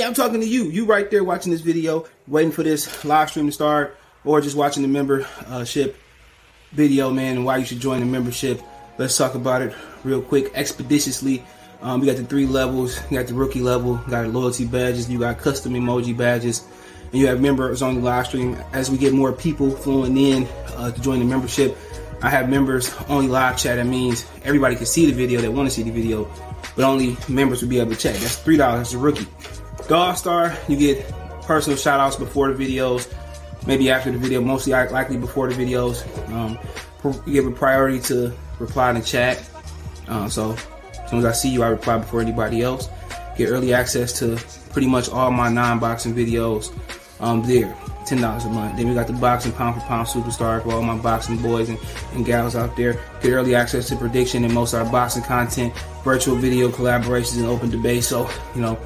Yeah, 0.00 0.06
I'm 0.06 0.14
talking 0.14 0.40
to 0.40 0.46
you. 0.46 0.64
You 0.64 0.86
right 0.86 1.10
there 1.10 1.22
watching 1.22 1.52
this 1.52 1.60
video, 1.60 2.06
waiting 2.26 2.52
for 2.52 2.62
this 2.62 3.04
live 3.04 3.28
stream 3.28 3.44
to 3.44 3.52
start, 3.52 3.98
or 4.24 4.40
just 4.40 4.56
watching 4.56 4.80
the 4.80 4.88
membership 4.88 5.94
video, 6.72 7.10
man, 7.10 7.36
and 7.36 7.44
why 7.44 7.58
you 7.58 7.66
should 7.66 7.80
join 7.80 8.00
the 8.00 8.06
membership. 8.06 8.62
Let's 8.96 9.14
talk 9.18 9.34
about 9.34 9.60
it 9.60 9.74
real 10.02 10.22
quick, 10.22 10.52
expeditiously. 10.54 11.44
Um, 11.82 12.00
we 12.00 12.06
got 12.06 12.16
the 12.16 12.24
three 12.24 12.46
levels. 12.46 12.98
You 13.10 13.18
got 13.18 13.26
the 13.26 13.34
rookie 13.34 13.60
level, 13.60 14.00
you 14.06 14.10
got 14.10 14.26
loyalty 14.28 14.64
badges, 14.64 15.10
you 15.10 15.18
got 15.18 15.36
custom 15.36 15.74
emoji 15.74 16.16
badges, 16.16 16.66
and 17.12 17.20
you 17.20 17.26
have 17.26 17.42
members 17.42 17.82
on 17.82 17.96
the 17.96 18.00
live 18.00 18.26
stream. 18.26 18.56
As 18.72 18.90
we 18.90 18.96
get 18.96 19.12
more 19.12 19.34
people 19.34 19.70
flowing 19.70 20.16
in 20.16 20.48
uh, 20.76 20.92
to 20.92 21.00
join 21.02 21.18
the 21.18 21.26
membership, 21.26 21.76
I 22.22 22.30
have 22.30 22.48
members 22.48 22.90
only 23.10 23.28
live 23.28 23.58
chat. 23.58 23.76
That 23.76 23.84
means 23.84 24.24
everybody 24.44 24.76
can 24.76 24.86
see 24.86 25.04
the 25.04 25.12
video 25.12 25.42
that 25.42 25.52
want 25.52 25.68
to 25.68 25.74
see 25.74 25.82
the 25.82 25.90
video, 25.90 26.26
but 26.74 26.86
only 26.86 27.18
members 27.28 27.60
will 27.60 27.68
be 27.68 27.80
able 27.80 27.90
to 27.90 27.98
chat. 27.98 28.14
That's 28.14 28.36
three 28.36 28.56
dollars 28.56 28.78
That's 28.78 28.94
a 28.94 28.98
rookie. 28.98 29.26
All 29.90 30.14
Star, 30.14 30.56
you 30.68 30.76
get 30.76 31.08
personal 31.42 31.76
shout 31.76 32.00
outs 32.00 32.16
before 32.16 32.52
the 32.52 32.64
videos, 32.64 33.12
maybe 33.66 33.90
after 33.90 34.10
the 34.10 34.18
video, 34.18 34.40
mostly 34.40 34.72
likely 34.72 35.16
before 35.16 35.52
the 35.52 35.54
videos. 35.54 36.04
Um, 36.32 36.58
you 37.26 37.32
give 37.32 37.46
a 37.46 37.50
priority 37.50 37.98
to 38.00 38.32
reply 38.58 38.90
in 38.90 38.96
the 38.96 39.02
chat. 39.02 39.42
Uh, 40.06 40.28
so 40.28 40.52
as 40.52 41.10
soon 41.10 41.20
as 41.20 41.24
I 41.24 41.32
see 41.32 41.48
you, 41.48 41.62
I 41.62 41.68
reply 41.68 41.98
before 41.98 42.20
anybody 42.20 42.62
else. 42.62 42.88
Get 43.36 43.48
early 43.48 43.72
access 43.72 44.18
to 44.18 44.36
pretty 44.70 44.86
much 44.86 45.08
all 45.08 45.30
my 45.30 45.48
non-boxing 45.48 46.14
videos 46.14 46.72
um, 47.20 47.42
there. 47.42 47.76
Ten 48.06 48.20
dollars 48.20 48.44
a 48.44 48.48
month. 48.48 48.76
Then 48.76 48.88
we 48.88 48.94
got 48.94 49.06
the 49.06 49.12
boxing 49.12 49.52
pound 49.52 49.80
for 49.80 49.86
pound 49.86 50.08
superstar 50.08 50.62
for 50.62 50.72
all 50.72 50.82
my 50.82 50.96
boxing 50.96 51.40
boys 51.40 51.68
and, 51.68 51.78
and 52.14 52.24
gals 52.24 52.56
out 52.56 52.76
there. 52.76 53.00
Get 53.22 53.32
early 53.32 53.54
access 53.54 53.88
to 53.88 53.96
prediction 53.96 54.44
and 54.44 54.52
most 54.52 54.72
of 54.72 54.84
our 54.84 54.92
boxing 54.92 55.22
content, 55.22 55.74
virtual 56.02 56.36
video 56.36 56.70
collaborations, 56.70 57.38
and 57.38 57.46
open 57.46 57.70
debate. 57.70 58.02
So 58.04 58.28
you 58.54 58.62
know, 58.62 58.78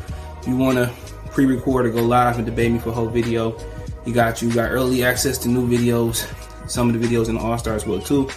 if 0.44 0.48
you 0.48 0.58
want 0.58 0.76
to 0.76 0.92
pre-record 1.30 1.86
or 1.86 1.90
go 1.90 2.02
live 2.02 2.36
and 2.36 2.44
debate 2.44 2.70
me 2.70 2.78
for 2.78 2.90
a 2.90 2.92
whole 2.92 3.08
video, 3.08 3.56
you 4.04 4.12
got 4.12 4.42
you. 4.42 4.52
got 4.52 4.70
early 4.70 5.02
access 5.02 5.38
to 5.38 5.48
new 5.48 5.66
videos. 5.66 6.30
Some 6.68 6.90
of 6.90 7.00
the 7.00 7.06
videos 7.06 7.30
in 7.30 7.36
the 7.36 7.40
All 7.40 7.56
Stars 7.56 7.86
will 7.86 7.98
too 7.98 8.28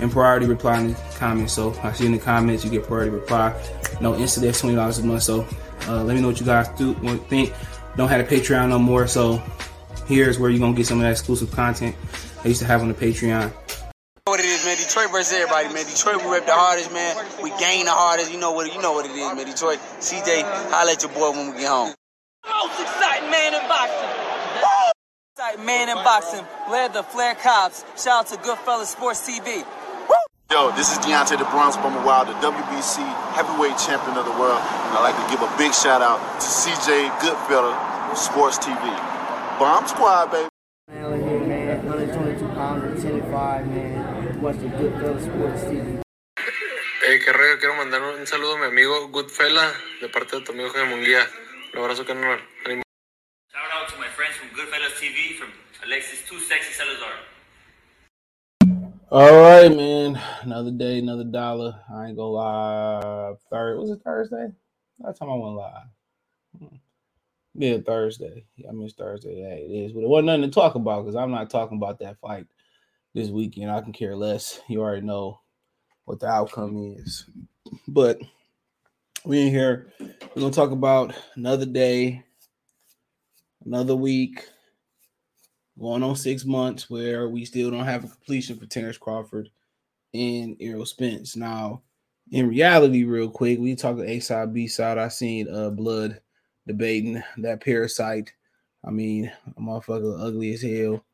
and 0.00 0.10
priority 0.10 0.46
reply 0.46 0.80
in 0.80 0.88
the 0.88 0.94
comments. 1.18 1.52
So 1.52 1.72
I 1.84 1.92
see 1.92 2.06
in 2.06 2.12
the 2.12 2.18
comments 2.18 2.64
you 2.64 2.70
get 2.70 2.82
priority 2.82 3.12
reply. 3.12 3.54
No 4.00 4.16
instant 4.16 4.44
that's 4.44 4.60
twenty 4.60 4.74
dollars 4.74 4.98
a 4.98 5.04
month. 5.04 5.22
So 5.22 5.46
uh, 5.86 6.02
let 6.02 6.16
me 6.16 6.20
know 6.20 6.28
what 6.28 6.40
you 6.40 6.46
guys 6.46 6.68
do 6.70 6.94
think. 7.28 7.52
Don't 7.96 8.08
have 8.08 8.20
a 8.20 8.24
Patreon 8.24 8.70
no 8.70 8.80
more. 8.80 9.06
So 9.06 9.40
here's 10.08 10.40
where 10.40 10.50
you're 10.50 10.58
gonna 10.58 10.74
get 10.74 10.88
some 10.88 10.98
of 10.98 11.04
that 11.04 11.12
exclusive 11.12 11.52
content 11.52 11.94
I 12.44 12.48
used 12.48 12.60
to 12.60 12.66
have 12.66 12.82
on 12.82 12.88
the 12.88 12.94
Patreon. 12.94 13.52
What 14.62 14.78
it 14.78 14.78
is, 14.78 14.78
man? 14.78 14.86
Detroit 14.86 15.10
versus 15.10 15.32
everybody, 15.32 15.74
man. 15.74 15.86
Detroit, 15.86 16.22
we 16.22 16.30
rep 16.30 16.46
the 16.46 16.54
hardest, 16.54 16.92
man. 16.92 17.16
We 17.42 17.50
gain 17.58 17.86
the 17.86 17.90
hardest. 17.90 18.32
You 18.32 18.38
know 18.38 18.52
what? 18.52 18.72
You 18.72 18.80
know 18.80 18.92
what 18.92 19.06
it 19.06 19.10
is, 19.10 19.34
man. 19.34 19.46
Detroit, 19.46 19.78
CJ, 19.98 20.42
holla 20.70 20.92
at 20.92 21.02
your 21.02 21.10
boy 21.12 21.30
when 21.30 21.50
we 21.50 21.58
get 21.58 21.68
home. 21.68 21.94
Most 22.46 22.78
exciting 22.80 23.30
man 23.30 23.54
in 23.54 23.62
boxing. 23.66 24.10
Exciting 25.34 25.64
man 25.66 25.88
in 25.88 25.98
boxing. 26.06 26.44
Led 26.70 26.92
the 26.94 27.02
Flair 27.02 27.34
Cops. 27.34 27.84
Shout 27.98 28.22
out 28.22 28.26
to 28.30 28.36
Goodfellas 28.38 28.86
Sports 28.86 29.26
TV. 29.26 29.64
Yo, 30.50 30.70
this 30.76 30.92
is 30.92 30.98
Deontay 30.98 31.38
the 31.38 31.48
Bronze 31.48 31.76
Bomber 31.78 32.04
Wild, 32.04 32.28
the 32.28 32.34
WBC 32.44 33.00
heavyweight 33.32 33.78
champion 33.78 34.18
of 34.18 34.26
the 34.26 34.36
world. 34.38 34.60
And 34.60 34.90
I'd 34.94 35.02
like 35.02 35.16
to 35.16 35.26
give 35.32 35.40
a 35.42 35.50
big 35.56 35.72
shout 35.72 36.02
out 36.02 36.20
to 36.38 36.46
CJ 36.46 37.08
Goodfellas 37.18 38.16
Sports 38.16 38.58
TV. 38.58 38.78
Bomb 39.58 39.88
Squad, 39.88 40.30
baby. 40.30 40.48
Man, 40.88 41.22
here, 41.26 41.40
man. 41.40 41.86
122 41.86 42.46
pounder, 42.48 43.00
10 43.00 43.22
5, 43.32 43.66
man. 43.68 44.42
Watch 44.42 44.56
the 44.56 44.66
Goodfellas 44.66 45.22
Sports 45.22 45.62
TV. 45.64 46.02
Hey, 47.04 47.18
qué 47.18 47.32
rollo, 47.32 47.58
quiero 47.58 47.74
mandar 47.74 48.00
un 48.00 48.24
saludo 48.28 48.54
a 48.54 48.58
mi 48.60 48.66
amigo 48.66 49.08
Goodfella 49.08 49.72
de 50.00 50.08
parte 50.08 50.36
de 50.36 50.44
tu 50.44 50.52
amigo 50.52 50.68
Jaime 50.68 50.94
Munguía. 50.94 51.26
Un 51.74 51.80
abrazo, 51.80 52.04
carnal. 52.06 52.38
Shout 52.64 53.72
out 53.74 53.88
to 53.88 53.98
my 53.98 54.06
friends 54.06 54.36
from 54.36 54.50
Goodfellas 54.50 54.94
TV, 55.00 55.36
from 55.36 55.48
Alexis 55.84 56.24
Too 56.28 56.38
Sexy 56.38 56.72
Salazar. 56.72 57.10
All 59.10 59.42
right, 59.42 59.76
man. 59.76 60.16
Another 60.42 60.70
day, 60.70 61.00
another 61.00 61.24
dollar. 61.24 61.74
I 61.92 62.06
ain't 62.06 62.16
gonna 62.16 62.28
lie. 62.28 63.32
Third 63.50 63.80
was 63.80 63.90
it 63.90 63.98
Thursday? 64.04 64.52
Last 65.00 65.18
time 65.18 65.30
I 65.30 65.34
went 65.34 65.56
live. 65.56 65.88
Hmm. 66.56 66.76
Yeah, 67.54 67.78
Thursday. 67.84 68.46
Yeah, 68.54 68.68
I 68.68 68.72
missed 68.74 68.96
Thursday. 68.96 69.40
Yeah, 69.40 69.54
it 69.54 69.72
is. 69.72 69.92
But 69.92 70.04
it 70.04 70.08
wasn't 70.08 70.26
nothing 70.26 70.42
to 70.42 70.50
talk 70.50 70.76
about 70.76 71.02
because 71.02 71.16
I'm 71.16 71.32
not 71.32 71.50
talking 71.50 71.78
about 71.78 71.98
that 71.98 72.20
fight 72.20 72.46
this 73.12 73.28
weekend. 73.28 73.72
I 73.72 73.80
can 73.80 73.92
care 73.92 74.14
less. 74.14 74.60
You 74.68 74.82
already 74.82 75.04
know 75.04 75.41
what 76.04 76.20
the 76.20 76.26
outcome 76.26 76.96
is. 76.98 77.26
But 77.88 78.20
we 79.24 79.42
in 79.42 79.48
here. 79.48 79.92
We're 80.00 80.42
gonna 80.42 80.50
talk 80.50 80.70
about 80.70 81.14
another 81.36 81.66
day, 81.66 82.22
another 83.64 83.94
week, 83.94 84.44
going 85.78 86.02
on 86.02 86.16
six 86.16 86.44
months 86.44 86.90
where 86.90 87.28
we 87.28 87.44
still 87.44 87.70
don't 87.70 87.84
have 87.84 88.04
a 88.04 88.08
completion 88.08 88.58
for 88.58 88.66
Terence 88.66 88.98
Crawford 88.98 89.48
and 90.14 90.56
Errol 90.60 90.86
Spence. 90.86 91.36
Now, 91.36 91.82
in 92.30 92.48
reality, 92.48 93.04
real 93.04 93.30
quick, 93.30 93.58
we 93.58 93.74
talk 93.74 93.98
A 93.98 94.20
side, 94.20 94.52
B 94.52 94.66
side. 94.66 94.98
I 94.98 95.08
seen 95.08 95.52
uh 95.52 95.70
blood 95.70 96.20
debating 96.66 97.22
that 97.38 97.62
parasite. 97.62 98.32
I 98.84 98.90
mean, 98.90 99.30
a 99.56 99.60
motherfucker 99.60 100.20
ugly 100.20 100.54
as 100.54 100.62
hell. 100.62 101.04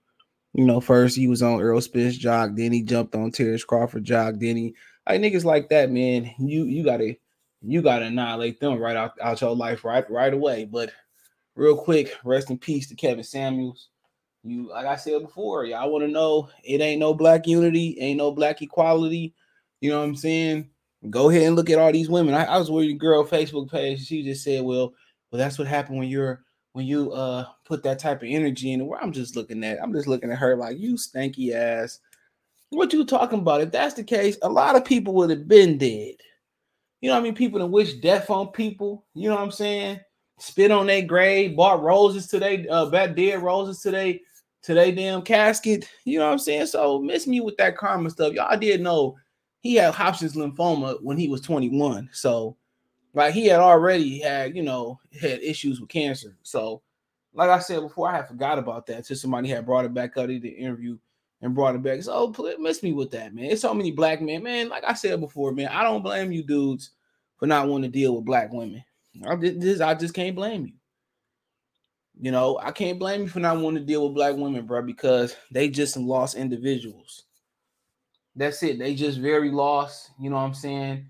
You 0.54 0.64
know, 0.64 0.80
first 0.80 1.16
he 1.16 1.28
was 1.28 1.42
on 1.42 1.60
Earl 1.60 1.80
Spence 1.80 2.16
jock, 2.16 2.50
then 2.54 2.72
he 2.72 2.82
jumped 2.82 3.14
on 3.14 3.30
Terence 3.30 3.64
Crawford 3.64 4.04
jock, 4.04 4.34
then 4.38 4.56
he 4.56 4.74
like 5.08 5.20
niggas 5.20 5.44
like 5.44 5.68
that, 5.70 5.90
man. 5.90 6.30
You 6.38 6.64
you 6.64 6.84
gotta 6.84 7.16
you 7.62 7.82
gotta 7.82 8.06
annihilate 8.06 8.60
them 8.60 8.78
right 8.78 8.96
out, 8.96 9.12
out 9.20 9.40
your 9.40 9.54
life 9.54 9.84
right 9.84 10.08
right 10.10 10.32
away. 10.32 10.64
But 10.64 10.90
real 11.54 11.76
quick, 11.76 12.14
rest 12.24 12.50
in 12.50 12.58
peace 12.58 12.88
to 12.88 12.94
Kevin 12.94 13.24
Samuels. 13.24 13.88
You 14.44 14.68
like 14.68 14.86
I 14.86 14.96
said 14.96 15.22
before, 15.22 15.64
y'all 15.64 15.90
want 15.90 16.04
to 16.04 16.10
know 16.10 16.48
it 16.64 16.80
ain't 16.80 17.00
no 17.00 17.14
black 17.14 17.46
unity, 17.46 17.96
ain't 18.00 18.18
no 18.18 18.30
black 18.30 18.62
equality. 18.62 19.34
You 19.80 19.90
know 19.90 19.98
what 19.98 20.06
I'm 20.06 20.16
saying? 20.16 20.70
Go 21.10 21.30
ahead 21.30 21.42
and 21.42 21.56
look 21.56 21.70
at 21.70 21.78
all 21.78 21.92
these 21.92 22.08
women. 22.08 22.34
I, 22.34 22.44
I 22.44 22.58
was 22.58 22.70
with 22.70 22.88
a 22.88 22.92
girl 22.92 23.24
Facebook 23.24 23.70
page. 23.70 24.04
She 24.04 24.22
just 24.22 24.42
said, 24.42 24.64
"Well, 24.64 24.92
well, 25.30 25.38
that's 25.38 25.58
what 25.58 25.68
happened 25.68 25.98
when 25.98 26.08
you're 26.08 26.44
when 26.72 26.86
you 26.86 27.12
uh 27.12 27.46
put 27.64 27.82
that 27.82 27.98
type 27.98 28.22
of 28.22 28.28
energy 28.28 28.72
in." 28.72 28.86
Where 28.86 29.02
I'm 29.02 29.12
just 29.12 29.36
looking 29.36 29.64
at, 29.64 29.82
I'm 29.82 29.92
just 29.92 30.08
looking 30.08 30.30
at 30.30 30.38
her 30.38 30.56
like 30.56 30.78
you 30.78 30.94
stanky 30.94 31.52
ass. 31.54 32.00
What 32.70 32.92
you 32.92 33.04
talking 33.04 33.40
about? 33.40 33.62
If 33.62 33.72
that's 33.72 33.94
the 33.94 34.04
case, 34.04 34.36
a 34.42 34.48
lot 34.48 34.76
of 34.76 34.84
people 34.84 35.14
would 35.14 35.30
have 35.30 35.48
been 35.48 35.78
dead. 35.78 36.14
You 37.00 37.08
know 37.08 37.14
what 37.14 37.20
I 37.20 37.22
mean? 37.22 37.34
People 37.34 37.60
that 37.60 37.66
wish 37.66 37.94
death 37.94 38.28
on 38.28 38.48
people. 38.48 39.06
You 39.14 39.28
know 39.28 39.36
what 39.36 39.44
I'm 39.44 39.50
saying? 39.50 40.00
Spit 40.38 40.70
on 40.70 40.86
their 40.86 41.02
grave, 41.02 41.56
bought 41.56 41.82
roses 41.82 42.26
today, 42.26 42.66
uh, 42.68 42.86
bad 42.86 43.16
dead 43.16 43.42
roses 43.42 43.80
today 43.80 44.20
today 44.62 44.92
damn 44.92 45.22
casket. 45.22 45.88
You 46.04 46.18
know 46.18 46.26
what 46.26 46.32
I'm 46.32 46.38
saying? 46.38 46.66
So 46.66 47.00
miss 47.00 47.26
me 47.26 47.40
with 47.40 47.56
that 47.56 47.76
karma 47.76 48.10
stuff. 48.10 48.32
Y'all 48.34 48.58
did 48.58 48.80
know 48.80 49.16
he 49.60 49.76
had 49.76 49.94
Hodgkin's 49.94 50.36
lymphoma 50.36 51.02
when 51.02 51.16
he 51.16 51.28
was 51.28 51.40
21. 51.40 52.10
So 52.12 52.56
like 53.14 53.34
he 53.34 53.46
had 53.46 53.60
already 53.60 54.20
had, 54.20 54.56
you 54.56 54.62
know, 54.62 55.00
had 55.20 55.40
issues 55.40 55.80
with 55.80 55.88
cancer. 55.88 56.36
So 56.42 56.82
like 57.34 57.50
I 57.50 57.58
said 57.58 57.80
before, 57.80 58.08
I 58.08 58.16
had 58.16 58.28
forgot 58.28 58.58
about 58.58 58.86
that 58.86 59.04
till 59.04 59.16
somebody 59.16 59.48
had 59.48 59.66
brought 59.66 59.84
it 59.84 59.94
back 59.94 60.16
up 60.16 60.28
in 60.28 60.40
the 60.40 60.48
interview 60.48 60.98
and 61.40 61.54
brought 61.54 61.74
it 61.74 61.82
back. 61.82 62.02
So 62.02 62.34
miss 62.58 62.82
me 62.82 62.92
with 62.92 63.10
that, 63.12 63.34
man. 63.34 63.46
It's 63.46 63.62
so 63.62 63.72
many 63.74 63.92
black 63.92 64.20
men, 64.20 64.42
man. 64.42 64.68
Like 64.68 64.84
I 64.84 64.94
said 64.94 65.20
before, 65.20 65.52
man, 65.52 65.68
I 65.68 65.82
don't 65.82 66.02
blame 66.02 66.32
you 66.32 66.42
dudes 66.42 66.90
for 67.36 67.46
not 67.46 67.68
wanting 67.68 67.90
to 67.90 67.98
deal 67.98 68.16
with 68.16 68.24
black 68.24 68.52
women. 68.52 68.84
I 69.26 69.36
just, 69.36 69.80
I 69.80 69.94
just 69.94 70.14
can't 70.14 70.36
blame 70.36 70.66
you. 70.66 70.72
You 72.20 72.32
know, 72.32 72.58
I 72.60 72.72
can't 72.72 72.98
blame 72.98 73.22
you 73.22 73.28
for 73.28 73.38
not 73.38 73.58
wanting 73.58 73.80
to 73.80 73.86
deal 73.86 74.04
with 74.04 74.14
black 74.14 74.34
women, 74.34 74.66
bro, 74.66 74.82
because 74.82 75.36
they 75.52 75.68
just 75.68 75.94
some 75.94 76.06
lost 76.06 76.34
individuals. 76.34 77.24
That's 78.34 78.60
it. 78.64 78.78
They 78.78 78.96
just 78.96 79.18
very 79.18 79.50
lost. 79.50 80.10
You 80.20 80.30
know 80.30 80.36
what 80.36 80.42
I'm 80.42 80.54
saying? 80.54 81.06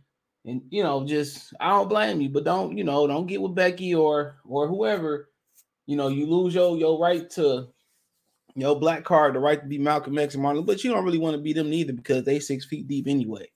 And 0.49 0.63
you 0.71 0.83
know, 0.83 1.05
just 1.05 1.53
I 1.61 1.69
don't 1.69 1.91
blame 1.91 2.23
you, 2.23 2.31
but 2.31 2.45
don't 2.45 2.77
you 2.77 2.83
know, 2.83 3.07
don't 3.07 3.27
get 3.27 3.43
with 3.43 3.55
Becky 3.55 3.95
or 3.95 4.37
or 4.47 4.67
whoever. 4.67 5.29
You 5.87 5.97
know, 5.97 6.09
you 6.09 6.27
lose 6.27 6.55
your 6.55 6.77
your 6.79 6.99
right 6.99 7.29
to 7.33 7.69
your 8.55 8.81
black 8.81 9.05
card, 9.05 9.35
the 9.35 9.41
right 9.41 9.61
to 9.61 9.67
be 9.67 9.77
Malcolm 9.79 10.17
X 10.17 10.35
and 10.35 10.43
Martin, 10.43 10.65
but 10.65 10.83
you 10.83 10.91
don't 10.91 11.05
really 11.05 11.19
want 11.19 11.37
to 11.37 11.43
be 11.43 11.53
them 11.53 11.69
neither 11.69 11.93
because 11.93 12.25
they 12.25 12.41
six 12.41 12.65
feet 12.65 12.89
deep 12.89 13.07
anyway. 13.07 13.47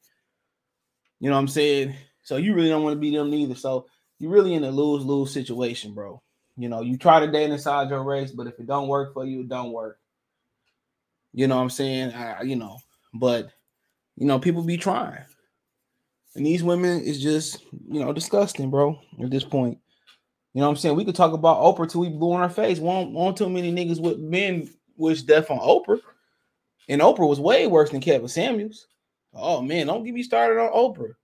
You 1.19 1.31
know 1.31 1.37
what 1.37 1.41
I'm 1.41 1.49
saying? 1.49 1.95
So 2.25 2.37
you 2.37 2.55
really 2.55 2.69
don't 2.69 2.83
want 2.83 2.95
to 2.95 3.01
be 3.01 3.11
them 3.11 3.31
neither. 3.31 3.55
So 3.55 3.87
you're 4.19 4.31
really 4.31 4.53
in 4.53 4.65
a 4.65 4.71
lose 4.71 5.05
lose 5.05 5.33
situation, 5.33 5.95
bro. 5.95 6.23
You 6.59 6.69
know, 6.69 6.83
you 6.83 6.99
try 6.99 7.21
to 7.21 7.33
date 7.33 7.51
inside 7.51 7.89
your 7.89 8.05
race, 8.05 8.33
but 8.33 8.47
if 8.47 8.61
it 8.61 8.67
don't 8.67 8.89
work 8.89 9.15
for 9.15 9.25
you, 9.25 9.41
it 9.41 9.49
don't 9.49 9.73
work. 9.73 9.99
You 11.33 11.47
know 11.47 11.57
what 11.57 11.63
I'm 11.63 11.71
saying? 11.71 12.13
I, 12.13 12.43
you 12.43 12.57
know, 12.57 12.77
but 13.15 13.49
you 14.17 14.27
know, 14.27 14.39
people 14.39 14.63
be 14.63 14.77
trying. 14.77 15.25
And 16.35 16.47
these 16.47 16.63
women 16.63 17.01
is 17.03 17.23
just, 17.23 17.63
you 17.89 18.01
know, 18.01 18.13
disgusting, 18.13 18.71
bro, 18.71 18.99
at 19.23 19.31
this 19.31 19.45
point. 19.45 19.79
You 20.55 20.61
know 20.61 20.67
what 20.67 20.73
I'm 20.73 20.77
saying? 20.77 20.97
We 20.97 21.05
could 21.05 21.15
talk 21.15 21.33
about 21.33 21.59
Oprah 21.59 21.91
till 21.91 22.01
we 22.01 22.09
blew 22.09 22.35
in 22.35 22.41
our 22.41 22.51
face. 22.51 22.79
Won't, 22.79 23.13
won't 23.13 23.37
too 23.37 23.51
many 23.51 23.73
niggas 23.73 24.01
with 24.01 24.19
men 24.19 24.71
wish 24.97 25.23
death 25.23 25.51
on 25.51 25.59
Oprah. 25.59 26.01
And 26.89 27.01
Oprah 27.01 27.29
was 27.29 27.41
way 27.41 27.67
worse 27.67 27.91
than 27.91 28.01
Kevin 28.01 28.29
Samuels. 28.29 28.87
Oh 29.35 29.63
man, 29.63 29.87
don't 29.87 30.05
get 30.05 30.15
me 30.15 30.23
started 30.23 30.61
on 30.61 30.73
Oprah. 30.73 31.15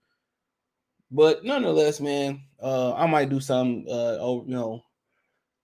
But 1.11 1.43
nonetheless, 1.43 1.99
man, 1.99 2.41
uh, 2.61 2.93
I 2.93 3.05
might 3.07 3.29
do 3.29 3.39
some 3.39 3.85
uh 3.87 4.17
oh, 4.19 4.43
you 4.47 4.53
know, 4.53 4.83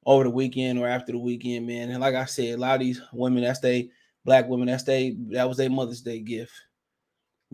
over 0.06 0.24
the 0.24 0.30
weekend 0.30 0.80
or 0.80 0.88
after 0.88 1.12
the 1.12 1.18
weekend, 1.18 1.68
man. 1.68 1.90
And 1.90 2.02
like 2.02 2.16
I 2.16 2.26
said, 2.26 2.56
a 2.56 2.58
lot 2.58 2.76
of 2.76 2.82
these 2.82 3.02
women, 3.14 3.44
that's 3.44 3.60
they 3.60 3.90
black 4.26 4.48
women, 4.48 4.68
that's 4.68 4.84
they 4.84 5.16
that 5.30 5.48
was 5.48 5.58
their 5.58 5.70
Mother's 5.70 6.02
Day 6.02 6.20
gift. 6.20 6.54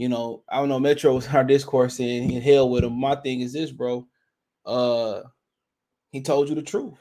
You 0.02 0.10
know, 0.10 0.42
I 0.50 0.58
don't 0.58 0.68
know. 0.68 0.80
Metro 0.80 1.14
was 1.14 1.28
our 1.28 1.44
discourse 1.44 2.00
in, 2.00 2.32
in 2.32 2.42
hell 2.42 2.68
with 2.72 2.84
him. 2.84 3.00
My 3.00 3.14
thing 3.14 3.42
is 3.42 3.54
this, 3.54 3.70
bro. 3.70 4.08
Uh, 4.66 5.22
he 6.12 6.24
told 6.24 6.50
you 6.50 6.56
the 6.56 6.64
truth. 6.64 6.98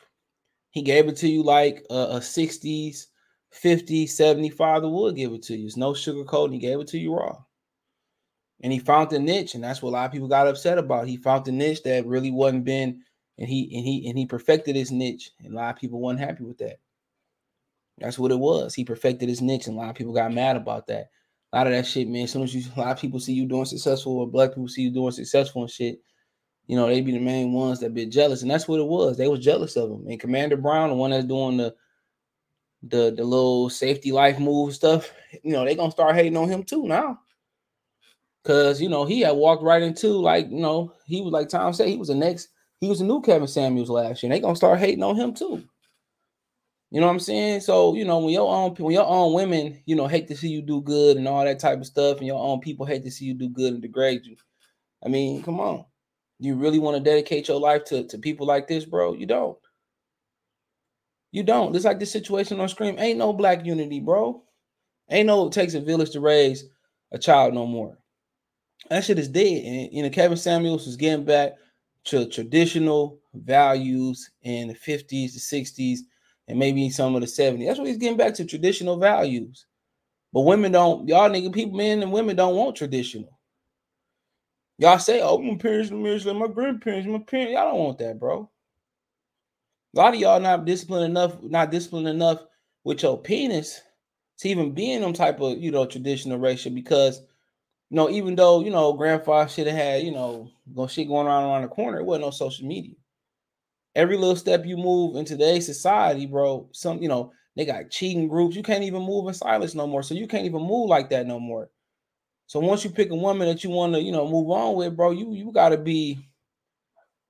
He 0.69 0.83
gave 0.83 1.09
it 1.09 1.17
to 1.17 1.27
you 1.27 1.43
like 1.43 1.83
a, 1.89 1.95
a 1.95 2.21
60s, 2.21 3.07
50, 3.53 4.07
70 4.07 4.51
father 4.51 4.87
would 4.87 5.17
give 5.17 5.33
it 5.33 5.43
to 5.45 5.57
you. 5.57 5.65
It's 5.65 5.79
no 5.79 5.93
sugarcoating. 5.93 6.53
He 6.53 6.59
gave 6.59 6.79
it 6.79 6.89
to 6.89 6.99
you 6.99 7.15
raw. 7.15 7.39
And 8.61 8.71
he 8.71 8.79
found 8.79 9.09
the 9.09 9.19
niche, 9.19 9.55
and 9.55 9.65
that's 9.65 9.81
what 9.81 9.89
a 9.89 9.93
lot 9.93 10.05
of 10.05 10.13
people 10.13 10.29
got 10.29 10.47
upset 10.47 10.77
about. 10.77 11.09
He 11.09 11.17
found 11.17 11.47
the 11.47 11.53
niche 11.53 11.83
that 11.85 12.05
really 12.05 12.31
wasn't 12.31 12.67
been, 12.67 13.01
and 13.39 13.49
he 13.49 13.75
and 13.75 13.87
he 13.87 14.11
and 14.11 14.19
he 14.19 14.27
perfected 14.27 14.77
his 14.77 14.93
niche, 14.93 15.31
and 15.43 15.55
a 15.55 15.57
lot 15.57 15.75
of 15.75 15.81
people 15.81 16.03
weren't 16.03 16.21
happy 16.21 16.45
with 16.45 16.59
that. 16.59 16.81
That's 17.97 18.19
what 18.19 18.31
it 18.31 18.39
was. 18.39 18.75
He 18.75 18.85
perfected 18.85 19.31
his 19.31 19.41
niche, 19.41 19.69
and 19.69 19.77
a 19.77 19.81
lot 19.81 19.89
of 19.89 19.97
people 19.97 20.13
got 20.13 20.35
mad 20.35 20.57
about 20.57 20.87
that. 20.89 21.09
A 21.53 21.57
lot 21.57 21.67
of 21.67 21.73
that 21.73 21.87
shit, 21.87 22.09
man. 22.09 22.25
As 22.25 22.33
soon 22.33 22.43
as 22.43 22.55
you, 22.55 22.63
a 22.77 22.81
lot 22.81 22.93
of 22.93 23.01
people 23.01 23.19
see 23.19 23.33
you 23.33 23.47
doing 23.47 23.65
successful, 23.65 24.19
or 24.19 24.27
black 24.29 24.51
people 24.51 24.69
see 24.69 24.83
you 24.83 24.91
doing 24.91 25.11
successful 25.11 25.63
and 25.63 25.71
shit, 25.71 26.01
you 26.67 26.77
know, 26.77 26.87
they 26.87 27.01
be 27.01 27.11
the 27.11 27.19
main 27.19 27.53
ones 27.53 27.81
that 27.81 27.95
be 27.95 28.07
jealous, 28.07 28.43
and 28.43 28.51
that's 28.51 28.69
what 28.69 28.79
it 28.79 28.87
was. 28.87 29.17
They 29.17 29.27
was 29.27 29.41
jealous 29.41 29.77
of 29.77 29.91
him. 29.91 30.07
And 30.09 30.21
Commander 30.21 30.57
Brown, 30.57 30.91
the 30.91 30.95
one 30.95 31.11
that's 31.11 31.27
doing 31.27 31.57
the 31.57 31.75
the 32.85 33.13
the 33.17 33.25
little 33.25 33.69
safety 33.69 34.13
life 34.13 34.39
move 34.39 34.75
stuff, 34.75 35.13
you 35.43 35.53
know, 35.53 35.65
they 35.65 35.75
gonna 35.75 35.91
start 35.91 36.15
hating 36.15 36.37
on 36.37 36.49
him 36.49 36.63
too 36.63 36.87
now. 36.87 37.19
Cause 38.45 38.81
you 38.81 38.89
know 38.89 39.05
he 39.05 39.21
had 39.21 39.33
walked 39.33 39.63
right 39.63 39.83
into 39.83 40.09
like 40.13 40.49
you 40.51 40.61
know 40.61 40.95
he 41.05 41.21
was 41.21 41.33
like 41.33 41.49
Tom 41.49 41.75
said 41.75 41.89
he 41.89 41.99
was 41.99 42.09
the 42.09 42.15
next 42.15 42.49
he 42.81 42.89
was 42.89 43.01
the 43.01 43.05
new 43.05 43.21
Kevin 43.21 43.49
Samuels 43.49 43.91
last 43.91 44.23
year. 44.23 44.33
And 44.33 44.37
they 44.37 44.41
gonna 44.41 44.57
start 44.57 44.79
hating 44.79 45.03
on 45.03 45.17
him 45.17 45.35
too. 45.35 45.63
You 46.91 47.01
know 47.01 47.07
what 47.07 47.13
I'm 47.13 47.21
saying? 47.21 47.61
So 47.61 47.95
you 47.95 48.05
know 48.05 48.19
when 48.19 48.35
your 48.35 48.53
own 48.53 48.75
when 48.75 48.93
your 48.93 49.07
own 49.07 49.33
women 49.33 49.81
you 49.87 49.95
know 49.95 50.09
hate 50.09 50.27
to 50.29 50.37
see 50.37 50.49
you 50.49 50.61
do 50.61 50.81
good 50.81 51.17
and 51.17 51.29
all 51.29 51.45
that 51.45 51.61
type 51.61 51.79
of 51.79 51.87
stuff, 51.87 52.19
and 52.19 52.27
your 52.27 52.41
own 52.41 52.61
people 52.61 52.85
hate 52.85 53.05
to 53.05 53.11
see 53.11 53.27
you 53.27 53.35
do 53.35 53.49
good 53.49 53.73
and 53.73 53.83
degrade 53.83 54.27
you. 54.27 54.37
I 55.05 55.09
mean, 55.09 55.43
come 55.43 55.61
on, 55.61 55.85
you 56.41 56.57
really 56.57 56.81
want 56.81 56.97
to 56.97 57.03
dedicate 57.03 57.47
your 57.49 57.61
life 57.61 57.85
to 57.87 58.07
to 58.09 58.19
people 58.19 58.47
like 58.47 58.67
this, 58.67 58.85
bro? 58.85 59.15
You 59.15 59.27
don't. 59.27 59.57
You 61.33 61.45
don't. 61.45 61.77
It's 61.77 61.85
like 61.85 62.01
this 62.01 62.11
situation 62.11 62.59
on 62.59 62.69
Scream. 62.69 62.99
Ain't 62.99 63.19
no 63.19 63.33
black 63.33 63.65
unity, 63.65 64.01
bro. 64.01 64.43
Ain't 65.11 65.29
no 65.29 65.47
it 65.47 65.53
takes 65.53 65.75
a 65.75 65.81
village 65.81 66.11
to 66.11 66.21
raise 66.21 66.65
a 67.13 67.19
child 67.19 67.55
no 67.55 67.67
more. 67.67 67.99
That 68.89 69.05
shit 69.05 69.19
is 69.19 69.29
dead. 69.29 69.65
And 69.65 69.93
you 69.93 70.03
know, 70.03 70.11
Kevin 70.11 70.37
Samuels 70.37 70.87
was 70.87 70.97
getting 70.97 71.25
back 71.25 71.53
to 72.07 72.29
traditional 72.29 73.21
values 73.35 74.31
in 74.43 74.69
the 74.69 74.75
50s, 74.75 75.35
the 75.35 75.39
60s, 75.39 75.99
and 76.49 76.59
maybe 76.59 76.91
some 76.91 77.15
of 77.15 77.21
the 77.21 77.27
70. 77.27 77.65
That's 77.65 77.79
what 77.79 77.89
he's 77.89 77.99
getting 77.99 78.17
back 78.17 78.35
to 78.35 78.45
traditional 78.45 78.97
values. 78.97 79.67
But 80.33 80.43
women 80.43 80.73
don't, 80.73 81.09
y'all 81.09 81.31
nigga, 81.31 81.53
people, 81.53 81.77
men 81.77 82.03
and 82.03 82.13
women 82.13 82.37
don't 82.37 82.57
want 82.57 82.77
traditional. 82.77 83.39
Y'all 84.79 84.99
say, 84.99 85.21
oh, 85.21 85.39
my 85.39 85.57
parents, 85.57 85.91
my 85.91 86.03
parents, 86.03 86.25
my 86.25 86.47
grandparents, 86.47 87.09
my 87.09 87.19
parents. 87.19 87.53
Y'all 87.53 87.71
don't 87.71 87.79
want 87.79 87.99
that, 87.99 88.19
bro. 88.19 88.51
A 89.95 89.99
lot 89.99 90.15
of 90.15 90.21
y'all 90.21 90.41
not 90.41 90.65
disciplined 90.65 91.05
enough, 91.05 91.43
not 91.43 91.71
disciplined 91.71 92.09
enough 92.09 92.41
with 92.85 93.03
your 93.03 93.21
penis 93.21 93.81
to 94.39 94.49
even 94.49 94.73
be 94.73 94.93
in 94.93 95.03
them 95.03 95.13
type 95.13 95.41
of, 95.41 95.59
you 95.59 95.71
know, 95.71 95.85
traditional 95.85 96.39
ratio 96.39 96.73
because 96.73 97.21
you 97.91 97.97
know, 97.97 98.09
even 98.09 98.37
though 98.37 98.61
you 98.61 98.71
know 98.71 98.93
grandfather 98.93 99.49
should 99.49 99.67
have 99.67 99.77
had, 99.77 100.03
you 100.03 100.13
know, 100.13 100.49
shit 100.89 101.09
going 101.09 101.27
on 101.27 101.45
around 101.45 101.63
the 101.63 101.69
corner, 101.69 101.99
it 101.99 102.05
wasn't 102.05 102.25
no 102.25 102.31
social 102.31 102.67
media. 102.67 102.95
Every 103.95 104.17
little 104.17 104.37
step 104.37 104.65
you 104.65 104.77
move 104.77 105.17
in 105.17 105.25
today's 105.25 105.67
society, 105.67 106.27
bro, 106.27 106.69
some 106.73 107.03
you 107.03 107.09
know, 107.09 107.33
they 107.57 107.65
got 107.65 107.91
cheating 107.91 108.29
groups. 108.29 108.55
You 108.55 108.63
can't 108.63 108.85
even 108.85 109.03
move 109.03 109.27
in 109.27 109.35
silence 109.35 109.75
no 109.75 109.87
more. 109.87 110.03
So 110.03 110.15
you 110.15 110.29
can't 110.29 110.45
even 110.45 110.63
move 110.63 110.89
like 110.89 111.11
that 111.11 111.27
no 111.27 111.41
more. 111.41 111.71
So 112.47 112.61
once 112.61 112.85
you 112.85 112.91
pick 112.91 113.11
a 113.11 113.17
woman 113.17 113.49
that 113.49 113.63
you 113.65 113.71
want 113.71 113.95
to, 113.95 114.03
you 114.03 114.13
know, 114.13 114.29
move 114.29 114.51
on 114.51 114.75
with, 114.75 114.97
bro, 114.97 115.11
you 115.11 115.33
you 115.33 115.53
gotta 115.53 115.77
be 115.77 116.19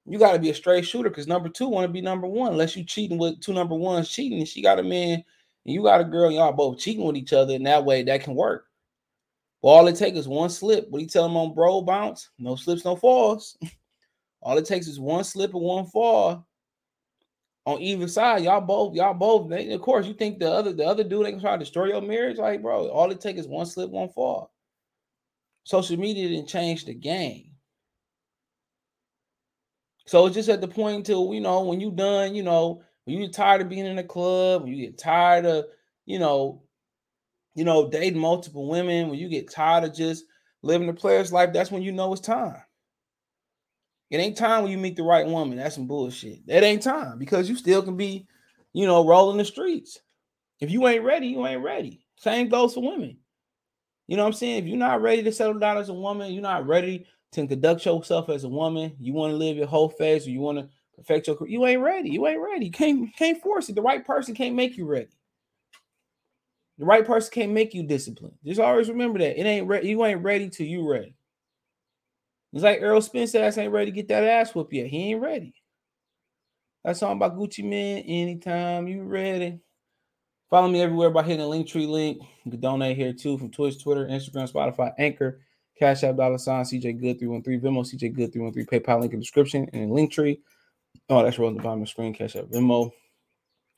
you 0.07 0.19
gotta 0.19 0.39
be 0.39 0.51
a 0.51 0.55
straight 0.55 0.87
shooter 0.87 1.09
because 1.09 1.27
number 1.27 1.49
two 1.49 1.69
want 1.69 1.85
to 1.85 1.93
be 1.93 2.01
number 2.01 2.27
one. 2.27 2.53
Unless 2.53 2.77
you 2.77 2.85
cheating 2.85 3.19
with 3.19 3.41
two 3.41 3.53
number 3.53 3.75
ones 3.75 4.09
cheating, 4.09 4.39
and 4.39 4.49
she 4.49 4.63
got 4.63 4.79
a 4.79 4.83
man 4.83 5.25
and 5.65 5.75
you 5.75 5.83
got 5.83 6.01
a 6.01 6.05
girl, 6.05 6.31
y'all 6.31 6.53
both 6.53 6.79
cheating 6.79 7.05
with 7.05 7.17
each 7.17 7.33
other, 7.33 7.55
and 7.55 7.67
that 7.67 7.85
way 7.85 8.03
that 8.03 8.23
can 8.23 8.35
work. 8.35 8.67
Well, 9.63 9.75
all 9.75 9.89
it 9.89 9.97
takes 9.97 10.17
is 10.19 10.29
one 10.29 10.49
slip. 10.49 10.89
What 10.91 11.03
you 11.03 11.09
tell 11.09 11.25
them 11.25 11.37
on 11.37 11.55
bro 11.55 11.83
bounce? 11.83 12.31
No 12.39 12.57
slips, 12.57 12.85
no 12.85 12.97
falls. 12.97 13.59
all 14.43 14.57
it 14.57 14.65
takes 14.65 14.87
is 14.87 14.99
one 14.99 15.25
slip 15.25 15.55
and 15.55 15.63
one 15.63 15.87
fall 15.87 16.47
on 17.67 17.81
either 17.81 18.09
side. 18.09 18.45
Y'all 18.45 18.61
both, 18.61 18.95
y'all 18.95 19.15
both. 19.15 19.49
They, 19.49 19.71
of 19.73 19.81
course, 19.81 20.07
you 20.07 20.15
think 20.15 20.39
the 20.39 20.51
other 20.51 20.73
the 20.73 20.85
other 20.85 21.05
dude 21.05 21.27
ain't 21.27 21.41
try 21.41 21.53
to 21.53 21.59
destroy 21.59 21.87
your 21.87 22.01
marriage? 22.01 22.39
Like, 22.39 22.63
bro, 22.63 22.89
all 22.89 23.11
it 23.11 23.21
takes 23.21 23.41
is 23.41 23.49
one 23.49 23.67
slip, 23.67 23.91
one 23.91 24.09
fall. 24.09 24.53
Social 25.65 25.99
media 25.99 26.29
didn't 26.29 26.49
change 26.49 26.85
the 26.85 26.95
game. 26.95 27.53
So 30.07 30.27
it's 30.27 30.35
just 30.35 30.49
at 30.49 30.61
the 30.61 30.69
point 30.69 30.97
until 30.97 31.33
you 31.33 31.41
know 31.41 31.63
when 31.63 31.81
you 31.81 31.91
done, 31.91 32.35
you 32.35 32.43
know, 32.43 32.83
when 33.05 33.19
you 33.19 33.29
tired 33.29 33.61
of 33.61 33.69
being 33.69 33.87
in 33.87 33.97
the 33.97 34.05
club, 34.05 34.63
when 34.63 34.73
you 34.73 34.87
get 34.87 34.99
tired 34.99 35.45
of, 35.45 35.67
you 36.07 36.19
know, 36.19 36.63
you 37.55 37.65
know, 37.65 37.89
dating 37.89 38.19
multiple 38.19 38.69
women, 38.69 39.09
when 39.09 39.19
you 39.19 39.29
get 39.29 39.51
tired 39.51 39.85
of 39.85 39.95
just 39.95 40.25
living 40.63 40.87
the 40.87 40.95
player's 40.95 41.33
life, 41.33 41.53
that's 41.53 41.71
when 41.71 41.83
you 41.83 41.93
know 41.93 42.13
it's 42.13 42.21
time. 42.21 42.57
It 44.11 44.19
ain't 44.19 44.37
time 44.37 44.63
when 44.63 44.73
you 44.73 44.79
meet 44.79 44.97
the 44.97 45.03
right 45.03 45.27
woman. 45.27 45.57
That's 45.57 45.77
some 45.77 45.87
bullshit. 45.87 46.47
That 46.47 46.65
ain't 46.65 46.83
time 46.83 47.19
because 47.19 47.49
you 47.49 47.57
still 47.57 47.83
can 47.83 47.97
be, 47.97 48.27
you 48.73 48.87
know, 48.87 49.07
rolling 49.07 49.39
the 49.39 49.45
streets. 49.45 50.01
If 50.61 50.71
you 50.71 50.87
ain't 50.89 51.05
ready, 51.05 51.29
you 51.29 51.47
ain't 51.47 51.63
ready. 51.63 52.05
Same 52.17 52.49
goes 52.49 52.75
for 52.75 52.83
women. 52.83 53.17
You 54.09 54.17
know 54.17 54.25
what 54.25 54.31
I'm 54.31 54.35
saying? 54.35 54.65
If 54.65 54.67
you're 54.67 54.77
not 54.77 55.03
ready 55.03 55.23
to 55.23 55.33
settle 55.33 55.59
down 55.59 55.79
as 55.79 55.89
a 55.89 55.95
woman, 55.95 56.33
you're 56.33 56.43
not 56.43 56.67
ready 56.67 57.07
to 57.33 57.47
conduct 57.47 57.87
yourself 57.87 58.29
as 58.29 58.45
a 58.45 58.49
woman, 58.49 58.97
you 58.99 59.13
want 59.13 59.31
to 59.31 59.37
live 59.37 59.57
your 59.57 59.69
whole 59.69 59.89
phase 59.89 60.27
or 60.27 60.31
you 60.31 60.41
want 60.41 60.59
to 60.59 60.69
perfect 60.97 61.29
your 61.29 61.37
career, 61.37 61.51
you 61.51 61.67
ain't 61.67 61.81
ready. 61.81 62.11
You 62.11 62.27
ain't 62.27 62.43
ready. 62.43 62.67
You 62.67 62.73
can't, 62.73 63.15
can't 63.17 63.41
force 63.41 63.69
it. 63.69 63.75
The 63.75 63.83
right 63.83 64.05
person 64.05 64.35
can't 64.35 64.57
make 64.57 64.77
you 64.77 64.85
ready. 64.85 65.11
The 66.79 66.87
right 66.87 67.07
person 67.07 67.31
can't 67.33 67.53
make 67.53 67.75
you 67.75 67.85
disciplined. 67.85 68.35
Just 68.45 68.59
always 68.59 68.89
remember 68.89 69.19
that 69.21 69.39
it 69.39 69.45
ain't 69.45 69.69
ready. 69.69 69.89
You 69.91 70.05
ain't 70.05 70.23
ready 70.23 70.49
till 70.49 70.67
you 70.67 70.91
ready. 70.91 71.15
It's 72.53 72.63
like 72.65 72.83
Earl 72.83 73.01
Spence 73.01 73.35
ass 73.35 73.59
ain't 73.59 73.73
ready 73.73 73.91
to 73.91 73.95
get 73.95 74.09
that 74.09 74.25
ass 74.25 74.55
whoop 74.55 74.73
yet. 74.73 74.87
He 74.87 75.13
ain't 75.13 75.21
ready. 75.21 75.55
That 76.85 76.97
song 76.97 77.17
about 77.17 77.37
Gucci 77.37 77.65
Mane. 77.65 78.05
Anytime 78.07 78.89
you 78.89 79.03
ready. 79.03 79.61
Follow 80.49 80.67
me 80.67 80.83
everywhere 80.83 81.11
by 81.11 81.23
hitting 81.23 81.39
the 81.39 81.45
Linktree 81.45 81.89
link. 81.89 82.19
You 82.45 82.51
can 82.51 82.61
donate 82.61 82.97
here 82.97 83.13
too 83.13 83.39
from 83.39 83.51
Twitch, 83.51 83.81
Twitter, 83.81 84.07
Instagram, 84.07 84.51
Spotify, 84.51 84.93
Anchor, 84.99 85.41
Cash 85.79 86.03
App, 86.03 86.17
dollar 86.17 86.39
sign, 86.39 86.65
CJ 86.65 87.01
Good 87.01 87.21
313, 87.21 87.61
Venmo, 87.61 87.85
CJ 87.85 88.15
Good 88.15 88.33
313, 88.33 88.67
PayPal 88.67 89.01
link 89.01 89.13
in 89.13 89.21
the 89.21 89.25
description 89.25 89.71
and 89.73 89.93
Linktree. 89.93 90.41
Oh, 91.09 91.23
that's 91.23 91.39
rolling 91.39 91.57
the 91.57 91.63
bottom 91.63 91.83
of 91.83 91.87
the 91.87 91.91
screen. 91.91 92.13
Cash 92.13 92.35
App, 92.35 92.47
Venmo. 92.47 92.91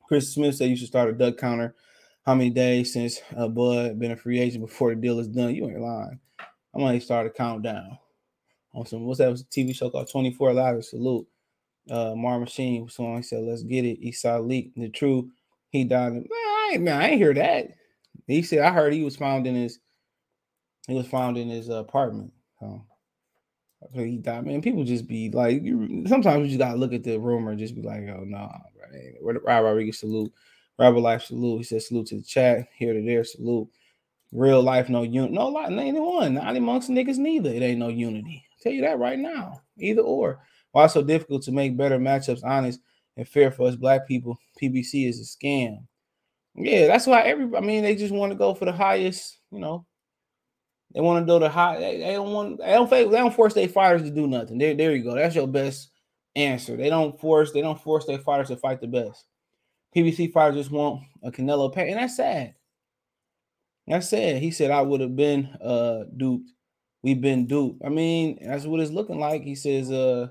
Chris 0.08 0.32
Smith 0.32 0.54
said 0.54 0.70
you 0.70 0.76
should 0.76 0.88
start 0.88 1.10
a 1.10 1.12
duck 1.12 1.36
counter 1.36 1.74
how 2.24 2.34
many 2.34 2.50
days 2.50 2.92
since 2.92 3.20
uh, 3.36 3.48
Bud 3.48 3.98
been 3.98 4.12
a 4.12 4.16
free 4.16 4.40
agent 4.40 4.64
before 4.64 4.94
the 4.94 5.00
deal 5.00 5.18
is 5.18 5.28
done? 5.28 5.54
You 5.54 5.68
ain't 5.68 5.80
lying. 5.80 6.20
I'm 6.74 6.80
gonna 6.80 7.00
start 7.00 7.26
a 7.26 7.30
countdown 7.30 7.98
on 8.74 8.86
some 8.86 9.04
what's 9.04 9.18
that 9.18 9.32
TV 9.50 9.74
show 9.74 9.90
called 9.90 10.10
24 10.10 10.54
Live 10.54 10.84
Salute. 10.84 11.26
Uh 11.90 12.14
Mar 12.14 12.38
Machine 12.38 12.88
song 12.88 13.22
said, 13.22 13.44
Let's 13.44 13.62
get 13.62 13.84
it. 13.84 13.98
He 14.00 14.10
Eastside 14.10 14.46
Leak. 14.46 14.72
The 14.76 14.88
truth, 14.88 15.26
he 15.70 15.84
died. 15.84 16.12
Man, 16.12 16.26
I 16.30 16.70
ain't 16.74 16.82
man, 16.82 17.00
I 17.00 17.08
ain't 17.08 17.20
hear 17.20 17.34
that. 17.34 17.68
He 18.26 18.42
said 18.42 18.60
I 18.60 18.70
heard 18.70 18.92
he 18.92 19.04
was 19.04 19.16
found 19.16 19.46
in 19.46 19.54
his 19.54 19.78
he 20.88 20.94
was 20.94 21.06
found 21.06 21.38
in 21.38 21.48
his 21.48 21.70
uh, 21.70 21.74
apartment. 21.74 22.32
So 23.94 24.04
he 24.04 24.16
died. 24.16 24.46
Man, 24.46 24.62
people 24.62 24.84
just 24.84 25.06
be 25.08 25.30
like, 25.30 25.62
you, 25.62 26.04
sometimes 26.06 26.42
you 26.42 26.48
just 26.48 26.58
gotta 26.58 26.78
look 26.78 26.92
at 26.92 27.02
the 27.02 27.18
rumor 27.18 27.50
and 27.50 27.58
just 27.58 27.74
be 27.74 27.82
like, 27.82 28.02
oh 28.08 28.24
no, 28.24 28.50
right? 28.80 29.14
Where 29.20 29.34
the 29.34 29.40
Rob 29.40 29.64
Rodriguez 29.64 29.98
salute. 29.98 30.32
Rabbi 30.78 30.98
Life 30.98 31.24
salute. 31.24 31.58
He 31.58 31.64
said 31.64 31.82
salute 31.82 32.06
to 32.08 32.16
the 32.16 32.22
chat. 32.22 32.68
Here 32.76 32.94
to 32.94 33.02
there 33.02 33.24
salute. 33.24 33.68
Real 34.32 34.62
life, 34.62 34.88
no 34.88 35.02
unity. 35.02 35.34
No 35.34 35.48
lot, 35.48 35.70
ain't 35.70 36.00
one. 36.00 36.34
Not 36.34 36.56
amongst 36.56 36.88
niggas 36.88 37.18
neither. 37.18 37.50
It 37.50 37.62
ain't 37.62 37.78
no 37.78 37.88
unity. 37.88 38.44
Tell 38.62 38.72
you 38.72 38.82
that 38.82 38.98
right 38.98 39.18
now. 39.18 39.60
Either 39.78 40.02
or. 40.02 40.40
Why 40.70 40.86
so 40.86 41.02
difficult 41.02 41.42
to 41.42 41.52
make 41.52 41.76
better 41.76 41.98
matchups 41.98 42.44
honest 42.44 42.80
and 43.16 43.28
fair 43.28 43.50
for 43.50 43.68
us 43.68 43.76
black 43.76 44.06
people? 44.06 44.38
PBC 44.60 45.08
is 45.08 45.20
a 45.20 45.24
scam. 45.24 45.84
Yeah, 46.54 46.86
that's 46.86 47.06
why 47.06 47.22
every 47.22 47.56
I 47.56 47.60
mean 47.60 47.82
they 47.82 47.94
just 47.94 48.14
want 48.14 48.32
to 48.32 48.38
go 48.38 48.54
for 48.54 48.64
the 48.64 48.72
highest, 48.72 49.38
you 49.50 49.58
know. 49.58 49.86
They 50.94 51.00
want 51.00 51.22
to 51.22 51.26
go 51.26 51.38
to 51.38 51.48
high. 51.48 51.78
They, 51.78 51.98
they 51.98 52.12
don't 52.12 52.32
want. 52.32 52.58
They 52.58 52.72
don't. 52.72 52.90
They 52.90 53.04
don't 53.04 53.34
force 53.34 53.54
their 53.54 53.68
fighters 53.68 54.02
to 54.02 54.10
do 54.10 54.26
nothing. 54.26 54.58
There, 54.58 54.74
there 54.74 54.94
you 54.94 55.02
go. 55.02 55.14
That's 55.14 55.34
your 55.34 55.48
best 55.48 55.90
answer. 56.36 56.76
They 56.76 56.90
don't 56.90 57.18
force. 57.18 57.52
They 57.52 57.62
don't 57.62 57.80
force 57.80 58.04
their 58.04 58.18
fighters 58.18 58.48
to 58.48 58.56
fight 58.56 58.80
the 58.80 58.86
best. 58.86 59.24
PBC 59.96 60.32
fighters 60.32 60.56
just 60.56 60.70
want 60.70 61.02
a 61.22 61.30
Canelo 61.30 61.72
pay, 61.72 61.90
and 61.90 61.98
that's 61.98 62.16
sad. 62.16 62.54
That's 63.86 64.08
sad. 64.08 64.42
He 64.42 64.50
said 64.50 64.70
I 64.70 64.82
would 64.82 65.00
have 65.00 65.16
been 65.16 65.46
uh 65.62 66.04
duped. 66.16 66.50
We've 67.02 67.20
been 67.20 67.46
duped. 67.46 67.82
I 67.84 67.88
mean, 67.88 68.38
that's 68.40 68.64
what 68.64 68.80
it's 68.80 68.92
looking 68.92 69.18
like. 69.18 69.42
He 69.42 69.54
says, 69.54 69.90
uh, 69.90 70.28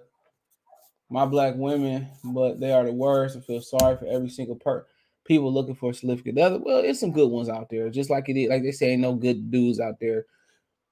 my 1.09 1.25
black 1.25 1.55
women, 1.57 2.07
but 2.23 2.59
they 2.59 2.71
are 2.71 2.85
the 2.85 2.93
worst. 2.93 3.37
I 3.37 3.41
feel 3.41 3.61
sorry 3.61 3.97
for 3.97 4.05
every 4.05 4.29
single 4.29 4.55
per 4.55 4.85
people 5.25 5.53
looking 5.53 5.75
for 5.75 5.91
a 5.91 5.93
significant 5.93 6.39
other. 6.39 6.57
Well, 6.57 6.79
it's 6.79 6.99
some 7.01 7.11
good 7.11 7.29
ones 7.29 7.49
out 7.49 7.69
there, 7.69 7.89
just 7.89 8.09
like 8.09 8.29
it 8.29 8.39
is. 8.39 8.49
Like 8.49 8.63
they 8.63 8.71
say, 8.71 8.91
ain't 8.91 9.01
no 9.01 9.13
good 9.13 9.51
dudes 9.51 9.79
out 9.79 9.99
there. 9.99 10.25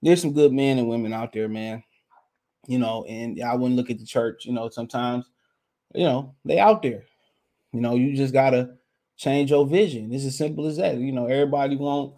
There's 0.01 0.21
some 0.21 0.33
good 0.33 0.51
men 0.51 0.77
and 0.77 0.89
women 0.89 1.13
out 1.13 1.31
there, 1.31 1.48
man. 1.48 1.83
You 2.67 2.79
know, 2.79 3.05
and 3.05 3.41
I 3.41 3.55
wouldn't 3.55 3.77
look 3.77 3.89
at 3.89 3.98
the 3.98 4.05
church. 4.05 4.45
You 4.45 4.53
know, 4.53 4.69
sometimes, 4.69 5.25
you 5.95 6.03
know, 6.03 6.36
they 6.43 6.59
out 6.59 6.81
there. 6.81 7.05
You 7.71 7.79
know, 7.79 7.95
you 7.95 8.15
just 8.15 8.33
gotta 8.33 8.75
change 9.15 9.51
your 9.51 9.65
vision. 9.65 10.12
It's 10.13 10.25
as 10.25 10.38
simple 10.38 10.67
as 10.67 10.77
that. 10.77 10.98
You 10.98 11.13
know, 11.13 11.27
everybody 11.27 11.77
want, 11.77 12.15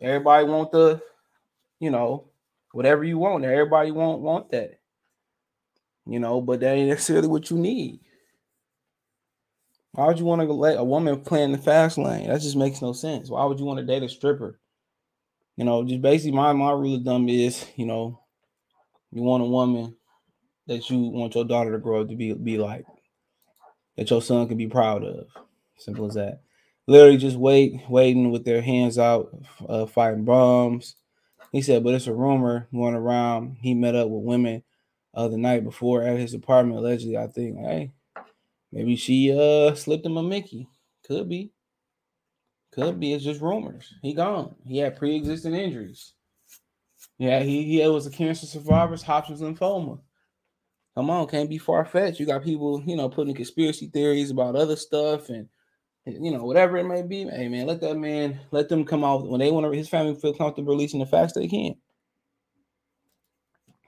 everybody 0.00 0.46
want 0.46 0.72
the, 0.72 1.00
you 1.78 1.90
know, 1.90 2.29
whatever 2.72 3.04
you 3.04 3.18
want. 3.18 3.44
Everybody 3.44 3.90
won't 3.90 4.22
want 4.22 4.50
that 4.50 4.80
you 6.10 6.18
know, 6.18 6.40
but 6.40 6.60
that 6.60 6.74
ain't 6.74 6.88
necessarily 6.88 7.28
what 7.28 7.50
you 7.50 7.56
need. 7.56 8.00
Why 9.92 10.06
would 10.06 10.18
you 10.18 10.24
want 10.24 10.40
to 10.42 10.52
let 10.52 10.78
a 10.78 10.84
woman 10.84 11.20
play 11.20 11.42
in 11.42 11.52
the 11.52 11.58
fast 11.58 11.98
lane? 11.98 12.28
That 12.28 12.40
just 12.40 12.56
makes 12.56 12.82
no 12.82 12.92
sense. 12.92 13.30
Why 13.30 13.44
would 13.44 13.58
you 13.58 13.64
want 13.64 13.78
to 13.78 13.86
date 13.86 14.02
a 14.02 14.08
stripper? 14.08 14.58
You 15.56 15.64
know, 15.64 15.84
just 15.84 16.00
basically 16.02 16.32
my 16.32 16.52
my 16.52 16.72
rule 16.72 16.96
of 16.96 17.04
thumb 17.04 17.28
is, 17.28 17.64
you 17.76 17.86
know, 17.86 18.20
you 19.12 19.22
want 19.22 19.42
a 19.42 19.46
woman 19.46 19.96
that 20.66 20.88
you 20.90 20.98
want 20.98 21.34
your 21.34 21.44
daughter 21.44 21.72
to 21.72 21.78
grow 21.78 22.02
up 22.02 22.08
to 22.08 22.16
be 22.16 22.32
be 22.32 22.58
like, 22.58 22.86
that 23.96 24.10
your 24.10 24.22
son 24.22 24.48
can 24.48 24.56
be 24.56 24.68
proud 24.68 25.04
of. 25.04 25.26
Simple 25.78 26.06
as 26.06 26.14
that. 26.14 26.40
Literally 26.86 27.18
just 27.18 27.36
wait, 27.36 27.74
waiting 27.88 28.30
with 28.30 28.44
their 28.44 28.62
hands 28.62 28.98
out, 28.98 29.30
uh, 29.68 29.86
fighting 29.86 30.24
bombs. 30.24 30.96
He 31.50 31.62
said, 31.62 31.82
but 31.82 31.94
it's 31.94 32.06
a 32.06 32.14
rumor 32.14 32.68
going 32.72 32.94
around. 32.94 33.56
He 33.60 33.74
met 33.74 33.96
up 33.96 34.08
with 34.08 34.24
women 34.24 34.62
uh, 35.14 35.28
the 35.28 35.36
night 35.36 35.64
before 35.64 36.02
at 36.02 36.18
his 36.18 36.34
apartment. 36.34 36.78
Allegedly, 36.78 37.16
I 37.16 37.26
think, 37.26 37.58
hey, 37.58 37.92
maybe 38.72 38.96
she 38.96 39.32
uh 39.32 39.74
slipped 39.74 40.06
him 40.06 40.16
a 40.16 40.22
Mickey. 40.22 40.68
Could 41.04 41.28
be. 41.28 41.52
Could 42.72 43.00
be. 43.00 43.12
It's 43.12 43.24
just 43.24 43.40
rumors. 43.40 43.92
He 44.00 44.14
gone. 44.14 44.54
He 44.64 44.78
had 44.78 44.96
pre-existing 44.96 45.54
injuries. 45.54 46.14
Yeah, 47.18 47.40
he, 47.40 47.64
he 47.64 47.86
was 47.88 48.06
a 48.06 48.10
cancer 48.10 48.46
survivor, 48.46 48.96
Hodgkin's 48.96 49.40
lymphoma. 49.40 50.00
Come 50.94 51.10
on, 51.10 51.26
can't 51.28 51.50
be 51.50 51.58
far 51.58 51.84
fetched. 51.84 52.20
You 52.20 52.26
got 52.26 52.44
people, 52.44 52.82
you 52.86 52.96
know, 52.96 53.08
putting 53.08 53.34
conspiracy 53.34 53.88
theories 53.88 54.30
about 54.30 54.56
other 54.56 54.76
stuff 54.76 55.28
and 55.28 55.48
you 56.20 56.30
know, 56.30 56.44
whatever 56.44 56.76
it 56.76 56.84
may 56.84 57.02
be. 57.02 57.24
Hey 57.24 57.48
man, 57.48 57.66
let 57.66 57.80
that 57.82 57.96
man 57.96 58.40
let 58.50 58.68
them 58.68 58.84
come 58.84 59.04
out 59.04 59.28
when 59.28 59.40
they 59.40 59.50
want 59.50 59.66
to 59.66 59.76
his 59.76 59.88
family 59.88 60.14
feel 60.14 60.34
comfortable 60.34 60.72
releasing 60.72 61.00
the 61.00 61.06
facts, 61.06 61.34
they 61.34 61.48
can. 61.48 61.74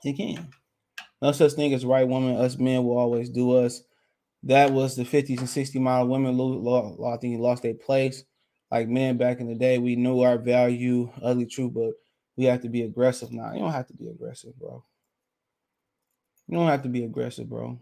They 0.05 0.13
can. 0.13 0.51
No 1.21 1.33
such 1.33 1.53
thing 1.53 1.73
as 1.73 1.85
right 1.85 2.07
woman. 2.07 2.37
Us 2.37 2.59
men 2.59 2.85
will 2.85 2.99
always 2.99 3.31
do 3.31 3.57
us. 3.57 3.83
That 4.43 4.73
was 4.73 4.97
the 4.97 5.05
50s 5.05 5.39
and 5.39 5.49
60 5.49 5.79
mile 5.79 6.09
women. 6.09 6.35
I 7.05 7.17
think 7.19 7.41
lost 7.41 7.63
their 7.63 7.75
place. 7.75 8.25
Like 8.71 8.89
men 8.89 9.19
back 9.19 9.39
in 9.39 9.47
the 9.47 9.55
day, 9.55 9.79
we 9.79 9.97
knew 9.97 10.23
our 10.23 10.39
value, 10.39 11.11
ugly 11.23 11.47
truth, 11.47 11.75
but 11.75 11.93
we 12.37 12.45
have 12.47 12.63
to 12.63 12.69
be 12.69 12.83
aggressive 12.83 13.31
now. 13.31 13.53
You 13.53 13.61
don't 13.61 13.73
have 13.73 13.87
to 13.89 13.95
be 13.95 14.09
aggressive, 14.09 14.59
bro. 14.59 14.85
You 16.49 16.57
don't 16.59 16.69
have 16.69 16.83
to 16.83 16.89
be 16.89 17.05
aggressive, 17.05 17.49
bro. 17.49 17.79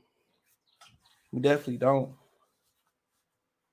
We 1.32 1.40
definitely 1.40 1.78
don't. 1.78 2.12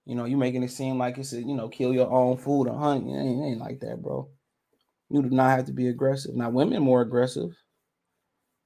You 0.07 0.15
know, 0.15 0.23
you 0.23 0.37
making 0.37 0.63
it 0.63 0.71
seem 0.71 0.97
like 0.97 1.17
it's 1.17 1.33
a, 1.33 1.41
you 1.41 1.53
know, 1.53 1.67
kill 1.67 1.93
your 1.93 2.09
own 2.09 2.37
food 2.37 2.69
or 2.69 2.79
hunt. 2.79 3.09
It 3.09 3.11
ain't, 3.11 3.43
it 3.43 3.45
ain't 3.45 3.59
like 3.59 3.81
that, 3.81 4.01
bro. 4.01 4.29
You 5.09 5.21
do 5.21 5.29
not 5.29 5.49
have 5.49 5.65
to 5.65 5.73
be 5.73 5.89
aggressive. 5.89 6.33
Now, 6.33 6.49
women 6.49 6.81
more 6.81 7.01
aggressive. 7.01 7.53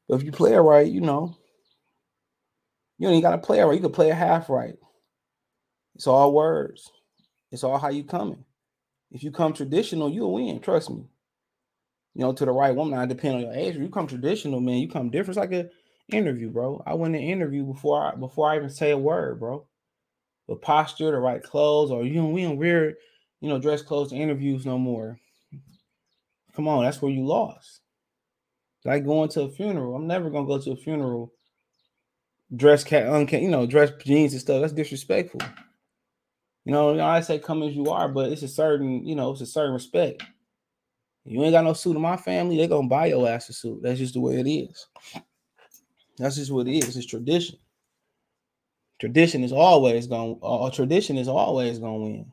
But 0.07 0.17
if 0.17 0.23
you 0.23 0.31
play 0.31 0.53
it 0.53 0.59
right, 0.59 0.85
you 0.85 1.01
know, 1.01 1.35
you 2.99 3.09
ain't 3.09 3.23
got 3.23 3.31
to 3.31 3.39
play 3.39 3.59
it 3.59 3.63
right. 3.63 3.73
You 3.73 3.81
can 3.81 3.91
play 3.91 4.11
a 4.11 4.15
half 4.15 4.51
right. 4.51 4.75
It's 5.95 6.05
all 6.05 6.31
words. 6.31 6.91
It's 7.51 7.63
all 7.63 7.79
how 7.79 7.89
you 7.89 8.03
coming. 8.03 8.45
If 9.09 9.23
you 9.23 9.31
come 9.31 9.53
traditional, 9.53 10.11
you'll 10.11 10.33
win. 10.33 10.59
Trust 10.59 10.91
me. 10.91 11.05
You 12.13 12.21
know, 12.21 12.33
to 12.33 12.45
the 12.45 12.51
right 12.51 12.75
woman. 12.75 12.99
I 12.99 13.07
depend 13.07 13.37
on 13.37 13.41
your 13.41 13.53
age. 13.53 13.75
If 13.75 13.81
you 13.81 13.89
come 13.89 14.05
traditional, 14.05 14.59
man, 14.59 14.77
you 14.77 14.89
come 14.89 15.09
different. 15.09 15.37
It's 15.37 15.37
like 15.37 15.53
an 15.53 15.71
interview, 16.11 16.51
bro. 16.51 16.83
I 16.85 16.93
went 16.93 17.15
to 17.15 17.19
interview 17.19 17.63
before 17.63 18.13
I 18.13 18.15
before 18.15 18.51
I 18.51 18.57
even 18.57 18.69
say 18.69 18.91
a 18.91 18.97
word, 18.97 19.39
bro. 19.39 19.65
The 20.47 20.55
posture, 20.55 21.11
the 21.11 21.17
right 21.17 21.41
clothes, 21.41 21.91
or 21.91 22.03
you 22.03 22.15
know, 22.15 22.27
we 22.29 22.43
don't 22.43 22.57
wear, 22.57 22.97
you 23.39 23.49
know, 23.49 23.59
dress 23.59 23.81
clothes 23.81 24.09
to 24.09 24.15
interviews 24.15 24.65
no 24.65 24.77
more. 24.77 25.19
Come 26.55 26.67
on, 26.67 26.83
that's 26.83 27.01
where 27.01 27.11
you 27.11 27.25
lost. 27.25 27.81
Like 28.83 29.05
going 29.05 29.29
to 29.29 29.43
a 29.43 29.49
funeral. 29.49 29.95
I'm 29.95 30.07
never 30.07 30.29
gonna 30.29 30.47
go 30.47 30.57
to 30.59 30.71
a 30.71 30.75
funeral 30.75 31.31
dress 32.55 32.83
cat 32.83 33.05
unca- 33.05 33.41
you 33.41 33.49
know, 33.49 33.65
dress 33.65 33.91
jeans 34.03 34.33
and 34.33 34.41
stuff. 34.41 34.61
That's 34.61 34.73
disrespectful. 34.73 35.41
You 36.65 36.73
know, 36.73 36.99
I 36.99 37.21
say 37.21 37.39
come 37.39 37.63
as 37.63 37.75
you 37.75 37.87
are, 37.87 38.07
but 38.07 38.31
it's 38.31 38.43
a 38.43 38.47
certain, 38.47 39.05
you 39.05 39.15
know, 39.15 39.31
it's 39.31 39.41
a 39.41 39.45
certain 39.45 39.73
respect. 39.73 40.23
You 41.25 41.43
ain't 41.43 41.53
got 41.53 41.63
no 41.63 41.73
suit 41.73 41.95
in 41.95 42.01
my 42.01 42.17
family, 42.17 42.57
they're 42.57 42.67
gonna 42.67 42.87
buy 42.87 43.07
your 43.07 43.27
ass 43.27 43.49
a 43.49 43.53
suit. 43.53 43.81
That's 43.81 43.99
just 43.99 44.15
the 44.15 44.19
way 44.19 44.39
it 44.39 44.49
is. 44.49 44.87
That's 46.17 46.35
just 46.35 46.51
what 46.51 46.67
it 46.67 46.77
is. 46.77 46.97
It's 46.97 47.05
tradition. 47.05 47.57
Tradition 49.01 49.43
is 49.43 49.51
always 49.51 50.05
going. 50.05 50.39
Uh, 50.43 50.69
tradition 50.69 51.17
is 51.17 51.27
always 51.27 51.79
gonna 51.79 51.97
win. 51.97 52.31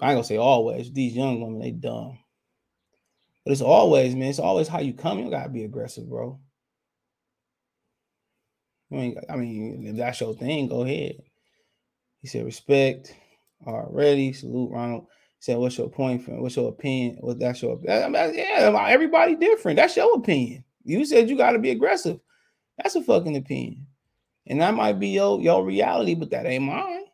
I 0.00 0.08
ain't 0.08 0.16
gonna 0.16 0.24
say 0.24 0.36
always. 0.36 0.92
These 0.92 1.14
young 1.14 1.40
women, 1.40 1.60
they 1.60 1.70
dumb. 1.70 2.18
But 3.44 3.52
it's 3.52 3.60
always, 3.60 4.16
man, 4.16 4.30
it's 4.30 4.40
always 4.40 4.66
how 4.66 4.80
you 4.80 4.92
come. 4.92 5.20
You 5.20 5.30
gotta 5.30 5.48
be 5.48 5.62
aggressive, 5.62 6.08
bro. 6.08 6.40
I 8.90 8.94
mean, 8.96 9.16
I 9.30 9.36
mean, 9.36 9.86
if 9.86 9.96
that's 9.96 10.20
your 10.20 10.34
thing, 10.34 10.66
go 10.66 10.82
ahead. 10.82 11.22
He 12.20 12.26
said, 12.26 12.44
respect 12.44 13.14
already. 13.64 14.32
Salute 14.32 14.72
Ronald. 14.72 15.04
He 15.38 15.42
said, 15.42 15.58
what's 15.58 15.78
your 15.78 15.88
point? 15.88 16.24
What's 16.26 16.56
your 16.56 16.70
opinion? 16.70 17.18
What 17.20 17.38
that's 17.38 17.62
your 17.62 17.78
I 17.88 18.08
mean, 18.08 18.34
yeah, 18.34 18.86
everybody 18.88 19.36
different. 19.36 19.76
That's 19.76 19.96
your 19.96 20.16
opinion. 20.16 20.64
You 20.82 21.04
said 21.04 21.30
you 21.30 21.36
gotta 21.36 21.60
be 21.60 21.70
aggressive. 21.70 22.18
That's 22.76 22.96
a 22.96 23.04
fucking 23.04 23.36
opinion. 23.36 23.86
And 24.46 24.60
that 24.60 24.74
might 24.74 24.98
be 24.98 25.08
your, 25.08 25.40
your 25.40 25.64
reality, 25.64 26.14
but 26.14 26.30
that 26.30 26.46
ain't 26.46 26.64
mine. 26.64 27.04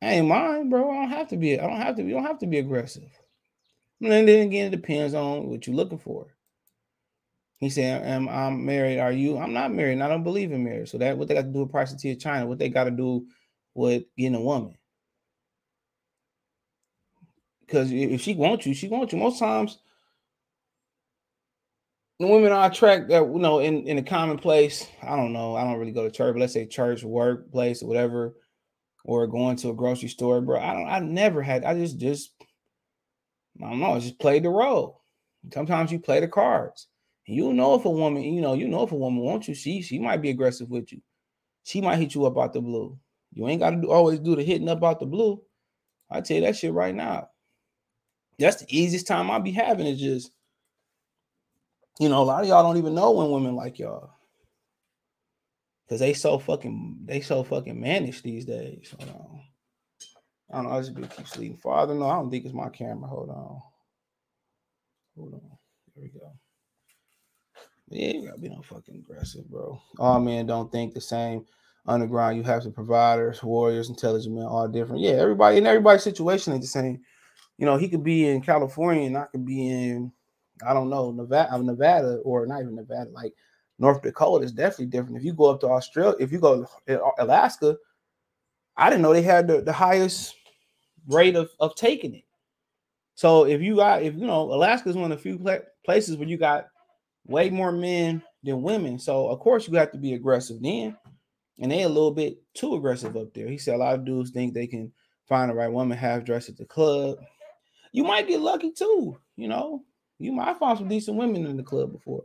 That 0.00 0.12
ain't 0.12 0.28
mine, 0.28 0.70
bro. 0.70 0.90
I 0.90 0.94
don't 0.94 1.10
have 1.10 1.28
to 1.28 1.36
be, 1.36 1.58
I 1.58 1.66
don't 1.66 1.80
have 1.80 1.96
to, 1.96 2.02
you 2.02 2.14
don't 2.14 2.24
have 2.24 2.38
to 2.38 2.46
be 2.46 2.58
aggressive. 2.58 3.10
And 4.00 4.12
then 4.12 4.28
again, 4.28 4.68
it 4.68 4.76
depends 4.76 5.14
on 5.14 5.48
what 5.48 5.66
you're 5.66 5.74
looking 5.74 5.98
for. 5.98 6.28
He 7.58 7.70
said, 7.70 8.06
"Am 8.06 8.28
I'm 8.28 8.64
married? 8.64 9.00
Are 9.00 9.10
you? 9.10 9.36
I'm 9.36 9.52
not 9.52 9.72
married. 9.72 9.94
And 9.94 10.02
I 10.04 10.08
don't 10.08 10.22
believe 10.22 10.52
in 10.52 10.62
marriage. 10.62 10.90
So 10.90 10.98
that 10.98 11.18
what 11.18 11.26
they 11.26 11.34
got 11.34 11.42
to 11.42 11.48
do 11.48 11.60
with 11.60 11.72
Price 11.72 11.92
of 11.92 12.20
China? 12.20 12.46
What 12.46 12.58
they 12.58 12.68
got 12.68 12.84
to 12.84 12.92
do 12.92 13.26
with 13.74 14.04
getting 14.16 14.36
a 14.36 14.40
woman? 14.40 14.76
Because 17.66 17.90
if 17.90 18.20
she 18.20 18.34
wants 18.34 18.64
you, 18.64 18.74
she 18.74 18.88
wants 18.88 19.12
you. 19.12 19.18
Most 19.18 19.40
times, 19.40 19.78
the 22.18 22.26
women 22.26 22.52
are 22.52 22.70
attract 22.70 23.08
that 23.08 23.22
you 23.22 23.38
know 23.38 23.60
in 23.60 23.86
in 23.86 23.98
a 23.98 24.02
commonplace. 24.02 24.86
I 25.02 25.16
don't 25.16 25.32
know. 25.32 25.56
I 25.56 25.64
don't 25.64 25.78
really 25.78 25.92
go 25.92 26.04
to 26.04 26.10
church, 26.10 26.34
but 26.34 26.40
let's 26.40 26.52
say 26.52 26.66
church, 26.66 27.04
workplace, 27.04 27.82
or 27.82 27.88
whatever, 27.88 28.34
or 29.04 29.26
going 29.26 29.56
to 29.56 29.70
a 29.70 29.74
grocery 29.74 30.08
store, 30.08 30.40
bro. 30.40 30.60
I 30.60 30.72
don't. 30.74 30.88
I 30.88 30.98
never 31.00 31.42
had. 31.42 31.64
I 31.64 31.74
just 31.74 31.98
just 31.98 32.32
I 33.62 33.70
don't 33.70 33.80
know. 33.80 33.94
I 33.94 33.98
just 34.00 34.18
played 34.18 34.44
the 34.44 34.50
role. 34.50 35.02
Sometimes 35.52 35.92
you 35.92 35.98
play 35.98 36.20
the 36.20 36.28
cards. 36.28 36.88
You 37.24 37.52
know 37.52 37.74
if 37.74 37.84
a 37.84 37.90
woman, 37.90 38.22
you 38.22 38.40
know, 38.40 38.54
you 38.54 38.68
know 38.68 38.84
if 38.84 38.92
a 38.92 38.96
woman 38.96 39.22
wants 39.22 39.48
you, 39.48 39.54
she 39.54 39.82
she 39.82 39.98
might 39.98 40.22
be 40.22 40.30
aggressive 40.30 40.70
with 40.70 40.92
you. 40.92 41.00
She 41.64 41.80
might 41.80 41.98
hit 41.98 42.14
you 42.14 42.24
up 42.24 42.38
out 42.38 42.54
the 42.54 42.62
blue. 42.62 42.98
You 43.32 43.46
ain't 43.46 43.60
got 43.60 43.70
to 43.70 43.76
do, 43.76 43.90
always 43.90 44.18
do 44.18 44.34
the 44.34 44.42
hitting 44.42 44.68
up 44.68 44.82
out 44.82 45.00
the 45.00 45.06
blue. 45.06 45.42
I 46.10 46.22
tell 46.22 46.38
you 46.38 46.44
that 46.44 46.56
shit 46.56 46.72
right 46.72 46.94
now. 46.94 47.28
That's 48.38 48.62
the 48.62 48.66
easiest 48.76 49.06
time 49.06 49.30
I'll 49.30 49.40
be 49.40 49.52
having 49.52 49.86
is 49.86 50.00
just, 50.00 50.30
you 51.98 52.08
know, 52.08 52.22
a 52.22 52.24
lot 52.24 52.42
of 52.42 52.48
y'all 52.48 52.62
don't 52.62 52.76
even 52.76 52.94
know 52.94 53.10
when 53.10 53.30
women 53.30 53.56
like 53.56 53.78
y'all. 53.78 54.10
Cause 55.88 56.00
they 56.00 56.12
so 56.12 56.38
fucking 56.38 56.98
they 57.06 57.22
so 57.22 57.42
fucking 57.42 57.80
managed 57.80 58.22
these 58.22 58.44
days. 58.44 58.94
Hold 58.98 59.10
on. 59.10 59.40
I 60.52 60.56
don't 60.56 60.64
know. 60.64 60.76
I 60.76 60.80
just 60.82 61.16
keep 61.16 61.26
sleeping 61.26 61.56
farther. 61.56 61.94
No, 61.94 62.08
I 62.08 62.16
don't 62.16 62.30
think 62.30 62.44
it's 62.44 62.54
my 62.54 62.68
camera. 62.68 63.08
Hold 63.08 63.30
on. 63.30 63.62
Hold 65.16 65.34
on. 65.34 65.58
There 65.94 66.04
we 66.04 66.08
go. 66.08 66.30
Yeah, 67.90 68.12
you 68.12 68.26
gotta 68.26 68.38
be 68.38 68.50
no 68.50 68.60
fucking 68.62 68.96
aggressive, 68.96 69.48
bro. 69.48 69.80
All 69.98 70.20
men 70.20 70.46
don't 70.46 70.70
think 70.70 70.92
the 70.92 71.00
same. 71.00 71.46
Underground, 71.86 72.36
you 72.36 72.42
have 72.42 72.62
some 72.62 72.72
providers, 72.72 73.42
warriors, 73.42 73.88
intelligent 73.88 74.34
men, 74.34 74.44
all 74.44 74.68
different. 74.68 75.00
Yeah, 75.00 75.12
everybody 75.12 75.56
in 75.56 75.66
everybody's 75.66 76.02
situation 76.02 76.52
ain't 76.52 76.60
the 76.60 76.68
same. 76.68 77.00
You 77.56 77.64
know, 77.64 77.78
he 77.78 77.88
could 77.88 78.04
be 78.04 78.28
in 78.28 78.42
California 78.42 79.06
and 79.06 79.16
I 79.16 79.24
could 79.24 79.46
be 79.46 79.68
in, 79.68 80.12
I 80.66 80.74
don't 80.74 80.90
know, 80.90 81.10
Nevada, 81.10 81.52
uh, 81.52 81.58
Nevada, 81.58 82.16
or 82.24 82.46
not 82.46 82.62
even 82.62 82.74
Nevada, 82.74 83.10
like 83.10 83.32
North 83.78 84.02
Dakota 84.02 84.44
is 84.44 84.52
definitely 84.52 84.86
different. 84.86 85.18
If 85.18 85.24
you 85.24 85.32
go 85.32 85.50
up 85.50 85.60
to 85.60 85.68
Australia, 85.68 86.16
if 86.18 86.32
you 86.32 86.38
go 86.38 86.66
to 86.86 87.02
uh, 87.02 87.10
Alaska, 87.18 87.76
I 88.76 88.90
didn't 88.90 89.02
know 89.02 89.12
they 89.12 89.22
had 89.22 89.46
the, 89.48 89.60
the 89.60 89.72
highest 89.72 90.34
rate 91.06 91.36
of, 91.36 91.50
of 91.60 91.74
taking 91.74 92.14
it. 92.14 92.24
So 93.14 93.46
if 93.46 93.60
you 93.60 93.76
got, 93.76 94.02
if 94.02 94.14
you 94.14 94.26
know, 94.26 94.42
Alaska 94.42 94.88
is 94.88 94.96
one 94.96 95.10
of 95.10 95.18
the 95.18 95.22
few 95.22 95.60
places 95.84 96.16
where 96.16 96.28
you 96.28 96.36
got 96.36 96.68
way 97.26 97.50
more 97.50 97.72
men 97.72 98.22
than 98.44 98.62
women. 98.62 98.98
So 98.98 99.28
of 99.28 99.40
course 99.40 99.66
you 99.66 99.74
have 99.76 99.92
to 99.92 99.98
be 99.98 100.14
aggressive 100.14 100.62
then. 100.62 100.96
And 101.60 101.72
they 101.72 101.82
a 101.82 101.88
little 101.88 102.12
bit 102.12 102.38
too 102.54 102.76
aggressive 102.76 103.16
up 103.16 103.34
there. 103.34 103.48
He 103.48 103.58
said 103.58 103.74
a 103.74 103.78
lot 103.78 103.94
of 103.94 104.04
dudes 104.04 104.30
think 104.30 104.54
they 104.54 104.68
can 104.68 104.92
find 105.28 105.50
the 105.50 105.54
right 105.54 105.70
woman 105.70 105.98
half 105.98 106.24
dressed 106.24 106.48
at 106.48 106.56
the 106.56 106.64
club. 106.64 107.18
You 107.92 108.04
might 108.04 108.28
get 108.28 108.40
lucky 108.40 108.70
too, 108.70 109.18
you 109.36 109.48
know. 109.48 109.82
You 110.18 110.32
might 110.32 110.58
find 110.58 110.78
some 110.78 110.88
decent 110.88 111.16
women 111.16 111.46
in 111.46 111.56
the 111.56 111.62
club 111.62 111.92
before, 111.92 112.24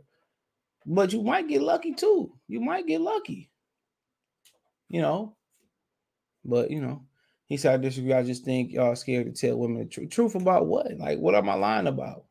but 0.84 1.12
you 1.12 1.22
might 1.22 1.48
get 1.48 1.62
lucky 1.62 1.94
too. 1.94 2.32
You 2.48 2.60
might 2.60 2.86
get 2.86 3.00
lucky, 3.00 3.50
you 4.88 5.00
know. 5.00 5.36
But 6.44 6.70
you 6.70 6.80
know, 6.80 7.02
he 7.46 7.56
said, 7.56 7.74
I 7.74 7.76
disagree. 7.76 8.12
I 8.12 8.22
just 8.22 8.44
think 8.44 8.72
y'all 8.72 8.96
scared 8.96 9.26
to 9.26 9.32
tell 9.32 9.56
women 9.56 9.78
the 9.78 9.84
truth. 9.86 10.10
Truth 10.10 10.34
about 10.34 10.66
what? 10.66 10.96
Like, 10.98 11.18
what 11.18 11.34
am 11.34 11.48
I 11.48 11.54
lying 11.54 11.86
about? 11.86 12.24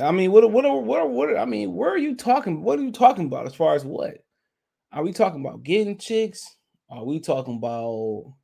I 0.00 0.10
mean, 0.10 0.32
what, 0.32 0.50
what, 0.50 0.64
what, 0.84 1.10
what, 1.10 1.36
I 1.36 1.44
mean, 1.44 1.74
where 1.74 1.90
are 1.90 1.98
you 1.98 2.16
talking? 2.16 2.62
What 2.62 2.78
are 2.78 2.82
you 2.82 2.92
talking 2.92 3.26
about 3.26 3.46
as 3.46 3.54
far 3.54 3.74
as 3.74 3.84
what? 3.84 4.24
Are 4.92 5.04
we 5.04 5.12
talking 5.12 5.40
about 5.40 5.62
getting 5.62 5.98
chicks? 5.98 6.56
Are 6.90 7.04
we 7.04 7.20
talking 7.20 7.56
about 7.56 8.34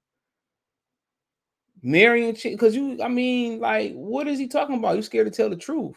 marrying? 1.83 2.37
Because 2.43 2.75
you, 2.75 3.03
I 3.03 3.09
mean, 3.09 3.61
like, 3.61 3.93
what 3.93 4.29
is 4.29 4.39
he 4.39 4.49
talking 4.49 4.77
about? 4.77 4.97
You 4.97 5.03
scared 5.03 5.27
to 5.27 5.37
tell 5.37 5.51
the 5.51 5.57
truth? 5.57 5.97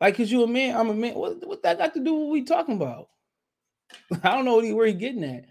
Like, 0.00 0.16
cause 0.16 0.30
you 0.30 0.42
a 0.42 0.46
man, 0.46 0.76
I'm 0.76 0.88
a 0.88 0.94
man. 0.94 1.14
What, 1.14 1.46
what 1.46 1.62
that 1.62 1.78
got 1.78 1.92
to 1.94 2.00
do 2.00 2.14
with 2.14 2.22
what 2.22 2.32
we 2.32 2.42
talking 2.42 2.76
about? 2.76 3.08
I 4.22 4.30
don't 4.30 4.44
know 4.44 4.56
what 4.56 4.64
he, 4.64 4.72
where 4.72 4.86
he 4.86 4.94
getting 4.94 5.24
at. 5.24 5.44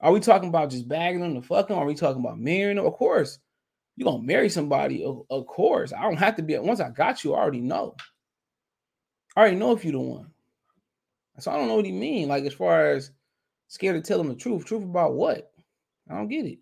Are 0.00 0.12
we 0.12 0.20
talking 0.20 0.48
about 0.48 0.70
just 0.70 0.88
bagging 0.88 1.20
them 1.20 1.34
to 1.34 1.42
fuck 1.42 1.68
them? 1.68 1.78
Are 1.78 1.86
we 1.86 1.94
talking 1.94 2.22
about 2.22 2.38
marrying 2.38 2.76
them? 2.76 2.86
Of 2.86 2.94
course, 2.94 3.38
you're 3.96 4.10
gonna 4.10 4.22
marry 4.22 4.48
somebody. 4.48 5.04
Of, 5.04 5.22
of 5.30 5.46
course, 5.46 5.92
I 5.92 6.02
don't 6.02 6.18
have 6.18 6.36
to 6.36 6.42
be. 6.42 6.56
Once 6.58 6.80
I 6.80 6.90
got 6.90 7.24
you, 7.24 7.34
I 7.34 7.38
already 7.38 7.60
know. 7.60 7.96
I 9.36 9.40
already 9.40 9.56
know 9.56 9.72
if 9.72 9.84
you're 9.84 9.92
the 9.92 10.00
one. 10.00 10.30
So 11.40 11.50
I 11.50 11.56
don't 11.56 11.68
know 11.68 11.76
what 11.76 11.84
he 11.84 11.92
mean. 11.92 12.28
Like 12.28 12.44
as 12.44 12.54
far 12.54 12.90
as 12.90 13.10
scared 13.68 13.96
to 13.96 14.06
tell 14.06 14.20
him 14.20 14.28
the 14.28 14.34
truth. 14.34 14.64
Truth 14.64 14.84
about 14.84 15.14
what? 15.14 15.50
I 16.10 16.14
don't 16.14 16.28
get 16.28 16.46
it. 16.46 16.58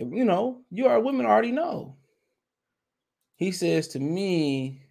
You 0.00 0.24
know, 0.24 0.62
you 0.70 0.86
are 0.86 0.98
women 0.98 1.26
already 1.26 1.52
know. 1.52 1.96
He 3.36 3.52
says 3.52 3.88
to 3.88 4.00
me, 4.00 4.82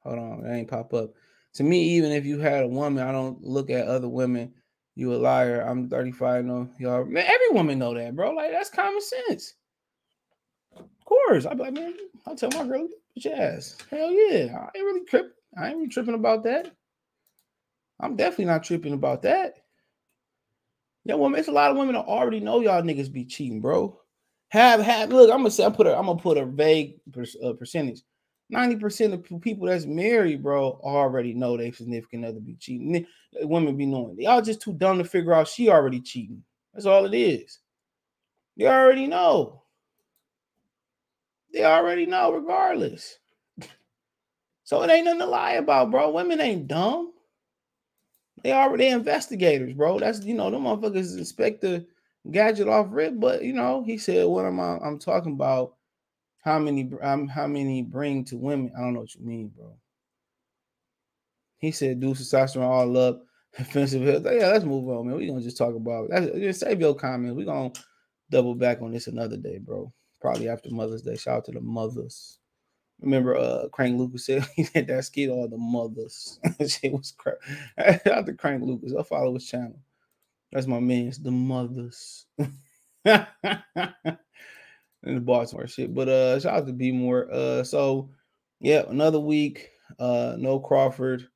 hold 0.00 0.18
on, 0.18 0.42
that 0.42 0.54
ain't 0.54 0.68
pop 0.68 0.94
up. 0.94 1.14
To 1.54 1.64
me, 1.64 1.82
even 1.96 2.12
if 2.12 2.24
you 2.24 2.38
had 2.38 2.64
a 2.64 2.68
woman, 2.68 3.06
I 3.06 3.12
don't 3.12 3.42
look 3.42 3.70
at 3.70 3.88
other 3.88 4.08
women 4.08 4.52
you 4.96 5.14
a 5.14 5.16
liar. 5.16 5.60
I'm 5.60 5.88
35. 5.88 6.44
No, 6.44 6.68
y'all. 6.78 7.04
Man, 7.04 7.24
every 7.26 7.50
woman 7.50 7.78
know 7.78 7.94
that, 7.94 8.16
bro. 8.16 8.30
Like 8.32 8.50
that's 8.50 8.70
common 8.70 9.00
sense. 9.00 9.54
Of 10.76 11.04
course, 11.04 11.46
I'd 11.46 11.56
be 11.56 11.64
like, 11.64 11.74
man, 11.74 11.94
I'll 12.26 12.34
tell 12.34 12.50
my 12.50 12.66
girl, 12.66 12.88
bitch 13.16 13.26
ass. 13.26 13.76
Hell 13.90 14.10
yeah, 14.10 14.56
I 14.56 14.76
ain't 14.76 14.84
really 14.84 15.04
tripping. 15.04 15.30
I 15.56 15.68
ain't 15.68 15.76
really 15.76 15.88
tripping 15.88 16.14
about 16.14 16.44
that. 16.44 16.74
I'm 18.00 18.16
definitely 18.16 18.46
not 18.46 18.64
tripping 18.64 18.92
about 18.92 19.22
that. 19.22 19.54
Yeah, 21.04 21.14
woman, 21.14 21.38
it's 21.38 21.48
a 21.48 21.52
lot 21.52 21.70
of 21.70 21.76
women 21.76 21.94
that 21.94 22.04
already 22.04 22.40
know 22.40 22.60
y'all 22.60 22.82
niggas 22.82 23.12
be 23.12 23.24
cheating, 23.24 23.60
bro. 23.60 23.98
Have 24.48 24.80
have 24.80 25.10
look, 25.10 25.30
I'm 25.30 25.38
gonna 25.38 25.50
say 25.50 25.64
I'm 25.64 25.72
put 25.72 25.86
a 25.86 25.96
I'm 25.96 26.06
gonna 26.06 26.20
put 26.20 26.38
a 26.38 26.46
vague 26.46 27.00
per, 27.12 27.24
uh, 27.42 27.52
percentage. 27.54 28.02
90% 28.52 29.12
of 29.12 29.40
people 29.42 29.66
that's 29.66 29.86
married, 29.86 30.42
bro, 30.42 30.80
already 30.84 31.34
know 31.34 31.56
their 31.56 31.72
significant 31.72 32.24
other 32.24 32.38
be 32.38 32.54
cheating. 32.54 33.04
Women 33.40 33.76
be 33.76 33.86
knowing. 33.86 34.14
They 34.14 34.26
all 34.26 34.40
just 34.40 34.62
too 34.62 34.72
dumb 34.72 34.98
to 34.98 35.04
figure 35.04 35.34
out 35.34 35.48
she 35.48 35.68
already 35.68 36.00
cheating. 36.00 36.44
That's 36.72 36.86
all 36.86 37.06
it 37.06 37.16
is. 37.16 37.58
They 38.56 38.66
already 38.66 39.08
know. 39.08 39.62
They 41.52 41.64
already 41.64 42.06
know, 42.06 42.32
regardless. 42.32 43.18
So 44.64 44.82
it 44.82 44.90
ain't 44.90 45.04
nothing 45.04 45.20
to 45.20 45.26
lie 45.26 45.52
about, 45.52 45.92
bro. 45.92 46.10
Women 46.10 46.40
ain't 46.40 46.66
dumb. 46.66 47.12
They 48.42 48.50
already 48.50 48.88
investigators, 48.88 49.74
bro. 49.74 50.00
That's 50.00 50.24
you 50.24 50.34
know, 50.34 50.50
them 50.50 50.64
motherfuckers 50.64 51.16
inspect 51.16 51.60
the 51.60 51.86
gadget 52.30 52.68
off 52.68 52.88
rip. 52.90 53.14
But 53.18 53.42
you 53.42 53.52
know, 53.52 53.82
he 53.84 53.98
said, 53.98 54.26
What 54.26 54.46
am 54.46 54.60
I 54.60 54.78
I'm 54.78 54.98
talking 54.98 55.32
about? 55.32 55.76
how 56.46 56.60
many 56.60 56.88
um, 57.02 57.26
how 57.26 57.48
many 57.48 57.82
bring 57.82 58.24
to 58.26 58.36
women. 58.36 58.72
I 58.78 58.80
don't 58.80 58.94
know 58.94 59.00
what 59.00 59.14
you 59.16 59.26
mean, 59.26 59.48
bro. 59.48 59.76
He 61.58 61.72
said, 61.72 61.98
"Do 61.98 62.14
testosterone 62.14 62.62
all 62.62 62.96
up, 62.96 63.24
offensive 63.58 64.02
health." 64.02 64.22
Yeah, 64.24 64.52
let's 64.52 64.64
move 64.64 64.88
on, 64.88 65.08
man. 65.08 65.16
We 65.16 65.26
gonna 65.26 65.42
just 65.42 65.58
talk 65.58 65.74
about 65.74 66.08
that. 66.10 66.32
Just 66.36 66.60
save 66.60 66.80
your 66.80 66.94
comments. 66.94 67.36
We 67.36 67.44
gonna 67.44 67.72
double 68.30 68.54
back 68.54 68.80
on 68.80 68.92
this 68.92 69.08
another 69.08 69.36
day, 69.36 69.58
bro. 69.58 69.92
Probably 70.20 70.48
after 70.48 70.70
Mother's 70.70 71.02
Day. 71.02 71.16
Shout 71.16 71.38
out 71.38 71.44
to 71.46 71.52
the 71.52 71.60
mothers. 71.60 72.38
Remember, 73.00 73.36
uh, 73.36 73.68
Crank 73.72 73.98
Lucas 73.98 74.26
said 74.26 74.46
he 74.54 74.68
had 74.72 74.86
that 74.86 75.04
skit 75.04 75.30
all 75.30 75.48
the 75.48 75.58
mothers. 75.58 76.38
Shit 76.66 76.92
was 76.92 77.12
crap. 77.18 77.38
Shout 77.76 78.06
out 78.06 78.38
Crank 78.38 78.62
Lucas. 78.62 78.94
I'll 78.96 79.02
follow 79.02 79.34
his 79.34 79.46
channel. 79.46 79.80
That's 80.52 80.66
my 80.66 80.80
man's 80.80 81.18
the 81.18 81.30
mothers. 81.30 82.26
in 85.06 85.14
the 85.14 85.20
Baltimore 85.20 85.66
shit. 85.66 85.94
But 85.94 86.08
uh 86.08 86.40
shout 86.40 86.54
out 86.54 86.66
to 86.66 86.72
B 86.72 86.92
more. 86.92 87.28
Uh 87.32 87.64
so 87.64 88.10
yeah, 88.60 88.82
another 88.88 89.20
week. 89.20 89.70
Uh 89.98 90.36
no 90.38 90.58
Crawford 90.58 91.28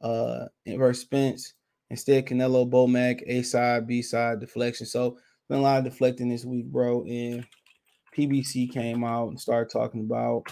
uh 0.00 0.46
versus 0.66 1.02
Spence. 1.02 1.54
Instead, 1.90 2.26
Canelo 2.26 2.68
Bomac, 2.68 3.22
A 3.26 3.42
side, 3.42 3.86
B 3.86 4.02
side, 4.02 4.40
deflection. 4.40 4.86
So 4.86 5.18
been 5.48 5.58
a 5.58 5.62
lot 5.62 5.78
of 5.78 5.84
deflecting 5.84 6.28
this 6.28 6.44
week, 6.44 6.66
bro. 6.66 7.04
And 7.04 7.46
PBC 8.16 8.72
came 8.72 9.04
out 9.04 9.28
and 9.28 9.40
started 9.40 9.70
talking 9.70 10.00
about 10.00 10.44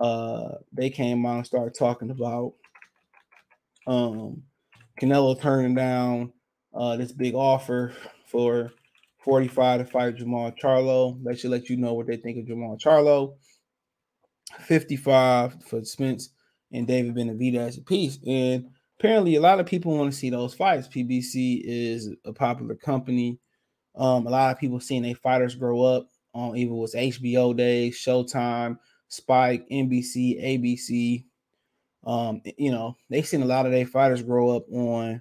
uh 0.00 0.56
they 0.72 0.90
came 0.90 1.24
out 1.26 1.36
and 1.36 1.46
started 1.46 1.74
talking 1.74 2.10
about 2.10 2.54
um 3.86 4.42
Canelo 5.00 5.40
turning 5.40 5.74
down 5.74 6.32
uh 6.74 6.96
this 6.96 7.12
big 7.12 7.34
offer 7.34 7.92
for 8.26 8.72
45 9.24 9.80
to 9.80 9.84
fight 9.84 10.16
Jermall 10.16 10.56
Charlo. 10.58 11.22
That 11.24 11.38
should 11.38 11.50
let 11.50 11.68
you 11.68 11.76
know 11.76 11.94
what 11.94 12.06
they 12.06 12.16
think 12.16 12.38
of 12.38 12.46
Jermall 12.46 12.80
Charlo. 12.80 13.34
55 14.60 15.62
for 15.64 15.84
Spence 15.84 16.30
and 16.72 16.86
David 16.86 17.14
Benavidez 17.14 17.78
a 17.78 17.82
piece. 17.82 18.18
And 18.26 18.68
apparently, 18.98 19.36
a 19.36 19.40
lot 19.40 19.60
of 19.60 19.66
people 19.66 19.96
want 19.96 20.12
to 20.12 20.18
see 20.18 20.30
those 20.30 20.54
fights. 20.54 20.88
PBC 20.88 21.62
is 21.64 22.10
a 22.24 22.32
popular 22.32 22.74
company. 22.74 23.38
Um, 23.94 24.26
a 24.26 24.30
lot 24.30 24.52
of 24.52 24.58
people 24.58 24.80
seeing 24.80 25.02
their 25.02 25.14
fighters 25.14 25.54
grow 25.54 25.82
up 25.82 26.08
on 26.34 26.56
either 26.56 26.72
was 26.72 26.94
HBO 26.94 27.56
days, 27.56 27.96
Showtime, 27.96 28.78
Spike, 29.08 29.68
NBC, 29.70 30.42
ABC. 30.42 31.24
Um, 32.06 32.40
you 32.56 32.70
know, 32.70 32.96
they 33.10 33.22
seen 33.22 33.42
a 33.42 33.46
lot 33.46 33.66
of 33.66 33.72
their 33.72 33.86
fighters 33.86 34.22
grow 34.22 34.56
up 34.56 34.64
on 34.72 35.20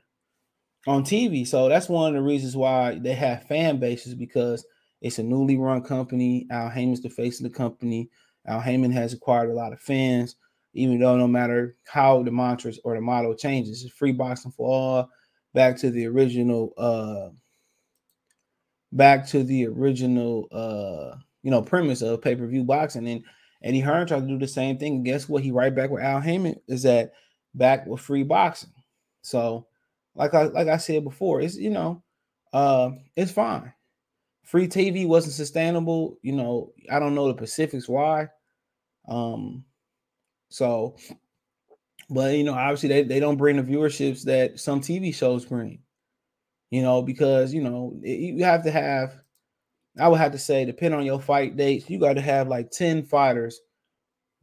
on 0.86 1.04
TV. 1.04 1.48
So 1.48 1.68
that's 1.70 1.90
one 1.90 2.10
of 2.10 2.14
the 2.14 2.22
reasons 2.22 2.56
why 2.56 3.00
they 3.02 3.14
have 3.14 3.48
fan 3.48 3.80
bases 3.80 4.14
because 4.14 4.66
it's 5.02 5.20
a 5.20 5.24
newly 5.24 5.58
run 5.58 5.82
company. 5.82 6.48
Al 6.52 6.70
Haymon's 6.70 7.02
the 7.02 7.10
face 7.10 7.40
of 7.40 7.44
the 7.44 7.58
company. 7.58 8.10
Al 8.46 8.62
Haymon 8.62 8.92
has 8.92 9.14
acquired 9.14 9.50
a 9.50 9.54
lot 9.54 9.74
of 9.74 9.82
fans, 9.82 10.36
even 10.74 11.00
though 11.00 11.18
no 11.18 11.28
matter 11.28 11.76
how 11.86 12.24
the 12.24 12.32
mantra 12.32 12.72
or 12.84 12.96
the 12.96 13.02
motto 13.02 13.34
changes, 13.34 13.84
it's 13.84 13.94
free 13.94 14.14
boxing 14.14 14.52
for 14.52 14.68
all. 14.68 15.10
Back 15.54 15.78
to 15.78 15.90
the 15.92 16.06
original, 16.06 16.74
uh, 16.78 17.30
back 18.92 19.28
to 19.28 19.44
the 19.44 19.68
original, 19.68 20.48
uh, 20.52 21.18
you 21.44 21.52
know, 21.52 21.62
premise 21.62 22.02
of 22.02 22.22
pay 22.22 22.36
per 22.36 22.48
view 22.48 22.64
boxing. 22.64 23.08
And 23.08 23.24
Eddie 23.64 23.82
Hearn 23.82 24.08
tried 24.08 24.22
to 24.22 24.28
do 24.28 24.38
the 24.38 24.48
same 24.48 24.78
thing. 24.78 24.98
And 24.98 25.06
guess 25.06 25.28
what? 25.28 25.44
He 25.44 25.52
right 25.52 25.74
back 25.74 25.90
with 25.90 26.04
Al 26.04 26.22
Haymon 26.22 26.56
is 26.68 26.84
that 26.84 27.14
back 27.54 27.86
with 27.86 28.02
free 28.02 28.24
boxing. 28.24 28.72
So 29.24 29.67
like 30.18 30.34
I 30.34 30.44
like 30.44 30.68
I 30.68 30.78
said 30.78 31.04
before, 31.04 31.42
it's 31.42 31.56
you 31.58 31.70
know, 31.70 32.04
uh, 32.54 32.92
it's 33.16 33.32
fine. 33.32 33.74
Free 34.44 34.68
TV 34.68 35.08
wasn't 35.08 35.36
sustainable. 35.36 36.18
You 36.22 36.34
know, 36.34 36.74
I 36.92 37.00
don't 37.00 37.16
know 37.16 37.28
the 37.28 37.36
Pacifics 37.36 37.88
why. 37.88 38.30
Um, 39.08 39.66
so, 40.50 40.98
but 42.10 42.36
you 42.36 42.44
know, 42.44 42.54
obviously 42.54 42.90
they, 42.90 43.04
they 43.04 43.20
don't 43.20 43.38
bring 43.38 43.58
the 43.58 43.64
viewerships 43.64 44.24
that 44.24 44.60
some 44.60 44.82
TV 44.82 45.14
shows 45.14 45.46
bring. 45.46 45.80
You 46.72 46.82
know, 46.82 47.02
because 47.02 47.54
you 47.54 47.62
know 47.64 47.94
it, 48.04 48.20
you 48.20 48.44
have 48.44 48.64
to 48.64 48.72
have. 48.72 49.16
I 50.00 50.08
would 50.10 50.20
have 50.20 50.34
to 50.34 50.40
say, 50.40 50.66
depending 50.66 51.00
on 51.00 51.06
your 51.06 51.20
fight 51.20 51.58
dates, 51.58 51.90
you 51.90 52.00
got 52.00 52.14
to 52.14 52.22
have 52.22 52.48
like 52.48 52.72
ten 52.72 53.04
fighters 53.04 53.60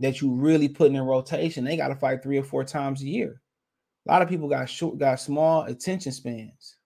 that 0.01 0.21
you 0.21 0.35
really 0.35 0.69
put 0.69 0.93
in 0.93 1.01
rotation. 1.01 1.65
They 1.65 1.77
got 1.77 1.89
to 1.89 1.97
fight 1.97 2.23
three 2.23 2.39
or 2.39 2.45
four 2.45 2.65
times 2.65 3.03
a 3.03 3.07
year. 3.07 3.41
A 4.07 4.13
lot 4.13 4.23
of 4.23 4.29
people 4.29 4.49
got 4.49 4.69
short, 4.69 4.99
got 4.99 5.21
small 5.21 5.63
attention 5.63 6.13
spans. 6.13 6.77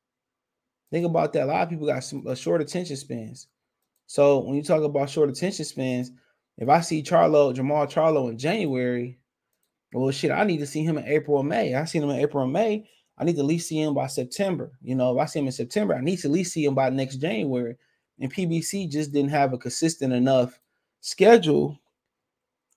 Think 0.91 1.05
about 1.05 1.33
that. 1.33 1.45
A 1.45 1.47
lot 1.47 1.63
of 1.63 1.71
people 1.71 1.87
got 1.87 2.05
some 2.05 2.27
uh, 2.27 2.35
short 2.35 2.61
attention 2.61 2.97
spans. 2.97 3.49
So 4.07 4.39
when 4.39 4.57
you 4.57 4.63
talk 4.63 4.83
about 4.83 5.11
short 5.11 5.29
attention 5.29 5.65
spans, 5.65 6.13
if 6.57 6.69
I 6.69 6.81
see 6.81 7.03
Charlo, 7.03 7.55
Jermall 7.55 7.91
Charlo 7.91 8.31
in 8.31 8.39
January, 8.39 9.19
well, 9.93 10.11
shit, 10.11 10.31
I 10.31 10.45
need 10.45 10.59
to 10.59 10.67
see 10.67 10.85
him 10.85 10.99
in 10.99 11.05
April 11.07 11.39
or 11.39 11.45
May. 11.45 11.75
I 11.75 11.85
seen 11.85 12.03
him 12.03 12.11
in 12.11 12.21
April 12.21 12.45
or 12.45 12.49
May. 12.49 12.89
I 13.17 13.25
need 13.25 13.35
to 13.35 13.41
at 13.41 13.47
least 13.47 13.69
see 13.69 13.81
him 13.81 13.95
by 13.95 14.07
September. 14.07 14.73
You 14.83 14.95
know, 14.95 15.13
if 15.15 15.23
I 15.23 15.27
see 15.27 15.41
him 15.41 15.47
in 15.47 15.53
September, 15.53 15.95
I 15.95 16.01
need 16.01 16.19
to 16.21 16.29
at 16.29 16.33
least 16.33 16.53
see 16.53 16.65
him 16.65 16.75
by 16.75 16.91
next 16.91 17.17
January. 17.17 17.77
And 18.21 18.33
PBC 18.33 18.91
just 18.91 19.13
didn't 19.13 19.31
have 19.31 19.53
a 19.53 19.59
consistent 19.59 20.13
enough 20.13 20.59
schedule 21.01 21.79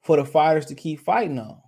for 0.01 0.17
the 0.17 0.25
fighters 0.25 0.65
to 0.67 0.75
keep 0.75 0.99
fighting 0.99 1.39
on. 1.39 1.59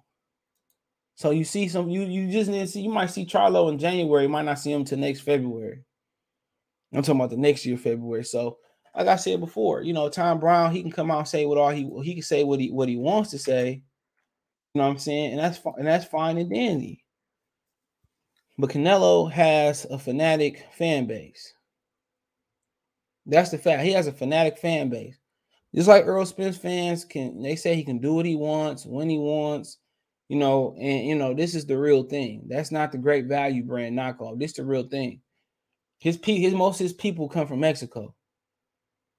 So 1.16 1.30
you 1.30 1.44
see 1.44 1.68
some 1.68 1.90
you 1.90 2.02
you 2.04 2.32
just 2.32 2.50
didn't 2.50 2.68
see 2.68 2.82
you 2.82 2.90
might 2.90 3.12
see 3.12 3.26
Charlo 3.26 3.72
in 3.72 3.78
January, 3.78 4.24
you 4.24 4.30
might 4.30 4.46
not 4.46 4.60
see 4.60 4.72
him 4.72 4.84
till 4.84 4.98
next 4.98 5.22
February. 5.22 5.84
I'm 6.94 7.02
talking 7.02 7.20
about 7.20 7.30
the 7.30 7.38
next 7.38 7.66
year 7.66 7.78
February. 7.78 8.24
So 8.24 8.58
like 8.96 9.08
I 9.08 9.16
said 9.16 9.40
before, 9.40 9.82
you 9.82 9.94
know, 9.94 10.10
Tom 10.10 10.40
Brown, 10.40 10.72
he 10.72 10.82
can 10.82 10.92
come 10.92 11.10
out 11.10 11.20
and 11.20 11.28
say 11.28 11.46
what 11.46 11.58
all 11.58 11.70
he 11.70 11.90
he 12.04 12.14
can 12.16 12.24
say 12.24 12.44
what 12.44 12.60
he 12.60 12.72
what 12.72 12.90
he 12.90 12.98
wants 12.98 13.32
to 13.32 13.40
say. 13.40 13.84
You 14.74 14.80
know 14.80 14.88
what 14.88 14.94
I'm 14.94 15.00
saying? 15.00 15.32
And 15.32 15.40
that's 15.40 15.58
fine, 15.58 15.74
and 15.78 15.88
that's 15.88 16.06
fine 16.06 16.38
and 16.38 16.50
dandy. 16.50 17.04
But 18.58 18.70
Canelo 18.70 19.32
has 19.32 19.86
a 19.86 19.98
fanatic 19.98 20.68
fan 20.78 21.06
base. 21.08 21.54
That's 23.26 23.52
the 23.52 23.58
fact. 23.58 23.84
He 23.84 23.92
has 23.94 24.08
a 24.08 24.12
fanatic 24.12 24.58
fan 24.58 24.90
base. 24.90 25.18
Just 25.74 25.88
like 25.88 26.06
Earl 26.06 26.26
Spence 26.26 26.58
fans 26.58 27.04
can 27.04 27.42
they 27.42 27.56
say 27.56 27.76
he 27.76 27.84
can 27.84 28.00
do 28.00 28.14
what 28.14 28.26
he 28.26 28.36
wants 28.36 28.86
when 28.86 29.10
he 29.10 29.18
wants, 29.18 29.80
you 30.34 30.40
know, 30.40 30.76
and 30.80 31.06
you 31.06 31.14
know, 31.14 31.36
this 31.36 31.54
is 31.54 31.68
the 31.68 31.78
real 31.78 32.02
thing. 32.02 32.42
That's 32.48 32.72
not 32.72 32.92
the 32.92 32.98
great 32.98 33.28
value 33.28 33.62
brand 33.62 33.96
knockoff. 33.96 34.40
This 34.40 34.50
is 34.50 34.58
the 34.58 34.66
real 34.66 34.88
thing. 34.88 35.22
His 36.00 36.18
pe 36.18 36.40
his 36.40 36.56
most 36.56 36.80
his 36.80 36.92
people 36.92 37.30
come 37.30 37.46
from 37.46 37.60
Mexico. 37.60 38.16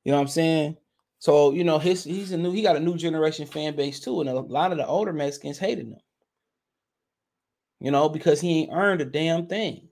You 0.02 0.10
know 0.10 0.18
what 0.18 0.22
I'm 0.22 0.28
saying? 0.28 0.76
So, 1.20 1.52
you 1.52 1.62
know, 1.62 1.78
his 1.78 2.02
he's 2.02 2.32
a 2.32 2.36
new 2.36 2.50
he 2.50 2.62
got 2.62 2.74
a 2.74 2.80
new 2.80 2.96
generation 2.96 3.46
fan 3.46 3.76
base 3.76 4.00
too, 4.00 4.22
and 4.22 4.28
a 4.28 4.40
lot 4.40 4.72
of 4.72 4.78
the 4.78 4.86
older 4.88 5.12
Mexicans 5.12 5.56
hated 5.56 5.86
him. 5.86 6.00
You 7.78 7.92
know, 7.92 8.08
because 8.08 8.40
he 8.40 8.62
ain't 8.62 8.72
earned 8.72 9.00
a 9.00 9.04
damn 9.04 9.46
thing. 9.46 9.90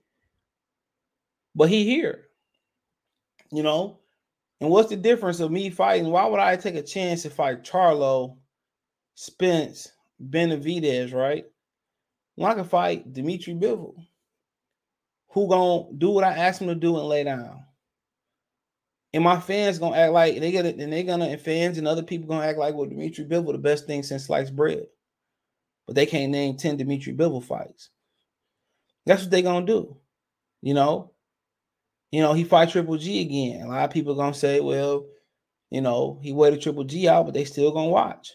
But 1.55 1.69
he 1.69 1.85
here. 1.85 2.25
You 3.49 3.63
know, 3.63 3.99
and 4.59 4.69
what's 4.69 4.89
the 4.89 4.97
difference 4.97 5.39
of 5.39 5.51
me 5.51 5.69
fighting? 5.69 6.11
Why 6.11 6.25
would 6.25 6.41
I 6.41 6.57
take 6.57 6.75
a 6.75 6.83
chance 6.83 7.21
to 7.21 7.29
fight 7.29 7.63
Charlo, 7.63 8.39
Spence, 9.15 9.92
Benavidez, 10.29 11.13
right? 11.13 11.45
When 12.35 12.51
I 12.51 12.55
can 12.55 12.63
fight 12.63 13.11
Dimitri 13.11 13.53
Bivol, 13.53 13.95
who 15.29 15.47
gonna 15.47 15.91
do 15.97 16.09
what 16.09 16.23
I 16.23 16.33
ask 16.33 16.61
him 16.61 16.67
to 16.67 16.75
do 16.75 16.97
and 16.97 17.07
lay 17.07 17.23
down. 17.23 17.63
And 19.13 19.23
my 19.23 19.39
fans 19.39 19.79
gonna 19.79 19.97
act 19.97 20.13
like 20.13 20.39
they 20.39 20.51
get 20.51 20.65
it, 20.65 20.77
and 20.77 20.91
they 20.91 21.03
gonna 21.03 21.25
and 21.25 21.41
fans 21.41 21.77
and 21.77 21.87
other 21.87 22.03
people 22.03 22.27
gonna 22.27 22.45
act 22.45 22.57
like 22.57 22.73
well, 22.73 22.87
Dimitri 22.87 23.25
Bivol 23.25 23.51
the 23.51 23.57
best 23.59 23.85
thing 23.85 24.03
since 24.03 24.25
sliced 24.25 24.55
bread. 24.55 24.85
But 25.85 25.95
they 25.95 26.05
can't 26.05 26.31
name 26.31 26.57
10 26.57 26.77
Dimitri 26.77 27.13
Bivol 27.13 27.43
fights. 27.43 27.89
That's 29.05 29.23
what 29.23 29.31
they 29.31 29.41
gonna 29.41 29.65
do. 29.65 29.97
You 30.61 30.73
know, 30.73 31.11
you 32.11 32.21
know, 32.21 32.33
he 32.33 32.43
fight 32.43 32.69
Triple 32.69 32.97
G 32.97 33.21
again. 33.21 33.65
A 33.65 33.69
lot 33.69 33.85
of 33.85 33.91
people 33.91 34.15
gonna 34.15 34.33
say, 34.33 34.59
well, 34.59 35.05
you 35.69 35.81
know, 35.81 36.19
he 36.21 36.31
waited 36.31 36.61
Triple 36.61 36.83
G 36.83 37.07
out, 37.07 37.25
but 37.25 37.33
they 37.33 37.43
still 37.43 37.71
gonna 37.71 37.89
watch. 37.89 38.33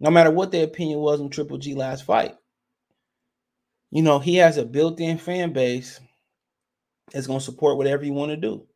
No 0.00 0.10
matter 0.10 0.30
what 0.30 0.52
their 0.52 0.64
opinion 0.64 1.00
was 1.00 1.20
on 1.20 1.30
Triple 1.30 1.58
G 1.58 1.74
last 1.74 2.04
fight. 2.04 2.34
You 3.90 4.02
know, 4.02 4.18
he 4.18 4.36
has 4.36 4.56
a 4.56 4.64
built-in 4.64 5.18
fan 5.18 5.52
base 5.52 6.00
that's 7.12 7.26
gonna 7.26 7.40
support 7.40 7.76
whatever 7.76 8.04
you 8.04 8.12
want 8.12 8.30
to 8.30 8.36
do. 8.36 8.66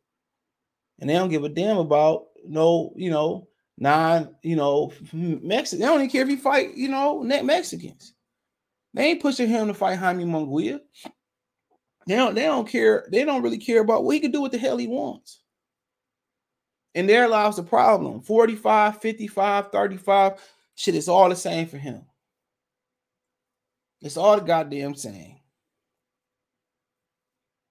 And 0.99 1.09
they 1.09 1.13
don't 1.13 1.29
give 1.29 1.43
a 1.43 1.49
damn 1.49 1.77
about 1.77 2.25
no, 2.45 2.93
you 2.95 3.09
know, 3.09 3.47
non, 3.77 4.35
you 4.41 4.55
know, 4.55 4.91
Mexican. 5.13 5.79
They 5.79 5.85
don't 5.85 5.99
even 5.99 6.09
care 6.09 6.23
if 6.23 6.29
he 6.29 6.35
fight, 6.35 6.75
you 6.75 6.89
know, 6.89 7.21
net 7.23 7.45
Mexicans. 7.45 8.13
They 8.93 9.05
ain't 9.05 9.21
pushing 9.21 9.49
him 9.49 9.67
to 9.67 9.73
fight 9.73 9.97
Jaime 9.97 10.25
Munguia. 10.25 10.79
They 12.05 12.15
don't, 12.15 12.35
they 12.35 12.43
don't 12.43 12.67
care. 12.67 13.07
They 13.11 13.23
don't 13.23 13.41
really 13.41 13.57
care 13.57 13.81
about 13.81 14.03
what 14.03 14.13
he 14.13 14.19
can 14.19 14.31
do 14.31 14.41
what 14.41 14.51
the 14.51 14.57
hell 14.57 14.77
he 14.77 14.87
wants. 14.87 15.39
And 16.95 17.09
there 17.09 17.27
lies 17.27 17.55
the 17.55 17.63
problem 17.63 18.21
45, 18.21 19.01
55, 19.01 19.71
35. 19.71 20.33
Shit, 20.75 20.95
it's 20.95 21.07
all 21.07 21.29
the 21.29 21.35
same 21.35 21.67
for 21.67 21.77
him. 21.77 22.03
It's 24.01 24.17
all 24.17 24.35
the 24.35 24.43
goddamn 24.43 24.95
same. 24.95 25.37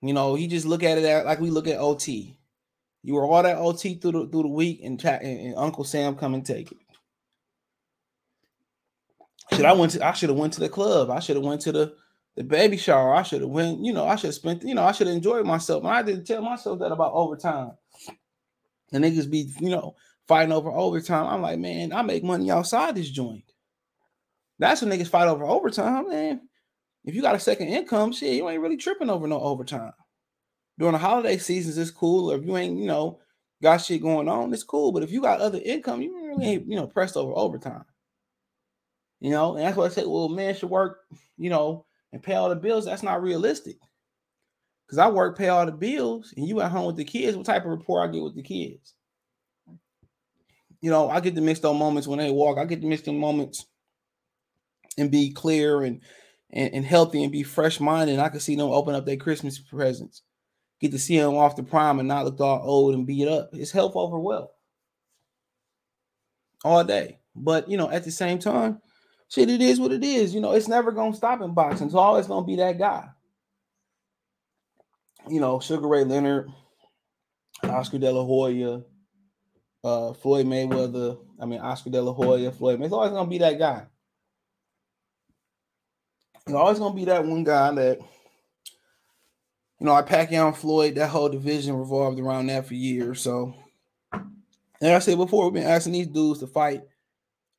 You 0.00 0.14
know, 0.14 0.34
he 0.34 0.46
just 0.48 0.66
look 0.66 0.82
at 0.82 0.98
it 0.98 1.26
like 1.26 1.40
we 1.40 1.50
look 1.50 1.68
at 1.68 1.78
OT. 1.78 2.38
You 3.02 3.14
were 3.14 3.26
all 3.26 3.42
that 3.42 3.58
OT 3.58 3.94
through 3.94 4.12
the 4.12 4.26
through 4.28 4.42
the 4.42 4.48
week, 4.48 4.80
and, 4.82 5.02
and, 5.04 5.22
and 5.22 5.54
Uncle 5.56 5.84
Sam 5.84 6.16
come 6.16 6.34
and 6.34 6.44
take 6.44 6.72
it. 6.72 6.78
Should 9.52 9.64
I 9.64 9.72
went 9.72 9.92
to? 9.92 10.06
I 10.06 10.12
should 10.12 10.30
have 10.30 10.38
went 10.38 10.54
to 10.54 10.60
the 10.60 10.68
club. 10.68 11.10
I 11.10 11.20
should 11.20 11.36
have 11.36 11.44
went 11.44 11.60
to 11.62 11.72
the 11.72 11.94
the 12.36 12.44
baby 12.44 12.76
shower. 12.76 13.14
I 13.14 13.22
should 13.22 13.42
have 13.42 13.50
went, 13.50 13.84
you 13.84 13.92
know, 13.92 14.06
I 14.06 14.16
should 14.16 14.28
have 14.28 14.34
spent, 14.34 14.62
you 14.62 14.74
know, 14.74 14.84
I 14.84 14.92
should 14.92 15.06
have 15.06 15.16
enjoyed 15.16 15.44
myself. 15.44 15.84
And 15.84 15.92
I 15.92 16.02
didn't 16.02 16.24
tell 16.26 16.42
myself 16.42 16.78
that 16.78 16.92
about 16.92 17.12
overtime. 17.12 17.72
And 18.92 19.04
niggas 19.04 19.30
be, 19.30 19.50
you 19.60 19.70
know, 19.70 19.96
fighting 20.28 20.52
over 20.52 20.70
overtime. 20.70 21.26
I'm 21.26 21.42
like, 21.42 21.58
man, 21.58 21.92
I 21.92 22.02
make 22.02 22.24
money 22.24 22.50
outside 22.50 22.94
this 22.94 23.10
joint. 23.10 23.44
That's 24.58 24.82
when 24.82 24.90
niggas 24.90 25.08
fight 25.08 25.28
over 25.28 25.44
overtime, 25.44 26.08
man. 26.08 26.42
If 27.04 27.14
you 27.14 27.22
got 27.22 27.34
a 27.34 27.40
second 27.40 27.68
income, 27.68 28.12
shit, 28.12 28.34
you 28.34 28.48
ain't 28.48 28.62
really 28.62 28.76
tripping 28.76 29.10
over 29.10 29.26
no 29.26 29.40
overtime. 29.40 29.92
During 30.78 30.92
the 30.92 30.98
holiday 30.98 31.36
seasons, 31.36 31.76
it's 31.76 31.90
cool. 31.90 32.30
Or 32.30 32.36
if 32.36 32.44
you 32.44 32.56
ain't, 32.56 32.78
you 32.78 32.86
know, 32.86 33.18
got 33.62 33.78
shit 33.78 34.02
going 34.02 34.28
on, 34.28 34.52
it's 34.52 34.62
cool. 34.62 34.92
But 34.92 35.02
if 35.02 35.10
you 35.10 35.20
got 35.20 35.40
other 35.40 35.60
income, 35.64 36.00
you 36.00 36.16
really 36.16 36.46
ain't, 36.46 36.68
you 36.68 36.76
know, 36.76 36.86
pressed 36.86 37.16
over 37.16 37.32
overtime. 37.34 37.84
You 39.20 39.30
know, 39.30 39.56
and 39.56 39.64
that's 39.64 39.76
why 39.76 39.86
I 39.86 39.88
say, 39.88 40.04
well, 40.04 40.28
man 40.28 40.54
should 40.54 40.70
work, 40.70 40.98
you 41.36 41.50
know, 41.50 41.86
and 42.12 42.22
pay 42.22 42.34
all 42.34 42.48
the 42.48 42.56
bills, 42.56 42.84
that's 42.84 43.02
not 43.02 43.22
realistic. 43.22 43.76
Because 44.86 44.98
I 44.98 45.08
work, 45.08 45.38
pay 45.38 45.48
all 45.48 45.64
the 45.64 45.72
bills, 45.72 46.34
and 46.36 46.46
you 46.46 46.60
at 46.60 46.70
home 46.70 46.86
with 46.86 46.96
the 46.96 47.04
kids. 47.04 47.36
What 47.36 47.46
type 47.46 47.64
of 47.64 47.70
rapport 47.70 48.02
I 48.02 48.08
get 48.08 48.22
with 48.22 48.34
the 48.34 48.42
kids? 48.42 48.94
You 50.82 50.90
know, 50.90 51.08
I 51.08 51.20
get 51.20 51.34
to 51.36 51.40
mixed 51.40 51.62
those 51.62 51.78
moments 51.78 52.06
when 52.06 52.18
they 52.18 52.30
walk. 52.30 52.58
I 52.58 52.64
get 52.66 52.82
to 52.82 52.86
mixed 52.86 53.08
up 53.08 53.14
moments 53.14 53.64
and 54.98 55.10
be 55.10 55.32
clear 55.32 55.82
and, 55.82 56.00
and, 56.50 56.74
and 56.74 56.84
healthy 56.84 57.22
and 57.22 57.32
be 57.32 57.44
fresh 57.44 57.80
minded. 57.80 58.18
I 58.18 58.28
can 58.28 58.40
see 58.40 58.56
them 58.56 58.68
open 58.68 58.94
up 58.94 59.06
their 59.06 59.16
Christmas 59.16 59.58
presents. 59.58 60.22
Get 60.80 60.90
to 60.90 60.98
see 60.98 61.16
them 61.16 61.36
off 61.36 61.56
the 61.56 61.62
prime 61.62 62.00
and 62.00 62.08
not 62.08 62.24
look 62.24 62.40
all 62.40 62.60
old 62.64 62.94
and 62.94 63.06
beat 63.06 63.28
up. 63.28 63.50
It's 63.52 63.70
health 63.70 63.92
over 63.94 64.18
wealth 64.18 64.50
all 66.64 66.84
day. 66.84 67.20
But 67.34 67.70
you 67.70 67.76
know, 67.76 67.88
at 67.90 68.04
the 68.04 68.10
same 68.10 68.38
time, 68.38 68.80
shit, 69.28 69.48
it 69.48 69.62
is 69.62 69.80
what 69.80 69.92
it 69.92 70.04
is. 70.04 70.34
You 70.34 70.40
know, 70.40 70.52
it's 70.52 70.68
never 70.68 70.92
gonna 70.92 71.14
stop 71.14 71.40
in 71.40 71.54
boxing. 71.54 71.86
It's 71.86 71.94
always 71.94 72.26
gonna 72.26 72.46
be 72.46 72.56
that 72.56 72.78
guy. 72.78 73.08
You 75.28 75.40
know, 75.40 75.60
Sugar 75.60 75.86
Ray 75.86 76.04
Leonard, 76.04 76.50
Oscar 77.62 77.98
De 77.98 78.10
La 78.10 78.24
Hoya, 78.24 78.82
uh, 79.84 80.12
Floyd 80.12 80.46
Mayweather. 80.46 81.18
I 81.40 81.46
mean, 81.46 81.60
Oscar 81.60 81.90
De 81.90 82.00
La 82.00 82.12
Hoya, 82.12 82.52
Floyd. 82.52 82.80
It's 82.80 82.92
always 82.92 83.10
gonna 83.10 83.28
be 83.28 83.38
that 83.38 83.58
guy. 83.58 83.86
It's 86.46 86.54
always 86.54 86.78
gonna 86.78 86.94
be 86.94 87.04
that 87.06 87.24
one 87.24 87.44
guy 87.44 87.72
that, 87.72 87.98
you 89.80 89.86
know, 89.86 89.94
I 89.94 90.02
Pacquiao 90.02 90.54
Floyd. 90.54 90.94
That 90.94 91.10
whole 91.10 91.28
division 91.28 91.76
revolved 91.76 92.20
around 92.20 92.46
that 92.46 92.66
for 92.66 92.74
years. 92.74 93.20
So, 93.20 93.54
like 94.12 94.92
I 94.92 94.98
said 94.98 95.18
before, 95.18 95.44
we've 95.44 95.62
been 95.62 95.70
asking 95.70 95.92
these 95.92 96.08
dudes 96.08 96.40
to 96.40 96.46
fight 96.46 96.82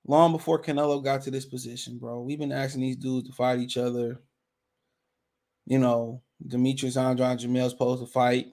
long 0.05 0.31
before 0.31 0.61
Canelo 0.61 1.03
got 1.03 1.21
to 1.23 1.31
this 1.31 1.45
position, 1.45 1.97
bro. 1.97 2.21
We've 2.21 2.39
been 2.39 2.51
asking 2.51 2.81
these 2.81 2.97
dudes 2.97 3.27
to 3.27 3.33
fight 3.33 3.59
each 3.59 3.77
other. 3.77 4.21
You 5.65 5.79
know, 5.79 6.21
Demetrius 6.45 6.97
Andrade 6.97 7.39
Jermell's 7.39 7.71
supposed 7.71 8.03
to 8.03 8.11
fight. 8.11 8.47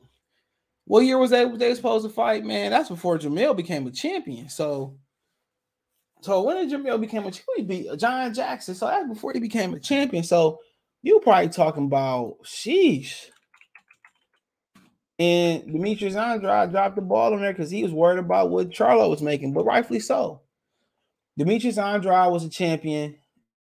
What 0.90 1.04
year 1.04 1.18
was 1.18 1.30
they, 1.30 1.44
they 1.44 1.72
supposed 1.76 2.04
to 2.04 2.12
fight, 2.12 2.44
man? 2.44 2.72
That's 2.72 2.88
before 2.88 3.16
Jermell 3.16 3.56
became 3.56 3.86
a 3.86 3.92
champion. 3.92 4.48
So, 4.48 4.96
so 6.20 6.42
when 6.42 6.56
did 6.56 6.68
Jermell 6.68 7.00
became 7.00 7.24
a 7.24 7.30
champion? 7.30 7.44
He 7.58 7.62
beat 7.62 7.96
John 7.96 8.34
Jackson. 8.34 8.74
So 8.74 8.88
that's 8.88 9.06
before 9.06 9.32
he 9.32 9.38
became 9.38 9.72
a 9.72 9.78
champion. 9.78 10.24
So 10.24 10.58
you 11.02 11.20
probably 11.20 11.48
talking 11.48 11.84
about 11.84 12.38
sheesh. 12.42 13.26
And 15.20 15.64
Demetrius 15.72 16.16
Andrade 16.16 16.72
dropped 16.72 16.96
the 16.96 17.02
ball 17.02 17.34
on 17.34 17.40
there 17.40 17.52
because 17.52 17.70
he 17.70 17.84
was 17.84 17.92
worried 17.92 18.18
about 18.18 18.50
what 18.50 18.70
Charlo 18.70 19.08
was 19.10 19.22
making, 19.22 19.52
but 19.52 19.64
rightfully 19.64 20.00
so. 20.00 20.40
Demetrius 21.38 21.78
Andrade 21.78 22.32
was 22.32 22.42
a 22.42 22.50
champion, 22.50 23.14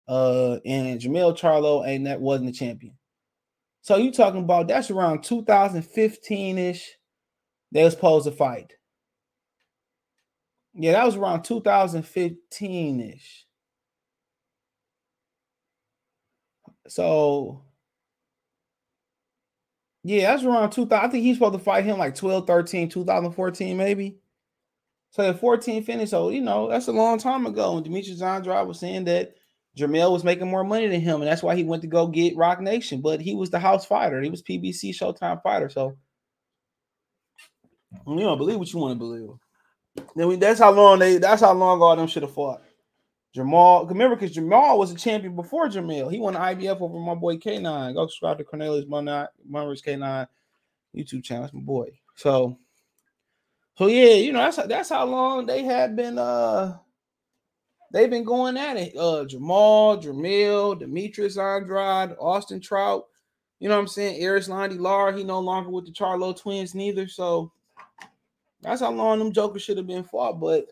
uh, 0.08 0.60
and 0.66 1.02
Jermell 1.02 1.38
Charlo 1.38 1.86
ain't 1.86 2.06
that 2.06 2.22
wasn't 2.22 2.52
a 2.52 2.54
champion. 2.54 2.98
So 3.82 3.98
you 3.98 4.14
talking 4.14 4.44
about 4.44 4.70
that's 4.70 4.92
around 4.92 5.24
2015-ish. 5.24 6.97
They 7.72 7.84
was 7.84 7.94
supposed 7.94 8.26
to 8.26 8.32
fight. 8.32 8.74
Yeah, 10.74 10.94
that 10.94 11.06
was 11.06 11.16
around 11.16 11.42
2015-ish. 11.42 13.46
So 16.88 17.64
yeah, 20.04 20.32
that's 20.32 20.44
around 20.44 20.72
2000. 20.72 21.06
I 21.06 21.12
think 21.12 21.24
he's 21.24 21.36
supposed 21.36 21.54
to 21.54 21.60
fight 21.60 21.84
him 21.84 21.98
like 21.98 22.16
12, 22.16 22.48
13, 22.48 22.90
2014, 22.90 23.76
maybe. 23.76 24.20
So 25.10 25.28
at 25.28 25.40
14 25.40 25.84
finish, 25.84 26.12
so 26.12 26.30
you 26.30 26.42
know 26.42 26.70
that's 26.70 26.88
a 26.88 26.92
long 26.92 27.18
time 27.18 27.46
ago. 27.46 27.76
And 27.76 27.84
Demetrius 27.84 28.22
Andrade 28.22 28.68
was 28.68 28.80
saying 28.80 29.06
that 29.06 29.36
Jermell 29.78 30.12
was 30.12 30.24
making 30.24 30.50
more 30.50 30.64
money 30.64 30.88
than 30.88 31.02
him, 31.02 31.22
and 31.22 31.30
that's 31.30 31.44
why 31.44 31.56
he 31.56 31.64
went 31.64 31.82
to 31.82 31.88
go 31.88 32.08
get 32.08 32.38
Roc 32.38 32.62
Nation. 32.62 33.02
But 33.02 33.22
he 33.22 33.36
was 33.36 33.50
the 33.50 33.60
house 33.60 33.86
fighter. 33.86 34.22
He 34.22 34.30
was 34.30 34.44
PBC 34.44 34.92
Showtime 34.92 35.42
fighter. 35.42 35.70
So 35.70 35.98
you 38.06 38.20
don't 38.20 38.38
believe 38.38 38.60
what 38.60 38.72
you 38.72 38.80
want 38.80 38.94
to 38.94 39.00
believe. 39.00 39.30
Then 40.16 40.28
we, 40.28 40.36
that's 40.36 40.60
how 40.60 40.72
long 40.72 41.00
they. 41.00 41.18
That's 41.18 41.42
how 41.42 41.54
long 41.54 41.82
all 41.82 41.96
them 41.96 42.08
should 42.08 42.24
have 42.24 42.34
fought. 42.34 42.62
Jermall, 43.36 43.88
remember 43.90 44.16
because 44.16 44.36
Jermall 44.36 44.78
was 44.78 44.92
a 44.92 44.96
champion 44.96 45.36
before 45.36 45.68
Jermell. 45.68 46.12
He 46.12 46.20
won 46.20 46.34
the 46.34 46.40
IBF 46.40 46.82
over 46.82 47.00
my 47.00 47.14
boy 47.14 47.38
K9. 47.38 47.94
Go 47.94 48.08
subscribe 48.08 48.38
to 48.40 48.44
Cornelius 48.44 48.86
Monroe's 48.88 49.82
K9 49.82 50.28
YouTube 50.96 51.24
channel. 51.24 51.44
That's 51.44 51.54
my 51.54 51.62
boy. 51.62 51.90
So, 52.16 52.58
so 53.78 53.88
yeah, 53.88 54.14
you 54.14 54.34
know, 54.34 54.40
that's 54.40 54.58
that's 54.68 54.90
how 54.90 55.06
long 55.06 55.46
they 55.46 55.64
have 55.64 55.96
been 55.96 56.18
uh 56.18 56.78
they've 57.92 58.10
been 58.10 58.24
going 58.24 58.58
at 58.58 58.78
it. 58.78 58.96
Uh 58.98 59.26
Jermall, 59.26 60.02
Jermell, 60.02 60.80
Demetrius 60.80 61.38
Andrade, 61.38 62.16
Austin 62.20 62.60
Trout, 62.60 63.06
you 63.60 63.70
know 63.70 63.76
what 63.76 63.82
I'm 63.82 63.88
saying? 63.88 64.22
Eris 64.22 64.48
Erislandy 64.48 64.80
Lara, 64.80 65.16
he 65.16 65.24
no 65.24 65.40
longer 65.40 65.70
with 65.70 65.86
the 65.86 65.92
Charlo 65.92 66.36
twins, 66.40 66.74
neither. 66.74 67.08
So 67.08 67.52
that's 68.62 68.82
how 68.82 68.92
long 68.92 69.20
them 69.20 69.32
jokers 69.32 69.62
should 69.62 69.78
have 69.78 69.88
been 69.88 70.04
fought. 70.04 70.40
But 70.40 70.66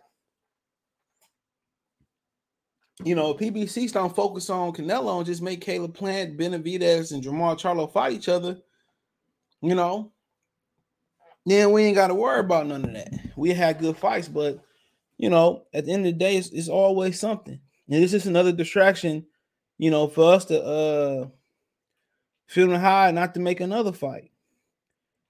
you 3.03 3.13
know, 3.13 3.33
PBC 3.33 3.91
don't 3.91 4.15
focus 4.15 4.49
on 4.49 4.71
Canelo 4.71 5.17
and 5.17 5.25
just 5.25 5.41
make 5.41 5.61
Caleb 5.61 5.93
Plant, 5.93 6.37
Benavidez, 6.37 7.11
and 7.11 7.23
Jermall 7.23 7.59
Charlo 7.59 7.91
fight 7.91 8.13
each 8.13 8.29
other, 8.29 8.57
you 9.61 9.75
know, 9.75 10.11
then 11.45 11.71
we 11.71 11.83
ain't 11.83 11.95
got 11.95 12.07
to 12.07 12.15
worry 12.15 12.39
about 12.39 12.67
none 12.67 12.85
of 12.85 12.93
that. 12.93 13.13
We 13.35 13.51
had 13.51 13.79
good 13.79 13.97
fights, 13.97 14.27
but 14.27 14.63
you 15.17 15.29
know, 15.29 15.63
at 15.73 15.85
the 15.85 15.93
end 15.93 16.05
of 16.05 16.13
the 16.13 16.19
day, 16.19 16.35
it's, 16.35 16.49
it's 16.49 16.67
always 16.67 17.19
something. 17.19 17.59
And 17.89 18.03
this 18.03 18.13
is 18.13 18.25
another 18.25 18.51
distraction, 18.51 19.25
you 19.77 19.91
know, 19.91 20.07
for 20.07 20.33
us 20.33 20.45
to 20.45 20.61
uh 20.63 21.27
feeling 22.47 22.79
high 22.79 23.11
not 23.11 23.33
to 23.33 23.39
make 23.39 23.59
another 23.59 23.91
fight. 23.91 24.31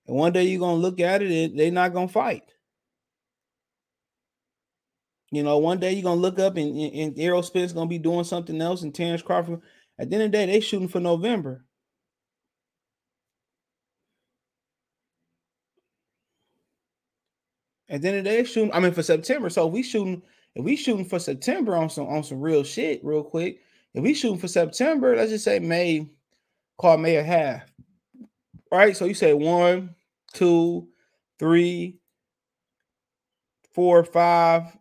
And 0.08 0.18
one 0.18 0.34
day 0.34 0.44
you're 0.44 0.60
gonna 0.60 0.78
look 0.78 1.00
at 1.00 1.22
it 1.22 1.32
and 1.32 1.60
they're 1.60 1.72
not 1.72 1.94
gonna 1.94 2.08
fight. 2.08 2.44
You 5.32 5.44
know, 5.44 5.58
one 5.58 5.80
day 5.80 5.94
you're 5.94 6.04
gonna 6.04 6.22
look 6.22 6.40
up 6.40 6.58
and, 6.58 6.78
and, 6.78 6.94
and 6.94 7.20
Errol 7.20 7.44
Spence 7.44 7.74
gonna 7.74 7.90
be 7.90 7.98
doing 8.00 8.24
something 8.24 8.62
else, 8.62 8.84
and 8.84 8.94
Terence 8.96 9.22
Crawford. 9.22 9.62
At 10.00 10.10
the 10.10 10.16
end 10.16 10.26
of 10.26 10.32
the 10.32 10.38
day, 10.38 10.46
they 10.48 10.60
shooting 10.60 10.88
for 10.88 11.00
November. 11.00 11.66
At 17.90 18.02
the 18.02 18.10
end 18.10 18.18
of 18.20 18.24
the 18.24 18.30
day, 18.30 18.44
shooting. 18.44 18.74
I 18.74 18.80
mean, 18.80 18.94
for 18.94 19.04
September. 19.04 19.50
So 19.50 19.68
we 19.68 19.84
shooting, 19.84 20.22
if 20.56 20.64
we 20.64 20.76
shooting 20.76 21.06
for 21.06 21.20
September 21.20 21.76
on 21.76 21.90
some 21.90 22.08
on 22.08 22.24
some 22.24 22.42
real 22.42 22.64
shit, 22.64 23.04
real 23.04 23.24
quick. 23.24 23.62
If 23.94 24.04
we 24.04 24.14
shooting 24.14 24.40
for 24.40 24.48
September, 24.48 25.16
let's 25.16 25.32
just 25.32 25.46
say 25.46 25.60
May, 25.60 26.10
call 26.78 26.98
May 26.98 27.18
a 27.18 27.24
half. 27.24 27.64
Right. 28.72 28.98
So 28.98 29.06
you 29.06 29.14
say 29.14 29.34
one, 29.34 29.95
two, 30.36 30.88
three, 31.40 31.98
four, 33.74 34.04
five, 34.04 34.78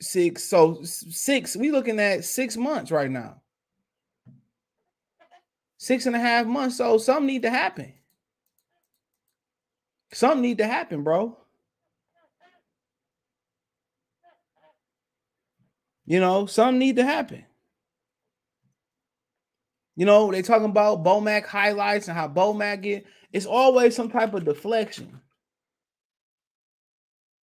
six. 0.00 0.44
So 0.44 0.80
six. 0.82 1.56
We 1.56 1.70
looking 1.70 1.98
at 1.98 2.24
six 2.24 2.56
months 2.56 2.90
right 2.90 3.10
now. 3.10 3.40
Six 5.78 6.06
and 6.06 6.16
a 6.16 6.18
half 6.18 6.46
months. 6.46 6.76
So 6.76 6.98
something 6.98 7.26
need 7.26 7.42
to 7.42 7.50
happen. 7.50 7.94
Something 10.12 10.42
need 10.42 10.58
to 10.58 10.66
happen, 10.66 11.02
bro. 11.02 11.38
You 16.04 16.20
know, 16.20 16.46
something 16.46 16.78
need 16.78 16.96
to 16.96 17.04
happen. 17.04 17.44
You 19.96 20.04
know, 20.04 20.30
they 20.30 20.42
talking 20.42 20.66
about 20.68 21.02
Bomac 21.02 21.46
highlights 21.46 22.08
and 22.08 22.16
how 22.16 22.28
Bomac 22.28 22.82
get. 22.82 23.06
It's 23.32 23.46
always 23.46 23.96
some 23.96 24.10
type 24.10 24.34
of 24.34 24.44
deflection. 24.44 25.20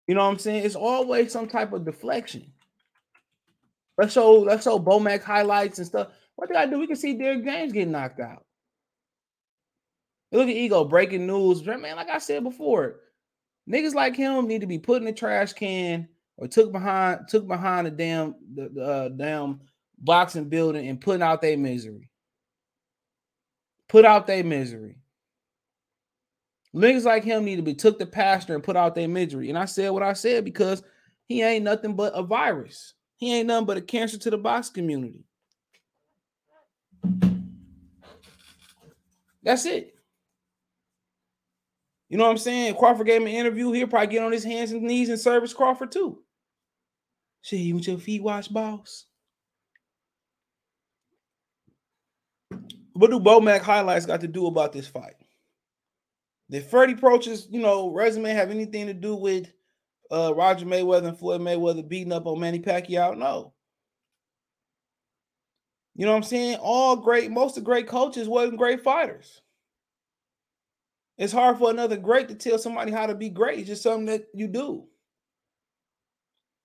You 0.07 0.15
know 0.15 0.25
what 0.25 0.33
I'm 0.33 0.39
saying? 0.39 0.65
It's 0.65 0.75
always 0.75 1.33
some 1.33 1.49
type 1.49 1.73
of 1.73 1.85
deflection. 1.85 2.53
Let's 3.97 4.13
show 4.13 4.33
let's 4.41 4.65
show 4.65 4.79
Bomac 4.79 5.23
highlights 5.23 5.79
and 5.79 5.87
stuff. 5.87 6.09
What 6.37 6.49
did 6.49 6.57
I 6.57 6.67
do? 6.67 6.79
We 6.79 6.87
can 6.87 6.97
see 6.97 7.15
Derrick 7.15 7.45
James 7.45 7.73
getting 7.73 7.93
knocked 7.93 8.21
out. 8.21 8.45
Look 10.31 10.49
at 10.49 10.57
ego 10.57 10.85
breaking 10.85 11.27
news, 11.27 11.65
man. 11.65 11.97
Like 11.97 12.09
I 12.09 12.19
said 12.19 12.43
before, 12.43 13.01
niggas 13.69 13.95
like 13.95 14.17
him 14.17 14.47
need 14.47 14.63
to 14.63 14.67
be 14.67 14.79
put 14.79 15.01
in 15.01 15.05
the 15.05 15.13
trash 15.13 15.53
can 15.53 16.09
or 16.37 16.49
took 16.49 16.73
behind 16.73 17.29
took 17.29 17.47
behind 17.47 17.87
the 17.87 17.91
damn 17.91 18.35
the, 18.55 18.69
the 18.69 18.85
uh, 18.85 19.09
damn 19.11 19.61
boxing 19.99 20.49
building 20.49 20.89
and 20.89 21.01
putting 21.01 21.23
out 21.23 21.41
their 21.41 21.57
misery. 21.57 22.11
Put 23.93 24.07
out 24.07 24.27
their 24.27 24.43
misery. 24.43 24.97
Niggas 26.75 27.05
like 27.05 27.25
him 27.25 27.45
need 27.45 27.57
to 27.57 27.63
be 27.63 27.75
took 27.75 27.99
the 27.99 28.07
pastor 28.07 28.55
and 28.55 28.65
put 28.65 28.75
out 28.75 28.95
their 28.95 29.07
misery. 29.07 29.51
And 29.51 29.59
I 29.59 29.67
said 29.67 29.91
what 29.91 30.03
I 30.03 30.15
said 30.15 30.47
because 30.47 30.83
he 31.29 31.43
ain't 31.43 31.63
nothing 31.63 31.95
but 31.95 32.15
a 32.15 32.23
virus. 32.23 32.95
He 33.17 33.35
ain't 33.35 33.49
nothing 33.49 33.67
but 33.67 33.77
a 33.77 33.83
cancer 33.83 34.17
to 34.17 34.31
the 34.31 34.39
box 34.39 34.71
community. 34.71 35.27
That's 39.43 39.67
it. 39.67 39.95
You 42.09 42.17
know 42.17 42.25
what 42.25 42.31
I'm 42.31 42.39
saying? 42.39 42.77
Crawford 42.77 43.07
gave 43.07 43.21
him 43.21 43.29
an 43.29 43.35
interview. 43.35 43.73
He'll 43.73 43.89
probably 43.89 44.07
get 44.07 44.23
on 44.23 44.33
his 44.33 44.45
hands 44.45 44.73
and 44.73 44.81
knees 44.85 45.11
and 45.11 45.21
service 45.21 45.53
Crawford 45.53 45.93
too. 45.93 46.23
Shit, 47.43 47.61
you 47.61 47.75
want 47.75 47.87
your 47.87 47.99
feet 47.99 48.23
washed, 48.23 48.55
boss? 48.55 49.05
What 52.95 53.11
do 53.11 53.19
Bomac 53.19 53.61
highlights 53.61 54.07
got 54.07 54.21
to 54.21 54.29
do 54.29 54.47
about 54.47 54.73
this 54.73 54.87
fight? 54.87 55.15
Did 56.51 56.65
Freddie 56.65 56.95
Roach's, 56.95 57.49
you 57.51 57.61
know, 57.61 57.91
resume 57.91 58.31
have 58.31 58.51
anything 58.51 58.87
to 58.87 58.95
do 58.95 59.15
with 59.15 59.53
uh, 60.11 60.35
Roger 60.35 60.67
Mayweather 60.67 61.09
and 61.09 61.19
Floyd 61.19 61.41
Mayweather 61.41 61.89
beating 61.89 62.13
up 62.13 62.27
on 62.27 62.41
Manny 62.41 62.61
Pacquiao? 62.61 63.17
No. 63.17 63.55
You 65.95 66.07
know 66.07 66.13
what 66.13 66.19
I'm 66.19 66.23
saying? 66.23 66.59
All 66.61 66.97
great, 66.97 67.31
most 67.31 67.57
of 67.57 67.65
great 67.65 67.87
coaches 67.87 68.29
wasn't 68.29 68.59
great 68.59 68.83
fighters. 68.83 69.41
It's 71.19 71.33
hard 71.33 71.59
for 71.59 71.71
another 71.71 71.97
great 71.97 72.29
to 72.29 72.35
tell 72.35 72.59
somebody 72.59 72.91
how 72.91 73.07
to 73.07 73.15
be 73.15 73.29
great. 73.29 73.61
It's 73.61 73.69
just 73.69 73.83
something 73.83 74.07
that 74.07 74.27
you 74.35 74.49
do. 74.49 74.87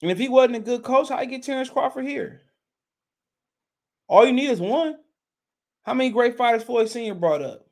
And 0.01 0.11
if 0.11 0.17
he 0.17 0.29
wasn't 0.29 0.57
a 0.57 0.61
good 0.61 0.83
coach, 0.83 1.09
how 1.09 1.21
you 1.21 1.27
get 1.27 1.43
Terence 1.43 1.69
Crawford 1.69 2.05
here? 2.05 2.41
All 4.07 4.25
you 4.25 4.33
need 4.33 4.49
is 4.49 4.61
one. 4.61 4.97
How 5.87 5.95
many 5.95 6.11
great 6.11 6.37
fighters 6.37 6.63
Floyd 6.63 6.89
Sr. 6.89 7.15
brought 7.15 7.41
up? 7.41 7.65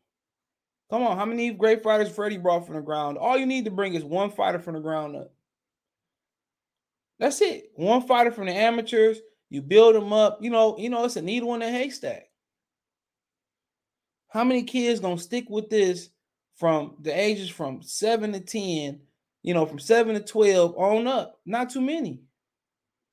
Come 0.90 1.04
on, 1.04 1.18
how 1.18 1.26
many 1.26 1.52
great 1.52 1.84
fighters 1.84 2.10
Freddie 2.10 2.38
brought 2.38 2.66
from 2.66 2.76
the 2.76 2.82
ground? 2.82 3.18
All 3.18 3.38
you 3.38 3.46
need 3.46 3.66
to 3.66 3.72
bring 3.72 3.94
is 3.94 4.04
one 4.04 4.32
fighter 4.32 4.58
from 4.58 4.74
the 4.74 4.80
ground 4.80 5.16
up. 5.16 5.34
That's 7.20 7.42
it. 7.42 7.72
One 7.76 8.02
fighter 8.08 8.32
from 8.32 8.48
the 8.48 8.54
amateurs. 8.54 9.20
You 9.50 9.62
build 9.62 9.96
them 9.96 10.14
up. 10.14 10.40
You 10.42 10.50
know, 10.50 10.78
you 10.80 10.90
know, 10.90 11.06
it's 11.06 11.18
a 11.18 11.22
needle 11.22 11.54
in 11.54 11.62
a 11.62 11.70
haystack. 11.70 12.24
How 14.30 14.44
many 14.44 14.64
kids 14.64 15.00
gonna 15.00 15.20
stick 15.20 15.46
with 15.50 15.70
this 15.70 16.10
from 16.56 16.96
the 17.02 17.12
ages 17.12 17.50
from 17.50 17.84
seven 17.84 18.34
to 18.34 18.40
ten 18.40 19.02
you 19.46 19.54
know, 19.54 19.68
from 19.68 19.78
seven 19.78 20.16
to 20.16 20.22
12 20.22 20.76
on 20.76 21.06
up. 21.06 21.40
Not 21.46 21.70
too 21.70 21.80
many. 21.80 22.24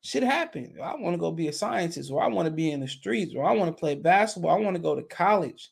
Shit 0.02 0.22
happened. 0.22 0.78
I 0.82 0.96
want 0.96 1.14
to 1.14 1.18
go 1.18 1.30
be 1.30 1.48
a 1.48 1.52
scientist, 1.52 2.10
or 2.10 2.22
I 2.22 2.26
want 2.26 2.46
to 2.46 2.52
be 2.52 2.70
in 2.70 2.80
the 2.80 2.88
streets, 2.88 3.34
or 3.36 3.44
I 3.44 3.52
want 3.52 3.74
to 3.74 3.80
play 3.80 3.94
basketball. 3.94 4.50
I 4.50 4.60
want 4.60 4.74
to 4.76 4.82
go 4.82 4.96
to 4.96 5.02
college. 5.02 5.70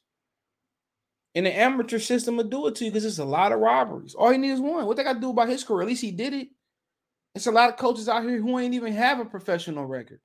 And 1.34 1.46
the 1.46 1.56
amateur 1.56 1.98
system 1.98 2.36
will 2.36 2.44
do 2.44 2.66
it 2.66 2.74
to 2.76 2.84
you 2.84 2.90
because 2.90 3.04
it's 3.04 3.18
a 3.18 3.24
lot 3.24 3.52
of 3.52 3.60
robberies. 3.60 4.14
All 4.14 4.30
he 4.30 4.38
needs 4.38 4.54
is 4.54 4.60
one. 4.60 4.86
What 4.86 4.96
they 4.96 5.04
got 5.04 5.14
to 5.14 5.20
do 5.20 5.30
about 5.30 5.48
his 5.48 5.64
career? 5.64 5.82
At 5.82 5.88
least 5.88 6.02
he 6.02 6.10
did 6.10 6.32
it. 6.32 6.48
It's 7.34 7.46
a 7.46 7.52
lot 7.52 7.70
of 7.70 7.76
coaches 7.76 8.08
out 8.08 8.24
here 8.24 8.40
who 8.40 8.58
ain't 8.58 8.74
even 8.74 8.92
have 8.92 9.20
a 9.20 9.24
professional 9.24 9.86
record. 9.86 10.20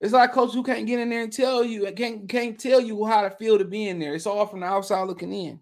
It's 0.00 0.12
like 0.12 0.32
coaches 0.32 0.54
who 0.54 0.62
can't 0.62 0.86
get 0.86 1.00
in 1.00 1.08
there 1.08 1.22
and 1.22 1.32
tell 1.32 1.64
you, 1.64 1.86
uh, 1.86 1.92
can't 1.92 2.28
can't 2.28 2.58
tell 2.58 2.80
you 2.80 3.06
how 3.06 3.22
to 3.22 3.30
feel 3.30 3.56
to 3.56 3.64
be 3.64 3.88
in 3.88 3.98
there. 3.98 4.14
It's 4.14 4.26
all 4.26 4.46
from 4.46 4.60
the 4.60 4.66
outside 4.66 5.04
looking 5.04 5.32
in. 5.32 5.60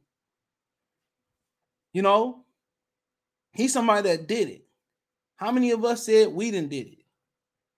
You 1.92 2.02
know, 2.02 2.44
He's 3.54 3.72
somebody 3.72 4.08
that 4.08 4.26
did 4.26 4.48
it. 4.48 4.63
How 5.44 5.52
many 5.52 5.72
of 5.72 5.84
us 5.84 6.06
said 6.06 6.32
we 6.32 6.50
didn't 6.50 6.70
did 6.70 6.86
it? 6.86 7.04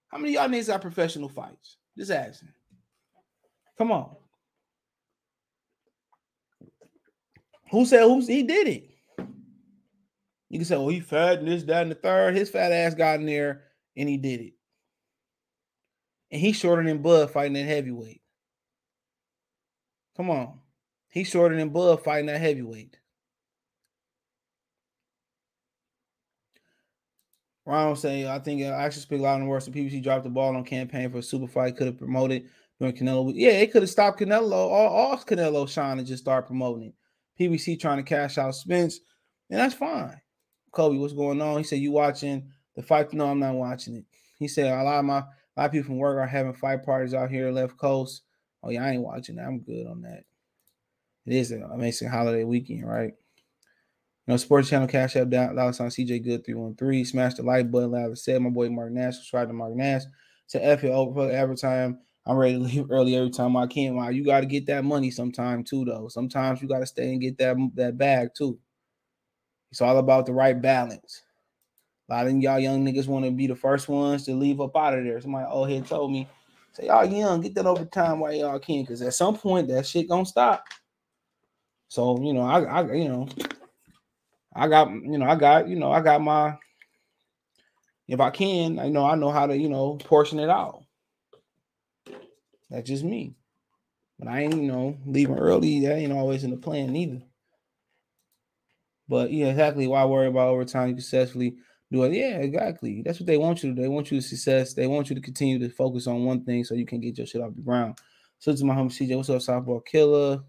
How 0.07 0.19
many 0.19 0.35
y'all 0.35 0.49
niggas 0.49 0.69
got 0.69 0.81
professional 0.81 1.29
fights? 1.29 1.79
Just 1.99 2.13
asking. 2.13 2.51
Come 3.77 3.91
on. 3.91 4.15
Who 7.73 7.85
said 7.85 8.03
who 8.03 8.25
he 8.25 8.45
did 8.45 8.69
it? 8.69 8.91
You 10.49 10.61
can 10.61 10.65
say, 10.65 10.77
well, 10.77 10.87
he 10.87 11.01
fat 11.01 11.41
and 11.41 11.49
this, 11.49 11.65
that, 11.65 11.83
and 11.83 11.91
the 11.91 11.97
third. 11.97 12.37
His 12.37 12.51
fat 12.51 12.71
ass 12.71 12.95
got 12.95 13.19
in 13.19 13.27
there 13.27 13.65
and 13.97 14.09
he 14.09 14.17
did 14.17 14.43
it. 14.43 14.53
And 16.31 16.41
he's 16.41 16.55
shorter 16.55 16.85
than 16.85 17.03
Bud 17.03 17.33
fighting 17.33 17.55
that 17.55 17.65
heavyweight. 17.65 18.23
Come 20.17 20.31
on. 20.31 20.61
He's 21.09 21.27
shorter 21.27 21.57
than 21.57 21.71
Bud 21.71 22.05
fighting 22.05 22.27
that 22.27 22.41
heavyweight. 22.41 22.97
Ron 27.67 27.97
saying, 27.97 28.29
I 28.29 28.39
think 28.39 28.63
uh, 28.63 28.69
I 28.69 28.85
actually 28.85 29.03
speak 29.03 29.21
loud 29.21 29.41
and 29.41 29.49
worse. 29.49 29.67
The 29.67 29.73
PBC 29.73 30.03
dropped 30.03 30.25
the 30.25 30.31
ball 30.31 30.57
on 30.57 30.65
campaign 30.65 31.11
for 31.11 31.19
a 31.19 31.23
super 31.23 31.49
fight. 31.49 31.77
Could 31.77 31.89
have 31.89 31.99
promoted 31.99 32.49
during 32.79 32.95
Canelo. 32.95 33.33
Yeah, 33.35 33.51
it 33.51 33.73
could 33.73 33.83
have 33.83 33.91
stopped 33.91 34.21
Canelo 34.21 34.53
or 34.53 34.89
off 34.89 35.27
Canelo 35.27 35.69
shine 35.69 35.99
and 35.99 36.07
just 36.07 36.23
start 36.23 36.47
promoting. 36.47 36.93
PBC 37.39 37.79
trying 37.79 37.99
to 37.99 38.03
cash 38.05 38.39
out 38.39 38.55
Spence, 38.55 39.01
and 39.51 39.59
that's 39.59 39.75
fine. 39.75 40.19
Kobe, 40.71 40.97
what's 40.97 41.13
going 41.13 41.43
on? 41.43 41.59
He 41.59 41.65
said, 41.65 41.81
You 41.81 41.91
watching 41.91 42.51
the 42.77 42.83
fight? 42.83 43.13
No, 43.13 43.27
I'm 43.27 43.41
not 43.41 43.55
watching 43.55 43.97
it. 43.97 44.05
He 44.39 44.47
said, 44.47 44.73
A 44.73 44.83
lot 44.83 45.01
of 45.01 45.05
my 45.05 45.19
A 45.19 45.25
lot 45.57 45.67
of 45.67 45.73
people 45.73 45.87
from 45.87 45.99
work 45.99 46.19
are 46.19 46.27
having 46.27 46.55
fight 46.55 46.85
parties 46.85 47.15
out 47.15 47.31
here 47.31 47.51
left 47.51 47.77
coast. 47.77 48.23
Oh 48.63 48.71
yeah, 48.71 48.85
I 48.85 48.91
ain't 48.93 49.03
watching 49.03 49.37
that. 49.37 49.47
I'm 49.47 49.61
good 49.61 49.87
on 49.87 50.03
that. 50.03 50.23
It 51.27 51.35
is 51.35 51.51
an 51.51 51.65
amazing 51.65 52.09
holiday 52.09 52.45
weekend, 52.45 52.89
right? 52.89 53.15
Know, 54.27 54.37
Sports 54.37 54.69
Channel 54.69 54.89
Cash 54.89 55.15
App 55.17 55.29
down 55.29 55.55
dollar 55.55 55.73
sign 55.73 55.89
CJ 55.89 56.25
Good 56.25 56.45
313. 56.45 57.05
Smash 57.05 57.35
the 57.35 57.45
like 57.45 57.71
button, 57.71 57.95
as 57.95 58.25
said. 58.25 58.43
My 58.43 58.51
boy 58.51 58.69
Mark 58.69 58.91
Nash, 58.91 59.17
subscribe 59.17 59.49
to 59.49 59.55
Mark 59.55 59.75
Nash. 59.75 60.03
To 60.51 60.65
F 60.65 60.85
it 60.85 60.91
over 60.91 61.31
every 61.31 61.57
time. 61.57 62.01
I'm 62.25 62.37
ready 62.37 62.55
to 62.55 62.61
leave 62.61 62.91
early 62.91 63.15
every 63.15 63.31
time 63.31 63.57
I 63.57 63.69
can. 63.69 63.95
Wow, 63.95 64.09
you 64.09 64.25
got 64.25 64.41
to 64.41 64.47
get 64.47 64.67
that 64.67 64.85
money 64.85 65.13
sometime 65.13 65.63
too, 65.63 65.85
though. 65.85 66.09
Sometimes 66.09 66.61
you 66.61 66.67
got 66.67 66.81
to 66.81 66.87
stay 66.87 67.13
and 67.13 67.21
get 67.21 67.39
that 67.39 67.57
that 67.75 67.97
bag 67.97 68.31
too. 68.37 68.59
It's 69.71 69.81
all 69.81 69.99
about 69.99 70.27
the 70.27 70.33
right 70.33 70.61
balance. 70.61 71.23
A 72.09 72.15
lot 72.15 72.27
of 72.27 72.37
y'all 72.37 72.59
young 72.59 72.85
niggas 72.85 73.09
want 73.09 73.25
to 73.25 73.31
be 73.31 73.47
the 73.47 73.57
first 73.57 73.89
ones 73.89 74.25
to 74.25 74.35
leave 74.35 74.61
up 74.61 74.77
out 74.77 74.97
of 74.97 75.05
there. 75.05 75.21
Somebody 75.21 75.47
old 75.49 75.71
head 75.71 75.87
told 75.87 76.13
me, 76.13 76.29
say 76.73 76.87
y'all 76.87 77.05
young, 77.05 77.41
get 77.41 77.55
that 77.57 77.67
overtime 77.67 78.21
while 78.21 78.33
y'all 78.33 78.59
can, 78.59 78.83
because 78.83 79.03
at 79.03 79.15
some 79.15 79.37
point 79.37 79.69
that 79.69 79.87
shit 79.87 80.09
gonna 80.09 80.27
stop. 80.27 80.65
So 81.89 82.21
you 82.23 82.33
know, 82.33 82.43
I, 82.43 82.63
I 82.63 82.93
you 82.93 83.09
know, 83.09 83.29
I 84.57 84.69
got 84.69 84.91
you 84.91 85.19
know, 85.19 85.27
I 85.27 85.37
got 85.37 85.69
you 85.69 85.77
know, 85.77 85.93
I 85.93 86.01
got 86.01 86.21
my. 86.21 86.57
If 88.09 88.21
I 88.21 88.31
can, 88.31 88.79
I 88.79 88.89
know 88.89 89.05
I 89.05 89.17
know 89.17 89.31
how 89.31 89.47
to 89.47 89.57
you 89.57 89.69
know 89.69 89.97
portion 89.97 90.39
it 90.39 90.49
out. 90.49 90.83
That's 92.71 92.89
just 92.89 93.05
me. 93.05 93.35
But 94.19 94.29
I 94.29 94.43
ain't 94.43 94.55
you 94.55 94.69
know 94.69 94.97
leaving 95.05 95.39
early. 95.39 95.81
That 95.81 95.97
ain't 95.97 96.13
always 96.13 96.45
in 96.45 96.51
the 96.51 96.57
plan 96.57 96.93
neither. 96.93 97.23
But 99.09 99.33
yeah, 99.33 99.47
exactly. 99.47 99.87
Why 99.87 100.05
worry 100.05 100.29
about 100.29 100.49
overtime? 100.49 100.91
You 100.91 101.01
successfully 101.01 101.57
do 101.93 102.05
it. 102.05 102.13
Yeah, 102.13 102.39
exactly. 102.39 103.03
That's 103.05 103.21
what 103.21 103.27
they 103.27 103.39
want 103.39 103.63
you 103.63 103.71
to 103.71 103.77
do. 103.77 103.83
They 103.83 103.89
want 103.89 104.11
you 104.11 104.21
to 104.21 104.27
success. 104.27 104.75
They 104.75 104.87
want 104.87 105.09
you 105.11 105.15
to 105.17 105.23
continue 105.23 105.59
to 105.61 105.69
focus 105.69 106.07
on 106.07 106.25
one 106.25 106.45
thing 106.45 106.65
so 106.65 106.75
you 106.75 106.87
can 106.87 107.01
get 107.01 107.19
your 107.19 107.27
shit 107.27 107.43
off 107.43 107.55
the 107.55 107.63
ground. 107.63 107.99
So 108.39 108.55
to 108.55 108.65
my 108.65 108.75
homie 108.75 108.91
CJ, 108.91 109.17
what's 109.17 109.31
up, 109.31 109.39
softball 109.39 109.85
killer? 109.85 110.41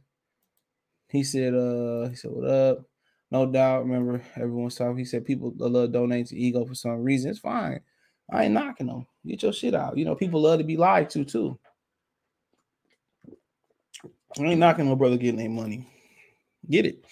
He 1.09 1.23
said, 1.23 1.53
uh, 1.53 2.09
he 2.09 2.15
said, 2.15 2.31
what 2.31 2.49
up? 2.49 2.85
No 3.29 3.45
doubt. 3.45 3.85
Remember, 3.85 4.21
everyone's 4.35 4.75
talking. 4.75 4.97
He 4.97 5.05
said 5.05 5.25
people 5.25 5.53
love 5.57 5.91
donate 5.91 6.27
to 6.27 6.37
ego 6.37 6.65
for 6.65 6.75
some 6.75 7.03
reason. 7.03 7.31
It's 7.31 7.39
fine. 7.39 7.81
I 8.31 8.45
ain't 8.45 8.53
knocking 8.53 8.87
them. 8.87 9.05
Get 9.25 9.43
your 9.43 9.53
shit 9.53 9.73
out. 9.73 9.97
You 9.97 10.05
know, 10.05 10.15
people 10.15 10.41
love 10.41 10.59
to 10.59 10.63
be 10.63 10.77
lied 10.77 11.09
to 11.11 11.25
too. 11.25 11.59
I 14.39 14.43
ain't 14.43 14.59
knocking 14.59 14.85
no 14.85 14.95
brother 14.95 15.17
getting 15.17 15.37
their 15.37 15.49
money. 15.49 15.87
Get 16.69 16.85
it. 16.85 17.03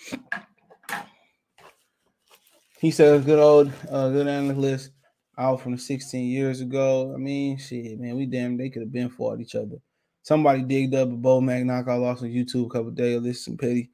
He 2.80 2.92
said, 2.92 3.26
"Good 3.26 3.40
old, 3.40 3.72
uh, 3.90 4.10
good 4.10 4.28
analyst 4.28 4.92
out 5.38 5.62
from 5.62 5.72
the 5.72 5.78
16 5.78 6.30
years 6.30 6.62
ago." 6.62 7.14
I 7.14 7.18
mean, 7.18 7.58
shit, 7.58 8.00
man, 8.00 8.16
we 8.16 8.26
damn 8.26 8.58
they 8.58 8.70
could 8.70 8.82
have 8.82 8.92
been 8.92 9.10
fought 9.10 9.40
each 9.40 9.56
other. 9.56 9.78
Somebody 10.24 10.64
digged 10.64 10.96
up 10.96 11.10
a 11.10 11.12
BoMac 11.12 11.66
knockout 11.66 12.02
loss 12.02 12.22
on 12.22 12.30
YouTube 12.30 12.66
a 12.66 12.70
couple 12.70 12.92
days. 12.92 13.22
This 13.24 13.38
is 13.38 13.46
some 13.46 13.58
petty. 13.58 13.92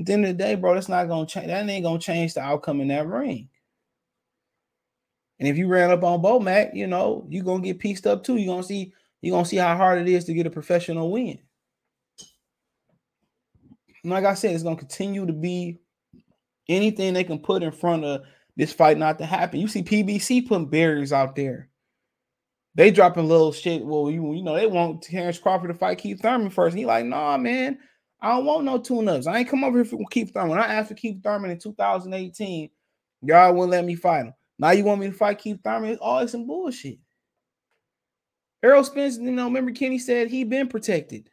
At 0.00 0.06
the 0.06 0.12
end 0.14 0.24
of 0.24 0.36
the 0.36 0.42
day, 0.42 0.54
bro, 0.54 0.74
that's 0.74 0.88
not 0.88 1.08
gonna 1.08 1.26
change. 1.26 1.48
That 1.48 1.68
ain't 1.68 1.84
gonna 1.84 1.98
change 1.98 2.32
the 2.32 2.40
outcome 2.40 2.80
in 2.80 2.88
that 2.88 3.06
ring. 3.06 3.50
And 5.38 5.46
if 5.46 5.58
you 5.58 5.68
ran 5.68 5.90
up 5.90 6.02
on 6.02 6.22
BoMac, 6.22 6.74
you 6.74 6.86
know 6.86 7.26
you're 7.28 7.44
gonna 7.44 7.62
get 7.62 7.78
pieced 7.78 8.06
up 8.06 8.24
too. 8.24 8.36
You're 8.36 8.54
gonna 8.54 8.62
see 8.62 8.94
you're 9.20 9.36
gonna 9.36 9.44
see 9.44 9.58
how 9.58 9.76
hard 9.76 10.00
it 10.00 10.08
is 10.08 10.24
to 10.24 10.34
get 10.34 10.46
a 10.46 10.50
professional 10.50 11.10
win. 11.10 11.38
And 14.02 14.10
like 14.10 14.24
I 14.24 14.32
said, 14.32 14.54
it's 14.54 14.62
gonna 14.62 14.76
continue 14.76 15.26
to 15.26 15.34
be 15.34 15.80
anything 16.66 17.12
they 17.12 17.24
can 17.24 17.38
put 17.38 17.62
in 17.62 17.70
front 17.70 18.04
of 18.04 18.22
this 18.56 18.72
fight 18.72 18.96
not 18.96 19.18
to 19.18 19.26
happen. 19.26 19.60
You 19.60 19.68
see 19.68 19.82
PBC 19.82 20.48
putting 20.48 20.70
barriers 20.70 21.12
out 21.12 21.36
there. 21.36 21.68
They 22.74 22.90
dropping 22.90 23.28
little 23.28 23.52
shit. 23.52 23.84
Well, 23.84 24.10
you, 24.10 24.32
you 24.32 24.42
know, 24.42 24.54
they 24.54 24.66
want 24.66 25.02
Terence 25.02 25.38
Crawford 25.38 25.68
to 25.68 25.74
fight 25.74 25.98
Keith 25.98 26.22
Thurman 26.22 26.50
first. 26.50 26.72
And 26.72 26.78
he 26.78 26.86
like, 26.86 27.04
nah, 27.04 27.36
man, 27.36 27.78
I 28.22 28.36
don't 28.36 28.44
want 28.44 28.64
no 28.64 28.78
tune-ups. 28.78 29.26
I 29.26 29.38
ain't 29.38 29.48
come 29.48 29.64
over 29.64 29.78
here 29.78 29.84
for 29.84 29.98
Keith 30.10 30.32
Thurman. 30.32 30.58
I 30.58 30.74
asked 30.74 30.88
for 30.88 30.94
Keith 30.94 31.22
Thurman 31.22 31.50
in 31.50 31.58
2018, 31.58 32.68
y'all 33.22 33.54
wouldn't 33.54 33.70
let 33.70 33.84
me 33.84 33.94
fight 33.94 34.26
him. 34.26 34.34
Now 34.58 34.72
you 34.72 34.84
want 34.84 35.00
me 35.00 35.06
to 35.06 35.12
fight 35.12 35.38
Keith 35.38 35.60
Thurman? 35.64 35.90
It's 35.90 36.00
always 36.00 36.30
some 36.30 36.46
bullshit. 36.46 36.98
Errol 38.62 38.84
Spence, 38.84 39.16
you 39.16 39.30
know, 39.30 39.44
remember 39.44 39.72
Kenny 39.72 39.98
said 39.98 40.28
he 40.28 40.44
been 40.44 40.68
protected. 40.68 41.30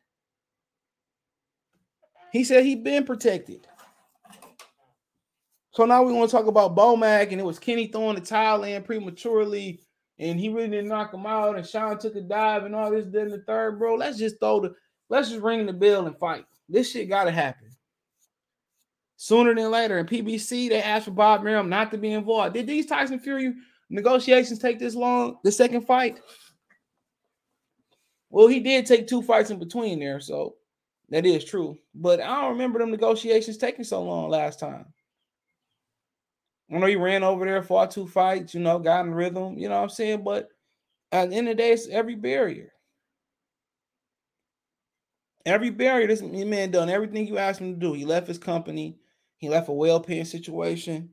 He 2.32 2.46
said 2.46 2.64
he 2.64 2.76
been 2.76 3.04
protected. 3.04 3.68
So 5.72 5.86
now 5.86 6.04
we 6.04 6.14
want 6.14 6.30
to 6.30 6.36
talk 6.36 6.48
about 6.48 6.76
BoMac, 6.76 7.32
and 7.32 7.40
it 7.40 7.46
was 7.46 7.60
Kenny 7.60 7.88
throwing 7.88 8.16
the 8.16 8.22
towel 8.22 8.64
in 8.64 8.82
prematurely, 8.82 9.82
and 10.18 10.40
he 10.40 10.50
really 10.50 10.70
didn't 10.70 10.88
knock 10.88 11.14
him 11.14 11.26
out, 11.26 11.58
and 11.58 11.68
Sean 11.68 12.00
took 12.00 12.16
a 12.16 12.22
dive 12.22 12.64
and 12.64 12.74
all 12.74 12.90
this, 12.90 13.06
then 13.08 13.30
the 13.30 13.44
third, 13.46 13.78
bro. 13.78 13.96
Let's 13.96 14.18
just 14.18 14.40
throw 14.40 14.62
the, 14.62 14.74
let's 15.10 15.30
just 15.30 15.42
ring 15.42 15.66
the 15.66 15.74
bell 15.74 16.08
and 16.08 16.18
fight. 16.18 16.46
This 16.70 16.92
shit 16.92 17.10
gotta 17.10 17.32
happen 17.32 17.68
sooner 19.18 19.54
than 19.54 19.70
later. 19.70 19.98
And 19.98 20.08
PBC, 20.08 20.70
they 20.70 20.82
asked 20.82 21.06
for 21.06 21.12
Bob 21.12 21.46
Arum 21.46 21.70
not 21.70 21.92
to 21.92 21.98
be 21.98 22.14
involved. 22.14 22.54
Did 22.54 22.68
these 22.68 22.86
Tyson 22.86 23.20
Fury 23.20 23.54
negotiations 23.90 24.60
take 24.60 24.80
this 24.80 24.96
long? 24.96 25.40
The 25.44 25.52
second 25.52 25.82
fight? 25.82 26.22
Well, 28.30 28.48
he 28.48 28.60
did 28.60 28.86
take 28.86 29.08
two 29.08 29.22
fights 29.22 29.50
in 29.50 29.60
between 29.60 30.00
there, 30.00 30.20
so 30.20 30.56
that 31.10 31.26
is 31.26 31.44
true. 31.44 31.78
But 31.96 32.22
I 32.22 32.42
don't 32.42 32.52
remember 32.52 32.80
them 32.80 32.92
negotiations 32.92 33.58
taking 33.58 33.86
so 33.86 34.04
long 34.04 34.30
last 34.30 34.60
time. 34.60 34.86
I 36.72 36.78
know 36.78 36.88
he 36.88 36.98
ran 36.98 37.24
over 37.24 37.46
there, 37.46 37.64
fought 37.64 37.92
two 37.92 38.08
fights, 38.08 38.54
you 38.54 38.60
know, 38.60 38.78
got 38.78 39.06
in 39.06 39.14
rhythm, 39.14 39.58
you 39.58 39.70
know 39.70 39.78
what 39.78 39.84
I'm 39.84 39.90
saying? 39.90 40.24
But 40.24 40.50
at 41.14 41.30
the 41.30 41.38
end 41.38 41.48
of 41.48 41.56
the 41.56 41.64
day, 41.64 41.72
it's 41.72 41.88
every 41.88 42.16
barrier. 42.16 42.74
Every 45.48 45.70
barrier, 45.70 46.08
this 46.08 46.22
man 46.22 46.72
done 46.72 46.90
everything 46.90 47.26
you 47.26 47.38
asked 47.38 47.62
him 47.62 47.74
to 47.74 47.80
do. 47.80 47.94
He 47.94 48.04
left 48.04 48.28
his 48.28 48.38
company, 48.38 49.00
he 49.38 49.48
left 49.48 49.70
a 49.70 49.72
well-paying 49.72 50.26
situation. 50.26 51.12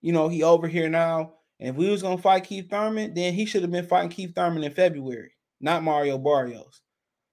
You 0.00 0.12
know, 0.12 0.28
he 0.28 0.42
over 0.42 0.66
here 0.66 0.88
now. 0.88 1.34
And 1.60 1.70
if 1.70 1.76
we 1.76 1.90
was 1.90 2.00
gonna 2.00 2.16
fight 2.16 2.44
Keith 2.44 2.70
Thurman, 2.70 3.12
then 3.12 3.34
he 3.34 3.44
should 3.44 3.60
have 3.62 3.70
been 3.70 3.86
fighting 3.86 4.08
Keith 4.08 4.34
Thurman 4.34 4.64
in 4.64 4.72
February, 4.72 5.32
not 5.60 5.82
Mario 5.82 6.16
Barrios. 6.16 6.80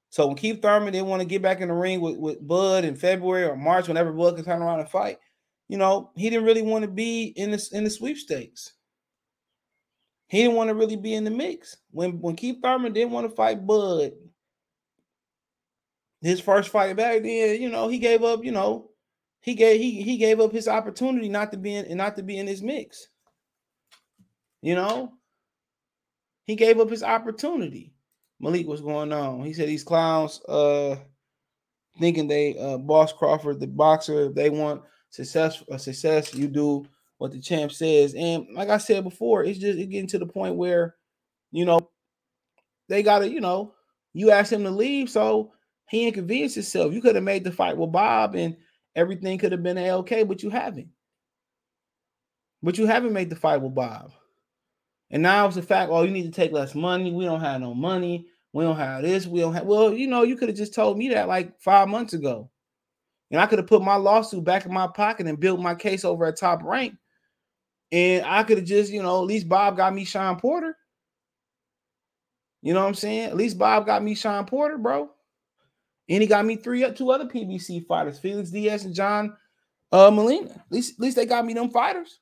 So 0.09 0.27
when 0.27 0.35
Keith 0.35 0.61
Thurman 0.61 0.91
didn't 0.91 1.07
want 1.07 1.21
to 1.21 1.27
get 1.27 1.41
back 1.41 1.61
in 1.61 1.69
the 1.69 1.73
ring 1.73 2.01
with, 2.01 2.17
with 2.17 2.45
Bud 2.45 2.83
in 2.83 2.95
February 2.95 3.45
or 3.45 3.55
March, 3.55 3.87
whenever 3.87 4.11
Bud 4.11 4.35
could 4.35 4.45
turn 4.45 4.61
around 4.61 4.81
and 4.81 4.89
fight, 4.89 5.19
you 5.69 5.77
know, 5.77 6.11
he 6.15 6.29
didn't 6.29 6.45
really 6.45 6.61
want 6.61 6.83
to 6.83 6.91
be 6.91 7.33
in 7.37 7.51
this 7.51 7.71
in 7.71 7.85
the 7.85 7.89
sweepstakes. 7.89 8.73
He 10.27 10.39
didn't 10.41 10.55
want 10.55 10.67
to 10.67 10.75
really 10.75 10.97
be 10.97 11.13
in 11.13 11.23
the 11.23 11.31
mix. 11.31 11.77
When 11.91 12.19
when 12.19 12.35
Keith 12.35 12.57
Thurman 12.61 12.91
didn't 12.91 13.13
want 13.13 13.29
to 13.29 13.35
fight 13.35 13.65
Bud, 13.65 14.11
his 16.23 16.39
first 16.39 16.69
fight 16.69 16.95
back 16.95 17.21
then, 17.21 17.61
you 17.61 17.69
know, 17.69 17.87
he 17.89 17.99
gave 17.99 18.23
up, 18.23 18.43
you 18.43 18.51
know, 18.51 18.89
he 19.41 19.55
gave 19.55 19.79
he 19.79 20.01
he 20.01 20.17
gave 20.17 20.39
up 20.39 20.53
his 20.53 20.69
opportunity 20.69 21.27
not 21.27 21.51
to 21.51 21.57
be 21.57 21.75
in 21.75 21.97
not 21.97 22.15
to 22.15 22.23
be 22.23 22.37
in 22.37 22.47
his 22.47 22.63
mix. 22.63 23.09
You 24.61 24.75
know, 24.75 25.11
he 26.45 26.55
gave 26.55 26.79
up 26.79 26.89
his 26.89 27.03
opportunity. 27.03 27.93
Malik, 28.39 28.67
what's 28.67 28.81
going 28.81 29.11
on? 29.11 29.43
He 29.43 29.53
said 29.53 29.67
these 29.67 29.83
clowns 29.83 30.41
uh 30.47 30.95
thinking 31.99 32.27
they 32.29 32.57
uh 32.57 32.77
boss 32.77 33.11
Crawford, 33.11 33.59
the 33.59 33.67
boxer, 33.67 34.27
if 34.27 34.33
they 34.33 34.49
want 34.49 34.81
success 35.09 35.61
success, 35.77 36.33
you 36.33 36.47
do 36.47 36.85
what 37.17 37.33
the 37.33 37.41
champ 37.41 37.73
says. 37.73 38.15
And 38.15 38.47
like 38.53 38.69
I 38.69 38.77
said 38.77 39.03
before, 39.03 39.43
it's 39.43 39.59
just 39.59 39.77
getting 39.77 40.07
to 40.07 40.19
the 40.19 40.25
point 40.25 40.55
where 40.55 40.95
you 41.51 41.65
know 41.65 41.89
they 42.87 43.03
gotta, 43.03 43.29
you 43.29 43.41
know, 43.41 43.73
you 44.13 44.31
ask 44.31 44.51
him 44.51 44.63
to 44.63 44.71
leave, 44.71 45.09
so 45.09 45.51
he 45.89 46.07
inconvenienced 46.07 46.55
himself. 46.55 46.93
You 46.93 47.01
could 47.01 47.15
have 47.15 47.23
made 47.23 47.43
the 47.43 47.51
fight 47.51 47.77
with 47.77 47.91
Bob 47.91 48.35
and 48.35 48.55
everything 48.95 49.37
could 49.37 49.51
have 49.51 49.63
been 49.63 49.77
okay, 49.77 50.23
but 50.23 50.43
you 50.43 50.49
haven't. 50.49 50.89
But 52.61 52.77
you 52.77 52.85
haven't 52.85 53.13
made 53.13 53.29
the 53.29 53.35
fight 53.35 53.61
with 53.61 53.75
Bob. 53.75 54.13
And 55.11 55.21
now 55.21 55.47
it's 55.47 55.57
a 55.57 55.61
fact, 55.61 55.91
oh, 55.91 56.03
you 56.03 56.11
need 56.11 56.23
to 56.23 56.31
take 56.31 56.51
less 56.51 56.73
money. 56.73 57.11
We 57.11 57.25
don't 57.25 57.41
have 57.41 57.61
no 57.61 57.73
money. 57.73 58.27
We 58.53 58.63
don't 58.63 58.77
have 58.77 59.03
this. 59.03 59.27
We 59.27 59.41
don't 59.41 59.53
have, 59.53 59.65
well, 59.65 59.93
you 59.93 60.07
know, 60.07 60.23
you 60.23 60.35
could 60.35 60.49
have 60.49 60.57
just 60.57 60.73
told 60.73 60.97
me 60.97 61.09
that 61.09 61.27
like 61.27 61.59
five 61.59 61.87
months 61.87 62.13
ago. 62.13 62.49
And 63.31 63.41
I 63.41 63.47
could 63.47 63.59
have 63.59 63.67
put 63.67 63.81
my 63.81 63.95
lawsuit 63.95 64.43
back 64.43 64.65
in 64.65 64.73
my 64.73 64.87
pocket 64.87 65.27
and 65.27 65.39
built 65.39 65.59
my 65.59 65.75
case 65.75 66.05
over 66.05 66.25
at 66.25 66.37
top 66.37 66.63
rank. 66.63 66.95
And 67.91 68.25
I 68.25 68.43
could 68.43 68.57
have 68.57 68.67
just, 68.67 68.91
you 68.91 69.01
know, 69.01 69.21
at 69.21 69.27
least 69.27 69.49
Bob 69.49 69.77
got 69.77 69.93
me 69.93 70.05
Shawn 70.05 70.39
Porter. 70.39 70.77
You 72.61 72.73
know 72.73 72.81
what 72.81 72.87
I'm 72.87 72.95
saying? 72.95 73.25
At 73.25 73.35
least 73.35 73.57
Bob 73.57 73.85
got 73.85 74.03
me 74.03 74.15
Shawn 74.15 74.45
Porter, 74.45 74.77
bro. 74.77 75.09
And 76.09 76.21
he 76.21 76.27
got 76.27 76.45
me 76.45 76.55
three 76.55 76.89
two 76.93 77.11
other 77.11 77.25
PBC 77.25 77.85
fighters, 77.87 78.19
Felix 78.19 78.49
Diaz 78.49 78.85
and 78.85 78.95
John 78.95 79.35
uh 79.91 80.11
Molina. 80.11 80.49
At 80.51 80.71
least, 80.71 80.93
at 80.93 80.99
least 80.99 81.15
they 81.15 81.25
got 81.25 81.45
me 81.45 81.53
them 81.53 81.69
fighters. 81.69 82.19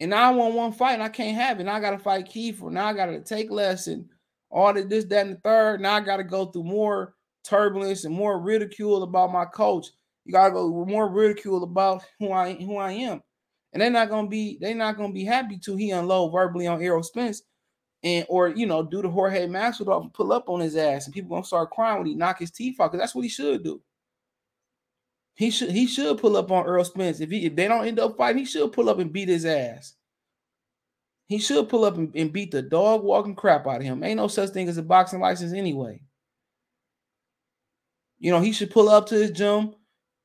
And 0.00 0.10
now 0.10 0.32
I 0.32 0.34
want 0.34 0.54
one 0.54 0.72
fight 0.72 0.94
and 0.94 1.02
I 1.02 1.08
can't 1.08 1.36
have 1.36 1.60
it. 1.60 1.64
Now 1.64 1.76
I 1.76 1.80
gotta 1.80 1.98
fight 1.98 2.28
Kiefer. 2.28 2.70
Now 2.70 2.86
I 2.86 2.92
gotta 2.92 3.20
take 3.20 3.50
less 3.50 3.86
and 3.86 4.06
all 4.50 4.76
of 4.76 4.88
this, 4.88 5.04
that, 5.06 5.26
and 5.26 5.36
the 5.36 5.40
third. 5.40 5.80
Now 5.80 5.94
I 5.94 6.00
gotta 6.00 6.24
go 6.24 6.46
through 6.46 6.64
more 6.64 7.14
turbulence 7.44 8.04
and 8.04 8.14
more 8.14 8.40
ridicule 8.40 9.02
about 9.02 9.32
my 9.32 9.44
coach. 9.44 9.86
You 10.24 10.32
gotta 10.32 10.52
go 10.52 10.84
more 10.84 11.08
ridicule 11.08 11.62
about 11.62 12.04
who 12.18 12.32
I 12.32 12.54
who 12.54 12.76
I 12.76 12.92
am. 12.92 13.22
And 13.72 13.80
they're 13.80 13.90
not 13.90 14.10
gonna 14.10 14.28
be 14.28 14.58
they're 14.60 14.74
not 14.74 14.96
gonna 14.96 15.12
be 15.12 15.24
happy 15.24 15.58
to 15.58 15.76
he 15.76 15.90
unload 15.90 16.32
verbally 16.32 16.66
on 16.66 16.82
Errol 16.82 17.02
Spence 17.02 17.42
and 18.02 18.26
or 18.28 18.48
you 18.48 18.66
know 18.66 18.82
do 18.82 19.02
the 19.02 19.08
Jorge 19.08 19.46
Masvidal 19.46 20.02
and 20.02 20.12
pull 20.12 20.32
up 20.32 20.48
on 20.48 20.60
his 20.60 20.76
ass, 20.76 21.06
and 21.06 21.14
people 21.14 21.30
gonna 21.30 21.44
start 21.44 21.70
crying 21.70 21.98
when 21.98 22.06
he 22.06 22.14
knock 22.14 22.38
his 22.38 22.50
teeth 22.50 22.80
out 22.80 22.90
because 22.90 23.02
that's 23.02 23.14
what 23.14 23.22
he 23.22 23.28
should 23.28 23.62
do. 23.62 23.80
He 25.34 25.50
should 25.50 25.70
he 25.70 25.86
should 25.86 26.18
pull 26.18 26.36
up 26.36 26.50
on 26.50 26.66
Earl 26.66 26.84
Spence 26.84 27.20
if 27.20 27.30
he 27.30 27.46
if 27.46 27.56
they 27.56 27.68
don't 27.68 27.86
end 27.86 27.98
up 27.98 28.16
fighting, 28.16 28.40
he 28.40 28.44
should 28.44 28.72
pull 28.72 28.90
up 28.90 28.98
and 28.98 29.12
beat 29.12 29.28
his 29.28 29.44
ass. 29.44 29.94
He 31.26 31.38
should 31.38 31.68
pull 31.68 31.84
up 31.84 31.96
and, 31.96 32.14
and 32.14 32.32
beat 32.32 32.50
the 32.50 32.60
dog 32.60 33.02
walking 33.02 33.34
crap 33.34 33.66
out 33.66 33.76
of 33.76 33.82
him. 33.82 34.04
Ain't 34.04 34.18
no 34.18 34.28
such 34.28 34.50
thing 34.50 34.68
as 34.68 34.76
a 34.76 34.82
boxing 34.82 35.20
license 35.20 35.54
anyway. 35.54 36.02
You 38.18 38.30
know, 38.30 38.40
he 38.40 38.52
should 38.52 38.70
pull 38.70 38.88
up 38.88 39.06
to 39.06 39.14
his 39.14 39.30
gym 39.30 39.74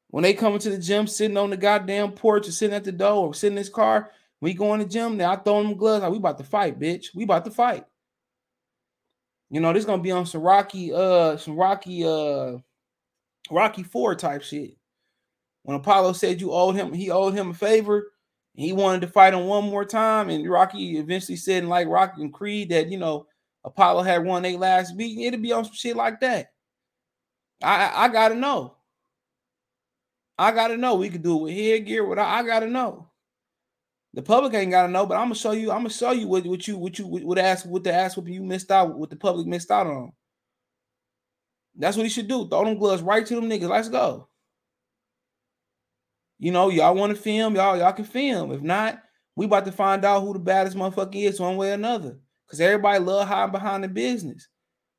when 0.10 0.24
they 0.24 0.34
come 0.34 0.54
into 0.54 0.70
the 0.70 0.78
gym, 0.78 1.08
sitting 1.08 1.38
on 1.38 1.50
the 1.50 1.58
goddamn 1.58 2.12
porch 2.12 2.48
or 2.48 2.52
sitting 2.52 2.76
at 2.76 2.84
the 2.84 2.92
door 2.92 3.28
or 3.28 3.34
sitting 3.34 3.54
in 3.54 3.60
his 3.60 3.70
car. 3.70 4.12
He 4.42 4.54
go 4.54 4.74
in 4.74 4.80
the 4.80 4.86
gym, 4.86 5.18
now 5.18 5.32
I 5.32 5.36
throw 5.38 5.62
him 5.62 5.76
gloves. 5.76 6.04
Like, 6.04 6.12
we 6.12 6.18
about 6.18 6.38
to 6.38 6.44
fight, 6.44 6.80
bitch. 6.80 7.08
We 7.16 7.24
about 7.24 7.46
to 7.46 7.52
fight. 7.52 7.86
You 9.50 9.62
know, 9.62 9.74
this 9.74 9.86
gonna 9.86 10.02
be 10.02 10.12
on 10.12 10.26
some 10.26 10.42
Rocky, 10.42 10.94
uh, 10.94 11.38
some 11.38 11.56
Rocky, 11.56 12.06
uh, 12.06 12.58
Rocky 13.50 13.84
Four 13.84 14.14
type 14.16 14.44
shit. 14.44 14.76
When 15.64 15.78
Apollo 15.78 16.14
said 16.14 16.40
you 16.40 16.52
owed 16.52 16.76
him, 16.76 16.94
he 16.94 17.10
owed 17.10 17.34
him 17.34 17.52
a 17.52 17.54
favor. 17.54 18.12
He 18.54 18.74
wanted 18.74 19.02
to 19.02 19.08
fight 19.08 19.34
him 19.34 19.46
one 19.46 19.66
more 19.66 19.86
time, 19.86 20.30
and 20.30 20.50
Rocky 20.50 20.98
eventually 20.98 21.36
said, 21.36 21.66
like 21.66 21.88
Rocky 21.88 22.22
and 22.22 22.34
Creed, 22.34 22.70
that 22.70 22.90
you 22.90 22.98
know 22.98 23.28
Apollo 23.64 24.04
had 24.04 24.24
won 24.24 24.44
their 24.44 24.58
last 24.58 24.96
meeting. 24.96 25.24
It'd 25.24 25.42
be 25.42 25.52
on 25.54 25.66
some 25.66 25.74
shit 25.74 25.96
like 25.96 26.20
that. 26.22 26.52
I 27.64 28.06
I 28.06 28.08
gotta 28.10 28.36
know. 28.36 28.76
I 30.38 30.52
gotta 30.52 30.78
know. 30.78 30.96
We 30.96 31.10
could 31.10 31.24
do 31.24 31.38
it 31.38 31.44
with 31.44 31.54
headgear. 31.54 32.06
What 32.06 32.20
I, 32.20 32.40
I 32.40 32.44
gotta 32.44 32.68
know. 32.68 33.07
The 34.14 34.22
public 34.22 34.54
ain't 34.54 34.72
gotta 34.72 34.92
know, 34.92 35.06
but 35.06 35.16
I'm 35.16 35.26
gonna 35.26 35.36
show 35.36 35.52
you. 35.52 35.72
I'm 35.72 35.80
gonna 35.80 35.90
show 35.90 36.12
you 36.12 36.28
what, 36.28 36.46
what 36.46 36.68
you 36.68 36.78
what 36.78 36.98
you 36.98 37.08
would 37.08 37.38
ask 37.38 37.66
what 37.66 37.84
the 37.84 37.94
ass 37.94 38.18
what 38.18 38.28
you 38.28 38.42
missed 38.42 38.72
out 38.72 38.98
what 38.98 39.10
the 39.10 39.16
public 39.16 39.46
missed 39.46 39.70
out 39.70 39.88
on. 39.88 40.12
That's 41.76 41.96
what 41.96 42.06
he 42.06 42.10
should 42.10 42.28
do. 42.28 42.48
Throw 42.48 42.66
them 42.66 42.78
gloves 42.78 43.04
right 43.04 43.26
to 43.26 43.36
them 43.36 43.50
niggas. 43.50 43.70
Let's 43.70 43.90
go. 43.90 44.28
You 46.40 46.52
know, 46.52 46.70
y'all 46.70 46.96
want 46.96 47.16
to 47.16 47.22
film, 47.22 47.56
y'all 47.56 47.78
y'all 47.78 47.94
can 47.94 48.06
film. 48.06 48.52
If 48.52 48.62
not, 48.62 49.02
we 49.36 49.46
about 49.46 49.66
to 49.66 49.72
find 49.72 50.04
out 50.04 50.22
who 50.22 50.34
the 50.34 50.40
baddest 50.40 50.76
motherfucker 50.76 51.16
is 51.16 51.40
one 51.40 51.58
way 51.58 51.72
or 51.72 51.74
another. 51.74 52.20
Because 52.46 52.62
everybody 52.62 53.04
love 53.04 53.28
hiding 53.28 53.52
behind 53.52 53.84
the 53.84 53.88
business. 53.88 54.48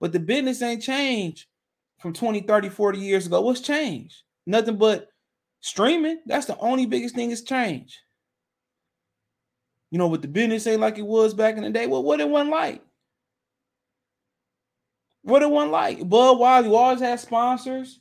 But 0.01 0.13
the 0.13 0.21
business 0.21 0.63
ain't 0.63 0.83
changed 0.83 1.47
from 1.99 2.13
20, 2.13 2.43
30, 2.43 2.69
40 2.69 2.99
years 2.99 3.27
ago. 3.27 3.41
What's 3.41 3.61
changed? 3.61 4.23
Nothing 4.47 4.77
but 4.77 5.09
streaming. 5.61 6.21
That's 6.27 6.47
the 6.47 6.59
only 6.59 6.87
biggest 6.87 7.15
thing 7.15 7.31
that's 7.31 7.43
changed. 7.43 7.97
You 9.91 9.99
know, 9.99 10.09
what 10.09 10.22
the 10.22 10.28
business 10.28 10.66
ain't 10.66 10.80
like 10.80 10.99
it 10.99 11.07
was 11.07 11.34
back 11.34 11.57
in 11.57 11.62
the 11.62 11.70
day. 11.70 11.86
Well, 11.86 12.03
what 12.03 12.20
it 12.20 12.28
wasn't 12.28 12.51
like? 12.51 12.82
What 15.22 15.43
it 15.43 15.51
wasn't 15.51 15.72
like? 15.72 15.99
Budweiser, 16.01 16.64
you 16.64 16.76
always 16.76 17.01
had 17.01 17.20
sponsors. 17.20 18.01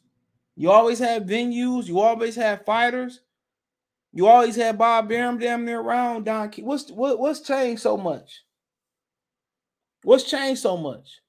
You 0.56 0.72
always 0.72 1.00
had 1.00 1.28
venues. 1.28 1.88
You 1.88 2.00
always 2.00 2.36
had 2.36 2.66
fighters. 2.66 3.22
You 4.12 4.28
always 4.28 4.56
had 4.56 4.78
Bob 4.78 5.12
Arum 5.12 5.38
damn 5.38 5.66
near 5.66 5.80
around. 5.80 6.26
Don, 6.26 6.52
what's 6.60 6.90
what, 6.90 7.20
what's 7.20 7.42
changed 7.42 7.82
so 7.82 7.98
much? 7.98 8.44
What's 10.04 10.24
changed 10.24 10.62
so 10.62 10.78
much? 10.78 11.20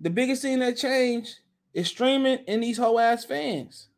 The 0.00 0.10
biggest 0.10 0.42
thing 0.42 0.58
that 0.60 0.76
changed 0.76 1.38
is 1.72 1.88
streaming 1.88 2.40
and 2.46 2.62
these 2.62 2.78
whole 2.78 3.00
ass 3.00 3.24
fans. 3.24 3.88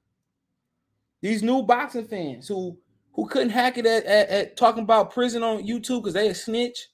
These 1.21 1.43
new 1.43 1.63
boxing 1.63 2.07
fans 2.07 2.49
who 2.49 2.79
who 3.17 3.27
couldn't 3.27 3.49
hack 3.49 3.79
it 3.79 3.87
at, 3.87 4.05
at, 4.05 4.29
at 4.29 4.57
talking 4.59 4.83
about 4.83 5.11
prison 5.11 5.43
on 5.43 5.67
YouTube 5.67 6.03
because 6.03 6.13
they 6.13 6.29
a 6.29 6.35
snitch. 6.35 6.89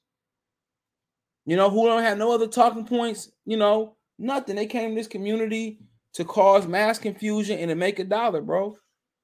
You 1.45 1.57
know, 1.57 1.69
who 1.69 1.87
don't 1.87 2.05
have 2.05 2.17
no 2.17 2.33
other 2.33 2.47
talking 2.47 2.87
points, 2.87 3.33
you 3.45 3.57
know, 3.57 3.97
nothing. 4.21 4.55
They 4.55 4.67
came 4.67 4.91
to 4.91 4.95
this 4.95 5.09
community 5.09 5.81
to 6.15 6.25
cause 6.25 6.69
mass 6.69 7.01
confusion 7.01 7.59
and 7.59 7.69
to 7.69 7.75
make 7.75 7.99
a 7.99 8.05
dollar, 8.05 8.41
bro. 8.41 8.77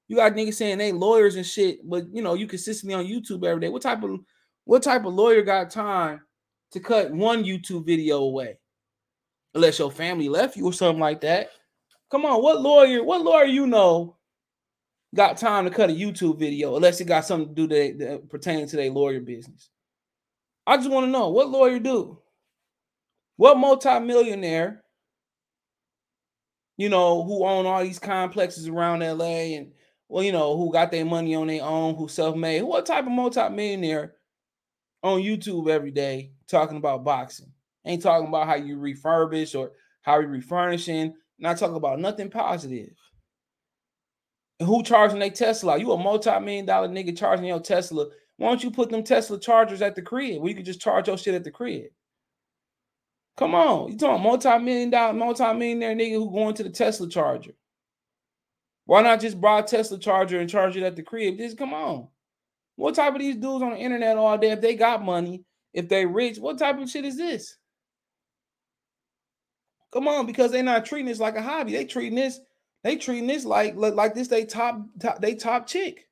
You 0.09 0.17
got 0.17 0.33
niggas 0.33 0.55
saying 0.55 0.77
they 0.77 0.91
lawyers 0.91 1.37
and 1.37 1.45
shit, 1.45 1.87
but 1.89 2.03
you 2.11 2.21
know, 2.21 2.33
you 2.33 2.47
consistently 2.47 2.95
on 2.95 3.05
YouTube 3.05 3.45
every 3.45 3.61
day. 3.61 3.69
What 3.69 3.81
type 3.81 4.03
of 4.03 4.19
what 4.65 4.83
type 4.83 5.05
of 5.05 5.13
lawyer 5.13 5.41
got 5.41 5.69
time 5.69 6.19
to 6.71 6.81
cut 6.81 7.11
one 7.11 7.45
YouTube 7.45 7.85
video 7.85 8.17
away? 8.17 8.57
Unless 9.53 9.79
your 9.79 9.91
family 9.91 10.27
left 10.27 10.57
you 10.57 10.65
or 10.65 10.73
something 10.73 10.99
like 10.99 11.21
that. 11.21 11.51
Come 12.11 12.25
on, 12.25 12.43
what 12.43 12.61
lawyer, 12.61 13.03
what 13.03 13.21
lawyer 13.21 13.45
you 13.45 13.67
know 13.67 14.17
got 15.15 15.37
time 15.37 15.65
to 15.65 15.71
cut 15.71 15.89
a 15.89 15.93
YouTube 15.93 16.39
video 16.39 16.75
unless 16.75 17.01
it 17.01 17.05
got 17.05 17.25
something 17.25 17.55
to 17.55 17.67
do 17.67 17.97
that, 17.97 18.29
pertaining 18.29 18.67
to 18.67 18.75
their 18.75 18.91
lawyer 18.91 19.19
business. 19.19 19.69
I 20.67 20.77
just 20.77 20.89
want 20.89 21.07
to 21.07 21.11
know 21.11 21.29
what 21.29 21.49
lawyer 21.49 21.79
do? 21.79 22.19
What 23.37 23.57
multimillionaire, 23.57 24.83
you 26.77 26.89
know, 26.89 27.23
who 27.23 27.45
own 27.45 27.65
all 27.65 27.83
these 27.83 27.99
complexes 27.99 28.67
around 28.67 28.99
LA 28.99 29.55
and 29.55 29.71
well, 30.09 30.23
you 30.23 30.31
know, 30.31 30.57
who 30.57 30.73
got 30.73 30.91
their 30.91 31.05
money 31.05 31.35
on 31.35 31.47
their 31.47 31.63
own, 31.63 31.95
who 31.95 32.07
self-made, 32.07 32.63
what 32.63 32.85
type 32.85 33.05
of 33.05 33.11
multimillionaire 33.11 34.15
on 35.03 35.21
YouTube 35.21 35.69
every 35.69 35.91
day 35.91 36.31
talking 36.47 36.77
about 36.77 37.03
boxing? 37.03 37.51
Ain't 37.85 38.01
talking 38.01 38.27
about 38.27 38.47
how 38.47 38.55
you 38.55 38.77
refurbish 38.77 39.57
or 39.57 39.71
how 40.01 40.19
you 40.19 40.27
refurnishing, 40.27 41.13
not 41.37 41.57
talking 41.57 41.75
about 41.75 41.99
nothing 41.99 42.29
positive. 42.29 42.89
Who 44.59 44.83
charging 44.83 45.21
a 45.21 45.29
Tesla? 45.29 45.77
You 45.77 45.93
a 45.93 45.97
multi-million 45.97 46.65
dollar 46.65 46.89
nigga 46.89 47.17
charging 47.17 47.45
your 47.45 47.61
Tesla. 47.61 48.07
Why 48.37 48.49
don't 48.49 48.63
you 48.63 48.71
put 48.71 48.89
them 48.89 49.03
Tesla 49.03 49.39
chargers 49.39 49.81
at 49.81 49.95
the 49.95 50.01
crib 50.01 50.41
where 50.41 50.49
you 50.49 50.55
could 50.55 50.65
just 50.65 50.81
charge 50.81 51.07
your 51.07 51.17
shit 51.17 51.35
at 51.35 51.43
the 51.43 51.51
crib? 51.51 51.85
Come 53.37 53.55
on. 53.55 53.91
You 53.91 53.97
talking 53.97 54.21
multi-million 54.21 54.89
dollar, 54.89 55.13
multi-millionaire 55.13 55.95
nigga 55.95 56.15
who 56.15 56.31
going 56.31 56.55
to 56.55 56.63
the 56.63 56.69
Tesla 56.69 57.07
charger. 57.07 57.51
Why 58.85 59.01
not 59.01 59.21
just 59.21 59.39
buy 59.39 59.59
a 59.59 59.63
Tesla 59.63 59.97
charger 59.97 60.39
and 60.39 60.49
charge 60.49 60.75
it 60.75 60.83
at 60.83 60.95
the 60.95 61.03
crib? 61.03 61.37
Just 61.37 61.57
come 61.57 61.73
on. 61.73 62.07
What 62.75 62.95
type 62.95 63.13
of 63.13 63.19
these 63.19 63.35
dudes 63.35 63.63
on 63.63 63.71
the 63.71 63.77
internet 63.77 64.17
all 64.17 64.37
day? 64.37 64.51
If 64.51 64.61
they 64.61 64.75
got 64.75 65.03
money, 65.03 65.43
if 65.73 65.87
they 65.87 66.05
rich, 66.05 66.37
what 66.37 66.57
type 66.57 66.79
of 66.79 66.89
shit 66.89 67.05
is 67.05 67.17
this? 67.17 67.57
Come 69.91 70.07
on, 70.07 70.25
because 70.25 70.51
they're 70.51 70.63
not 70.63 70.85
treating 70.85 71.07
this 71.07 71.19
like 71.19 71.35
a 71.35 71.41
hobby. 71.41 71.73
They 71.73 71.85
treating 71.85 72.15
this 72.15 72.39
they 72.83 72.95
treating 72.95 73.27
this 73.27 73.45
like 73.45 73.75
like 73.75 74.13
this 74.13 74.27
they 74.27 74.45
top, 74.45 74.81
top 74.99 75.21
they 75.21 75.35
top 75.35 75.67
chick. 75.67 76.07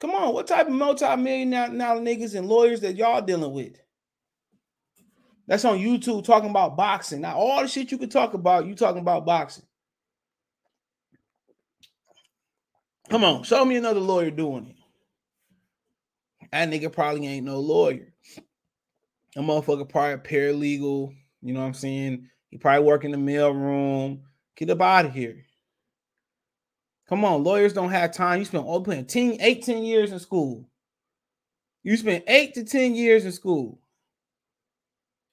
Come 0.00 0.10
on, 0.10 0.34
what 0.34 0.46
type 0.46 0.66
of 0.66 0.72
multi-million 0.72 1.50
now, 1.50 1.66
now 1.66 1.94
niggas 1.96 2.34
and 2.34 2.46
lawyers 2.46 2.80
that 2.80 2.96
y'all 2.96 3.22
dealing 3.22 3.52
with? 3.52 3.76
That's 5.46 5.64
on 5.64 5.78
YouTube 5.78 6.24
talking 6.24 6.50
about 6.50 6.76
boxing. 6.76 7.20
Now, 7.20 7.36
all 7.36 7.62
the 7.62 7.68
shit 7.68 7.92
you 7.92 7.98
could 7.98 8.10
talk 8.10 8.34
about, 8.34 8.66
you 8.66 8.74
talking 8.74 9.00
about 9.00 9.26
boxing. 9.26 9.64
Come 13.10 13.24
on, 13.24 13.42
show 13.44 13.64
me 13.64 13.76
another 13.76 14.00
lawyer 14.00 14.30
doing 14.30 14.68
it. 14.68 14.76
That 16.50 16.70
nigga 16.70 16.92
probably 16.92 17.26
ain't 17.26 17.46
no 17.46 17.60
lawyer. 17.60 18.12
A 19.36 19.40
motherfucker 19.40 19.88
probably 19.88 20.16
paralegal. 20.18 21.14
You 21.42 21.52
know 21.52 21.60
what 21.60 21.66
I'm 21.66 21.74
saying? 21.74 22.28
He 22.54 22.58
probably 22.58 22.86
work 22.86 23.04
in 23.04 23.10
the 23.10 23.18
mail 23.18 23.50
room. 23.52 24.22
Get 24.54 24.70
up 24.70 24.80
out 24.80 25.06
of 25.06 25.12
here. 25.12 25.44
Come 27.08 27.24
on, 27.24 27.42
lawyers 27.42 27.72
don't 27.72 27.90
have 27.90 28.12
time. 28.12 28.38
You 28.38 28.44
spent 28.44 28.64
all 28.64 28.76
oh, 28.76 28.80
playing 28.80 29.06
10, 29.06 29.38
18 29.40 29.82
years 29.82 30.12
in 30.12 30.20
school. 30.20 30.70
You 31.82 31.96
spent 31.96 32.22
eight 32.28 32.54
to 32.54 32.62
10 32.62 32.94
years 32.94 33.24
in 33.24 33.32
school. 33.32 33.80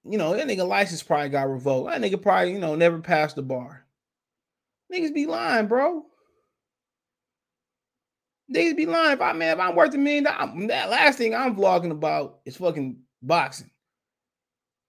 You 0.03 0.17
know, 0.17 0.36
that 0.36 0.47
nigga 0.47 0.67
license 0.67 1.03
probably 1.03 1.30
got 1.30 1.47
revoked. 1.47 1.91
That 1.91 2.01
nigga 2.01 2.19
probably, 2.19 2.53
you 2.53 2.59
know, 2.59 2.74
never 2.74 2.97
passed 2.97 3.36
the 3.36 3.43
bar. 3.43 3.86
Niggas 4.91 5.13
be 5.13 5.28
lying, 5.28 5.67
bro. 5.67 6.03
Niggas 8.51 8.76
be 8.76 8.88
lying. 8.88 9.13
If 9.13 9.22
I 9.22 9.34
man, 9.34 9.59
if 9.59 9.63
I'm 9.63 9.76
worth 9.76 9.93
a 9.93 9.99
million 9.99 10.24
dollars, 10.24 10.69
that 10.69 10.89
last 10.89 11.19
thing 11.19 11.36
I'm 11.36 11.55
vlogging 11.55 11.91
about 11.91 12.39
is 12.45 12.57
fucking 12.57 12.97
boxing. 13.22 13.69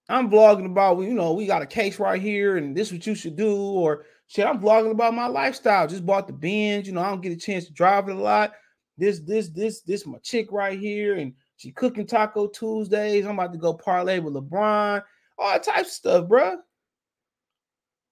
I'm 0.09 0.29
vlogging 0.29 0.65
about, 0.65 0.99
you 0.99 1.13
know, 1.13 1.33
we 1.33 1.45
got 1.45 1.61
a 1.61 1.67
case 1.67 1.99
right 1.99 2.21
here, 2.21 2.57
and 2.57 2.75
this 2.75 2.87
is 2.87 2.93
what 2.93 3.07
you 3.07 3.15
should 3.15 3.35
do, 3.37 3.55
or 3.55 4.05
shit. 4.27 4.45
I'm 4.45 4.59
vlogging 4.59 4.91
about 4.91 5.13
my 5.13 5.27
lifestyle. 5.27 5.87
Just 5.87 6.05
bought 6.05 6.27
the 6.27 6.33
Benz, 6.33 6.87
you 6.87 6.93
know. 6.93 7.01
I 7.01 7.09
don't 7.09 7.21
get 7.21 7.31
a 7.31 7.37
chance 7.37 7.65
to 7.65 7.73
drive 7.73 8.09
it 8.09 8.15
a 8.15 8.19
lot. 8.19 8.53
This, 8.97 9.21
this, 9.21 9.49
this, 9.49 9.81
this, 9.81 10.05
my 10.05 10.17
chick 10.19 10.51
right 10.51 10.77
here, 10.77 11.15
and 11.15 11.33
she 11.55 11.71
cooking 11.71 12.05
Taco 12.05 12.47
Tuesdays. 12.47 13.25
I'm 13.25 13.39
about 13.39 13.53
to 13.53 13.57
go 13.57 13.73
parlay 13.73 14.19
with 14.19 14.33
LeBron, 14.33 15.01
all 15.37 15.59
types 15.59 15.87
of 15.87 15.93
stuff, 15.93 16.27
bro. 16.27 16.57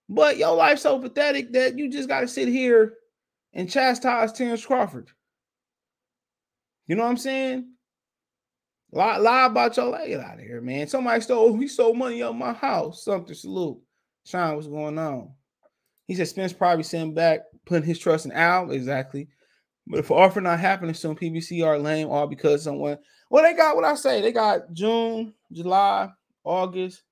But 0.07 0.37
your 0.37 0.55
life's 0.55 0.81
so 0.81 0.99
pathetic 0.99 1.51
that 1.53 1.77
you 1.77 1.89
just 1.89 2.09
got 2.09 2.21
to 2.21 2.27
sit 2.27 2.47
here 2.47 2.95
and 3.53 3.69
chastise 3.69 4.31
Terence 4.31 4.65
Crawford. 4.65 5.09
You 6.87 6.95
know 6.95 7.03
what 7.03 7.09
I'm 7.09 7.17
saying? 7.17 7.73
Lie, 8.93 9.17
lie 9.17 9.45
about 9.45 9.77
your 9.77 9.87
leg 9.87 10.13
out 10.13 10.39
of 10.39 10.39
here, 10.41 10.59
man. 10.59 10.87
Somebody 10.87 11.21
stole, 11.21 11.57
he 11.57 11.67
stole 11.67 11.93
money 11.93 12.21
out 12.23 12.37
my 12.37 12.53
house. 12.53 13.05
Something 13.05 13.35
salute. 13.35 13.79
Sean, 14.25 14.55
what's 14.55 14.67
going 14.67 14.97
on? 14.97 15.31
He 16.07 16.15
said 16.15 16.27
Spence 16.27 16.51
probably 16.51 16.83
sent 16.83 17.15
back, 17.15 17.41
putting 17.65 17.87
his 17.87 17.99
trust 17.99 18.25
in 18.25 18.33
Al. 18.33 18.71
Exactly. 18.71 19.29
But 19.87 19.99
if 19.99 20.09
an 20.09 20.17
offer 20.17 20.41
not 20.41 20.59
happening 20.59 20.93
soon, 20.93 21.15
PBC 21.15 21.65
are 21.65 21.79
lame 21.79 22.09
all 22.09 22.27
because 22.27 22.63
someone. 22.63 22.97
Well, 23.29 23.43
they 23.43 23.53
got 23.53 23.75
what 23.75 23.85
I 23.85 23.95
say. 23.95 24.21
They 24.21 24.33
got 24.33 24.73
June, 24.73 25.33
July, 25.51 26.09
August, 26.43 27.03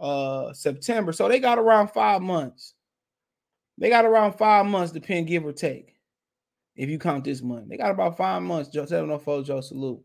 uh, 0.00 0.52
September. 0.52 1.12
So 1.12 1.28
they 1.28 1.38
got 1.38 1.58
around 1.58 1.88
five 1.88 2.20
months. 2.20 2.74
They 3.78 3.90
got 3.90 4.04
around 4.04 4.32
five 4.32 4.66
months, 4.66 4.92
depend 4.92 5.28
give 5.28 5.46
or 5.46 5.52
take. 5.52 5.94
If 6.74 6.90
you 6.90 6.98
count 6.98 7.24
this 7.24 7.42
month, 7.42 7.68
they 7.68 7.76
got 7.76 7.92
about 7.92 8.16
five 8.16 8.42
months. 8.42 8.70
Joe 8.70 8.86
704 8.86 9.42
Joe 9.44 9.60
salute. 9.60 10.02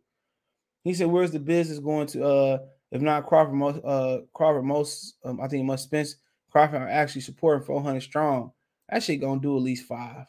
He 0.83 0.93
said, 0.93 1.07
"Where's 1.07 1.31
the 1.31 1.39
business 1.39 1.79
going 1.79 2.07
to? 2.07 2.25
Uh, 2.25 2.57
if 2.91 3.01
not 3.01 3.25
Crawford, 3.25 3.53
most 3.53 3.79
uh 3.83 4.19
Crawford 4.33 4.65
most 4.65 5.15
um, 5.23 5.39
I 5.39 5.47
think 5.47 5.65
must 5.65 5.85
Spence 5.85 6.15
Crawford 6.51 6.81
are 6.81 6.89
actually 6.89 7.21
supporting 7.21 7.65
400 7.65 8.01
strong. 8.01 8.51
That 8.89 9.01
shit 9.01 9.21
gonna 9.21 9.39
do 9.39 9.55
at 9.55 9.63
least 9.63 9.87
five. 9.87 10.25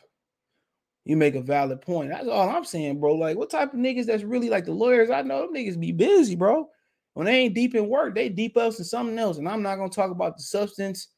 You 1.05 1.17
make 1.17 1.35
a 1.35 1.41
valid 1.41 1.81
point. 1.81 2.11
That's 2.11 2.29
all 2.29 2.49
I'm 2.49 2.65
saying, 2.65 3.01
bro. 3.01 3.15
Like, 3.15 3.37
what 3.37 3.51
type 3.51 3.75
of 3.75 3.81
niggas 3.81 4.07
that's 4.07 4.23
really 4.23 4.49
like 4.49 4.65
the 4.65 4.73
lawyers? 4.73 5.11
I 5.11 5.23
know 5.23 5.41
them 5.41 5.55
niggas 5.55 5.81
be 5.81 5.91
busy, 5.91 6.37
bro. 6.37 6.69
When 7.15 7.27
they 7.27 7.41
ain't 7.41 7.55
deep 7.55 7.75
in 7.75 7.89
work, 7.89 8.15
they 8.15 8.29
deep 8.29 8.57
us 8.57 8.79
in 8.79 8.85
something 8.85 9.19
else. 9.19 9.39
And 9.39 9.49
I'm 9.49 9.63
not 9.63 9.77
gonna 9.77 9.91
talk 9.91 10.13
about 10.13 10.37
the 10.37 10.43
substance 10.45 11.09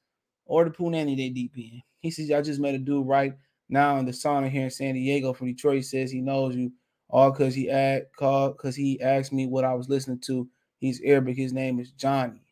or 0.46 0.64
the 0.64 0.70
punani 0.70 1.16
they 1.16 1.28
deep 1.28 1.56
in. 1.56 1.82
He 2.00 2.10
says, 2.10 2.30
I 2.30 2.40
just 2.40 2.60
met 2.60 2.74
a 2.74 2.78
dude 2.78 3.06
right 3.06 3.34
now 3.68 3.98
in 3.98 4.06
the 4.06 4.12
sauna 4.12 4.50
here 4.50 4.64
in 4.64 4.70
San 4.70 4.94
Diego 4.94 5.32
from 5.32 5.48
Detroit. 5.48 5.76
He 5.76 5.82
says 5.82 6.10
he 6.10 6.20
knows 6.20 6.56
you 6.56 6.72
all 7.08 7.30
because 7.30 7.54
he 7.54 7.70
asked 7.70 8.06
called 8.16 8.56
because 8.56 8.76
he 8.76 9.00
asked 9.00 9.32
me 9.32 9.46
what 9.46 9.64
I 9.64 9.74
was 9.74 9.88
listening 9.88 10.20
to. 10.26 10.48
He's 10.78 11.00
Arabic. 11.04 11.36
His 11.36 11.52
name 11.52 11.78
is 11.80 11.92
Johnny. 11.92 12.42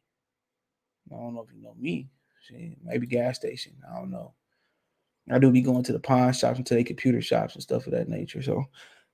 I 1.11 1.17
don't 1.17 1.35
know 1.35 1.45
if 1.47 1.55
you 1.55 1.63
know 1.63 1.75
me. 1.79 2.09
Maybe 2.85 3.07
gas 3.07 3.37
station. 3.37 3.73
I 3.91 3.99
don't 3.99 4.11
know. 4.11 4.35
I 5.31 5.39
do 5.39 5.51
be 5.51 5.63
going 5.63 5.85
to 5.85 5.93
the 5.93 6.01
pawn 6.01 6.33
shops 6.33 6.59
and 6.59 6.67
to 6.67 6.75
the 6.75 6.85
computer 6.85 7.23
shops 7.23 7.55
and 7.55 7.63
stuff 7.63 7.87
of 7.87 7.93
that 7.93 8.09
nature. 8.09 8.43
So, 8.43 8.65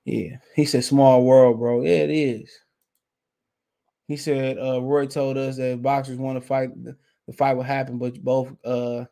yeah, 0.05 0.37
he 0.55 0.65
said, 0.65 0.83
"Small 0.83 1.23
world, 1.23 1.59
bro." 1.59 1.81
Yeah, 1.81 2.03
it 2.03 2.09
is. 2.09 2.51
He 4.07 4.17
said, 4.17 4.57
uh, 4.57 4.81
"Roy 4.81 5.05
told 5.05 5.37
us 5.37 5.57
that 5.57 5.81
boxers 5.81 6.17
want 6.17 6.41
to 6.41 6.45
fight. 6.45 6.69
The, 6.83 6.97
fight 7.33 7.53
will 7.53 7.63
happen, 7.63 7.99
but 7.99 8.19
both 8.23 8.51
uh, 8.65 9.05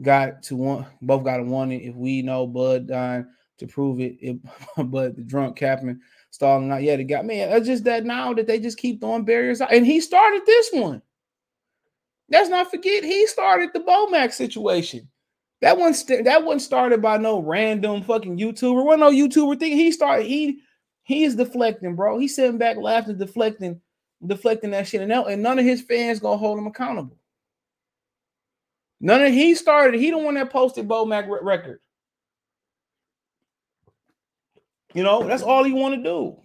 got 0.00 0.42
to 0.44 0.56
want, 0.56 0.86
both 1.02 1.24
got 1.24 1.36
to 1.36 1.42
want 1.42 1.72
it. 1.72 1.82
If 1.82 1.94
we 1.94 2.22
know 2.22 2.46
Bud 2.46 2.86
dying 2.86 3.26
to 3.60 3.66
prove 3.66 4.00
it, 4.00 4.16
it 4.20 4.38
but 4.90 5.16
the 5.16 5.22
drunk 5.22 5.56
captain 5.56 6.00
stalling 6.30 6.70
out. 6.70 6.82
yet. 6.82 7.00
It 7.00 7.04
got 7.04 7.24
man. 7.24 7.50
It's 7.50 7.66
just 7.66 7.84
that 7.84 8.04
now 8.04 8.34
that 8.34 8.46
they 8.46 8.58
just 8.58 8.78
keep 8.78 9.00
throwing 9.00 9.24
barriers 9.24 9.60
out, 9.60 9.72
and 9.72 9.86
he 9.86 10.00
started 10.00 10.42
this 10.44 10.70
one. 10.72 11.02
Let's 12.28 12.48
not 12.48 12.70
forget 12.70 13.04
he 13.04 13.26
started 13.26 13.70
the 13.72 13.80
BoMac 13.80 14.32
situation. 14.32 15.08
That 15.60 15.76
one 15.76 15.94
st- 15.94 16.24
that 16.24 16.44
wasn't 16.44 16.62
started 16.62 17.02
by 17.02 17.18
no 17.18 17.40
random 17.40 18.02
fucking 18.02 18.38
YouTuber. 18.38 18.84
What 18.84 18.98
no 18.98 19.10
YouTuber 19.10 19.58
thing. 19.58 19.72
He 19.72 19.92
started. 19.92 20.26
He 20.26 20.60
he 21.02 21.24
is 21.24 21.34
deflecting, 21.36 21.96
bro. 21.96 22.18
He's 22.18 22.34
sitting 22.36 22.58
back 22.58 22.76
laughing, 22.76 23.18
deflecting, 23.18 23.80
deflecting 24.24 24.70
that 24.70 24.86
shit, 24.86 25.02
and, 25.02 25.10
that, 25.10 25.26
and 25.26 25.42
none 25.42 25.58
of 25.58 25.64
his 25.64 25.82
fans 25.82 26.20
gonna 26.20 26.36
hold 26.36 26.58
him 26.58 26.66
accountable. 26.66 27.16
None 29.00 29.22
of 29.22 29.32
he 29.32 29.54
started. 29.54 29.98
He 29.98 30.10
the 30.10 30.18
one 30.18 30.34
that 30.34 30.50
posted 30.50 30.86
BoMac 30.86 31.28
re- 31.28 31.40
record. 31.42 31.80
You 34.94 35.02
know 35.02 35.22
that's 35.24 35.42
all 35.42 35.64
he 35.64 35.72
want 35.72 35.94
to 35.94 36.02
do. 36.02 36.36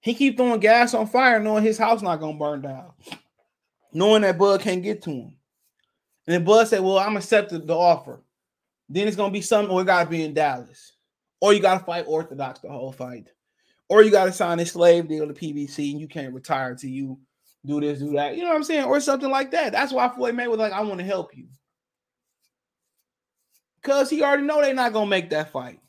He 0.00 0.14
keep 0.14 0.36
throwing 0.36 0.60
gas 0.60 0.94
on 0.94 1.06
fire, 1.06 1.40
knowing 1.40 1.64
his 1.64 1.78
house 1.78 2.02
not 2.02 2.20
gonna 2.20 2.38
burn 2.38 2.62
down, 2.62 2.92
knowing 3.92 4.22
that 4.22 4.38
Bud 4.38 4.60
can't 4.60 4.82
get 4.82 5.02
to 5.02 5.10
him. 5.10 5.36
And 6.26 6.34
then 6.34 6.44
Bud 6.44 6.68
said, 6.68 6.82
Well, 6.82 6.98
I'm 6.98 7.16
accepting 7.16 7.66
the 7.66 7.76
offer. 7.76 8.22
Then 8.88 9.08
it's 9.08 9.16
gonna 9.16 9.32
be 9.32 9.42
something, 9.42 9.72
or 9.72 9.84
gotta 9.84 10.08
be 10.08 10.24
in 10.24 10.34
Dallas. 10.34 10.92
Or 11.40 11.52
you 11.52 11.60
gotta 11.60 11.84
fight 11.84 12.04
Orthodox 12.06 12.60
the 12.60 12.68
whole 12.68 12.92
fight. 12.92 13.28
Or 13.88 14.02
you 14.02 14.10
gotta 14.10 14.32
sign 14.32 14.60
a 14.60 14.66
slave 14.66 15.08
deal 15.08 15.26
to 15.26 15.34
PBC 15.34 15.92
and 15.92 16.00
you 16.00 16.08
can't 16.08 16.34
retire 16.34 16.70
until 16.70 16.90
you 16.90 17.18
do 17.64 17.80
this, 17.80 17.98
do 18.00 18.12
that. 18.12 18.36
You 18.36 18.42
know 18.42 18.48
what 18.48 18.56
I'm 18.56 18.64
saying? 18.64 18.84
Or 18.84 19.00
something 19.00 19.30
like 19.30 19.50
that. 19.52 19.72
That's 19.72 19.92
why 19.92 20.08
Floyd 20.08 20.34
Mayweather 20.34 20.58
like, 20.58 20.72
I 20.72 20.80
want 20.80 20.98
to 21.00 21.06
help 21.06 21.36
you. 21.36 21.46
Because 23.80 24.10
he 24.10 24.22
already 24.22 24.44
know 24.44 24.60
they're 24.60 24.74
not 24.74 24.92
gonna 24.92 25.06
make 25.06 25.30
that 25.30 25.50
fight. 25.50 25.80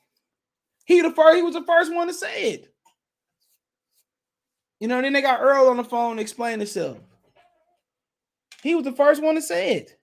He 0.86 1.02
the 1.02 1.12
first, 1.12 1.38
he 1.38 1.42
was 1.42 1.54
the 1.54 1.64
first 1.64 1.94
one 1.94 2.08
to 2.08 2.14
say 2.14 2.54
it. 2.54 2.74
You 4.80 4.88
know, 4.88 5.02
then 5.02 5.14
they 5.14 5.22
got 5.22 5.42
Earl 5.42 5.70
on 5.70 5.78
the 5.78 5.84
phone 5.84 6.18
to 6.18 6.22
explain 6.22 6.60
himself. 6.60 6.98
He 8.62 8.76
was 8.76 8.84
the 8.84 8.92
first 8.92 9.22
one 9.22 9.36
to 9.36 9.42
say 9.42 9.76
it. 9.76 9.98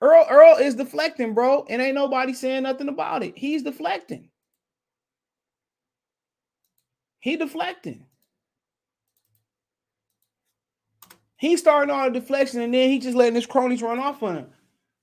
Earl 0.00 0.26
Earl 0.30 0.56
is 0.58 0.74
deflecting, 0.74 1.34
bro, 1.34 1.64
and 1.68 1.80
ain't 1.80 1.94
nobody 1.94 2.32
saying 2.32 2.64
nothing 2.64 2.88
about 2.88 3.22
it. 3.22 3.36
He's 3.36 3.62
deflecting. 3.62 4.28
He 7.20 7.36
deflecting. 7.36 8.04
He 11.38 11.56
starting 11.56 11.94
on 11.94 12.08
a 12.08 12.10
deflection, 12.10 12.60
and 12.60 12.72
then 12.72 12.88
he 12.88 12.98
just 12.98 13.16
letting 13.16 13.34
his 13.34 13.46
cronies 13.46 13.82
run 13.82 13.98
off 13.98 14.22
on 14.22 14.36
him. 14.36 14.46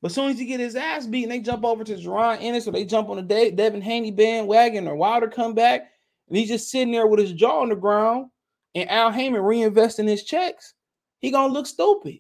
But 0.04 0.12
as 0.12 0.16
soon 0.16 0.32
as 0.32 0.38
he 0.38 0.46
get 0.46 0.60
his 0.60 0.76
ass 0.76 1.08
beaten, 1.08 1.30
they 1.30 1.40
jump 1.40 1.64
over 1.64 1.86
to 1.86 1.96
Jaron 1.96 2.40
Ennis, 2.42 2.68
or 2.68 2.72
they 2.72 2.84
jump 2.84 3.08
on 3.08 3.16
the 3.16 3.22
De- 3.22 3.52
Devin 3.52 3.82
Haney 3.82 4.12
bandwagon, 4.12 4.86
or 4.86 4.98
Wilder 4.98 5.30
come 5.30 5.54
back, 5.54 5.90
and 6.28 6.38
he's 6.38 6.50
just 6.50 6.70
sitting 6.70 6.92
there 6.92 7.08
with 7.08 7.22
his 7.22 7.32
jaw 7.32 7.62
on 7.62 7.70
the 7.70 7.76
ground, 7.76 8.30
and 8.76 8.90
Al 8.90 9.12
Haymon 9.12 9.42
reinvesting 9.42 10.10
his 10.10 10.26
checks. 10.26 10.74
He 11.20 11.32
gonna 11.32 11.54
look 11.54 11.68
stupid. 11.68 12.20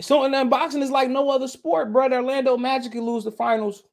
So 0.00 0.24
and 0.24 0.34
then 0.34 0.48
boxing 0.48 0.82
is 0.82 0.90
like 0.90 1.08
no 1.08 1.30
other 1.30 1.46
sport, 1.46 1.92
bro. 1.92 2.10
Orlando 2.10 2.56
Magic 2.56 2.90
can 2.90 3.02
lose 3.02 3.22
the 3.22 3.30
finals 3.30 3.84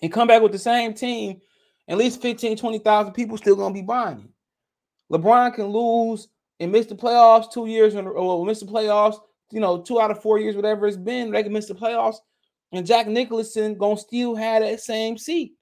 and 0.00 0.10
come 0.10 0.28
back 0.28 0.40
with 0.40 0.52
the 0.52 0.58
same 0.58 0.94
team. 0.94 1.42
At 1.88 1.98
least 1.98 2.22
15, 2.22 2.56
20,000 2.56 3.12
people 3.12 3.36
still 3.36 3.54
gonna 3.54 3.74
be 3.74 3.82
buying 3.82 4.20
it. 4.20 5.14
LeBron 5.14 5.54
can 5.54 5.66
lose 5.66 6.28
and 6.58 6.72
miss 6.72 6.86
the 6.86 6.94
playoffs 6.94 7.52
two 7.52 7.66
years 7.66 7.94
in 7.94 8.06
or 8.06 8.46
miss 8.46 8.60
the 8.60 8.66
playoffs, 8.66 9.18
you 9.50 9.60
know, 9.60 9.80
two 9.80 10.00
out 10.00 10.10
of 10.10 10.22
four 10.22 10.38
years, 10.38 10.56
whatever 10.56 10.86
it's 10.86 10.96
been, 10.96 11.30
they 11.30 11.42
can 11.42 11.52
miss 11.52 11.66
the 11.66 11.74
playoffs. 11.74 12.16
And 12.72 12.86
Jack 12.86 13.06
Nicholson 13.06 13.76
gonna 13.76 13.96
still 13.96 14.34
have 14.34 14.62
that 14.62 14.80
same 14.80 15.16
seat. 15.16 15.54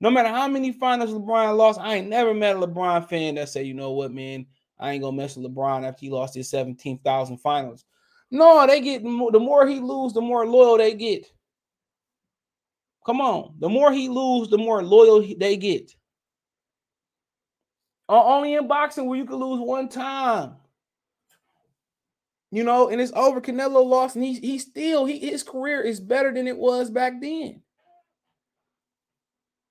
No 0.00 0.10
matter 0.10 0.28
how 0.28 0.48
many 0.48 0.72
finals 0.72 1.10
LeBron 1.10 1.56
lost, 1.56 1.80
I 1.80 1.96
ain't 1.96 2.08
never 2.08 2.32
met 2.32 2.56
a 2.56 2.58
LeBron 2.60 3.08
fan 3.08 3.34
that 3.34 3.48
say, 3.48 3.64
you 3.64 3.74
know 3.74 3.92
what, 3.92 4.12
man, 4.12 4.46
I 4.78 4.92
ain't 4.92 5.02
gonna 5.02 5.16
mess 5.16 5.36
with 5.36 5.52
LeBron 5.52 5.86
after 5.86 6.00
he 6.00 6.10
lost 6.10 6.34
his 6.34 6.48
17,000 6.50 7.36
finals. 7.38 7.84
No, 8.30 8.66
they 8.66 8.80
get 8.80 9.02
the 9.02 9.08
more 9.08 9.66
he 9.66 9.80
lose, 9.80 10.12
the 10.12 10.20
more 10.20 10.46
loyal 10.46 10.78
they 10.78 10.94
get. 10.94 11.26
Come 13.04 13.20
on, 13.20 13.54
the 13.58 13.68
more 13.68 13.92
he 13.92 14.08
lose, 14.08 14.48
the 14.48 14.58
more 14.58 14.82
loyal 14.82 15.22
they 15.36 15.56
get. 15.56 15.90
Only 18.08 18.54
in 18.54 18.68
boxing 18.68 19.06
where 19.06 19.18
you 19.18 19.24
can 19.24 19.36
lose 19.36 19.60
one 19.60 19.88
time. 19.88 20.56
You 22.50 22.64
know, 22.64 22.88
and 22.88 23.00
it's 23.00 23.12
over. 23.14 23.40
Canelo 23.40 23.84
lost, 23.84 24.16
and 24.16 24.24
he 24.24 24.34
he 24.34 24.58
still 24.58 25.04
he 25.04 25.18
his 25.18 25.42
career 25.42 25.82
is 25.82 26.00
better 26.00 26.32
than 26.32 26.46
it 26.46 26.56
was 26.56 26.90
back 26.90 27.20
then. 27.20 27.62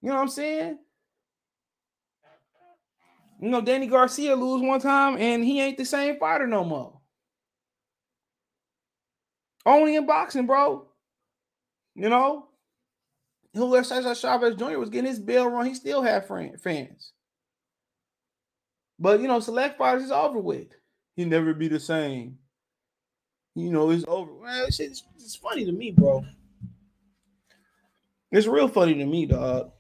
You 0.02 0.10
know 0.10 0.16
what 0.16 0.22
I'm 0.22 0.28
saying? 0.28 0.78
You 3.42 3.50
know, 3.50 3.62
Danny 3.62 3.88
Garcia 3.88 4.36
lose 4.36 4.62
one 4.62 4.80
time, 4.80 5.18
and 5.18 5.44
he 5.44 5.60
ain't 5.62 5.78
the 5.78 5.86
same 5.86 6.18
fighter 6.20 6.48
no 6.48 6.64
more. 6.64 7.00
Only 9.66 9.96
in 9.96 10.06
boxing, 10.06 10.48
bro. 10.48 10.88
You 11.96 12.10
know, 12.10 12.48
Julio 13.54 13.82
Cesar 13.82 14.16
Chavez 14.16 14.56
Jr. 14.56 14.78
was 14.78 14.90
getting 14.90 15.10
his 15.10 15.20
bell 15.20 15.48
run. 15.48 15.66
He 15.66 15.74
still 15.74 16.02
had 16.02 16.28
friend, 16.28 16.60
fans. 16.62 17.12
But 19.00 19.20
you 19.20 19.28
know, 19.28 19.40
select 19.40 19.78
fighters 19.78 20.04
is 20.04 20.12
over 20.12 20.40
with. 20.40 20.68
He 21.16 21.26
never 21.26 21.54
be 21.54 21.68
the 21.68 21.80
same. 21.80 22.38
You 23.58 23.72
know, 23.72 23.90
it's 23.90 24.06
over. 24.08 24.32
Man, 24.44 24.66
it's, 24.68 24.80
it's, 24.80 25.04
it's 25.18 25.36
funny 25.36 25.66
to 25.66 25.72
me, 25.74 25.92
bro. 25.92 26.24
It's 28.32 28.48
real 28.48 28.68
funny 28.70 28.94
to 28.96 29.06
me, 29.06 29.26
dog. 29.26 29.72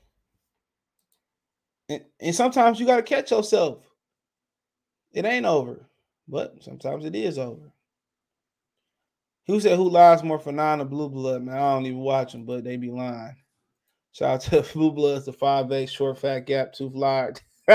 And, 1.90 2.04
and 2.20 2.36
sometimes 2.36 2.80
you 2.80 2.86
gotta 2.86 3.04
catch 3.04 3.32
yourself. 3.32 3.80
It 5.12 5.26
ain't 5.26 5.46
over, 5.46 5.90
but 6.30 6.64
sometimes 6.64 7.04
it 7.06 7.16
is 7.16 7.38
over. 7.38 7.74
Who 9.48 9.60
said 9.60 9.78
who 9.78 9.90
lies 9.90 10.24
more 10.24 10.40
for 10.40 10.52
nine 10.52 10.82
or 10.82 10.86
blue 10.86 11.10
blood? 11.10 11.44
Man, 11.44 11.56
I 11.56 11.74
don't 11.74 11.86
even 11.86 12.00
watch 12.00 12.34
them, 12.34 12.46
but 12.46 12.64
they 12.64 12.78
be 12.78 12.92
lying. 12.92 13.36
Shout 14.14 14.48
out 14.50 14.66
to 14.66 14.74
Blue 14.74 14.92
Bloods, 14.92 15.26
the 15.26 15.34
five 15.34 15.72
eight 15.72 15.90
short 15.90 16.20
fat 16.20 16.42
gap 16.48 16.74
tooth 16.74 16.96
lied. 16.96 17.42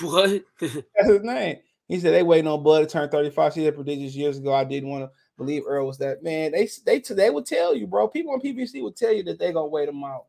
What? 0.00 0.42
That's 0.60 0.72
his 1.08 1.22
name. 1.22 1.58
He 1.88 2.00
said 2.00 2.12
they 2.12 2.22
waiting 2.22 2.48
on 2.48 2.62
Bud 2.62 2.80
to 2.80 2.86
turn 2.86 3.08
35. 3.08 3.54
She 3.54 3.64
had 3.64 3.74
prodigious 3.74 4.14
years 4.14 4.38
ago. 4.38 4.52
I 4.52 4.64
didn't 4.64 4.88
want 4.88 5.04
to 5.04 5.10
believe 5.36 5.62
Earl 5.66 5.86
was 5.86 5.98
that 5.98 6.22
man. 6.22 6.52
They 6.52 6.68
they 6.84 6.98
they 6.98 7.30
would 7.30 7.46
tell 7.46 7.74
you, 7.74 7.86
bro. 7.86 8.08
People 8.08 8.32
on 8.32 8.40
PBC 8.40 8.82
would 8.82 8.96
tell 8.96 9.12
you 9.12 9.22
that 9.24 9.38
they 9.38 9.52
gonna 9.52 9.68
wait 9.68 9.88
him 9.88 10.02
out. 10.02 10.26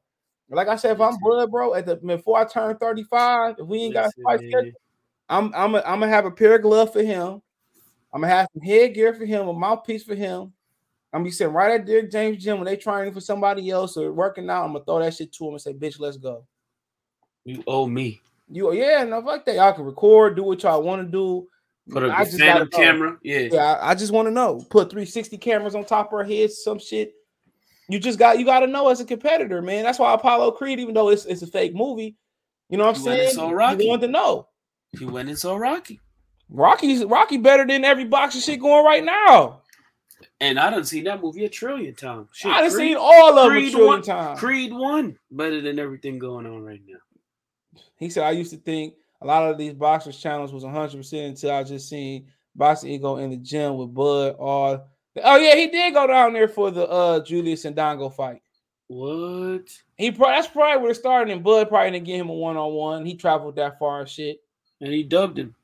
Like 0.50 0.68
I 0.68 0.76
said, 0.76 0.94
if 0.96 1.02
I'm 1.02 1.18
Bud, 1.22 1.52
bro, 1.52 1.74
at 1.74 1.86
the 1.86 1.96
before 1.96 2.38
I 2.40 2.46
turn 2.46 2.78
35, 2.78 3.56
if 3.60 3.68
we 3.68 3.80
ain't 3.80 3.94
got 3.94 4.06
a 4.06 4.12
fight 4.24 4.40
schedule, 4.40 4.72
I'm 5.28 5.52
I'm 5.56 5.76
a, 5.76 5.80
I'm 5.80 6.00
gonna 6.00 6.10
have 6.10 6.26
a 6.26 6.32
pair 6.32 6.56
of 6.56 6.62
gloves 6.62 6.94
for 6.94 7.04
him. 7.04 7.42
I'm 8.14 8.22
gonna 8.22 8.34
have 8.34 8.48
some 8.54 8.62
headgear 8.62 9.14
for 9.14 9.26
him, 9.26 9.48
a 9.48 9.54
mouthpiece 9.54 10.04
for 10.04 10.16
him. 10.16 10.54
I'm 11.12 11.20
I'm 11.20 11.24
be 11.24 11.32
sitting 11.32 11.54
right 11.54 11.80
at 11.80 11.86
Derrick 11.86 12.12
James 12.12 12.44
gym 12.44 12.58
when 12.58 12.66
they 12.66 12.78
training 12.78 13.14
for 13.14 13.22
somebody 13.22 13.70
else 13.70 13.98
or 13.98 14.14
working 14.14 14.50
out. 14.50 14.64
I'm 14.64 14.74
gonna 14.74 14.86
throw 14.86 15.00
that 15.00 15.16
shit 15.16 15.34
to 15.34 15.48
him 15.48 15.54
and 15.54 15.62
say, 15.62 15.74
"Bitch, 15.74 16.00
let's 16.00 16.18
go." 16.18 16.46
You 17.46 17.64
owe 17.66 17.88
me. 17.88 18.22
You 18.50 18.74
yeah, 18.74 19.04
no 19.04 19.22
fuck 19.22 19.46
that. 19.46 19.56
Y'all 19.56 19.74
can 19.74 19.86
record, 19.86 20.36
do 20.36 20.44
what 20.44 20.64
y'all 20.64 20.82
want 20.82 21.06
to 21.06 21.12
do. 21.12 21.48
Put 21.90 22.04
I 22.04 22.26
just 22.26 22.38
gotta 22.38 22.68
camera. 22.68 23.18
Yeah. 23.24 23.48
Yeah, 23.52 23.74
I, 23.74 23.92
I 23.92 23.96
just 23.96 24.12
want 24.12 24.28
to 24.28 24.32
know. 24.32 24.66
Put 24.70 24.90
360 24.90 25.38
cameras 25.38 25.76
on 25.76 25.86
top 25.86 26.08
of 26.08 26.14
our 26.14 26.24
heads, 26.24 26.62
some 26.64 26.80
shit. 26.80 27.14
You 27.90 28.00
just 28.00 28.20
got 28.20 28.40
you 28.40 28.46
got 28.46 28.60
to 28.60 28.68
know 28.68 28.90
as 28.90 29.00
a 29.00 29.06
competitor, 29.06 29.62
man. 29.62 29.84
That's 29.84 30.00
why 30.00 30.14
Apollo 30.14 30.52
Creed, 30.52 30.80
even 30.80 30.94
though 30.94 31.10
it's 31.10 31.26
it's 31.26 31.42
a 31.42 31.48
fake 31.48 31.74
movie, 31.74 32.16
you 32.70 32.78
know 32.78 32.86
what 32.86 32.98
I'm 32.98 33.08
and 33.08 33.20
saying? 33.20 33.34
saw 33.34 33.50
You 33.50 33.88
want 33.88 34.02
to 34.02 34.08
know. 34.08 34.48
He 34.98 35.06
went 35.06 35.30
and 35.30 35.38
saw 35.38 35.56
Rocky. 35.56 36.02
Rocky's 36.50 37.04
Rocky 37.06 37.38
better 37.38 37.66
than 37.66 37.84
every 37.86 38.06
boxing 38.06 38.42
shit 38.42 38.60
going 38.60 38.86
right 38.86 39.04
now. 39.04 39.62
And 40.40 40.60
I 40.60 40.70
done 40.70 40.84
seen 40.84 41.06
that 41.06 41.22
movie 41.22 41.46
a 41.46 41.50
trillion 41.50 41.96
times. 41.96 42.30
Shit, 42.34 42.52
I 42.52 42.62
done 42.62 42.72
Creed- 42.72 42.88
seen 42.90 42.98
all 42.98 43.30
of 43.30 43.36
them 43.36 43.46
a 43.46 43.50
Creed 43.50 43.72
trillion 43.72 43.88
one- 43.88 44.02
times. 44.02 44.40
Creed 44.40 44.74
one 44.74 45.18
better 45.32 45.62
than 45.62 45.80
everything 45.80 46.20
going 46.20 46.46
on 46.46 46.64
right 46.64 46.82
now. 46.88 46.98
He 47.98 48.10
said, 48.10 48.24
I 48.24 48.32
used 48.32 48.52
to 48.52 48.58
think 48.58 48.96
a 49.22 49.26
lot 49.26 49.50
of 49.50 49.58
these 49.58 49.74
boxers 49.74 50.20
channels 50.20 50.54
was 50.54 50.64
100% 50.64 51.28
until 51.28 51.52
I 51.52 51.64
just 51.64 51.90
seen 51.90 52.28
Boxing 52.56 52.92
Ego 52.92 53.18
in 53.18 53.30
the 53.30 53.38
gym 53.38 53.78
with 53.78 53.94
Bud. 53.94 54.36
All 54.40 54.88
oh 55.24 55.38
yeah, 55.38 55.56
he 55.56 55.68
did 55.68 55.94
go 55.94 56.08
down 56.08 56.34
there 56.34 56.48
for 56.48 56.72
the 56.72 56.88
uh 56.90 57.24
Julius 57.24 57.66
and 57.66 57.76
Dongo 57.76 58.14
fight. 58.14 58.42
What? 58.88 59.70
He 59.96 60.12
probably 60.12 60.36
that's 60.36 60.48
probably 60.48 60.82
where 60.82 60.92
it 60.92 60.96
started, 60.96 61.32
and 61.32 61.44
Bud 61.44 61.70
probably 61.70 61.92
didn't 61.92 62.08
get 62.08 62.20
him 62.20 62.30
a 62.30 62.34
one 62.34 62.58
on 62.58 62.74
one. 62.74 63.06
He 63.06 63.16
traveled 63.16 63.56
that 63.58 63.78
far 63.78 64.02
and 64.02 64.10
shit. 64.10 64.42
And 64.82 64.92
he 64.92 65.04
dubbed 65.04 65.40
him. 65.40 65.56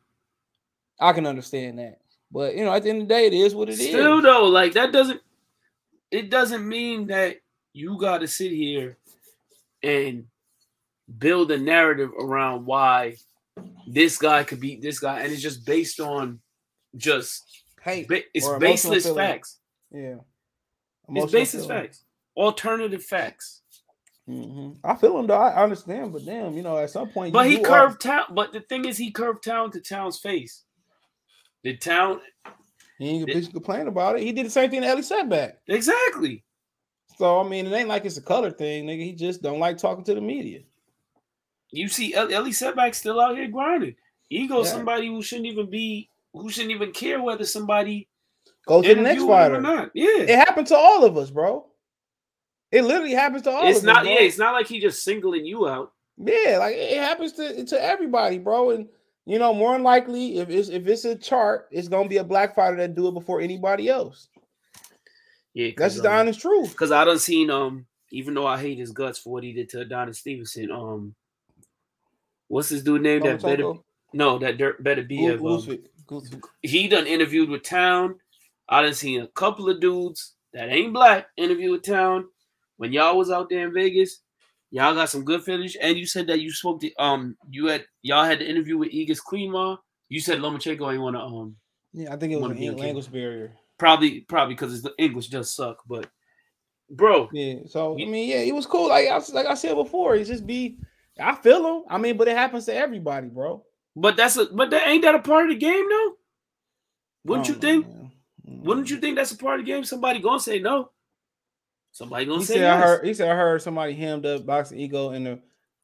I 0.99 1.13
can 1.13 1.25
understand 1.25 1.79
that, 1.79 1.99
but 2.31 2.55
you 2.55 2.63
know, 2.63 2.73
at 2.73 2.83
the 2.83 2.89
end 2.89 3.01
of 3.01 3.07
the 3.07 3.13
day, 3.13 3.27
it 3.27 3.33
is 3.33 3.55
what 3.55 3.69
it 3.69 3.73
is. 3.73 3.87
Still 3.87 4.21
though, 4.21 4.45
like 4.45 4.73
that 4.73 4.91
doesn't 4.91 5.21
it 6.11 6.29
doesn't 6.29 6.67
mean 6.67 7.07
that 7.07 7.37
you 7.73 7.97
gotta 7.97 8.27
sit 8.27 8.51
here 8.51 8.97
and 9.81 10.25
build 11.17 11.51
a 11.51 11.57
narrative 11.57 12.11
around 12.19 12.65
why 12.65 13.15
this 13.87 14.17
guy 14.17 14.43
could 14.43 14.59
beat 14.59 14.81
this 14.81 14.99
guy, 14.99 15.19
and 15.21 15.31
it's 15.31 15.41
just 15.41 15.65
based 15.65 15.99
on 15.99 16.39
just 16.95 17.43
Hey, 17.81 18.03
ba- 18.05 18.21
it's 18.33 18.47
baseless 18.59 19.03
feeling. 19.05 19.17
facts. 19.27 19.59
Yeah, 19.91 20.15
It's 21.09 21.31
baseless 21.31 21.65
facts. 21.67 22.03
Alternative 22.35 23.03
facts. 23.03 23.61
hmm 24.25 24.71
I 24.83 24.95
feel 24.95 25.19
him 25.19 25.27
though. 25.27 25.35
I 25.37 25.61
understand, 25.61 26.13
but 26.13 26.25
damn, 26.25 26.55
you 26.55 26.63
know, 26.63 26.77
at 26.77 26.89
some 26.89 27.09
point, 27.09 27.33
But 27.33 27.47
he 27.47 27.59
curved 27.59 28.01
town. 28.01 28.25
But 28.31 28.53
the 28.53 28.61
thing 28.61 28.85
is, 28.85 28.97
he 28.97 29.11
curved 29.11 29.43
town 29.43 29.71
to 29.71 29.81
town's 29.81 30.19
face. 30.19 30.63
The 31.63 31.75
town 31.77 32.21
He 32.99 33.09
ain't 33.09 33.27
gonna 33.27 33.39
bitch 33.39 33.51
complain 33.51 33.87
about 33.87 34.15
it. 34.17 34.23
He 34.23 34.31
did 34.31 34.45
the 34.45 34.49
same 34.49 34.69
thing 34.69 34.81
to 34.81 34.87
Ellie 34.87 35.01
Seckbach. 35.01 35.53
exactly. 35.67 36.43
So 37.17 37.39
I 37.39 37.47
mean, 37.47 37.67
it 37.67 37.73
ain't 37.73 37.89
like 37.89 38.05
it's 38.05 38.17
a 38.17 38.21
color 38.21 38.49
thing, 38.51 38.85
nigga. 38.85 39.03
He 39.03 39.11
just 39.13 39.41
don't 39.41 39.59
like 39.59 39.77
talking 39.77 40.03
to 40.05 40.15
the 40.15 40.21
media. 40.21 40.61
You 41.73 41.87
see, 41.87 42.13
El- 42.13 42.31
Ellie 42.31 42.51
Seckbach 42.51 42.93
still 42.95 43.19
out 43.19 43.35
here 43.35 43.47
grinding. 43.47 43.95
Ego, 44.29 44.59
Yeah. 44.63 44.69
somebody 44.69 45.07
who 45.07 45.21
shouldn't 45.21 45.47
even 45.47 45.69
be, 45.69 46.09
who 46.33 46.49
shouldn't 46.49 46.71
even 46.71 46.91
care 46.91 47.21
whether 47.21 47.45
somebody 47.45 48.07
Go 48.65 48.81
to 48.81 48.95
the 48.95 49.01
next 49.01 49.21
him 49.23 49.29
or 49.29 49.59
not. 49.59 49.91
Yeah, 49.93 50.19
It 50.21 50.29
happened 50.29 50.67
to 50.67 50.77
all 50.77 51.03
of 51.03 51.17
us, 51.17 51.29
bro. 51.29 51.65
It 52.71 52.83
literally 52.83 53.13
happens 53.13 53.41
to 53.43 53.51
all 53.51 53.67
it's 53.67 53.79
of 53.79 53.85
not. 53.85 54.03
us. 54.03 54.07
Yeah, 54.07 54.19
it's 54.21 54.37
not 54.37 54.53
like 54.53 54.67
he 54.67 54.79
just 54.79 55.03
singling 55.03 55.45
you 55.45 55.67
out. 55.67 55.91
Yeah, 56.17 56.57
like 56.59 56.75
it 56.75 56.97
happens 56.97 57.33
to 57.33 57.65
to 57.65 57.83
everybody, 57.83 58.37
bro. 58.37 58.71
And 58.71 58.87
you 59.25 59.37
know, 59.39 59.53
more 59.53 59.73
than 59.73 59.83
likely, 59.83 60.37
if 60.37 60.49
it's 60.49 60.69
if 60.69 60.87
it's 60.87 61.05
a 61.05 61.15
chart, 61.15 61.67
it's 61.71 61.87
gonna 61.87 62.07
be 62.09 62.17
a 62.17 62.23
black 62.23 62.55
fighter 62.55 62.77
that 62.77 62.95
do 62.95 63.07
it 63.07 63.13
before 63.13 63.41
anybody 63.41 63.89
else. 63.89 64.27
Yeah, 65.53 65.71
That's 65.77 65.99
the 65.99 66.09
honest 66.09 66.39
truth. 66.39 66.71
Because 66.71 66.91
I 66.91 67.03
done 67.05 67.19
seen 67.19 67.49
um, 67.51 67.85
even 68.11 68.33
though 68.33 68.47
I 68.47 68.59
hate 68.59 68.77
his 68.79 68.91
guts 68.91 69.19
for 69.19 69.33
what 69.33 69.43
he 69.43 69.53
did 69.53 69.69
to 69.69 69.81
Adonis 69.81 70.19
Stevenson. 70.19 70.71
Um, 70.71 71.15
what's 72.53 72.69
his 72.69 72.83
dude 72.83 73.01
name? 73.01 73.23
That 73.23 73.41
better 73.41 73.73
no, 74.13 74.37
that 74.37 74.57
dirt 74.57 74.83
better 74.83 75.01
be. 75.01 75.25
Of, 75.25 75.43
um, 75.43 75.81
he 76.61 76.87
done 76.87 77.07
interviewed 77.07 77.49
with 77.49 77.63
Town. 77.63 78.15
I 78.69 78.83
done 78.83 78.93
seen 78.93 79.21
a 79.21 79.27
couple 79.27 79.69
of 79.69 79.81
dudes 79.81 80.35
that 80.53 80.69
ain't 80.69 80.93
black 80.93 81.27
interview 81.35 81.71
with 81.71 81.83
Town. 81.83 82.25
When 82.77 82.93
y'all 82.93 83.17
was 83.17 83.31
out 83.31 83.49
there 83.49 83.67
in 83.67 83.73
Vegas, 83.73 84.19
y'all 84.69 84.93
got 84.93 85.09
some 85.09 85.23
good 85.23 85.43
finish. 85.43 85.75
And 85.81 85.97
you 85.97 86.05
said 86.05 86.27
that 86.27 86.41
you 86.41 86.51
spoke 86.51 86.79
to 86.81 86.93
um 86.95 87.35
you 87.49 87.67
had 87.67 87.85
y'all 88.03 88.23
had 88.23 88.39
the 88.39 88.49
interview 88.49 88.77
with 88.77 88.91
Egis 88.91 89.19
Klimas. 89.19 89.79
You 90.09 90.19
said 90.19 90.39
Lomachenko 90.39 90.93
ain't 90.93 91.01
want 91.01 91.15
to 91.15 91.21
um 91.21 91.55
Yeah, 91.91 92.13
I 92.13 92.17
think 92.17 92.33
it 92.33 92.35
was 92.35 92.43
Wanna 92.43 92.53
an 92.53 92.59
be 92.59 92.69
language 92.69 93.11
barrier. 93.11 93.53
probably 93.79 94.21
probably 94.21 94.53
because 94.53 94.83
the 94.83 94.93
English 94.99 95.29
does 95.29 95.51
suck, 95.51 95.77
but 95.87 96.07
bro, 96.91 97.29
Yeah, 97.33 97.61
so 97.65 97.93
I 97.93 98.05
mean, 98.05 98.29
yeah, 98.29 98.41
it 98.41 98.53
was 98.53 98.67
cool. 98.67 98.89
Like 98.89 99.07
I 99.07 99.19
like 99.33 99.47
I 99.47 99.55
said 99.55 99.73
before, 99.73 100.15
it's 100.15 100.29
just 100.29 100.45
be. 100.45 100.77
I 101.19 101.35
feel 101.35 101.65
him. 101.77 101.83
I 101.89 101.97
mean, 101.97 102.17
but 102.17 102.27
it 102.27 102.35
happens 102.37 102.65
to 102.65 102.75
everybody, 102.75 103.27
bro. 103.27 103.63
but 103.95 104.15
that's 104.17 104.37
a 104.37 104.45
but 104.45 104.69
that 104.71 104.87
ain't 104.87 105.03
that 105.03 105.15
a 105.15 105.19
part 105.19 105.45
of 105.45 105.49
the 105.51 105.55
game 105.59 105.87
though? 105.89 106.13
Wouldn't 107.25 107.47
you 107.47 107.53
know, 107.55 107.59
think? 107.61 107.87
man. 107.87 108.11
Mm. 108.49 108.63
Wouldn't 108.63 108.89
you 108.89 108.97
think 108.97 109.15
that's 109.15 109.31
a 109.31 109.37
part 109.37 109.59
of 109.59 109.65
the 109.65 109.71
game? 109.71 109.83
Somebody 109.83 110.19
gonna 110.19 110.39
say 110.39 110.59
no. 110.59 110.89
Somebody 111.91 112.25
gonna 112.25 112.39
He 112.39 112.45
say 112.45 112.53
said 112.55 112.61
yes. 112.61 112.75
I 112.83 112.87
heard. 112.87 113.05
He 113.05 113.13
said 113.13 113.29
I 113.29 113.35
heard 113.35 113.61
somebody 113.61 113.93
hemmed 113.93 114.25
up 114.25 114.45
boxing 114.45 114.79
ego 114.79 115.11
in 115.11 115.23
the 115.25 115.39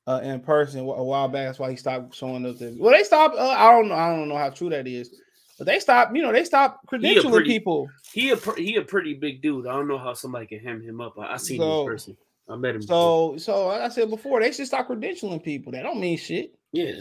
uh, 0.08 0.20
in 0.24 0.40
person 0.40 0.80
a 0.82 0.84
while 0.84 1.28
back. 1.28 1.46
That's 1.48 1.60
why 1.60 1.70
he 1.70 1.76
stopped 1.78 2.16
showing 2.16 2.46
up. 2.46 2.58
There. 2.58 2.74
Well, 2.78 2.92
they 2.92 3.04
stopped. 3.04 3.36
Uh, 3.38 3.48
I 3.50 3.72
don't 3.72 3.88
know. 3.90 3.96
I 3.96 4.10
don't 4.16 4.28
know 4.28 4.38
how 4.38 4.50
true 4.50 4.70
that 4.72 4.88
is, 4.88 5.14
but 5.60 5.68
they 5.68 5.80
stopped. 5.80 6.16
You 6.16 6.24
know, 6.24 6.32
they 6.32 6.44
stopped 6.44 6.80
He 7.00 7.22
pretty- 7.22 7.46
people. 7.46 7.88
He 8.12 8.32
a 8.32 8.36
he 8.58 8.76
a 8.78 8.82
pretty 8.82 9.14
big 9.14 9.42
dude. 9.44 9.68
I 9.68 9.74
don't 9.74 9.88
know 9.88 10.00
how 10.00 10.14
somebody 10.16 10.48
can 10.48 10.60
hem 10.60 10.82
him 10.82 11.00
up. 11.00 11.14
I, 11.20 11.34
I 11.34 11.38
seen 11.38 11.58
him 11.58 11.68
So- 11.68 11.82
in 11.82 11.88
person. 11.88 12.18
I 12.50 12.56
met 12.56 12.76
him. 12.76 12.82
before. 12.82 13.38
So, 13.38 13.54
so 13.54 13.68
like 13.68 13.82
I 13.82 13.90
said 13.90 14.10
before, 14.10 14.40
they 14.42 14.52
should 14.52 14.68
stop 14.68 14.88
credentialing 14.88 15.44
people. 15.44 15.72
That 15.72 15.84
don't 15.84 16.00
mean 16.00 16.18
shit. 16.18 16.56
yeah, 16.72 16.94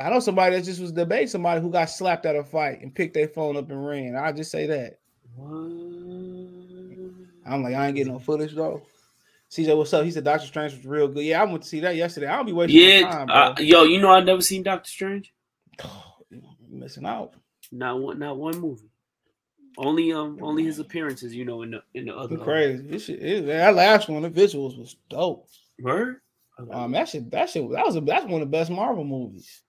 I 0.00 0.10
know. 0.10 0.20
Somebody 0.20 0.56
that 0.56 0.64
just 0.64 0.80
was 0.80 0.92
debating 0.92 1.28
somebody 1.28 1.60
who 1.60 1.70
got 1.70 1.86
slapped 1.90 2.26
at 2.26 2.36
a 2.36 2.42
fight 2.42 2.82
and 2.82 2.94
picked 2.94 3.14
their 3.14 3.28
phone 3.28 3.56
up 3.56 3.70
and 3.70 3.86
ran. 3.86 4.16
I 4.16 4.32
just 4.32 4.50
say 4.50 4.66
that. 4.66 4.98
What? 5.36 5.50
I'm 7.46 7.62
like, 7.62 7.74
I 7.74 7.86
ain't 7.86 7.96
getting 7.96 8.12
no 8.12 8.18
footage 8.18 8.54
though. 8.54 8.82
CJ, 9.50 9.76
what's 9.76 9.92
up? 9.92 10.04
He 10.04 10.12
said 10.12 10.22
Doctor 10.24 10.46
Strange 10.46 10.74
was 10.76 10.86
real 10.86 11.08
good. 11.08 11.24
Yeah, 11.24 11.42
I 11.42 11.44
went 11.44 11.62
to 11.62 11.68
see 11.68 11.80
that 11.80 11.96
yesterday. 11.96 12.28
I 12.28 12.36
don't 12.36 12.46
be 12.46 12.52
waiting. 12.52 12.76
Yeah, 12.76 13.10
time, 13.10 13.26
bro. 13.26 13.34
uh, 13.36 13.54
yo, 13.58 13.82
you 13.82 14.00
know 14.00 14.10
I 14.10 14.20
never 14.20 14.42
seen 14.42 14.62
Doctor 14.62 14.88
Strange. 14.88 15.32
You 16.30 16.42
missing 16.68 17.04
out. 17.04 17.34
Not 17.72 18.00
one, 18.00 18.18
not 18.18 18.36
one 18.36 18.58
movie. 18.60 18.89
Only 19.78 20.12
um, 20.12 20.38
only 20.42 20.64
his 20.64 20.78
appearances. 20.78 21.34
You 21.34 21.44
know, 21.44 21.62
in 21.62 21.70
the 21.70 21.82
in 21.94 22.06
the 22.06 22.16
other. 22.16 22.34
You 22.34 22.40
crazy. 22.42 23.14
It, 23.14 23.46
that 23.46 23.74
last 23.74 24.08
one, 24.08 24.22
the 24.22 24.30
visuals 24.30 24.78
was 24.78 24.96
dope. 25.08 25.46
Word. 25.80 26.20
Um, 26.70 26.92
that 26.92 27.08
shit, 27.08 27.30
that 27.30 27.48
shit, 27.48 27.70
that 27.70 27.86
was 27.86 27.96
a, 27.96 28.00
that's 28.00 28.24
one 28.24 28.42
of 28.42 28.50
the 28.50 28.56
best 28.56 28.70
Marvel 28.70 29.04
movies. 29.04 29.62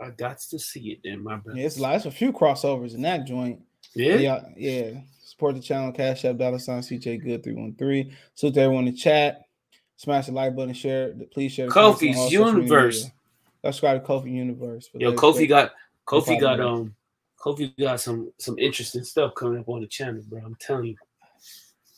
I 0.00 0.10
got 0.10 0.38
to 0.38 0.58
see 0.58 0.92
it 0.92 1.00
then, 1.04 1.22
my 1.22 1.36
brother. 1.36 1.58
Yeah, 1.58 1.66
it's 1.66 1.78
like 1.78 1.96
it's 1.96 2.06
a 2.06 2.10
few 2.10 2.32
crossovers 2.32 2.94
in 2.94 3.02
that 3.02 3.26
joint. 3.26 3.60
Yeah. 3.94 4.16
yeah, 4.16 4.44
yeah. 4.56 4.90
Support 5.24 5.56
the 5.56 5.60
channel, 5.60 5.92
Cash 5.92 6.24
App, 6.24 6.36
dollar 6.36 6.58
sign 6.58 6.80
CJ 6.80 7.22
Good 7.22 7.44
three 7.44 7.54
one 7.54 7.74
three. 7.74 8.12
So 8.34 8.50
to 8.50 8.60
everyone 8.60 8.86
in 8.86 8.94
the 8.94 8.98
chat, 8.98 9.42
smash 9.96 10.26
the 10.26 10.32
like 10.32 10.56
button, 10.56 10.74
share. 10.74 11.14
Please 11.32 11.52
share. 11.52 11.66
the 11.66 11.72
content 11.72 12.16
on 12.16 12.20
all 12.20 12.28
Kofi's 12.28 12.32
Universe. 12.32 13.10
Subscribe 13.64 14.02
to 14.02 14.08
Kofi 14.08 14.32
Universe. 14.32 14.88
Yo, 14.94 15.12
Kofi 15.12 15.48
got 15.48 15.72
Kofi 16.06 16.40
got 16.40 16.58
me. 16.58 16.90
Um 17.44 17.54
Kofi 17.54 17.78
got 17.78 18.00
some 18.00 18.32
some 18.38 18.58
interesting 18.58 19.04
stuff 19.04 19.34
coming 19.34 19.60
up 19.60 19.68
on 19.68 19.80
the 19.80 19.86
channel, 19.86 20.22
bro. 20.28 20.40
I'm 20.44 20.56
telling 20.60 20.86
you. 20.86 20.96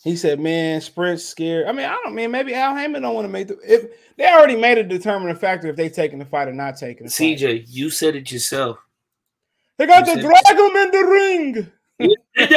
He 0.03 0.17
said, 0.17 0.41
"Man, 0.41 0.81
Sprint's 0.81 1.25
scared." 1.25 1.67
I 1.67 1.73
mean, 1.73 1.85
I 1.87 1.99
don't 2.03 2.15
mean 2.15 2.31
maybe 2.31 2.55
Al 2.55 2.75
Haymon 2.75 3.03
don't 3.03 3.15
want 3.15 3.27
to 3.27 3.33
make 3.33 3.49
the. 3.49 3.59
If 3.63 3.91
they 4.17 4.27
already 4.27 4.57
made 4.57 4.79
a 4.79 4.83
determining 4.85 5.37
factor 5.37 5.69
if 5.69 5.77
they 5.77 5.89
taking 5.91 6.19
the 6.19 6.25
fight 6.25 6.49
or 6.49 6.53
not 6.53 6.77
taking 6.77 7.07
the 7.07 7.13
fight. 7.13 7.39
CJ, 7.39 7.65
you 7.69 7.91
said 7.91 8.17
it 8.17 8.33
yourself. 8.33 8.79
They 9.77 9.87
got 9.87 10.07
You 10.07 10.21
drag 10.21 10.45
him 10.51 10.77
in 10.77 10.91
the 10.91 11.73
ring. 11.99 12.49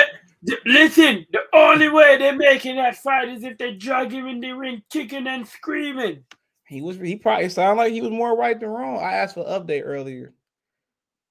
Listen, 0.66 1.26
the 1.32 1.40
only 1.54 1.88
way 1.88 2.18
they're 2.18 2.36
making 2.36 2.76
that 2.76 2.98
fight 2.98 3.30
is 3.30 3.44
if 3.44 3.58
they 3.58 3.74
drag 3.74 4.12
him 4.12 4.28
in 4.28 4.42
the 4.42 4.52
ring, 4.52 4.82
kicking 4.90 5.28
and 5.28 5.48
screaming. 5.48 6.24
He 6.68 6.82
was. 6.82 6.98
He 6.98 7.16
probably 7.16 7.50
sounded 7.50 7.82
like 7.82 7.94
he 7.94 8.02
was 8.02 8.12
more 8.12 8.38
right 8.38 8.60
than 8.60 8.70
wrong. 8.70 8.98
I 8.98 9.14
asked 9.14 9.36
for 9.36 9.46
an 9.46 9.62
update 9.62 9.84
earlier, 9.86 10.34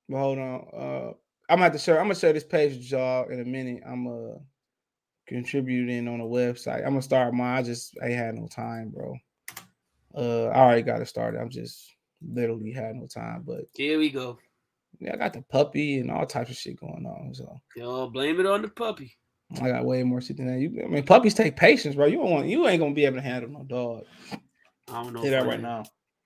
but 0.09 0.19
hold 0.19 0.39
on. 0.39 0.67
Uh, 0.75 1.13
I'm 1.53 1.57
gonna 1.57 1.65
have 1.65 1.73
to 1.73 1.79
share. 1.79 1.99
I'm 1.99 2.07
gonna 2.07 2.15
share 2.15 2.33
this 2.33 2.45
page 2.45 2.73
with 2.73 2.91
y'all 2.91 3.29
in 3.29 3.39
a 3.39 3.45
minute. 3.45 3.83
I'm 3.87 4.07
uh 4.07 4.39
contributing 5.29 6.09
on 6.09 6.23
a 6.23 6.25
website. 6.25 6.79
I'm 6.79 6.93
gonna 6.93 7.03
start 7.03 7.35
mine. 7.35 7.59
I 7.59 7.63
just 7.63 7.95
ain't 8.03 8.15
had 8.15 8.35
no 8.37 8.47
time, 8.47 8.89
bro. 8.89 9.15
Uh, 10.17 10.47
I 10.47 10.61
already 10.61 10.81
got 10.81 11.03
it 11.03 11.09
started. 11.09 11.39
I'm 11.39 11.51
just 11.51 11.95
literally 12.27 12.73
had 12.73 12.97
no 12.97 13.07
time, 13.07 13.43
but 13.47 13.67
Here 13.75 13.99
we 13.99 14.09
go. 14.09 14.39
yeah, 14.99 15.13
I 15.13 15.17
got 15.19 15.35
the 15.35 15.43
puppy 15.43 15.99
and 15.99 16.11
all 16.11 16.25
types 16.25 16.49
of 16.49 16.57
shit 16.57 16.81
going 16.81 17.05
on. 17.05 17.35
So 17.35 17.61
Yo, 17.77 18.09
blame 18.09 18.41
it 18.41 18.47
on 18.47 18.63
the 18.63 18.69
puppy. 18.69 19.15
I 19.61 19.69
got 19.69 19.85
way 19.85 20.03
more 20.05 20.23
shit 20.23 20.39
than 20.39 20.47
that. 20.47 20.59
You, 20.59 20.83
I 20.83 20.89
mean, 20.89 21.05
puppies 21.05 21.35
take 21.35 21.55
patience, 21.55 21.97
bro. 21.97 22.07
You 22.07 22.17
don't 22.17 22.31
want. 22.31 22.47
You 22.47 22.67
ain't 22.67 22.81
gonna 22.81 22.95
be 22.95 23.05
able 23.05 23.17
to 23.17 23.23
handle 23.23 23.51
no 23.51 23.65
dog. 23.65 24.05
I 24.89 25.03
don't 25.03 25.13
know. 25.13 25.21
Say 25.21 25.29
that 25.29 25.45
right 25.45 25.61
now. 25.61 25.83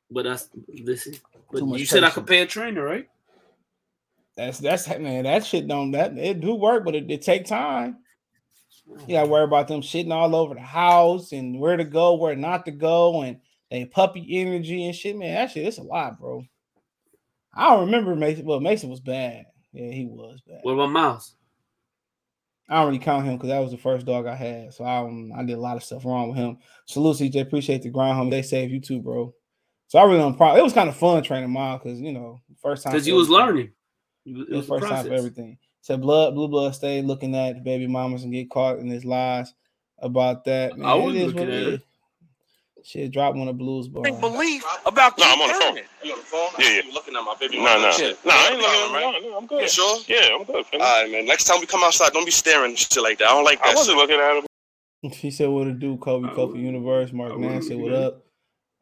But 0.08 0.22
that's 0.22 0.50
listen. 0.68 1.16
But 1.50 1.64
you 1.66 1.84
said 1.84 2.04
I 2.04 2.10
could 2.10 2.28
pay 2.28 2.42
a 2.42 2.46
trainer, 2.46 2.84
right? 2.84 3.08
That's 4.36 4.58
that's 4.58 4.88
man. 4.88 5.24
That 5.24 5.46
shit 5.46 5.66
don't 5.66 5.92
that 5.92 6.16
it 6.18 6.40
do 6.40 6.54
work, 6.54 6.84
but 6.84 6.94
it, 6.94 7.10
it 7.10 7.22
take 7.22 7.46
time. 7.46 7.98
You 9.06 9.16
gotta 9.16 9.28
worry 9.28 9.44
about 9.44 9.68
them 9.68 9.80
shitting 9.80 10.12
all 10.12 10.36
over 10.36 10.54
the 10.54 10.60
house 10.60 11.32
and 11.32 11.58
where 11.58 11.76
to 11.76 11.84
go, 11.84 12.14
where 12.14 12.36
not 12.36 12.64
to 12.66 12.70
go, 12.70 13.22
and 13.22 13.38
they 13.70 13.84
puppy 13.86 14.26
energy 14.38 14.86
and 14.86 14.94
shit. 14.94 15.16
Man, 15.16 15.34
that 15.34 15.50
shit, 15.50 15.66
it's 15.66 15.78
a 15.78 15.82
lot, 15.82 16.20
bro. 16.20 16.44
I 17.54 17.70
don't 17.70 17.86
remember 17.86 18.14
Mason. 18.14 18.44
Well, 18.44 18.60
Mason 18.60 18.90
was 18.90 19.00
bad. 19.00 19.46
Yeah, 19.72 19.90
he 19.90 20.06
was 20.06 20.40
bad. 20.46 20.60
What 20.62 20.72
about 20.72 20.90
Miles? 20.90 21.34
I 22.68 22.76
don't 22.76 22.86
really 22.86 22.98
count 22.98 23.24
him 23.24 23.36
because 23.36 23.48
that 23.48 23.60
was 23.60 23.70
the 23.70 23.78
first 23.78 24.06
dog 24.06 24.26
I 24.26 24.34
had. 24.34 24.74
So 24.74 24.84
I 24.84 25.00
I 25.38 25.44
did 25.44 25.56
a 25.56 25.60
lot 25.60 25.76
of 25.76 25.84
stuff 25.84 26.04
wrong 26.04 26.28
with 26.28 26.38
him. 26.38 26.58
Salute 26.86 27.16
CJ, 27.16 27.40
appreciate 27.40 27.82
the 27.82 27.90
grind, 27.90 28.18
homie. 28.18 28.30
They 28.30 28.42
saved 28.42 28.72
you 28.72 28.80
too, 28.80 29.00
bro. 29.00 29.32
So 29.88 29.98
I 29.98 30.04
really 30.04 30.18
don't. 30.18 30.34
It 30.34 30.64
was 30.64 30.72
kind 30.72 30.88
of 30.88 30.96
fun 30.96 31.22
training 31.22 31.50
Miles 31.50 31.80
because 31.82 32.00
you 32.00 32.12
know 32.12 32.40
first 32.60 32.82
time 32.82 32.92
Because 32.92 33.06
you 33.06 33.14
was 33.14 33.30
learning. 33.30 33.70
You- 34.26 34.42
It 34.42 34.48
It 34.48 34.56
was 34.56 34.56
was 34.56 34.64
a 34.66 34.68
first 34.80 34.92
time 34.92 35.06
for 35.06 35.12
everything. 35.14 35.58
Said 35.82 36.00
blood, 36.02 36.34
blue 36.34 36.48
blood, 36.48 36.74
stay 36.74 37.00
looking 37.00 37.34
at 37.36 37.62
baby 37.62 37.86
mamas 37.86 38.24
and 38.24 38.32
get 38.32 38.50
caught 38.50 38.78
in 38.80 38.88
his 38.88 39.04
lies 39.04 39.54
about 40.00 40.44
that. 40.46 40.76
Man, 40.76 40.86
I 40.88 40.96
it 40.96 41.04
was 41.04 41.14
is 41.16 41.26
what 41.26 41.34
looking 41.36 41.48
it 41.48 41.66
at 41.68 41.72
is. 41.74 41.80
Shit, 42.84 43.10
drop 43.12 43.34
one 43.34 43.48
of 43.48 43.56
blues, 43.58 43.88
bro. 43.88 44.02
believe 44.02 44.64
about 44.84 45.18
No, 45.18 45.24
I'm 45.26 45.40
on 45.40 45.48
the 45.48 45.54
phone. 45.54 45.76
You 46.04 46.12
on 46.12 46.18
the 46.18 46.24
phone? 46.24 46.48
Yeah, 46.58 46.68
yeah. 46.70 46.82
You 46.84 46.92
looking 46.94 47.16
at 47.16 47.22
my 47.22 47.34
baby 47.40 47.56
No, 47.56 47.64
mama 47.64 47.82
no. 47.82 47.90
shit. 47.92 48.18
No, 48.24 48.30
I 48.32 48.48
ain't 48.50 48.58
looking 48.60 48.94
right? 48.94 49.14
at 49.16 49.22
no, 49.22 49.28
no, 49.30 49.36
I'm 49.38 49.46
good. 49.46 49.62
You 49.62 49.68
sure? 49.68 49.98
Yeah, 50.06 50.36
I'm 50.36 50.44
good. 50.44 50.64
All 50.74 50.78
right, 50.78 51.10
man. 51.10 51.26
Next 51.26 51.44
time 51.44 51.58
we 51.60 51.66
come 51.66 51.82
outside, 51.82 52.12
don't 52.12 52.24
be 52.24 52.30
staring 52.30 52.70
and 52.70 52.78
shit 52.78 53.02
like 53.02 53.18
that. 53.18 53.28
I 53.28 53.32
don't 53.32 53.44
like 53.44 53.60
I 53.60 53.68
that 53.70 53.76
wasn't 53.76 53.98
shit. 53.98 54.08
looking 54.10 54.20
at 54.20 54.36
him. 54.38 54.46
He 55.12 55.30
said, 55.30 55.48
"What 55.48 55.64
to 55.64 55.72
do, 55.72 55.96
Kofi? 55.98 56.30
I 56.30 56.34
Kofi 56.34 56.60
Universe." 56.60 57.12
Mark 57.12 57.32
would 57.32 57.40
Nash 57.40 57.64
said, 57.66 57.76
"What 57.76 57.92
up?" 57.92 58.24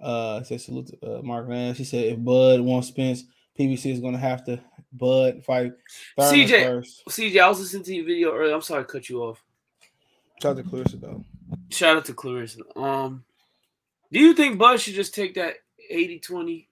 Uh, 0.01 0.43
said 0.43 0.61
salute 0.61 0.87
to 0.89 1.19
uh, 1.19 1.23
Mark 1.23 1.49
Nash. 1.49 1.77
He 1.77 1.85
said, 1.85 2.05
"If 2.05 2.19
Bud 2.23 2.61
wants 2.61 2.89
Spence, 2.89 3.25
PBC 3.59 3.91
is 3.93 4.01
going 4.01 4.15
to 4.15 4.19
have 4.21 4.45
to 4.47 4.61
Bud 4.97 5.43
fight 5.45 5.73
Thurman 6.19 6.35
CJ. 6.49 6.65
first." 6.65 7.03
CJ, 7.09 7.41
I 7.41 7.49
was 7.49 7.61
listening 7.61 7.83
to 7.85 7.95
your 7.95 8.05
video 8.05 8.33
earlier. 8.35 8.55
I'm 8.55 8.63
sorry 8.63 8.85
to 8.85 8.89
cut 8.91 9.09
you 9.09 9.23
off. 9.23 9.43
Shout 10.43 10.53
out 10.59 10.63
to 10.65 10.69
Clarissa 10.69 10.97
though. 10.97 11.25
Shout 11.71 11.97
out 11.97 12.05
to 12.07 12.15
Clarissa. 12.15 12.61
Um, 12.77 13.25
do 14.13 14.19
you 14.21 14.35
think 14.35 14.59
Bud 14.59 14.79
should 14.81 14.95
just 14.95 15.15
take 15.15 15.35
that 15.35 15.55
80-20 15.93 16.67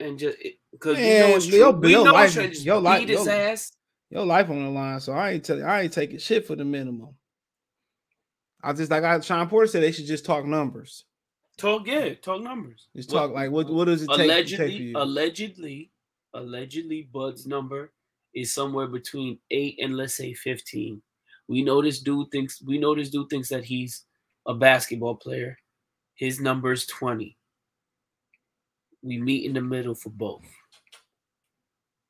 and 0.00 0.18
just 0.18 0.38
because 0.72 0.98
you 0.98 1.04
know 1.04 1.26
Man, 1.28 1.36
it's 1.36 1.46
true. 1.46 1.58
your- 1.58 1.72
we 1.72 1.90
your 1.90 2.04
know 2.04 2.12
life- 2.12 2.36
it's. 2.36 2.54
Just 2.54 2.64
your 2.66 2.80
life- 2.80 3.00
beat 3.00 3.08
his 3.10 3.24
your- 3.26 3.34
ass. 3.34 3.72
Your 4.10 4.24
life 4.26 4.50
on 4.50 4.64
the 4.64 4.70
line, 4.70 4.98
so 4.98 5.12
I 5.12 5.30
ain't 5.32 5.44
tell 5.44 5.64
I 5.64 5.82
ain't 5.82 5.92
taking 5.92 6.18
shit 6.18 6.44
for 6.46 6.56
the 6.56 6.64
minimum. 6.64 7.14
I 8.62 8.72
just 8.72 8.90
like 8.90 9.04
I 9.04 9.20
Shawn 9.20 9.48
Porter 9.48 9.66
said 9.68 9.82
they 9.82 9.92
should 9.92 10.06
just 10.06 10.24
talk 10.24 10.44
numbers. 10.44 11.04
Talk, 11.56 11.86
yeah, 11.86 12.14
talk 12.14 12.42
numbers. 12.42 12.88
Just 12.96 13.12
What- 13.12 13.18
talk 13.20 13.30
like 13.32 13.50
what 13.50 13.70
what 13.70 13.84
does 13.84 14.02
it 14.02 14.08
take, 14.08 14.16
take 14.16 14.24
allegedly, 14.26 14.92
allegedly, 14.94 15.89
allegedly, 16.34 17.08
Bud's 17.12 17.46
number 17.46 17.92
is 18.34 18.54
somewhere 18.54 18.86
between 18.86 19.38
eight 19.50 19.78
and 19.82 19.96
let's 19.96 20.14
say 20.14 20.34
fifteen. 20.34 21.02
We 21.48 21.62
know 21.62 21.82
this 21.82 22.00
dude 22.00 22.30
thinks 22.30 22.62
we 22.62 22.78
know 22.78 22.94
this 22.94 23.10
dude 23.10 23.28
thinks 23.30 23.48
that 23.48 23.64
he's 23.64 24.04
a 24.46 24.54
basketball 24.54 25.16
player. 25.16 25.58
His 26.14 26.40
number 26.40 26.72
is 26.72 26.86
twenty. 26.86 27.36
We 29.02 29.18
meet 29.18 29.46
in 29.46 29.54
the 29.54 29.60
middle 29.62 29.94
for 29.94 30.10
both. 30.10 30.42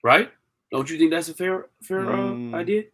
Right? 0.02 0.30
Don't 0.72 0.88
you 0.90 0.98
think 0.98 1.10
that's 1.10 1.28
a 1.28 1.34
fair 1.34 1.66
fair 1.82 2.00
Mm. 2.00 2.52
uh, 2.52 2.56
idea? 2.56 2.84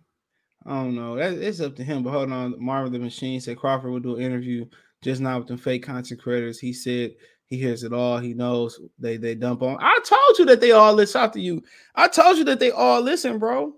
I 0.65 0.71
don't 0.83 0.95
know. 0.97 1.17
That 1.17 1.35
it's 1.35 1.61
up 1.61 1.77
to 1.77 1.85
him. 1.85 2.03
But 2.03 2.11
hold 2.11 2.33
on, 2.33 2.55
Marvin 2.63 2.93
the 2.93 2.99
Machine 2.99 3.41
said 3.41 3.57
Crawford 3.59 3.91
will 3.91 4.01
do 4.01 4.17
an 4.17 4.23
interview 4.23 4.67
just 5.03 5.21
not 5.21 5.39
with 5.39 5.49
the 5.49 5.57
fake 5.57 5.85
content 5.85 6.21
creators. 6.21 6.59
He 6.59 6.73
said 6.73 7.15
he 7.49 7.57
hears 7.59 7.85
it 7.85 7.93
all. 7.93 8.19
He 8.19 8.35
knows 8.35 8.81
they 8.99 9.17
they 9.17 9.35
dump 9.35 9.63
on. 9.63 9.77
I 9.81 9.99
told 10.05 10.39
you 10.39 10.45
that 10.47 10.61
they 10.61 10.73
all 10.73 10.93
listen 10.93 11.21
out 11.21 11.33
to 11.35 11.41
you. 11.41 11.63
I 11.95 12.09
told 12.09 12.39
you 12.39 12.45
that 12.45 12.59
they 12.61 12.71
all 12.71 13.01
listen, 13.01 13.39
bro. 13.39 13.75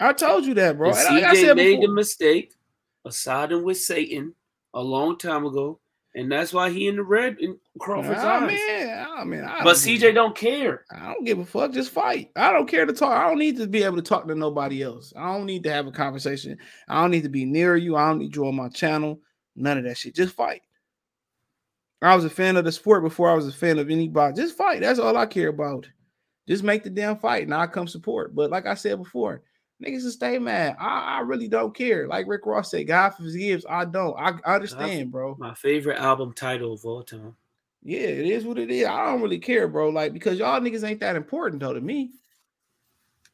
I 0.00 0.12
told 0.12 0.44
you 0.44 0.54
that, 0.54 0.76
bro. 0.76 0.90
And 0.90 0.98
And 0.98 1.14
like 1.16 1.24
I 1.24 1.34
CJ 1.34 1.40
said 1.40 1.56
made 1.56 1.76
the 1.76 1.80
before, 1.82 1.94
mistake 1.94 2.54
of 3.04 3.14
siding 3.14 3.62
with 3.64 3.78
Satan 3.78 4.34
a 4.74 4.80
long 4.82 5.16
time 5.18 5.44
ago, 5.46 5.78
and 6.14 6.30
that's 6.32 6.52
why 6.52 6.70
he 6.70 6.88
in 6.88 6.96
the 6.96 7.02
red 7.02 7.36
in 7.40 7.58
Crawford's 7.78 8.20
Ah, 8.22 8.40
eyes. 8.40 8.50
man, 8.52 9.06
ah, 9.08 9.24
man, 9.24 9.44
I 9.44 9.58
But 9.62 9.74
don't 9.74 9.84
give- 9.84 10.00
CJ 10.02 10.14
don't 10.14 10.34
care. 10.36 10.84
I 10.90 11.12
don't 11.12 11.24
give 11.24 11.38
a 11.38 11.44
fuck. 11.44 11.72
Just 11.72 11.90
fight. 11.90 12.30
I 12.36 12.52
don't 12.52 12.66
care 12.68 12.84
to 12.86 12.92
talk. 12.92 13.12
I 13.12 13.28
don't 13.28 13.38
need 13.38 13.56
to 13.58 13.66
be 13.66 13.82
able 13.84 13.96
to 13.96 14.02
talk 14.02 14.26
to 14.26 14.34
nobody 14.34 14.82
else. 14.82 15.12
I 15.16 15.32
don't 15.36 15.46
need 15.46 15.62
to 15.64 15.72
have 15.72 15.86
a 15.86 15.92
conversation. 15.92 16.58
I 16.88 17.00
don't 17.00 17.10
need 17.10 17.22
to 17.24 17.28
be 17.28 17.44
near 17.44 17.76
you. 17.76 17.96
I 17.96 18.08
don't 18.08 18.18
need 18.18 18.34
you 18.34 18.46
on 18.46 18.56
my 18.56 18.68
channel. 18.70 19.20
None 19.54 19.78
of 19.78 19.84
that 19.84 19.98
shit. 19.98 20.14
Just 20.14 20.34
fight. 20.34 20.62
I 22.02 22.16
was 22.16 22.24
a 22.24 22.30
fan 22.30 22.56
of 22.56 22.64
the 22.64 22.72
sport 22.72 23.02
before 23.02 23.30
I 23.30 23.34
was 23.34 23.46
a 23.46 23.52
fan 23.52 23.78
of 23.78 23.90
anybody. 23.90 24.34
Just 24.34 24.56
fight. 24.56 24.80
That's 24.80 24.98
all 24.98 25.16
I 25.16 25.26
care 25.26 25.48
about. 25.48 25.88
Just 26.48 26.64
make 26.64 26.82
the 26.82 26.90
damn 26.90 27.16
fight 27.16 27.44
and 27.44 27.54
I'll 27.54 27.68
come 27.68 27.86
support. 27.86 28.34
But 28.34 28.50
like 28.50 28.66
I 28.66 28.74
said 28.74 28.98
before, 28.98 29.42
niggas 29.82 30.04
will 30.04 30.10
stay 30.10 30.38
mad. 30.38 30.76
I, 30.80 31.18
I 31.18 31.20
really 31.20 31.48
don't 31.48 31.74
care. 31.74 32.08
Like 32.08 32.26
Rick 32.26 32.46
Ross 32.46 32.70
said, 32.70 32.88
God 32.88 33.10
forgives. 33.10 33.64
I 33.68 33.84
don't. 33.84 34.18
I, 34.18 34.34
I 34.44 34.56
understand, 34.56 35.12
bro. 35.12 35.36
My 35.38 35.54
favorite 35.54 35.98
album 35.98 36.32
title 36.32 36.72
of 36.72 36.84
all 36.84 37.02
time. 37.04 37.36
Yeah, 37.84 38.00
it 38.00 38.26
is 38.26 38.44
what 38.44 38.58
it 38.58 38.70
is. 38.70 38.86
I 38.86 39.06
don't 39.06 39.22
really 39.22 39.38
care, 39.38 39.68
bro. 39.68 39.88
Like 39.88 40.12
because 40.12 40.38
y'all 40.38 40.60
niggas 40.60 40.86
ain't 40.86 41.00
that 41.00 41.16
important 41.16 41.60
though 41.60 41.72
to 41.72 41.80
me. 41.80 42.10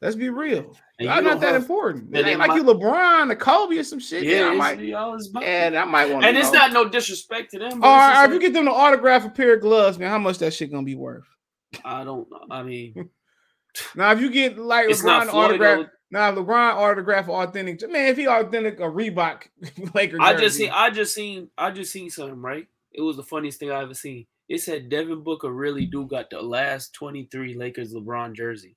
Let's 0.01 0.15
be 0.15 0.29
real. 0.29 0.77
And 0.97 1.09
Y'all 1.09 1.21
not 1.21 1.41
that 1.41 1.53
have- 1.53 1.61
important. 1.61 2.15
It 2.15 2.25
ain't 2.25 2.39
like 2.39 2.49
might- 2.49 2.55
you 2.55 2.63
LeBron 2.63 3.31
or 3.31 3.35
Kobe 3.35 3.77
or 3.77 3.83
some 3.83 3.99
shit. 3.99 4.23
Yeah, 4.23 4.47
I 4.47 4.55
might. 4.55 4.79
about- 4.79 5.43
I 5.43 5.83
might 5.85 6.09
want. 6.09 6.25
and 6.25 6.37
it's 6.37 6.51
not 6.53 6.71
no 6.71 6.87
disrespect 6.87 7.51
to 7.51 7.59
them. 7.59 7.79
but 7.81 7.87
Or, 7.87 8.21
or 8.21 8.25
if 8.25 8.31
you 8.33 8.39
get 8.39 8.53
them 8.53 8.65
to 8.65 8.71
autograph 8.71 9.25
a 9.25 9.29
pair 9.29 9.55
of 9.55 9.61
gloves, 9.61 9.99
man, 9.99 10.09
how 10.09 10.17
much 10.17 10.37
that 10.39 10.53
shit 10.53 10.71
gonna 10.71 10.83
be 10.83 10.95
worth? 10.95 11.25
I 11.83 12.03
don't 12.03 12.29
know. 12.31 12.45
I 12.49 12.63
mean, 12.63 13.09
Now, 13.95 14.11
if 14.11 14.19
you 14.21 14.29
get 14.31 14.57
like 14.57 14.87
LeBron 14.87 15.31
autograph, 15.31 15.87
now 16.11 16.31
LeBron 16.33 16.73
autograph 16.75 17.29
authentic, 17.29 17.87
man, 17.89 18.07
if 18.07 18.17
he 18.17 18.27
authentic 18.27 18.79
a 18.79 18.83
Reebok 18.83 19.43
Laker, 19.93 20.17
I 20.19 20.33
just 20.35 20.57
seen, 20.57 20.71
I 20.73 20.89
just 20.89 21.13
seen, 21.13 21.49
I 21.57 21.71
just 21.71 21.91
seen 21.91 22.09
something. 22.09 22.41
Right? 22.41 22.67
It 22.91 23.01
was 23.01 23.15
the 23.17 23.23
funniest 23.23 23.59
thing 23.59 23.69
I 23.71 23.81
ever 23.83 23.93
seen. 23.93 24.25
It 24.47 24.61
said 24.61 24.89
Devin 24.89 25.23
Booker 25.23 25.51
really 25.51 25.85
do 25.85 26.07
got 26.07 26.29
the 26.31 26.41
last 26.41 26.93
twenty 26.93 27.27
three 27.31 27.53
Lakers 27.53 27.93
LeBron 27.93 28.33
jersey. 28.33 28.75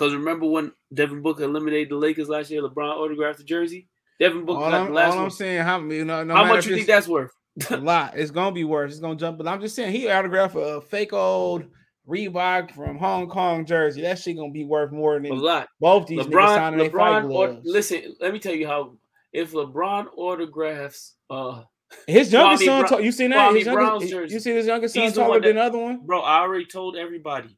Cause 0.00 0.14
remember 0.14 0.46
when 0.46 0.72
Devin 0.94 1.20
Booker 1.20 1.44
eliminated 1.44 1.90
the 1.90 1.96
Lakers 1.96 2.30
last 2.30 2.50
year? 2.50 2.62
LeBron 2.62 2.96
autographed 2.96 3.36
the 3.36 3.44
jersey. 3.44 3.86
Devin 4.18 4.46
Booker 4.46 4.64
all 4.64 4.70
got 4.70 4.80
I'm, 4.80 4.86
the 4.86 4.92
last 4.94 5.12
all 5.12 5.24
I'm 5.24 5.30
saying, 5.30 5.62
how 5.62 5.78
you 5.78 6.06
know, 6.06 6.24
no 6.24 6.36
How 6.36 6.44
much 6.46 6.66
you 6.66 6.74
think 6.74 6.86
that's 6.86 7.06
worth? 7.06 7.30
a 7.68 7.76
lot. 7.76 8.16
It's 8.16 8.30
gonna 8.30 8.52
be 8.52 8.64
worse. 8.64 8.92
It's 8.92 9.00
gonna 9.00 9.16
jump. 9.16 9.36
But 9.36 9.46
I'm 9.46 9.60
just 9.60 9.76
saying, 9.76 9.92
he 9.92 10.10
autographed 10.10 10.56
a 10.56 10.80
fake 10.80 11.12
old 11.12 11.66
Reebok 12.08 12.70
from 12.70 12.96
Hong 12.96 13.28
Kong 13.28 13.66
jersey. 13.66 14.00
That 14.00 14.18
shit 14.18 14.38
gonna 14.38 14.50
be 14.50 14.64
worth 14.64 14.90
more 14.90 15.20
than 15.20 15.32
A 15.32 15.34
lot. 15.34 15.68
both 15.80 16.06
these 16.06 16.20
niggas 16.20 16.30
LeBron, 16.32 16.54
signing 16.54 16.78
their 16.78 16.90
fight 16.90 17.22
LeBron, 17.22 17.24
or, 17.24 17.28
gloves. 17.28 17.60
listen, 17.64 18.16
let 18.22 18.32
me 18.32 18.38
tell 18.38 18.54
you 18.54 18.66
how. 18.66 18.96
If 19.34 19.52
LeBron 19.52 20.06
autographs, 20.16 21.14
uh, 21.28 21.62
His 22.06 22.32
youngest 22.32 22.62
Kwame 22.62 22.88
son, 22.88 23.04
you 23.04 23.12
seen 23.12 23.30
that? 23.30 23.52
Kwame 23.52 23.56
His 23.58 23.66
youngest, 23.66 24.32
you 24.32 24.40
see 24.40 24.50
his 24.52 24.66
youngest 24.66 24.94
son 24.94 25.12
taller 25.12 25.40
than 25.40 25.56
the 25.56 25.62
other 25.62 25.78
one? 25.78 26.06
bro, 26.06 26.20
I 26.20 26.40
already 26.40 26.64
told 26.64 26.96
everybody. 26.96 27.56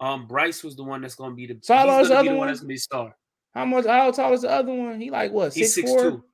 Um, 0.00 0.26
Bryce 0.26 0.64
was 0.64 0.76
the 0.76 0.84
one 0.84 1.02
that's 1.02 1.14
gonna 1.14 1.34
be 1.34 1.46
the. 1.46 1.58
So 1.62 1.74
how 1.74 1.82
he's 1.84 1.90
tall 1.90 2.00
is 2.00 2.08
the 2.08 2.14
be 2.14 2.18
other 2.18 2.30
the 2.30 2.36
one? 2.36 2.48
that's 2.48 2.60
gonna 2.60 2.68
be 2.68 2.74
the 2.74 2.80
star. 2.80 3.16
How 3.54 3.64
much? 3.64 3.86
How 3.86 4.10
tall 4.10 4.32
is 4.32 4.42
the 4.42 4.50
other 4.50 4.72
one? 4.72 5.00
He 5.00 5.10
like 5.10 5.32
what? 5.32 5.52
He's 5.52 5.74
Six 5.74 5.88
six 5.88 5.90
four? 5.90 6.10
two. 6.10 6.24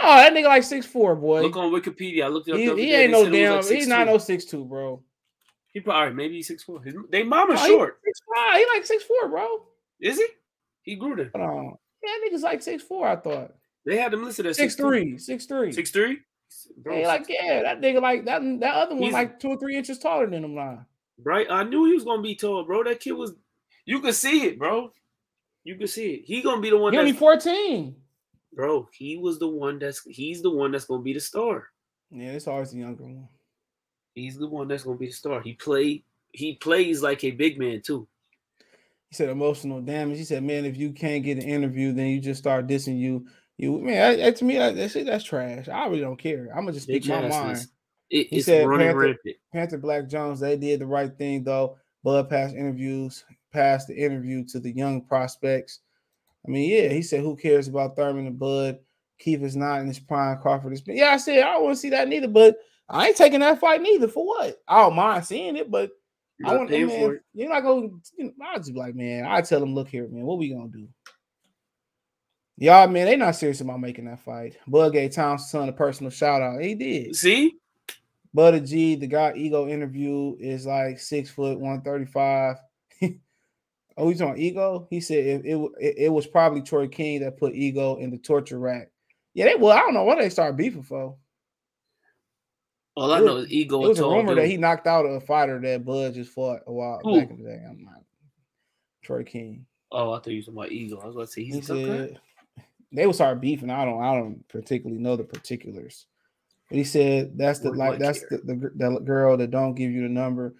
No, 0.00 0.08
that 0.08 0.32
nigga 0.32 0.44
like 0.46 0.62
six 0.64 0.84
four, 0.86 1.14
boy. 1.16 1.42
Look 1.42 1.56
on 1.56 1.72
Wikipedia. 1.72 2.24
I 2.24 2.28
looked 2.28 2.48
it 2.48 2.52
up. 2.52 2.58
he, 2.58 2.64
he 2.64 2.94
ain't 2.94 3.06
They 3.06 3.06
no 3.08 3.24
said 3.24 3.34
it 3.34 3.40
was 3.40 3.66
damn. 3.66 3.72
like 3.72 3.78
he's 3.78 3.88
not 3.88 4.06
no 4.06 4.18
six 4.18 4.44
two, 4.44 4.64
bro. 4.64 5.02
He 5.72 5.80
probably 5.80 5.98
all 6.00 6.06
right, 6.06 6.14
maybe 6.14 6.34
he's 6.36 6.48
six 6.48 6.62
four. 6.64 6.82
His 6.82 6.94
they 7.10 7.22
No, 7.22 7.46
he 7.46 7.56
short. 7.56 8.00
Six 8.04 8.20
five. 8.34 8.56
He 8.58 8.66
like 8.74 8.86
six 8.86 9.04
four, 9.04 9.28
bro. 9.28 9.46
Is 10.00 10.16
he? 10.18 10.26
He 10.82 10.96
grew 10.96 11.14
there. 11.16 11.30
Hold 11.34 11.48
on. 11.48 11.64
Yeah, 12.02 12.10
that 12.10 12.30
nigga's 12.32 12.42
like 12.42 12.62
six 12.62 12.82
four. 12.82 13.06
I 13.06 13.16
thought 13.16 13.54
They 13.84 13.96
had 13.96 14.14
him 14.14 14.24
listed 14.24 14.46
as 14.46 14.56
six 14.56 14.74
six 14.74 14.80
three, 14.80 15.18
six 15.18 15.46
three. 15.46 15.72
Six 15.72 15.90
three. 15.90 16.18
Bro, 16.78 16.94
Hey, 16.94 17.06
like 17.06 17.26
yeah, 17.28 17.62
that 17.62 17.80
nigga 17.80 18.00
like 18.00 18.24
that. 18.24 18.40
That 18.60 18.74
other 18.74 18.94
one 18.94 19.12
like 19.12 19.38
two 19.38 19.48
or 19.48 19.58
three 19.58 19.76
inches 19.76 19.98
taller 19.98 20.28
than 20.28 20.44
him. 20.44 20.54
Now. 20.54 20.86
Right? 21.24 21.46
I 21.50 21.64
knew 21.64 21.84
he 21.86 21.94
was 21.94 22.04
gonna 22.04 22.22
be 22.22 22.34
tall, 22.34 22.64
bro. 22.64 22.84
That 22.84 23.00
kid 23.00 23.12
was. 23.12 23.32
You 23.84 24.00
could 24.00 24.14
see 24.14 24.44
it, 24.46 24.58
bro. 24.58 24.92
You 25.64 25.76
could 25.76 25.90
see 25.90 26.14
it. 26.14 26.22
He 26.24 26.42
gonna 26.42 26.60
be 26.60 26.70
the 26.70 26.78
one. 26.78 26.92
He 26.92 26.98
only 26.98 27.12
fourteen. 27.12 27.96
bro, 28.52 28.88
he 28.92 29.16
was 29.16 29.38
the 29.38 29.48
one 29.48 29.78
that's. 29.78 30.02
He's 30.06 30.42
the 30.42 30.50
one 30.50 30.70
that's 30.72 30.84
gonna 30.84 31.02
be 31.02 31.12
the 31.14 31.20
star. 31.20 31.68
Yeah, 32.10 32.30
it's 32.32 32.46
always 32.46 32.70
the 32.70 32.78
younger 32.78 33.04
one. 33.04 33.28
He's 34.14 34.38
the 34.38 34.48
one 34.48 34.68
that's 34.68 34.84
gonna 34.84 34.96
be 34.98 35.06
the 35.06 35.12
star. 35.12 35.40
He 35.42 35.54
play. 35.54 36.04
He 36.32 36.54
plays 36.54 37.02
like 37.02 37.24
a 37.24 37.30
big 37.32 37.58
man 37.58 37.80
too. 37.82 38.06
He 39.08 39.14
said 39.16 39.30
emotional 39.30 39.80
damage. 39.80 40.18
He 40.18 40.24
said, 40.24 40.42
man, 40.42 40.66
if 40.66 40.76
you 40.76 40.92
can't 40.92 41.24
get 41.24 41.38
an 41.38 41.44
interview, 41.48 41.92
then 41.92 42.08
you 42.08 42.20
just 42.20 42.40
start 42.40 42.66
dissing 42.66 42.98
you. 42.98 43.26
You 43.56 43.80
man, 43.80 43.94
that, 44.18 44.22
that- 44.22 44.36
to 44.36 44.44
me, 44.44 44.58
that, 44.58 44.76
that 44.76 44.90
shit, 44.90 45.06
that's 45.06 45.24
trash. 45.24 45.68
I 45.68 45.86
really 45.86 46.02
don't 46.02 46.18
care. 46.18 46.48
I'm 46.50 46.60
gonna 46.64 46.72
just 46.72 46.84
speak 46.84 47.06
my 47.08 47.26
mind. 47.28 47.66
It, 48.10 48.28
He 48.28 48.36
it's 48.36 48.46
said 48.46 48.66
running 48.66 48.86
Panther, 48.88 48.98
rampant. 49.00 49.36
Panther 49.52 49.78
Black 49.78 50.08
Jones, 50.08 50.40
they 50.40 50.56
did 50.56 50.80
the 50.80 50.86
right 50.86 51.16
thing 51.16 51.44
though. 51.44 51.76
Bud 52.04 52.28
passed 52.30 52.54
interviews, 52.54 53.24
passed 53.52 53.88
the 53.88 53.96
interview 53.96 54.44
to 54.46 54.60
the 54.60 54.70
young 54.70 55.02
prospects. 55.02 55.80
I 56.46 56.50
mean, 56.50 56.70
yeah, 56.70 56.88
he 56.88 57.02
said, 57.02 57.20
who 57.20 57.36
cares 57.36 57.68
about 57.68 57.96
Thurman 57.96 58.26
and 58.26 58.38
Bud? 58.38 58.78
Keith 59.18 59.42
is 59.42 59.56
not 59.56 59.80
in 59.80 59.88
his 59.88 59.98
prime. 59.98 60.38
Crawford 60.38 60.72
is. 60.72 60.82
Yeah, 60.86 61.10
I 61.10 61.16
said 61.16 61.40
I 61.42 61.52
don't 61.52 61.64
want 61.64 61.74
to 61.76 61.80
see 61.80 61.90
that 61.90 62.08
neither, 62.08 62.28
but 62.28 62.56
I 62.88 63.08
ain't 63.08 63.16
taking 63.16 63.40
that 63.40 63.58
fight 63.60 63.82
neither. 63.82 64.08
For 64.08 64.24
what? 64.24 64.62
I 64.68 64.80
don't 64.82 64.94
mind 64.94 65.24
seeing 65.26 65.56
it, 65.56 65.70
but 65.70 65.90
I 66.44 66.48
Not 66.50 66.56
want 66.58 66.70
paying 66.70 66.86
man. 66.86 67.00
for 67.00 67.14
it. 67.14 67.22
You're 67.34 67.48
not 67.48 67.62
gonna. 67.62 67.88
You 68.16 68.24
know, 68.26 68.32
I'll 68.46 68.58
just 68.58 68.72
be 68.72 68.78
like, 68.78 68.94
man. 68.94 69.26
I 69.26 69.40
tell 69.40 69.62
him, 69.62 69.74
look 69.74 69.88
here, 69.88 70.06
man. 70.08 70.24
What 70.24 70.38
we 70.38 70.50
gonna 70.50 70.68
do? 70.68 70.88
Y'all, 72.58 72.88
man, 72.88 73.06
they 73.06 73.16
not 73.16 73.36
serious 73.36 73.60
about 73.60 73.80
making 73.80 74.04
that 74.06 74.20
fight. 74.20 74.56
Bud 74.66 74.92
gave 74.92 75.12
Thompson 75.12 75.48
son 75.48 75.68
a 75.68 75.72
personal 75.72 76.10
shout 76.10 76.42
out. 76.42 76.60
He 76.60 76.74
did. 76.74 77.14
See, 77.16 77.56
Buddy 78.34 78.60
G, 78.60 78.94
the 78.96 79.06
guy 79.06 79.32
ego 79.36 79.68
interview 79.68 80.36
is 80.38 80.66
like 80.66 80.98
six 80.98 81.30
foot 81.30 81.58
one 81.58 81.80
thirty 81.82 82.04
five. 82.04 82.56
oh, 83.96 84.08
he's 84.08 84.22
on 84.22 84.38
ego. 84.38 84.86
He 84.90 85.00
said 85.00 85.24
it, 85.24 85.46
it, 85.46 85.94
it 85.98 86.12
was 86.12 86.26
probably 86.26 86.62
Troy 86.62 86.88
King 86.88 87.20
that 87.20 87.38
put 87.38 87.54
ego 87.54 87.96
in 87.96 88.10
the 88.10 88.18
torture 88.18 88.58
rack. 88.58 88.90
Yeah, 89.34 89.46
they 89.46 89.54
well, 89.54 89.76
I 89.76 89.80
don't 89.80 89.94
know 89.94 90.04
why 90.04 90.20
they 90.20 90.28
started 90.28 90.56
beefing 90.56 90.82
for. 90.82 91.16
all 92.96 93.12
I 93.12 93.20
know 93.20 93.38
is 93.38 93.50
ego. 93.50 93.84
It 93.84 93.88
was 93.88 94.00
a 94.00 94.04
rumor 94.04 94.34
that 94.34 94.46
he 94.46 94.56
knocked 94.56 94.86
out 94.86 95.04
a 95.04 95.20
fighter 95.20 95.60
that 95.60 95.84
Bud 95.84 96.14
just 96.14 96.32
fought 96.32 96.60
a 96.66 96.72
while 96.72 97.00
Who? 97.02 97.20
back 97.20 97.30
in 97.30 97.42
the 97.42 97.48
day. 97.48 97.64
I'm 97.68 97.84
not 97.84 98.02
Troy 99.02 99.24
King. 99.24 99.66
Oh, 99.90 100.12
I 100.12 100.16
thought 100.16 100.28
you 100.28 100.36
was 100.36 100.46
talking 100.46 100.58
about 100.58 100.72
ego. 100.72 101.00
I 101.02 101.06
was 101.06 101.14
going 101.14 101.26
to 101.26 101.32
say 101.32 101.44
he's 101.44 101.54
He 101.54 101.62
said 101.62 102.20
they 102.92 103.06
would 103.06 103.14
start 103.14 103.40
beefing. 103.40 103.70
I 103.70 103.84
don't 103.84 104.02
I 104.02 104.14
don't 104.14 104.46
particularly 104.48 105.00
know 105.00 105.16
the 105.16 105.24
particulars. 105.24 106.06
But 106.68 106.78
he 106.78 106.84
said 106.84 107.36
that's 107.36 107.60
the 107.60 107.70
like 107.70 107.98
that's 107.98 108.20
the, 108.28 108.38
the 108.38 108.70
that 108.76 109.04
girl 109.04 109.36
that 109.36 109.50
don't 109.50 109.74
give 109.74 109.90
you 109.90 110.02
the 110.02 110.08
number. 110.08 110.54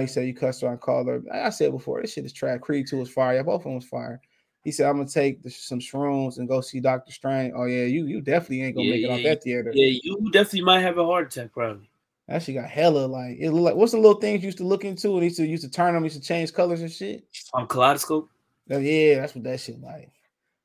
He 0.00 0.06
said 0.06 0.26
you 0.26 0.34
cussed 0.34 0.62
her 0.62 0.68
and 0.68 0.80
called 0.80 1.08
her. 1.08 1.22
I 1.32 1.50
said 1.50 1.72
before, 1.72 2.00
this 2.00 2.12
shit 2.12 2.24
is 2.24 2.32
trash. 2.32 2.60
Creed 2.60 2.86
2 2.88 2.98
was 2.98 3.10
fire. 3.10 3.36
Yeah, 3.36 3.42
both 3.42 3.60
of 3.60 3.64
them 3.64 3.74
was 3.74 3.84
fire. 3.84 4.20
He 4.62 4.72
said, 4.72 4.88
I'm 4.88 4.96
gonna 4.96 5.08
take 5.08 5.42
the, 5.42 5.50
some 5.50 5.78
shrooms 5.78 6.38
and 6.38 6.48
go 6.48 6.62
see 6.62 6.80
Doctor 6.80 7.12
Strange. 7.12 7.52
Oh 7.54 7.66
yeah, 7.66 7.84
you 7.84 8.06
you 8.06 8.22
definitely 8.22 8.62
ain't 8.62 8.76
gonna 8.76 8.88
Yeah, 8.88 8.94
make 8.94 9.04
it 9.04 9.10
out 9.10 9.20
yeah, 9.20 9.28
that 9.30 9.42
theater. 9.42 9.72
Yeah, 9.74 9.98
you 10.02 10.30
definitely 10.30 10.62
might 10.62 10.80
have 10.80 10.96
a 10.96 11.04
heart 11.04 11.34
attack, 11.34 11.52
probably. 11.52 11.90
That 12.28 12.42
shit 12.42 12.54
got 12.54 12.70
hella 12.70 13.06
like 13.06 13.36
it 13.38 13.50
look 13.50 13.64
like 13.64 13.74
what's 13.74 13.92
the 13.92 13.98
little 13.98 14.18
things 14.18 14.40
you 14.40 14.46
used 14.46 14.58
to 14.58 14.64
look 14.64 14.84
into 14.84 15.14
and 15.14 15.24
used 15.24 15.36
to 15.36 15.46
used 15.46 15.64
to 15.64 15.70
turn 15.70 15.92
them, 15.92 16.04
used 16.04 16.16
to 16.16 16.26
change 16.26 16.54
colors 16.54 16.80
and 16.80 16.90
shit. 16.90 17.26
On 17.52 17.66
kaleidoscope. 17.66 18.30
Oh, 18.70 18.78
yeah, 18.78 19.20
that's 19.20 19.34
what 19.34 19.44
that 19.44 19.60
shit 19.60 19.78
like. 19.82 20.10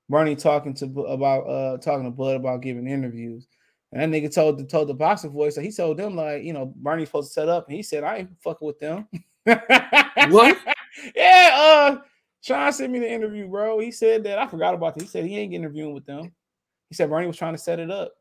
Bernie 0.07 0.37
talking 0.37 0.73
to 0.75 0.85
about 1.01 1.41
uh 1.41 1.77
talking 1.77 2.05
to 2.05 2.11
Bud 2.11 2.37
about 2.37 2.61
giving 2.61 2.87
interviews. 2.87 3.47
And 3.91 4.13
that 4.13 4.15
nigga 4.15 4.33
told 4.33 4.59
the 4.59 4.65
told 4.65 4.87
the 4.87 4.93
boxing 4.93 5.31
voice 5.31 5.55
that 5.55 5.63
he 5.63 5.71
told 5.71 5.97
them 5.97 6.15
like, 6.15 6.43
you 6.43 6.53
know, 6.53 6.73
Bernie's 6.75 7.07
supposed 7.07 7.29
to 7.29 7.33
set 7.33 7.49
up, 7.49 7.67
and 7.67 7.75
he 7.75 7.81
said, 7.83 8.03
I 8.03 8.17
ain't 8.17 8.41
fucking 8.41 8.65
with 8.67 8.79
them. 8.79 9.07
What? 9.45 10.57
yeah, 11.15 11.49
uh 11.53 11.97
Sean 12.41 12.71
sent 12.71 12.91
me 12.91 12.99
the 12.99 13.11
interview, 13.11 13.47
bro. 13.47 13.79
He 13.79 13.91
said 13.91 14.23
that 14.23 14.37
I 14.37 14.47
forgot 14.47 14.73
about 14.73 14.95
it. 14.97 15.01
He 15.01 15.07
said 15.07 15.25
he 15.25 15.37
ain't 15.37 15.53
interviewing 15.53 15.93
with 15.93 16.05
them. 16.05 16.31
He 16.89 16.95
said 16.95 17.09
Bernie 17.09 17.27
was 17.27 17.37
trying 17.37 17.53
to 17.53 17.59
set 17.59 17.79
it 17.79 17.91
up. 17.91 18.13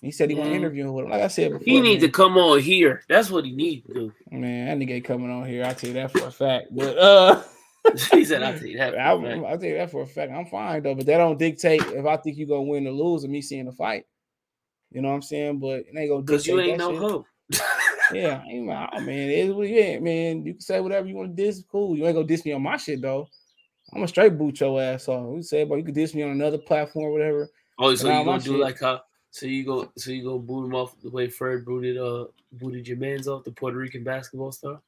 He 0.00 0.10
said 0.10 0.30
he 0.30 0.36
want 0.36 0.46
to 0.46 0.50
Man. 0.50 0.60
interview 0.60 0.90
with 0.92 1.04
him. 1.04 1.10
Like 1.10 1.22
I 1.22 1.28
said 1.28 1.52
before, 1.52 1.64
He 1.64 1.80
needs 1.80 2.02
to 2.04 2.10
come 2.10 2.36
on 2.36 2.60
here. 2.60 3.02
That's 3.08 3.30
what 3.30 3.44
he 3.44 3.52
needs 3.52 3.86
to 3.88 3.94
do. 3.94 4.12
Man, 4.30 4.66
that 4.78 4.86
nigga 4.86 4.94
ain't 4.94 5.04
coming 5.04 5.30
on 5.30 5.46
here. 5.46 5.64
I 5.64 5.72
tell 5.74 5.88
you 5.88 5.94
that 5.94 6.12
for 6.12 6.26
a 6.26 6.30
fact. 6.30 6.68
But 6.70 6.96
uh 6.98 7.42
he 8.12 8.24
said, 8.24 8.42
"I'll 8.42 8.58
tell 8.58 8.66
you 8.66 8.78
that." 8.78 8.92
for 8.94 8.98
a 8.98 9.02
I'll, 9.02 9.22
fact." 9.22 9.44
I'll 9.44 9.58
tell 9.58 9.68
you 9.68 9.76
that 9.78 9.90
for 9.90 10.02
a 10.02 10.06
fact. 10.06 10.32
I'm 10.32 10.46
fine 10.46 10.82
though, 10.82 10.94
but 10.94 11.06
that 11.06 11.18
don't 11.18 11.38
dictate 11.38 11.82
if 11.82 12.06
I 12.06 12.16
think 12.16 12.38
you're 12.38 12.48
gonna 12.48 12.62
win 12.62 12.86
or 12.86 12.92
lose 12.92 13.24
of 13.24 13.30
me 13.30 13.42
seeing 13.42 13.66
the 13.66 13.72
fight. 13.72 14.04
You 14.90 15.02
know 15.02 15.08
what 15.08 15.14
I'm 15.14 15.22
saying? 15.22 15.58
But 15.58 15.80
it 15.80 15.94
ain't 15.96 16.10
gonna 16.10 16.22
Because 16.22 16.46
you 16.46 16.60
ain't 16.60 16.78
no 16.78 16.92
shit. 16.92 17.00
hoe. 17.00 17.26
Yeah, 18.10 18.42
I 18.42 18.48
ain't, 18.48 18.70
oh, 18.70 19.00
man, 19.00 19.10
it 19.10 19.38
is 19.38 19.52
what 19.52 19.66
it 19.66 19.72
is, 19.72 20.00
man. 20.00 20.46
You 20.46 20.54
can 20.54 20.60
say 20.62 20.80
whatever 20.80 21.06
you 21.06 21.14
want 21.14 21.36
to 21.36 21.42
diss. 21.44 21.62
Cool. 21.70 21.94
You 21.96 22.06
ain't 22.06 22.14
gonna 22.14 22.26
diss 22.26 22.44
me 22.44 22.52
on 22.52 22.62
my 22.62 22.78
shit 22.78 23.02
though. 23.02 23.28
I'm 23.92 24.02
a 24.02 24.08
straight 24.08 24.38
boot 24.38 24.60
your 24.60 24.80
ass 24.80 25.08
off. 25.08 25.36
You 25.36 25.42
say, 25.42 25.64
but 25.64 25.76
you 25.76 25.84
could 25.84 25.94
diss 25.94 26.14
me 26.14 26.22
on 26.22 26.30
another 26.30 26.58
platform 26.58 27.06
or 27.06 27.12
whatever. 27.12 27.50
Oh, 27.78 27.94
so 27.94 28.08
you 28.08 28.24
gonna 28.24 28.38
do 28.40 28.52
shit- 28.52 28.60
like 28.60 28.80
how? 28.80 29.02
So 29.30 29.44
you 29.44 29.64
go, 29.64 29.92
so 29.96 30.10
you 30.10 30.24
go 30.24 30.38
boot 30.38 30.64
him 30.64 30.74
off 30.74 30.98
the 31.02 31.10
way 31.10 31.28
Fred 31.28 31.66
booted, 31.66 31.98
uh, 31.98 32.26
booted 32.52 32.88
your 32.88 32.96
man's 32.96 33.28
off 33.28 33.44
the 33.44 33.50
Puerto 33.52 33.76
Rican 33.76 34.02
basketball 34.02 34.52
star. 34.52 34.80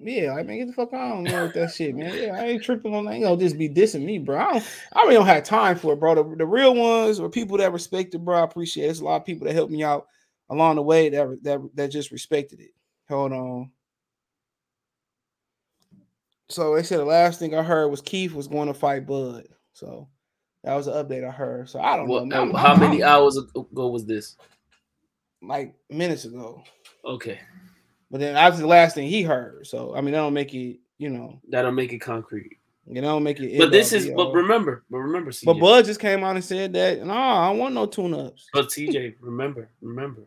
Yeah, 0.00 0.34
I 0.38 0.42
mean, 0.42 0.58
get 0.58 0.66
the 0.68 0.72
fuck 0.72 0.92
on 0.92 1.24
with 1.24 1.54
that 1.54 1.72
shit, 1.72 1.94
man. 1.94 2.16
Yeah, 2.16 2.36
I 2.36 2.44
ain't 2.46 2.62
tripping 2.62 2.94
on 2.94 3.04
that. 3.06 3.14
You 3.16 3.24
know, 3.24 3.36
just 3.36 3.58
be 3.58 3.68
dissing 3.68 4.04
me, 4.04 4.18
bro. 4.18 4.38
I, 4.38 4.52
don't, 4.52 4.64
I 4.94 5.02
really 5.02 5.14
don't 5.14 5.26
have 5.26 5.44
time 5.44 5.76
for 5.76 5.92
it, 5.92 6.00
bro. 6.00 6.14
The, 6.14 6.36
the 6.36 6.46
real 6.46 6.74
ones 6.74 7.20
or 7.20 7.28
people 7.28 7.56
that 7.58 7.72
respect 7.72 8.14
it, 8.14 8.18
bro. 8.24 8.38
I 8.40 8.44
appreciate 8.44 8.84
it. 8.84 8.86
There's 8.88 9.00
a 9.00 9.04
lot 9.04 9.16
of 9.16 9.24
people 9.26 9.46
that 9.46 9.54
helped 9.54 9.72
me 9.72 9.82
out 9.84 10.06
along 10.50 10.76
the 10.76 10.82
way 10.82 11.08
that 11.10 11.42
that 11.44 11.60
that 11.74 11.88
just 11.88 12.10
respected 12.10 12.60
it. 12.60 12.70
Hold 13.08 13.32
on. 13.32 13.70
So 16.48 16.74
they 16.74 16.82
said 16.82 17.00
the 17.00 17.04
last 17.04 17.38
thing 17.38 17.54
I 17.54 17.62
heard 17.62 17.88
was 17.88 18.02
Keith 18.02 18.32
was 18.34 18.48
going 18.48 18.68
to 18.68 18.74
fight 18.74 19.06
Bud. 19.06 19.46
So 19.72 20.08
that 20.64 20.74
was 20.74 20.86
an 20.86 20.94
update 20.94 21.26
I 21.26 21.30
heard. 21.30 21.68
So 21.68 21.80
I 21.80 21.96
don't 21.96 22.08
What, 22.08 22.26
know. 22.26 22.46
man. 22.46 22.54
how 22.54 22.76
many 22.76 23.02
hours 23.02 23.36
ago 23.38 23.88
was 23.88 24.04
this? 24.04 24.36
Like 25.40 25.74
minutes 25.90 26.24
ago. 26.24 26.62
Okay, 27.04 27.40
But 28.12 28.20
then 28.20 28.34
that 28.34 28.50
was 28.50 28.60
the 28.60 28.66
last 28.66 28.94
thing 28.94 29.08
he 29.08 29.22
heard. 29.22 29.66
So 29.66 29.96
I 29.96 30.02
mean, 30.02 30.12
that 30.12 30.18
don't 30.18 30.34
make 30.34 30.52
it, 30.54 30.78
you 30.98 31.08
know, 31.08 31.40
that'll 31.48 31.72
make 31.72 31.92
it 31.94 31.98
concrete. 31.98 32.58
you 32.86 33.00
know, 33.00 33.18
make 33.18 33.40
it. 33.40 33.58
But 33.58 33.72
this 33.72 33.92
is, 33.92 34.10
but 34.10 34.32
remember, 34.32 34.84
but 34.90 34.98
remember, 34.98 35.30
CJ. 35.30 35.46
But 35.46 35.58
Bud 35.58 35.84
just 35.86 35.98
came 35.98 36.22
out 36.22 36.36
and 36.36 36.44
said 36.44 36.74
that, 36.74 37.04
no, 37.04 37.12
I 37.14 37.48
don't 37.48 37.58
want 37.58 37.74
no 37.74 37.86
tune 37.86 38.12
ups. 38.12 38.48
But 38.52 38.68
TJ, 38.68 39.14
remember, 39.20 39.70
remember, 39.80 40.22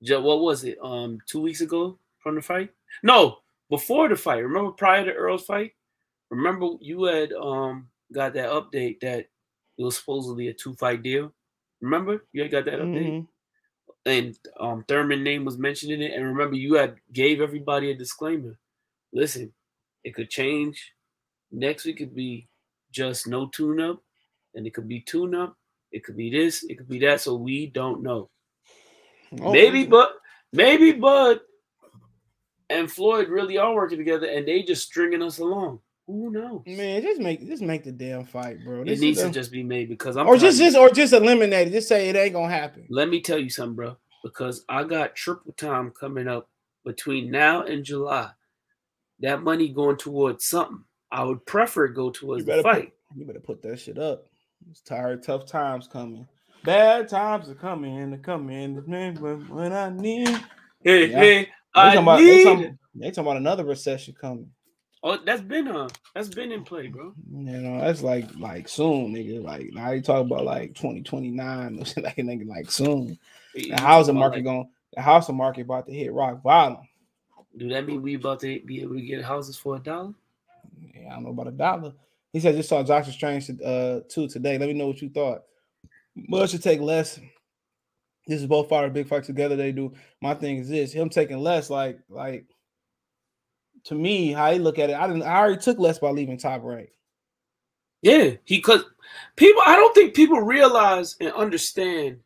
what 0.00 0.40
was 0.40 0.64
it? 0.64 0.78
Um, 0.82 1.18
two 1.26 1.42
weeks 1.42 1.60
ago 1.60 1.98
from 2.20 2.36
the 2.36 2.42
fight? 2.42 2.70
No, 3.02 3.38
before 3.68 4.08
the 4.08 4.16
fight. 4.16 4.38
Remember 4.42 4.70
prior 4.70 5.04
to 5.04 5.12
Earl's 5.12 5.44
fight? 5.44 5.72
Remember 6.30 6.68
you 6.80 7.04
had 7.04 7.32
um 7.34 7.88
got 8.12 8.32
that 8.34 8.48
update 8.50 9.00
that 9.00 9.20
it 9.76 9.82
was 9.82 9.96
supposedly 9.98 10.48
a 10.48 10.54
two 10.54 10.74
fight 10.76 11.02
deal. 11.02 11.32
Remember 11.82 12.24
you 12.32 12.42
had 12.42 12.50
got 12.50 12.64
that 12.64 12.80
update, 12.80 13.10
Mhm. 13.10 13.26
And 14.06 14.36
um 14.60 14.84
Thurman 14.86 15.22
name 15.22 15.44
was 15.44 15.58
mentioned 15.58 15.92
in 15.92 16.02
it. 16.02 16.12
And 16.12 16.24
remember 16.24 16.56
you 16.56 16.74
had 16.74 16.96
gave 17.12 17.40
everybody 17.40 17.90
a 17.90 17.96
disclaimer. 17.96 18.58
Listen, 19.12 19.52
it 20.02 20.14
could 20.14 20.30
change. 20.30 20.92
Next 21.50 21.84
week 21.84 21.98
could 21.98 22.14
be 22.14 22.48
just 22.90 23.26
no 23.26 23.46
tune 23.46 23.80
up, 23.80 24.02
and 24.54 24.66
it 24.66 24.74
could 24.74 24.88
be 24.88 25.00
tune 25.00 25.34
up. 25.34 25.56
It 25.92 26.04
could 26.04 26.16
be 26.16 26.30
this. 26.30 26.64
It 26.64 26.76
could 26.76 26.88
be 26.88 26.98
that. 27.00 27.20
So 27.20 27.34
we 27.34 27.66
don't 27.66 28.02
know. 28.02 28.30
Oh, 29.40 29.52
Maybe, 29.52 29.84
but 29.84 30.10
maybe 30.52 30.92
Bud 30.92 31.40
and 32.70 32.90
Floyd 32.90 33.28
really 33.28 33.58
are 33.58 33.74
working 33.74 33.98
together, 33.98 34.26
and 34.26 34.46
they 34.46 34.62
just 34.62 34.84
stringing 34.84 35.22
us 35.22 35.38
along. 35.38 35.80
Who 36.06 36.30
knows? 36.30 36.62
man, 36.66 37.00
just 37.02 37.20
make 37.20 37.46
just 37.46 37.62
make 37.62 37.84
the 37.84 37.92
damn 37.92 38.24
fight, 38.26 38.62
bro. 38.64 38.82
It 38.82 39.00
needs 39.00 39.18
is 39.18 39.24
to 39.24 39.30
just 39.30 39.50
be 39.50 39.62
made 39.62 39.88
because 39.88 40.16
I'm 40.16 40.26
or 40.26 40.36
just 40.36 40.58
just 40.58 40.76
or 40.76 40.90
just 40.90 41.12
eliminate 41.14 41.68
it. 41.68 41.72
Just 41.72 41.88
say 41.88 42.08
it 42.08 42.16
ain't 42.16 42.34
gonna 42.34 42.52
happen. 42.52 42.86
Let 42.90 43.08
me 43.08 43.20
tell 43.22 43.38
you 43.38 43.48
something, 43.48 43.74
bro. 43.76 43.96
Because 44.22 44.64
I 44.68 44.84
got 44.84 45.14
triple 45.14 45.52
time 45.52 45.90
coming 45.98 46.28
up 46.28 46.48
between 46.84 47.30
now 47.30 47.62
and 47.62 47.84
July. 47.84 48.30
That 49.20 49.42
money 49.42 49.68
going 49.68 49.96
towards 49.96 50.44
something. 50.46 50.84
I 51.10 51.24
would 51.24 51.44
prefer 51.46 51.86
it 51.86 51.94
go 51.94 52.06
You 52.06 52.12
towards 52.12 52.44
the 52.44 52.62
fight. 52.62 52.92
Put, 53.08 53.18
you 53.18 53.26
better 53.26 53.40
put 53.40 53.62
that 53.62 53.78
shit 53.80 53.98
up. 53.98 54.26
It's 54.70 54.80
tired, 54.80 55.22
tough 55.22 55.46
times 55.46 55.86
coming. 55.86 56.26
Bad 56.64 57.08
times 57.08 57.48
are 57.48 57.54
coming, 57.54 58.10
they're 58.10 58.18
coming. 58.18 58.74
When, 59.20 59.48
when 59.48 59.72
I 59.72 59.90
need. 59.90 60.28
Hey, 60.82 61.10
Yeah. 61.10 61.18
hey, 61.18 61.42
They 61.44 61.48
I 61.74 61.94
talking, 61.94 62.02
about, 62.02 62.16
they, 62.18 62.24
need. 62.24 62.44
talking, 62.44 62.78
they 62.94 63.10
talking 63.10 63.24
about 63.24 63.36
another 63.36 63.64
recession 63.64 64.14
coming. 64.18 64.50
Oh, 65.06 65.18
that's 65.22 65.42
been 65.42 65.68
uh, 65.68 65.90
that's 66.14 66.28
been 66.28 66.50
in 66.50 66.64
play, 66.64 66.86
bro. 66.86 67.12
You 67.30 67.58
know, 67.58 67.78
that's 67.78 68.02
like 68.02 68.24
like 68.38 68.68
soon, 68.68 69.12
nigga. 69.12 69.44
Like 69.44 69.70
now 69.74 69.90
you 69.90 70.00
talk 70.00 70.24
about 70.24 70.44
like 70.46 70.74
2029 70.74 71.78
or 71.78 71.84
shit 71.84 72.02
like 72.02 72.16
nigga, 72.16 72.48
like 72.48 72.70
soon. 72.70 73.18
The 73.54 73.76
housing 73.76 74.14
market 74.14 74.36
like- 74.36 74.44
going 74.44 74.70
the 74.94 75.02
housing 75.02 75.36
market 75.36 75.62
about 75.62 75.86
to 75.86 75.92
hit 75.92 76.10
rock 76.12 76.42
bottom. 76.42 76.78
Do 77.56 77.68
that 77.68 77.86
mean 77.86 78.00
we 78.00 78.14
about 78.14 78.40
to 78.40 78.60
be 78.64 78.80
able 78.80 78.94
to 78.94 79.02
get 79.02 79.22
houses 79.22 79.58
for 79.58 79.76
a 79.76 79.78
dollar? 79.78 80.14
Yeah, 80.94 81.10
I 81.10 81.14
don't 81.14 81.24
know 81.24 81.30
about 81.30 81.48
a 81.48 81.52
dollar. 81.52 81.92
He 82.32 82.40
said 82.40 82.56
just 82.56 82.70
saw 82.70 82.82
Doctor 82.82 83.12
Strange 83.12 83.50
uh 83.62 84.00
two 84.08 84.26
today. 84.26 84.56
Let 84.56 84.68
me 84.68 84.74
know 84.74 84.86
what 84.86 85.02
you 85.02 85.10
thought. 85.10 85.42
Mud 86.16 86.48
should 86.48 86.62
take 86.62 86.80
less. 86.80 87.20
This 88.26 88.40
is 88.40 88.46
both 88.46 88.70
fighter 88.70 88.88
big 88.88 89.06
fight 89.06 89.24
together. 89.24 89.54
They 89.54 89.70
do. 89.70 89.92
My 90.22 90.32
thing 90.32 90.56
is 90.58 90.68
this: 90.70 90.92
him 90.92 91.10
taking 91.10 91.38
less, 91.38 91.68
like 91.68 91.98
like 92.08 92.46
to 93.84 93.94
me, 93.94 94.32
how 94.32 94.52
he 94.52 94.58
look 94.58 94.78
at 94.78 94.90
it. 94.90 94.96
I 94.96 95.06
didn't. 95.06 95.22
I 95.22 95.36
already 95.38 95.60
took 95.60 95.78
less 95.78 95.98
by 95.98 96.10
leaving 96.10 96.38
top 96.38 96.62
rank. 96.64 96.90
Yeah, 98.02 98.32
he 98.44 98.60
cause 98.60 98.84
people 99.36 99.62
I 99.66 99.76
don't 99.76 99.94
think 99.94 100.14
people 100.14 100.40
realize 100.40 101.16
and 101.20 101.32
understand 101.32 102.18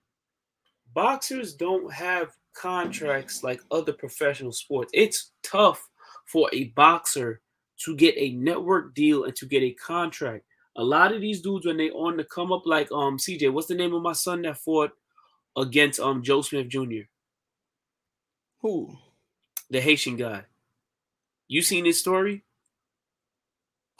boxers 0.92 1.54
don't 1.54 1.92
have 1.92 2.32
contracts 2.52 3.44
like 3.44 3.60
other 3.70 3.92
professional 3.92 4.52
sports. 4.52 4.90
It's 4.92 5.30
tough 5.42 5.88
for 6.24 6.50
a 6.52 6.64
boxer 6.64 7.40
to 7.84 7.94
get 7.94 8.14
a 8.16 8.32
network 8.32 8.94
deal 8.94 9.24
and 9.24 9.36
to 9.36 9.46
get 9.46 9.62
a 9.62 9.72
contract. 9.74 10.44
A 10.76 10.82
lot 10.82 11.12
of 11.12 11.20
these 11.20 11.40
dudes 11.40 11.66
when 11.66 11.76
they 11.76 11.90
on 11.90 12.16
the 12.16 12.24
come 12.24 12.52
up 12.52 12.66
like 12.66 12.90
um 12.92 13.18
CJ, 13.18 13.52
what's 13.52 13.68
the 13.68 13.74
name 13.74 13.94
of 13.94 14.02
my 14.02 14.12
son 14.12 14.42
that 14.42 14.58
fought 14.58 14.90
against 15.56 16.00
um 16.00 16.22
Joe 16.22 16.42
Smith 16.42 16.68
Jr., 16.68 17.06
Who? 18.62 18.96
the 19.70 19.80
Haitian 19.80 20.16
guy. 20.16 20.44
You 21.48 21.62
seen 21.62 21.84
his 21.84 21.98
story? 21.98 22.44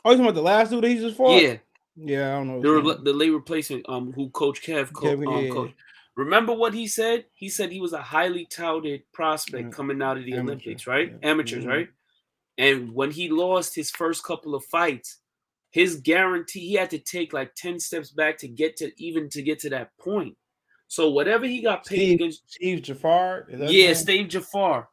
Oh, 0.05 0.11
you 0.11 0.16
talking 0.16 0.26
about 0.26 0.34
the 0.34 0.42
last 0.42 0.70
dude 0.70 0.84
that 0.84 0.88
he 0.88 0.99
just 0.99 1.16
fought? 1.16 1.42
Yeah. 1.42 1.57
Yeah, 1.96 2.28
I 2.34 2.38
don't 2.38 2.49
know. 2.49 2.61
the, 2.62 2.70
re- 2.70 3.03
the 3.03 3.12
late 3.12 3.30
replacement 3.30 3.84
um 3.88 4.12
who 4.12 4.30
coach 4.30 4.62
Kev 4.62 4.92
co- 4.92 5.03
Kevin, 5.07 5.26
um, 5.28 5.44
yeah. 5.44 5.51
coach. 5.51 5.72
Remember 6.16 6.53
what 6.53 6.72
he 6.74 6.86
said? 6.86 7.24
He 7.32 7.49
said 7.49 7.72
he 7.72 7.80
was 7.80 7.92
a 7.92 8.01
highly 8.03 8.46
touted 8.46 9.03
prospect 9.12 9.64
Yeah. 9.64 9.70
coming 9.70 10.01
out 10.03 10.16
of 10.16 10.24
the 10.24 10.34
Amateur, 10.34 10.53
Olympics, 10.53 10.86
right? 10.86 11.11
yeah. 11.12 11.28
Amateurs, 11.30 11.64
Mhm. 11.64 11.68
right? 11.68 11.88
And 12.57 12.92
when 12.94 13.11
he 13.11 13.28
lost 13.28 13.74
his 13.74 13.90
first 13.90 14.22
couple 14.24 14.55
of 14.55 14.64
fights, 14.66 15.18
his 15.70 15.96
guarantee 16.01 16.61
he 16.68 16.74
had 16.74 16.90
to 16.90 16.99
take 16.99 17.32
like 17.32 17.55
10 17.57 17.78
steps 17.80 18.11
back 18.11 18.38
to 18.38 18.49
get 18.49 18.76
to 18.76 18.92
even 19.03 19.28
to 19.30 19.42
get 19.42 19.59
to 19.61 19.70
that 19.70 19.96
point. 19.99 20.36
So 20.86 21.11
whatever 21.11 21.46
he 21.46 21.61
got 21.62 21.84
paid 21.84 21.96
Steve, 21.96 22.14
against 22.14 22.51
Steve 22.51 22.78
Geffrard. 22.82 23.70
yeah. 23.70 23.92
Steve 23.92 24.28
Geffrard. 24.28 24.86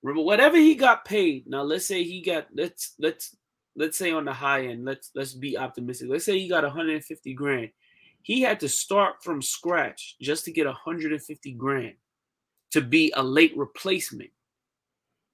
Whatever 0.00 0.56
he 0.56 0.74
got 0.74 1.04
paid. 1.04 1.46
Now 1.46 1.62
let's 1.62 1.86
say 1.86 2.04
he 2.04 2.22
got 2.22 2.46
let's 2.54 2.94
let's 2.98 3.36
let's 3.76 3.98
say 3.98 4.12
on 4.12 4.24
the 4.24 4.32
high 4.32 4.66
end. 4.66 4.84
Let's 4.84 5.10
let's 5.14 5.32
be 5.32 5.58
optimistic. 5.58 6.08
Let's 6.08 6.24
say 6.24 6.38
he 6.38 6.48
got 6.48 6.64
150 6.64 7.34
grand. 7.34 7.70
He 8.22 8.42
had 8.42 8.60
to 8.60 8.68
start 8.68 9.22
from 9.22 9.42
scratch 9.42 10.16
just 10.20 10.44
to 10.44 10.52
get 10.52 10.66
150 10.66 11.52
grand 11.52 11.94
to 12.72 12.80
be 12.80 13.12
a 13.16 13.22
late 13.22 13.56
replacement. 13.56 14.30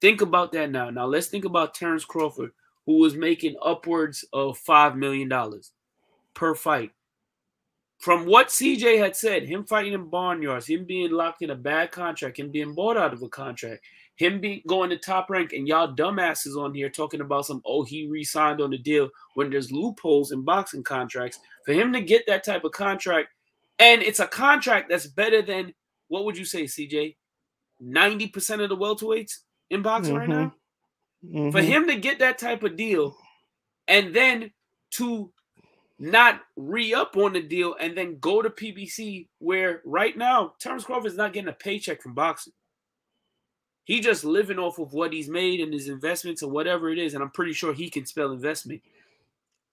Think 0.00 0.20
about 0.20 0.52
that 0.52 0.70
now. 0.70 0.90
Now 0.90 1.06
let's 1.06 1.26
think 1.26 1.44
about 1.44 1.74
Terence 1.74 2.04
Crawford, 2.04 2.52
who 2.86 2.98
was 2.98 3.14
making 3.14 3.56
upwards 3.62 4.24
of 4.32 4.58
five 4.58 4.96
million 4.96 5.28
dollars 5.28 5.72
per 6.34 6.54
fight. 6.54 6.92
From 7.98 8.26
what 8.26 8.48
CJ 8.48 8.98
had 8.98 9.16
said, 9.16 9.48
him 9.48 9.64
fighting 9.64 9.94
in 9.94 10.10
barnyards, 10.10 10.66
him 10.66 10.84
being 10.84 11.10
locked 11.10 11.40
in 11.40 11.50
a 11.50 11.54
bad 11.54 11.90
contract, 11.90 12.38
him 12.38 12.50
being 12.50 12.74
bought 12.74 12.98
out 12.98 13.14
of 13.14 13.22
a 13.22 13.28
contract, 13.28 13.82
him 14.16 14.40
being 14.40 14.62
going 14.66 14.90
to 14.90 14.96
top 14.98 15.28
rank, 15.30 15.52
and 15.52 15.66
y'all 15.66 15.92
dumbasses 15.94 16.56
on 16.56 16.72
here 16.74 16.88
talking 16.88 17.20
about 17.20 17.46
some 17.46 17.60
oh 17.66 17.82
he 17.82 18.06
re-signed 18.06 18.60
on 18.60 18.70
the 18.70 18.78
deal 18.78 19.08
when 19.34 19.50
there's 19.50 19.72
loopholes 19.72 20.32
in 20.32 20.42
boxing 20.42 20.82
contracts. 20.84 21.38
For 21.66 21.72
him 21.72 21.92
to 21.92 22.00
get 22.00 22.24
that 22.26 22.44
type 22.44 22.64
of 22.64 22.72
contract, 22.72 23.28
and 23.78 24.02
it's 24.02 24.20
a 24.20 24.26
contract 24.26 24.88
that's 24.88 25.06
better 25.06 25.42
than 25.42 25.74
what 26.08 26.24
would 26.24 26.36
you 26.36 26.44
say, 26.44 26.64
CJ? 26.64 27.16
90% 27.82 28.62
of 28.62 28.68
the 28.68 28.76
welterweights 28.76 29.38
in 29.70 29.82
boxing 29.82 30.14
right 30.14 30.28
now? 30.28 30.54
For 31.50 31.60
Mhm. 31.60 31.64
him 31.64 31.86
to 31.88 31.96
get 31.96 32.18
that 32.20 32.38
type 32.38 32.62
of 32.62 32.76
deal 32.76 33.16
and 33.88 34.14
then 34.14 34.52
to 34.92 35.32
not 35.98 36.42
re-up 36.56 37.16
on 37.16 37.32
the 37.32 37.40
deal 37.42 37.74
and 37.80 37.96
then 37.96 38.18
go 38.18 38.42
to 38.42 38.50
PBC 38.50 39.28
where 39.38 39.80
right 39.84 40.16
now 40.16 40.54
Terence 40.60 40.84
Crawford 40.84 41.06
is 41.06 41.16
not 41.16 41.32
getting 41.32 41.48
a 41.48 41.52
paycheck 41.54 42.02
from 42.02 42.14
boxing. 42.14 42.52
He 43.85 44.01
just 44.01 44.24
living 44.24 44.59
off 44.59 44.78
of 44.78 44.93
what 44.93 45.12
he's 45.12 45.28
made 45.28 45.61
and 45.61 45.72
his 45.72 45.89
investments 45.89 46.43
or 46.43 46.51
whatever 46.51 46.91
it 46.91 46.99
is, 46.99 47.14
and 47.14 47.22
I'm 47.22 47.30
pretty 47.30 47.53
sure 47.53 47.74
he 47.74 47.91
can 47.91 48.07
spell 48.07 48.32
investment. 48.32 48.82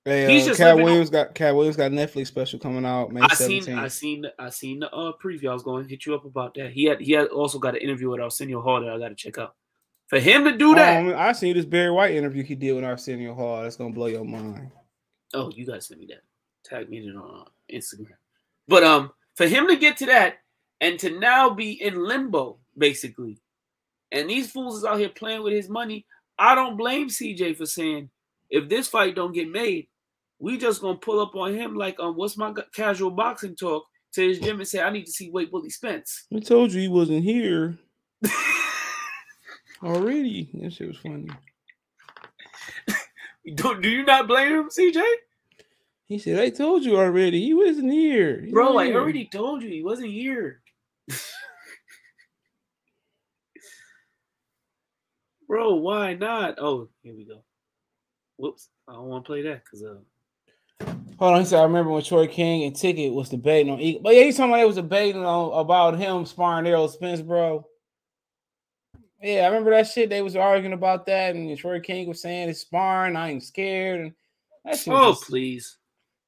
Hey, 0.04 0.34
He's 0.34 0.44
uh, 0.44 0.48
just 0.48 0.60
Katt 0.60 0.78
Williams 0.78 1.10
got 1.10 1.36
Katt 1.36 1.56
Williams 1.56 1.78
got 1.78 1.92
Netflix 1.92 2.28
special 2.28 2.58
coming 2.58 2.86
out 2.86 3.12
May 3.12 3.22
I 3.22 3.34
seen, 3.36 3.70
I 3.70 3.88
seen, 3.88 4.26
I 4.40 4.50
seen 4.50 4.80
the 4.80 4.92
uh, 4.92 5.12
preview. 5.24 5.50
I 5.50 5.54
was 5.54 5.62
going 5.62 5.84
to 5.84 5.90
hit 5.90 6.08
you 6.08 6.16
up 6.16 6.26
about 6.26 6.56
that. 6.56 6.72
He 6.72 6.86
had, 6.86 7.00
he 7.00 7.12
had 7.12 7.28
also 7.28 7.60
got 7.60 7.76
an 7.76 7.82
interview 7.82 8.10
with 8.10 8.20
Arsenio 8.20 8.62
Hall 8.62 8.82
that 8.82 8.90
I 8.90 8.98
got 8.98 9.10
to 9.10 9.16
check 9.16 9.38
out. 9.38 9.56
For 10.08 10.20
him 10.20 10.44
to 10.44 10.58
do 10.58 10.76
that, 10.76 11.06
Um, 11.06 11.14
I 11.16 11.32
seen 11.32 11.56
this 11.56 11.66
Barry 11.66 11.92
White 11.92 12.16
interview 12.16 12.44
he 12.44 12.56
did 12.56 12.74
with 12.74 12.84
Arsenio 12.84 13.34
Hall. 13.34 13.62
That's 13.62 13.78
gonna 13.78 13.94
blow 13.94 14.08
your 14.08 14.26
mind. 14.26 14.72
Oh, 15.34 15.50
you 15.56 15.66
guys 15.66 15.88
send 15.88 16.02
me 16.02 16.08
that. 16.08 16.24
Tag 16.66 16.90
me 16.90 16.98
in 16.98 17.16
on 17.16 17.42
uh, 17.42 17.50
Instagram. 17.74 18.18
But 18.68 18.84
um, 18.84 19.12
for 19.36 19.48
him 19.48 19.68
to 19.68 19.78
get 19.78 19.98
to 19.98 20.08
that 20.08 20.40
and 20.82 21.00
to 21.00 21.18
now 21.18 21.52
be 21.52 21.82
in 21.82 22.04
limbo, 22.04 22.58
basically, 22.78 23.40
and 24.12 24.30
these 24.30 24.52
fools 24.52 24.78
is 24.78 24.86
out 24.86 25.00
here 25.00 25.10
playing 25.10 25.44
with 25.44 25.54
his 25.54 25.70
money, 25.70 26.06
I 26.38 26.56
don't 26.56 26.78
blame 26.78 27.08
CJ 27.10 27.58
for 27.58 27.66
saying 27.66 28.10
if 28.50 28.68
this 28.70 28.88
fight 28.88 29.16
don't 29.16 29.34
get 29.34 29.50
made, 29.50 29.88
we 30.40 30.58
just 30.58 30.82
gonna 30.82 30.98
pull 30.98 31.20
up 31.22 31.36
on 31.36 31.54
him 31.54 31.76
like 31.76 32.00
um, 32.00 32.16
what's 32.16 32.38
my 32.38 32.54
casual 32.74 33.12
boxing 33.12 33.56
talk 33.56 33.86
to 34.14 34.28
his 34.28 34.40
gym 34.40 34.60
and 34.60 34.68
say 34.68 34.82
I 34.82 34.90
need 34.90 35.06
to 35.06 35.12
see 35.12 35.30
Wade 35.30 35.50
Willie 35.52 35.70
Spence. 35.70 36.26
I 36.36 36.40
told 36.40 36.72
you 36.74 36.82
he 36.82 36.88
wasn't 36.88 37.24
here 37.24 37.78
already. 39.84 40.50
That 40.56 40.74
shit 40.74 40.88
was 40.90 40.98
funny. 40.98 41.30
Do, 43.56 43.82
do 43.82 43.90
you 43.90 44.06
not 44.06 44.28
blame 44.28 44.54
him, 44.54 44.70
CJ? 44.70 45.02
He 46.08 46.20
said, 46.20 46.40
"I 46.40 46.50
told 46.50 46.84
you 46.84 46.98
already. 46.98 47.42
He 47.44 47.54
wasn't 47.54 47.92
here, 47.92 48.42
He's 48.42 48.52
Bro, 48.52 48.74
not 48.74 48.82
I 48.82 48.86
here." 48.88 49.00
already 49.00 49.26
told 49.26 49.64
you 49.64 49.70
he 49.70 49.84
wasn't 49.84 50.12
here. 50.12 50.62
Bro, 55.52 55.76
why 55.76 56.14
not? 56.14 56.60
Oh, 56.60 56.88
here 57.04 57.14
we 57.14 57.26
go. 57.26 57.44
Whoops, 58.38 58.70
I 58.88 58.94
don't 58.94 59.08
want 59.08 59.26
to 59.26 59.28
play 59.28 59.42
that 59.42 59.66
because 59.66 59.84
uh, 59.84 60.86
Hold 61.20 61.34
on, 61.34 61.40
he 61.42 61.46
said, 61.46 61.60
I 61.60 61.64
remember 61.64 61.92
when 61.92 62.02
Troy 62.04 62.26
King 62.26 62.64
and 62.64 62.74
Ticket 62.74 63.12
was 63.12 63.28
debating 63.28 63.70
on 63.70 63.82
Eagle. 63.82 64.02
But 64.02 64.16
yeah, 64.16 64.24
he's 64.24 64.38
talking 64.38 64.54
about 64.54 64.62
it 64.62 64.68
was 64.68 64.78
debating 64.78 65.26
on 65.26 65.60
about 65.60 66.00
him 66.00 66.26
sparring 66.26 66.66
Errol 66.68 66.88
Spence, 66.88 67.20
bro. 67.20 67.68
Yeah, 69.22 69.42
I 69.42 69.48
remember 69.48 69.72
that 69.72 69.90
shit. 69.90 70.10
They 70.10 70.22
was 70.22 70.38
arguing 70.38 70.72
about 70.72 71.06
that, 71.08 71.36
and 71.36 71.58
Troy 71.58 71.82
King 71.82 72.08
was 72.08 72.22
saying 72.22 72.48
it's 72.48 72.62
sparring, 72.62 73.18
I 73.18 73.32
ain't 73.32 73.44
scared. 73.44 74.00
And 74.00 74.14
that 74.64 74.80
shit 74.80 74.94
oh 74.94 75.12
just- 75.12 75.28
please, 75.28 75.78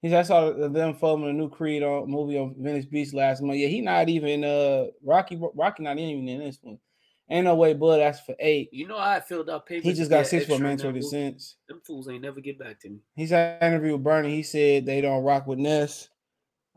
He's 0.02 0.12
I 0.12 0.24
saw 0.24 0.52
them 0.52 0.96
filming 0.96 1.30
a 1.30 1.34
new 1.34 1.50
Creed 1.50 1.82
on, 1.82 2.12
movie 2.12 2.38
on 2.38 2.56
Venice 2.60 2.88
Beach 2.88 3.14
last 3.14 3.42
month. 3.42 3.58
Yeah, 3.58 3.70
he 3.70 3.80
not 3.80 4.10
even 4.10 4.44
uh 4.44 4.88
Rocky 5.02 5.40
Rocky 5.56 5.84
not 5.84 5.98
even 5.98 6.28
in 6.28 6.40
this 6.40 6.60
one. 6.62 6.78
Ain't 7.30 7.46
no 7.46 7.56
way 7.56 7.74
Bud 7.74 8.00
asked 8.02 8.26
for 8.26 8.36
eight. 8.40 8.70
you 8.74 8.88
know 8.88 8.98
I 8.98 9.20
filled 9.20 9.50
out 9.50 9.66
papers. 9.66 9.86
He 9.86 9.94
just 9.94 10.10
got 10.10 10.28
six 10.28 10.46
for 10.46 10.60
mandatory 10.60 10.94
dissents. 10.94 11.56
Them 11.68 11.82
fools 11.86 12.10
ain't 12.10 12.22
never 12.22 12.42
get 12.42 12.60
back 12.60 12.80
to 12.82 12.90
me. 12.90 13.00
He's 13.16 13.30
had 13.30 13.62
an 13.62 13.74
interview 13.74 13.94
with 13.94 14.04
Bernie. 14.04 14.36
He 14.36 14.44
said 14.44 14.86
they 14.86 15.02
don't 15.02 15.24
rock 15.24 15.48
with 15.48 15.58
Ness. 15.60 16.10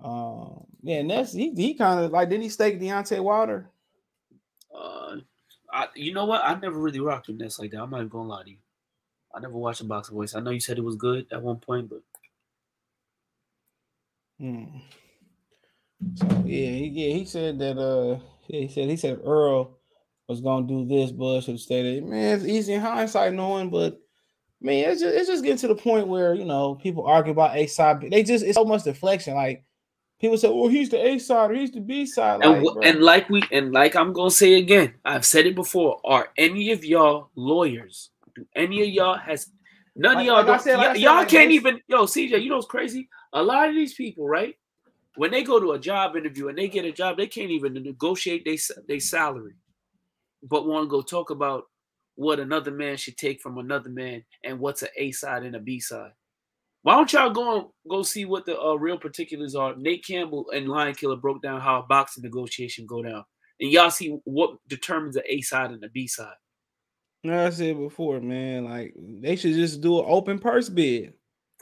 Um, 0.03 0.65
yeah, 0.83 1.03
Ness, 1.03 1.33
he, 1.33 1.53
he 1.55 1.75
kind 1.75 2.01
of 2.01 2.13
like 2.13 2.29
didn't 2.29 2.45
he 2.45 2.49
stake 2.49 2.81
Deontay 2.81 3.21
Wilder? 3.21 3.71
Uh, 4.75 5.17
I, 5.73 5.89
you 5.95 6.15
know 6.15 6.27
what? 6.27 6.45
I 6.45 6.55
never 6.55 6.79
really 6.79 7.01
rocked 7.01 7.27
with 7.29 7.39
Ness 7.39 7.59
like 7.59 7.73
that. 7.73 7.83
I'm 7.83 7.91
not 7.91 7.99
even 7.99 8.09
gonna 8.09 8.29
lie 8.29 8.45
to 8.45 8.51
you. 8.51 8.59
I 9.35 9.41
never 9.41 9.55
watched 9.55 9.81
a 9.81 9.85
boxing 9.85 10.15
voice. 10.15 10.35
I 10.35 10.41
know 10.41 10.51
you 10.51 10.61
said 10.61 10.79
it 10.79 10.85
was 10.85 10.97
good 10.97 11.27
at 11.33 11.43
one 11.43 11.57
point, 11.57 11.91
but 11.91 12.03
Hmm. 14.39 14.65
So 16.15 16.27
yeah, 16.45 16.71
he, 16.71 16.87
yeah, 16.93 17.15
he 17.15 17.25
said 17.25 17.59
that 17.59 17.79
uh 17.79 18.21
yeah, 18.49 18.61
he 18.61 18.69
said 18.69 18.89
he 18.89 18.97
said 18.97 19.21
Earl 19.25 19.76
was 20.29 20.41
gonna 20.41 20.67
do 20.67 20.85
this, 20.87 21.13
but 21.13 21.41
should 21.43 21.53
have 21.55 21.61
stayed. 21.61 22.05
Man, 22.05 22.37
it's 22.37 22.45
easy 22.47 22.73
in 22.75 22.81
hindsight 22.81 23.33
knowing, 23.33 23.71
but 23.71 24.01
man, 24.61 24.91
it's 24.91 25.01
just 25.01 25.17
it's 25.17 25.29
just 25.29 25.43
getting 25.45 25.59
to 25.59 25.69
the 25.69 25.75
point 25.75 26.09
where 26.09 26.35
you 26.35 26.45
know 26.45 26.75
people 26.75 27.07
argue 27.07 27.33
about 27.33 27.57
A 27.57 27.67
side. 27.67 28.07
They 28.11 28.23
just 28.23 28.45
it's 28.45 28.57
so 28.57 28.65
much 28.65 28.85
deflection. 28.85 29.35
Like 29.35 29.65
people 30.21 30.37
say, 30.39 30.49
well, 30.49 30.69
he's 30.69 30.89
the 30.89 31.05
A 31.05 31.19
side 31.19 31.51
or 31.51 31.55
he's 31.55 31.71
the 31.73 31.81
B 31.81 32.07
side. 32.07 32.41
and, 32.43 32.63
Like, 32.65 32.77
and 32.87 33.03
like 33.03 33.29
we 33.31 33.43
and 33.53 33.73
like 33.73 33.95
I'm 33.95 34.13
gonna 34.13 34.31
say 34.31 34.55
again, 34.55 34.95
I've 35.05 35.25
said 35.25 35.47
it 35.47 35.55
before. 35.55 36.01
Are 36.05 36.29
any 36.37 36.73
of 36.73 36.85
y'all 36.85 37.31
lawyers? 37.37 38.11
Do 38.35 38.47
any 38.57 38.83
of 38.83 38.89
y'all 38.89 39.17
has 39.17 39.51
none 39.95 40.15
Like- 40.17 40.23
of 40.23 40.27
y'all? 40.27 40.45
like 40.45 40.61
said- 40.61 40.77
y- 40.77 40.93
said, 40.93 41.01
y'all 41.01 41.25
can't 41.25 41.49
this- 41.51 41.55
even. 41.57 41.81
Yo, 41.87 42.05
CJ, 42.07 42.43
you 42.43 42.49
know 42.51 42.57
what's 42.57 42.67
crazy? 42.67 43.09
A 43.33 43.43
lot 43.43 43.69
of 43.69 43.75
these 43.75 43.95
people, 43.95 44.27
right? 44.27 44.55
When 45.17 45.31
they 45.31 45.43
go 45.43 45.59
to 45.61 45.73
a 45.73 45.79
job 45.79 46.15
interview 46.17 46.49
and 46.49 46.59
they 46.59 46.69
get 46.69 46.85
a 46.85 46.93
job, 46.93 47.17
they 47.17 47.27
can't 47.27 47.51
even 47.51 47.73
negotiate 47.75 48.45
their 48.45 48.57
their 48.89 49.01
salary, 49.01 49.55
but 50.43 50.67
want 50.67 50.85
to 50.85 50.91
go 50.91 51.03
talk 51.03 51.31
about 51.31 51.65
what 52.15 52.41
another 52.41 52.71
man 52.71 52.97
should 52.97 53.17
take 53.17 53.41
from 53.41 53.59
another 53.59 53.91
man 53.91 54.25
and 54.45 54.59
what's 54.59 54.83
an 54.83 54.89
A 54.97 55.13
side 55.13 55.45
and 55.45 55.57
a 55.57 55.61
B 55.61 55.81
side. 55.81 56.13
Why 56.83 56.95
don't 56.95 57.13
y'all 57.13 57.31
go 57.31 57.75
go 57.89 58.03
see 58.03 58.25
what 58.25 58.47
the 58.47 58.59
uh, 58.61 58.75
real 58.75 58.99
particulars 58.99 59.55
are? 59.55 59.75
Nate 59.77 60.07
Campbell 60.07 60.47
and 60.55 60.69
Lion 60.69 60.95
Killer 60.95 61.17
broke 61.17 61.43
down 61.43 61.61
how 61.61 61.81
a 61.81 61.83
boxing 61.83 62.23
negotiation 62.23 62.87
go 62.87 63.03
down, 63.03 63.25
and 63.61 63.71
y'all 63.71 63.91
see 63.91 64.19
what 64.25 64.57
determines 64.69 65.17
the 65.17 65.33
A 65.33 65.41
side 65.41 65.73
and 65.73 65.83
the 65.83 65.89
B 65.89 66.07
side. 66.07 66.35
No, 67.25 67.47
I 67.47 67.51
said 67.51 67.77
before, 67.77 68.21
man. 68.21 68.65
Like 68.65 68.95
they 68.97 69.35
should 69.35 69.55
just 69.55 69.81
do 69.81 69.99
an 69.99 70.05
open 70.07 70.39
purse 70.39 70.69
bid. 70.69 71.15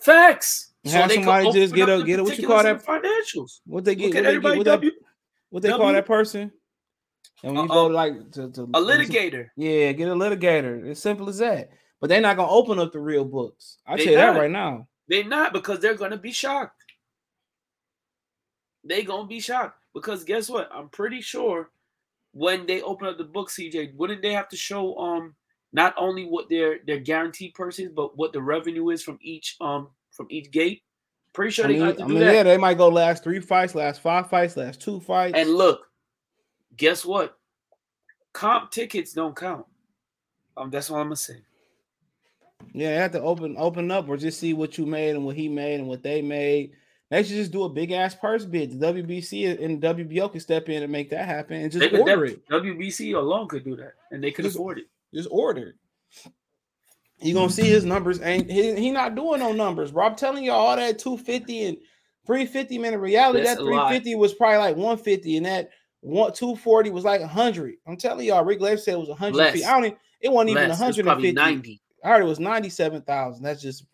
Facts. 0.02 0.74
Have 0.84 1.08
they 1.08 1.14
somebody 1.14 1.50
just 1.52 1.74
get 1.74 1.88
up 1.88 2.02
a 2.02 2.04
get 2.04 2.20
a 2.20 2.24
what 2.24 2.36
you 2.36 2.46
call 2.46 2.62
that 2.62 2.82
particulars 2.82 3.00
of 3.00 3.02
the 3.02 3.08
financials. 3.08 3.60
What 3.66 3.84
they 3.84 3.94
get? 3.94 4.08
What 4.08 4.18
at 4.18 4.24
they 4.24 4.32
get? 4.32 4.46
everybody 4.46 4.58
What, 4.58 4.94
what 5.48 5.62
they 5.62 5.68
call 5.70 5.78
W- 5.78 5.94
that 5.94 6.06
person? 6.06 6.52
And 7.42 7.56
when 7.56 7.66
you 7.66 7.70
Uh, 7.70 7.74
go 7.74 7.86
like 7.86 8.30
to, 8.32 8.50
to 8.52 8.62
A 8.62 8.80
litigator. 8.80 9.48
Yeah, 9.56 9.92
get 9.92 10.08
a 10.08 10.14
litigator. 10.14 10.86
It's 10.86 11.00
simple 11.00 11.28
as 11.28 11.38
that. 11.38 11.70
But 12.00 12.08
they're 12.08 12.20
not 12.20 12.36
gonna 12.36 12.50
open 12.50 12.78
up 12.78 12.92
the 12.92 13.00
real 13.00 13.24
books. 13.24 13.78
They 13.88 13.96
tell 13.96 14.06
you 14.12 14.16
that 14.16 14.38
right 14.38 14.50
now. 14.50 14.88
They're 15.08 15.24
not 15.24 15.52
because 15.52 15.80
they're 15.80 15.94
gonna 15.94 16.16
be 16.18 16.32
shocked. 16.32 16.80
They 18.84 19.02
gonna 19.02 19.26
be 19.26 19.40
shocked 19.40 19.78
because 19.94 20.24
guess 20.24 20.48
what? 20.48 20.68
I'm 20.72 20.88
pretty 20.90 21.20
sure 21.20 21.70
when 22.32 22.66
they 22.66 22.82
open 22.82 23.08
up 23.08 23.16
the 23.18 23.24
book, 23.24 23.48
CJ, 23.50 23.94
wouldn't 23.94 24.22
they 24.22 24.32
have 24.32 24.48
to 24.50 24.56
show 24.56 24.96
um 24.98 25.34
not 25.72 25.94
only 25.96 26.24
what 26.24 26.48
their 26.48 26.78
their 26.86 26.98
guaranteed 26.98 27.54
purse 27.54 27.78
is, 27.78 27.90
but 27.90 28.16
what 28.16 28.32
the 28.32 28.42
revenue 28.42 28.90
is 28.90 29.02
from 29.02 29.18
each 29.22 29.56
um 29.60 29.88
from 30.10 30.26
each 30.30 30.50
gate? 30.50 30.82
Pretty 31.32 31.50
sure 31.52 31.64
I 31.64 31.68
they 31.68 31.74
mean, 31.74 31.86
got 31.86 31.96
to 31.98 32.04
I 32.04 32.06
do 32.06 32.12
mean, 32.14 32.22
that. 32.24 32.34
yeah, 32.34 32.42
they 32.44 32.58
might 32.58 32.78
go 32.78 32.88
last 32.88 33.24
three 33.24 33.40
fights, 33.40 33.74
last 33.74 34.00
five 34.00 34.28
fights, 34.30 34.56
last 34.56 34.80
two 34.80 35.00
fights. 35.00 35.36
And 35.36 35.50
look, 35.50 35.80
guess 36.76 37.04
what? 37.04 37.38
Comp 38.32 38.70
tickets 38.70 39.12
don't 39.12 39.36
count. 39.36 39.66
Um, 40.56 40.70
that's 40.70 40.90
what 40.90 40.98
I'm 40.98 41.06
gonna 41.06 41.16
say. 41.16 41.42
Yeah, 42.72 42.90
they 42.90 42.96
have 42.96 43.12
to 43.12 43.20
open 43.20 43.56
open 43.58 43.90
up 43.90 44.08
or 44.08 44.16
just 44.16 44.40
see 44.40 44.54
what 44.54 44.78
you 44.78 44.86
made 44.86 45.10
and 45.10 45.24
what 45.24 45.36
he 45.36 45.48
made 45.48 45.80
and 45.80 45.88
what 45.88 46.02
they 46.02 46.22
made. 46.22 46.72
They 47.10 47.22
should 47.22 47.36
just 47.36 47.52
do 47.52 47.64
a 47.64 47.68
big 47.68 47.92
ass 47.92 48.14
purse 48.14 48.44
bid. 48.44 48.78
The 48.78 48.92
WBC 48.92 49.62
and 49.62 49.80
WBO 49.80 50.30
can 50.32 50.40
step 50.40 50.68
in 50.68 50.82
and 50.82 50.90
make 50.90 51.10
that 51.10 51.26
happen 51.26 51.60
and 51.60 51.70
just 51.70 51.90
could 51.90 52.00
order 52.00 52.24
it. 52.24 52.48
WBC 52.48 53.14
alone 53.14 53.46
could 53.46 53.64
do 53.64 53.76
that, 53.76 53.92
and 54.10 54.22
they 54.22 54.30
could 54.30 54.44
Just- 54.44 54.56
afford 54.56 54.78
it. 54.78 54.86
Just 55.12 55.28
order 55.30 55.68
it. 55.68 56.32
You 57.20 57.32
gonna 57.32 57.50
see 57.50 57.68
his 57.68 57.84
numbers 57.84 58.20
ain't 58.20 58.50
he, 58.50 58.74
he 58.74 58.90
not 58.90 59.14
doing 59.14 59.38
no 59.38 59.52
numbers, 59.52 59.92
bro. 59.92 60.06
I'm 60.06 60.16
telling 60.16 60.44
you 60.44 60.50
all 60.52 60.74
that 60.74 60.98
250 60.98 61.64
and 61.66 61.76
350 62.26 62.78
man. 62.78 62.94
In 62.94 63.00
reality, 63.00 63.44
That's 63.44 63.58
that 63.58 63.64
350 63.64 64.16
was 64.16 64.34
probably 64.34 64.58
like 64.58 64.76
150, 64.76 65.36
and 65.36 65.46
that 65.46 65.70
one 66.04 66.32
240 66.32 66.90
was 66.90 67.04
like 67.04 67.20
100. 67.20 67.74
I'm 67.86 67.96
telling 67.96 68.26
y'all, 68.26 68.44
Rick 68.44 68.60
Lev 68.60 68.80
said 68.80 68.94
it 68.94 69.00
was 69.00 69.08
100 69.08 69.36
Less. 69.36 69.52
feet. 69.54 69.64
I 69.64 69.72
don't 69.72 69.84
even, 69.86 69.98
it 70.20 70.30
wasn't 70.32 70.50
even 70.50 70.68
Less. 70.68 70.80
It's 70.80 70.96
probably 71.00 71.32
150. 71.32 71.32
90. 71.32 71.82
I 72.04 72.08
heard 72.10 72.22
it 72.22 72.26
was 72.26 72.40
97,000. 72.40 73.42
That's 73.42 73.62
just 73.62 73.86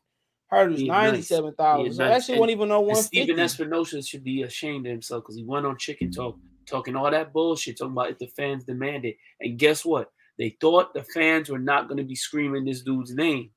I 0.51 0.57
heard 0.57 0.71
it 0.71 0.73
was 0.73 0.83
Yeah, 0.83 0.93
nice. 0.93 1.31
97,000. 1.31 1.87
Yeah, 1.87 1.93
so 1.93 1.99
nice. 2.05 2.13
that 2.13 2.25
shit 2.27 2.41
wasn't 2.41 2.57
even 2.57 2.69
no 2.69 2.81
150. 2.81 3.23
Stephen 3.23 3.37
Espinoza 3.45 4.07
should 4.07 4.25
be 4.25 4.43
ashamed 4.43 4.87
of 4.87 4.91
himself 4.91 5.23
because 5.23 5.37
he 5.37 5.45
went 5.45 5.67
on 5.67 5.79
Chicken 5.79 6.11
Talk 6.11 6.37
talking 6.67 6.97
all 6.97 7.11
that 7.11 7.33
bullshit, 7.33 7.79
talking 7.79 7.93
about 7.93 8.11
if 8.11 8.19
the 8.19 8.27
fans 8.29 8.65
demanded. 8.65 9.15
And 9.41 9.59
guess 9.59 9.85
what? 9.85 10.11
They 10.39 10.57
thought 10.61 10.95
the 10.95 11.05
fans 11.15 11.49
were 11.49 11.59
not 11.59 11.87
going 11.89 11.99
to 11.99 12.05
be 12.05 12.15
screaming 12.17 12.65
this 12.65 12.83
dude's 12.83 13.15
name 13.15 13.51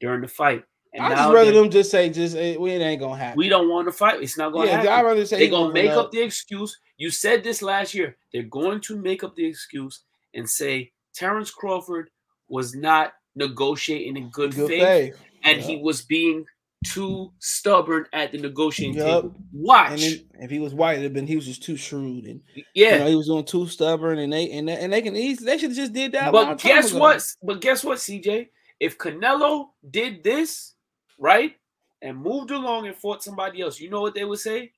during 0.00 0.20
the 0.22 0.28
fight. 0.28 0.64
And 0.94 1.04
I 1.04 1.14
just 1.14 1.32
rather 1.34 1.52
them 1.52 1.70
just 1.70 1.90
say 1.90 2.08
just 2.10 2.36
eh, 2.36 2.56
we 2.58 2.70
it 2.72 2.80
ain't 2.80 3.00
gonna 3.00 3.16
happen. 3.16 3.36
we 3.38 3.48
don't 3.48 3.68
want 3.68 3.86
to 3.88 3.92
fight. 3.92 4.22
It's 4.22 4.38
not 4.38 4.50
to 4.50 4.64
Yeah, 4.64 4.76
happen. 4.76 4.88
I'd 4.88 5.02
rather 5.04 5.26
say 5.26 5.38
They're 5.40 5.50
gonna 5.50 5.72
make 5.72 5.90
up 5.90 6.06
up. 6.06 6.12
the 6.12 6.20
excuse. 6.22 6.78
You 6.96 7.10
said 7.10 7.44
this 7.44 7.62
last 7.62 7.94
year. 7.94 8.16
They're 8.32 8.42
going 8.42 8.80
to 8.82 8.96
make 8.96 9.22
up 9.22 9.36
the 9.36 9.44
excuse 9.46 10.02
and 10.34 10.48
say 10.48 10.90
Terence 11.14 11.50
Crawford 11.50 12.10
was 12.48 12.74
not 12.74 13.12
negotiating 13.36 14.16
in 14.16 14.30
good, 14.30 14.54
Good 14.54 14.68
faith, 14.68 14.82
faith. 14.82 15.14
and 15.44 15.58
Yeah. 15.60 15.66
he 15.66 15.76
was 15.76 16.02
being 16.02 16.44
too 16.86 17.32
stubborn 17.40 18.06
at 18.12 18.30
the 18.32 18.38
negotiating 18.38 18.96
Yup. 18.96 19.22
table. 19.22 19.34
Watch. 19.52 19.90
And 19.92 20.00
then 20.00 20.24
if 20.44 20.50
he 20.50 20.58
was 20.60 20.74
white, 20.74 20.92
it'd 20.94 21.04
have 21.04 21.12
been 21.12 21.26
he 21.26 21.36
was 21.36 21.44
just 21.46 21.62
too 21.62 21.76
shrewd 21.76 22.24
and 22.24 22.40
Yeah. 22.74 22.92
you 22.94 22.98
know, 23.00 23.06
he 23.08 23.16
was 23.16 23.26
doing 23.26 23.44
too 23.44 23.66
stubborn 23.66 24.18
and 24.18 24.32
they 24.32 24.50
and 24.52 24.68
they, 24.68 24.76
and 24.78 24.92
they 24.92 25.02
can 25.02 25.16
easily 25.16 25.46
they 25.46 25.58
should 25.58 25.70
have 25.70 25.76
just 25.76 25.92
did 25.92 26.12
that. 26.12 26.32
But 26.32 26.58
guess 26.60 26.92
what? 26.92 27.22
But 27.42 27.60
guess 27.60 27.82
what, 27.84 27.98
CJ? 27.98 28.48
If 28.80 28.96
Canelo 28.96 29.70
did 29.90 30.22
this, 30.22 30.74
right, 31.18 31.54
and 32.02 32.16
moved 32.16 32.50
along 32.50 32.86
and 32.86 32.96
fought 32.96 33.22
somebody 33.22 33.60
else, 33.60 33.80
you 33.80 33.90
know 33.90 34.00
what 34.00 34.14
they 34.14 34.24
would 34.24 34.38
say? 34.38 34.72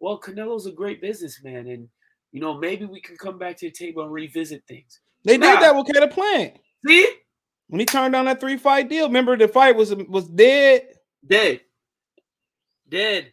Well, 0.00 0.20
Canelo's 0.20 0.66
a 0.66 0.72
great 0.72 1.00
businessman, 1.00 1.66
and 1.68 1.88
you 2.32 2.40
know 2.40 2.58
maybe 2.58 2.84
we 2.84 3.00
can 3.00 3.16
come 3.16 3.38
back 3.38 3.56
to 3.58 3.66
the 3.66 3.72
table 3.72 4.02
and 4.02 4.12
revisit 4.12 4.62
things. 4.68 5.00
They 5.24 5.36
Nah. 5.38 5.52
did 5.54 5.62
that 5.62 5.74
with 5.76 5.86
Caleb 5.92 6.10
Plant. 6.12 6.56
See, 6.86 7.08
when 7.68 7.80
he 7.80 7.86
turned 7.86 8.12
down 8.12 8.26
that 8.26 8.40
three 8.40 8.56
fight 8.56 8.88
deal, 8.88 9.06
remember 9.06 9.36
the 9.36 9.48
fight 9.48 9.74
was 9.76 9.94
was 9.94 10.28
dead. 10.28 10.94
Dead, 11.26 11.60
dead, 12.88 13.32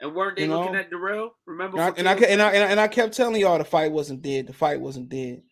and 0.00 0.14
weren't 0.14 0.36
they 0.36 0.44
You 0.44 0.56
looking 0.56 0.72
know? 0.72 0.78
at 0.78 0.90
Darrell? 0.90 1.34
Remember? 1.46 1.76
And 1.78 1.84
I, 1.86 1.90
for 1.90 1.98
and 1.98 2.08
I 2.08 2.14
Caleb 2.14 2.28
ke- 2.28 2.32
and 2.32 2.42
I 2.42 2.50
and 2.52 2.64
I- 2.64 2.70
and 2.70 2.80
I 2.80 2.88
kept 2.88 3.14
telling 3.14 3.40
y'all 3.40 3.58
the 3.58 3.64
fight 3.64 3.92
wasn't 3.92 4.22
dead. 4.22 4.46
The 4.46 4.54
fight 4.54 4.80
wasn't 4.80 5.10
dead, 5.10 5.42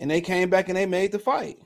and 0.00 0.08
they 0.10 0.20
came 0.20 0.48
back 0.48 0.68
and 0.68 0.76
they 0.76 0.86
made 0.86 1.10
the 1.12 1.18
fight. 1.18 1.58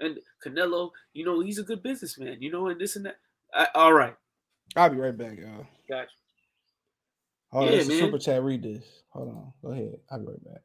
and 0.00 0.18
Canelo, 0.44 0.90
you 1.12 1.24
know, 1.24 1.40
he's 1.40 1.58
a 1.58 1.62
good 1.64 1.82
businessman, 1.82 2.38
you 2.42 2.50
know, 2.50 2.68
and 2.68 2.80
this 2.80 2.96
and 2.96 3.06
that. 3.06 3.16
I, 3.54 3.68
all 3.74 3.92
right, 3.92 4.14
I'll 4.76 4.90
be 4.90 4.96
right 4.96 5.16
back, 5.16 5.38
y'all. 5.38 5.66
gotcha. 5.88 6.08
Hold 7.52 7.68
on, 7.68 7.74
Yeah, 7.74 7.80
a 7.80 7.84
man. 7.84 7.98
super 7.98 8.18
chat. 8.18 8.42
Read 8.42 8.62
this. 8.62 8.84
Hold 9.10 9.28
on. 9.30 9.52
Go 9.62 9.72
ahead. 9.72 9.96
I'll 10.10 10.20
be 10.20 10.26
right 10.26 10.44
back. 10.44 10.62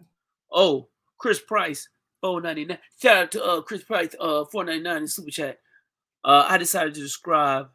Oh, 0.51 0.87
Chris 1.17 1.39
Price, 1.41 1.89
four 2.21 2.41
ninety 2.41 2.65
nine. 2.65 2.79
Shout 3.01 3.17
out 3.17 3.31
to 3.31 3.43
uh 3.43 3.61
Chris 3.61 3.83
Price, 3.83 4.15
uh 4.19 4.45
four 4.51 4.63
ninety 4.65 4.83
nine 4.83 4.97
in 5.03 5.07
super 5.07 5.31
chat. 5.31 5.59
Uh, 6.23 6.45
I 6.47 6.57
decided 6.57 6.93
to 6.95 7.01
describe 7.01 7.67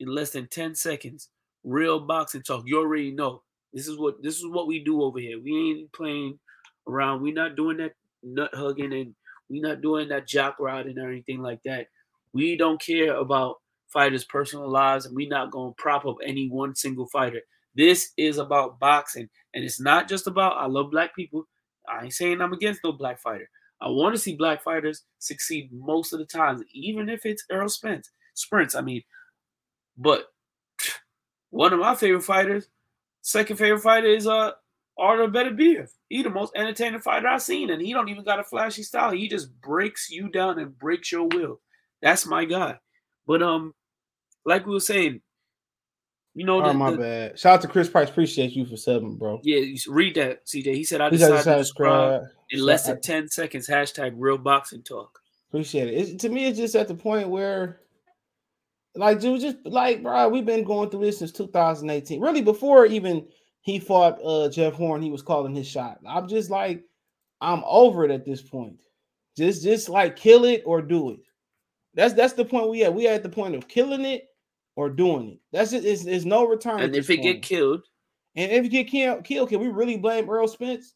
in 0.00 0.08
less 0.08 0.30
than 0.30 0.48
ten 0.48 0.74
seconds 0.74 1.28
real 1.64 2.00
boxing 2.00 2.42
talk. 2.42 2.64
You 2.66 2.78
already 2.80 3.12
know 3.12 3.42
this 3.72 3.88
is 3.88 3.98
what 3.98 4.22
this 4.22 4.36
is 4.36 4.46
what 4.46 4.66
we 4.66 4.82
do 4.84 5.02
over 5.02 5.18
here. 5.18 5.40
We 5.42 5.56
ain't 5.80 5.92
playing 5.92 6.38
around. 6.88 7.22
We're 7.22 7.34
not 7.34 7.56
doing 7.56 7.78
that 7.78 7.92
nut 8.22 8.50
hugging 8.54 8.92
and 8.92 9.14
we 9.48 9.60
not 9.60 9.80
doing 9.80 10.08
that 10.08 10.26
jock 10.26 10.56
riding 10.58 10.98
or 10.98 11.10
anything 11.10 11.40
like 11.40 11.62
that. 11.64 11.88
We 12.32 12.56
don't 12.56 12.80
care 12.80 13.14
about 13.14 13.56
fighters' 13.88 14.24
personal 14.24 14.68
lives, 14.68 15.06
and 15.06 15.16
we 15.16 15.26
not 15.26 15.50
gonna 15.50 15.72
prop 15.78 16.06
up 16.06 16.16
any 16.24 16.48
one 16.48 16.74
single 16.74 17.06
fighter. 17.06 17.40
This 17.74 18.12
is 18.16 18.38
about 18.38 18.78
boxing, 18.78 19.28
and 19.54 19.64
it's 19.64 19.80
not 19.80 20.08
just 20.08 20.26
about 20.26 20.56
I 20.56 20.66
love 20.66 20.90
black 20.90 21.14
people. 21.14 21.46
I 21.88 22.04
ain't 22.04 22.12
saying 22.12 22.40
I'm 22.40 22.52
against 22.52 22.80
no 22.84 22.92
black 22.92 23.20
fighter. 23.20 23.48
I 23.80 23.88
want 23.88 24.14
to 24.14 24.20
see 24.20 24.34
black 24.34 24.62
fighters 24.62 25.04
succeed 25.18 25.70
most 25.72 26.12
of 26.12 26.18
the 26.18 26.24
times, 26.26 26.62
even 26.72 27.08
if 27.08 27.24
it's 27.24 27.44
Earl 27.50 27.68
Spence, 27.68 28.10
Sprints. 28.34 28.74
I 28.74 28.80
mean, 28.80 29.02
but 29.96 30.26
one 31.50 31.72
of 31.72 31.78
my 31.78 31.94
favorite 31.94 32.24
fighters, 32.24 32.68
second 33.22 33.56
favorite 33.56 33.82
fighter 33.82 34.08
is 34.08 34.26
uh 34.26 34.52
Artur 34.98 35.28
Beterbiev. 35.28 35.88
He 36.08 36.22
the 36.22 36.30
most 36.30 36.52
entertaining 36.56 37.00
fighter 37.00 37.28
I've 37.28 37.42
seen, 37.42 37.70
and 37.70 37.80
he 37.80 37.92
don't 37.92 38.08
even 38.08 38.24
got 38.24 38.40
a 38.40 38.44
flashy 38.44 38.82
style. 38.82 39.10
He 39.12 39.28
just 39.28 39.48
breaks 39.60 40.10
you 40.10 40.28
down 40.28 40.58
and 40.58 40.76
breaks 40.78 41.12
your 41.12 41.24
will. 41.28 41.60
That's 42.02 42.26
my 42.26 42.44
guy. 42.44 42.78
But 43.26 43.42
um, 43.42 43.74
like 44.44 44.66
we 44.66 44.72
were 44.72 44.80
saying, 44.80 45.20
you 46.34 46.44
know, 46.46 46.62
Oh 46.64 46.72
my 46.72 46.90
the- 46.92 46.96
bad. 46.98 47.38
Shout 47.38 47.54
out 47.56 47.62
to 47.62 47.68
Chris 47.68 47.88
Price. 47.88 48.08
Appreciate 48.08 48.52
you 48.52 48.64
for 48.64 48.74
subbing, 48.76 49.18
bro. 49.18 49.40
yeah, 49.42 49.58
you 49.58 49.76
read 49.88 50.14
that, 50.16 50.46
CJ. 50.46 50.74
He 50.74 50.84
said 50.84 51.00
I 51.00 51.10
decided 51.10 51.36
to 51.36 51.42
subscribe. 51.64 52.22
in 52.50 52.60
less 52.60 52.86
than 52.86 53.00
10 53.00 53.28
seconds, 53.28 53.68
hashtag 53.68 54.12
real 54.16 54.38
boxing 54.38 54.82
talk. 54.82 55.18
Appreciate 55.50 55.88
it. 55.88 55.94
It's, 55.94 56.22
to 56.22 56.28
me, 56.28 56.46
it's 56.46 56.58
just 56.58 56.76
at 56.76 56.88
the 56.88 56.94
point 56.94 57.28
where, 57.28 57.80
like, 58.94 59.20
dude, 59.20 59.40
just 59.40 59.56
like, 59.64 60.02
bro, 60.02 60.28
we've 60.28 60.44
been 60.46 60.64
going 60.64 60.90
through 60.90 61.00
this 61.06 61.18
since 61.18 61.32
2018. 61.32 62.20
Really, 62.20 62.42
before 62.42 62.86
even 62.86 63.26
he 63.60 63.78
fought 63.78 64.18
uh 64.24 64.48
Jeff 64.48 64.74
Horn, 64.74 65.02
he 65.02 65.10
was 65.10 65.22
calling 65.22 65.54
his 65.54 65.66
shot. 65.66 65.98
I'm 66.06 66.28
just 66.28 66.50
like, 66.50 66.84
I'm 67.40 67.62
over 67.66 68.04
it 68.04 68.10
at 68.10 68.24
this 68.24 68.42
point. 68.42 68.80
Just, 69.36 69.62
just 69.62 69.88
like, 69.88 70.16
kill 70.16 70.44
it 70.44 70.62
or 70.66 70.82
do 70.82 71.10
it. 71.10 71.20
That's 71.94 72.14
that's 72.14 72.32
the 72.32 72.44
point 72.44 72.70
we 72.70 72.84
at. 72.84 72.94
We 72.94 73.06
at 73.08 73.22
the 73.22 73.28
point 73.28 73.54
of 73.54 73.68
killing 73.68 74.04
it 74.04 74.24
or 74.76 74.88
doing 74.90 75.30
it. 75.30 75.38
That's 75.52 75.72
it. 75.72 75.84
It's, 75.84 76.04
it's 76.04 76.24
no 76.24 76.46
return. 76.46 76.80
And 76.80 76.94
if 76.94 77.06
this 77.06 77.18
it 77.18 77.22
get 77.22 77.42
killed, 77.42 77.84
and 78.36 78.52
if 78.52 78.64
you 78.64 78.70
get 78.70 78.88
killed, 78.88 79.24
killed, 79.24 79.48
can 79.48 79.60
we 79.60 79.68
really 79.68 79.96
blame 79.96 80.30
Earl 80.30 80.46
Spence? 80.48 80.94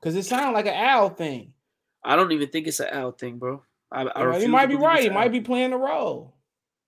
Because 0.00 0.16
it 0.16 0.24
sounds 0.24 0.52
like 0.54 0.66
an 0.66 0.74
owl 0.74 1.08
thing. 1.08 1.52
I 2.04 2.16
don't 2.16 2.32
even 2.32 2.48
think 2.48 2.66
it's 2.66 2.80
an 2.80 2.88
out 2.92 3.18
thing, 3.18 3.38
bro. 3.38 3.62
I, 3.90 4.02
I 4.02 4.02
You, 4.02 4.24
know, 4.24 4.26
refuse 4.26 4.48
might 4.48 4.66
be 4.66 4.74
right. 4.74 5.02
He 5.02 5.08
might 5.10 5.32
be 5.32 5.40
playing 5.40 5.70
the 5.70 5.76
role. 5.76 6.34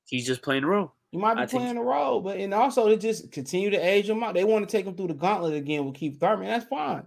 He's 0.06 0.26
just 0.26 0.42
playing 0.42 0.62
the 0.62 0.68
role. 0.68 0.92
You 1.14 1.20
might 1.20 1.34
be 1.36 1.42
I 1.42 1.46
playing 1.46 1.76
the 1.76 1.80
role, 1.80 2.20
but 2.20 2.38
and 2.38 2.52
also 2.52 2.88
they 2.88 2.96
just 2.96 3.30
continue 3.30 3.70
to 3.70 3.76
age 3.76 4.08
him 4.10 4.24
out. 4.24 4.34
They 4.34 4.42
want 4.42 4.68
to 4.68 4.76
take 4.76 4.84
him 4.84 4.96
through 4.96 5.06
the 5.06 5.14
gauntlet 5.14 5.54
again 5.54 5.84
with 5.84 5.94
Keith 5.94 6.18
Thurman. 6.18 6.48
That's 6.48 6.64
fine. 6.64 7.04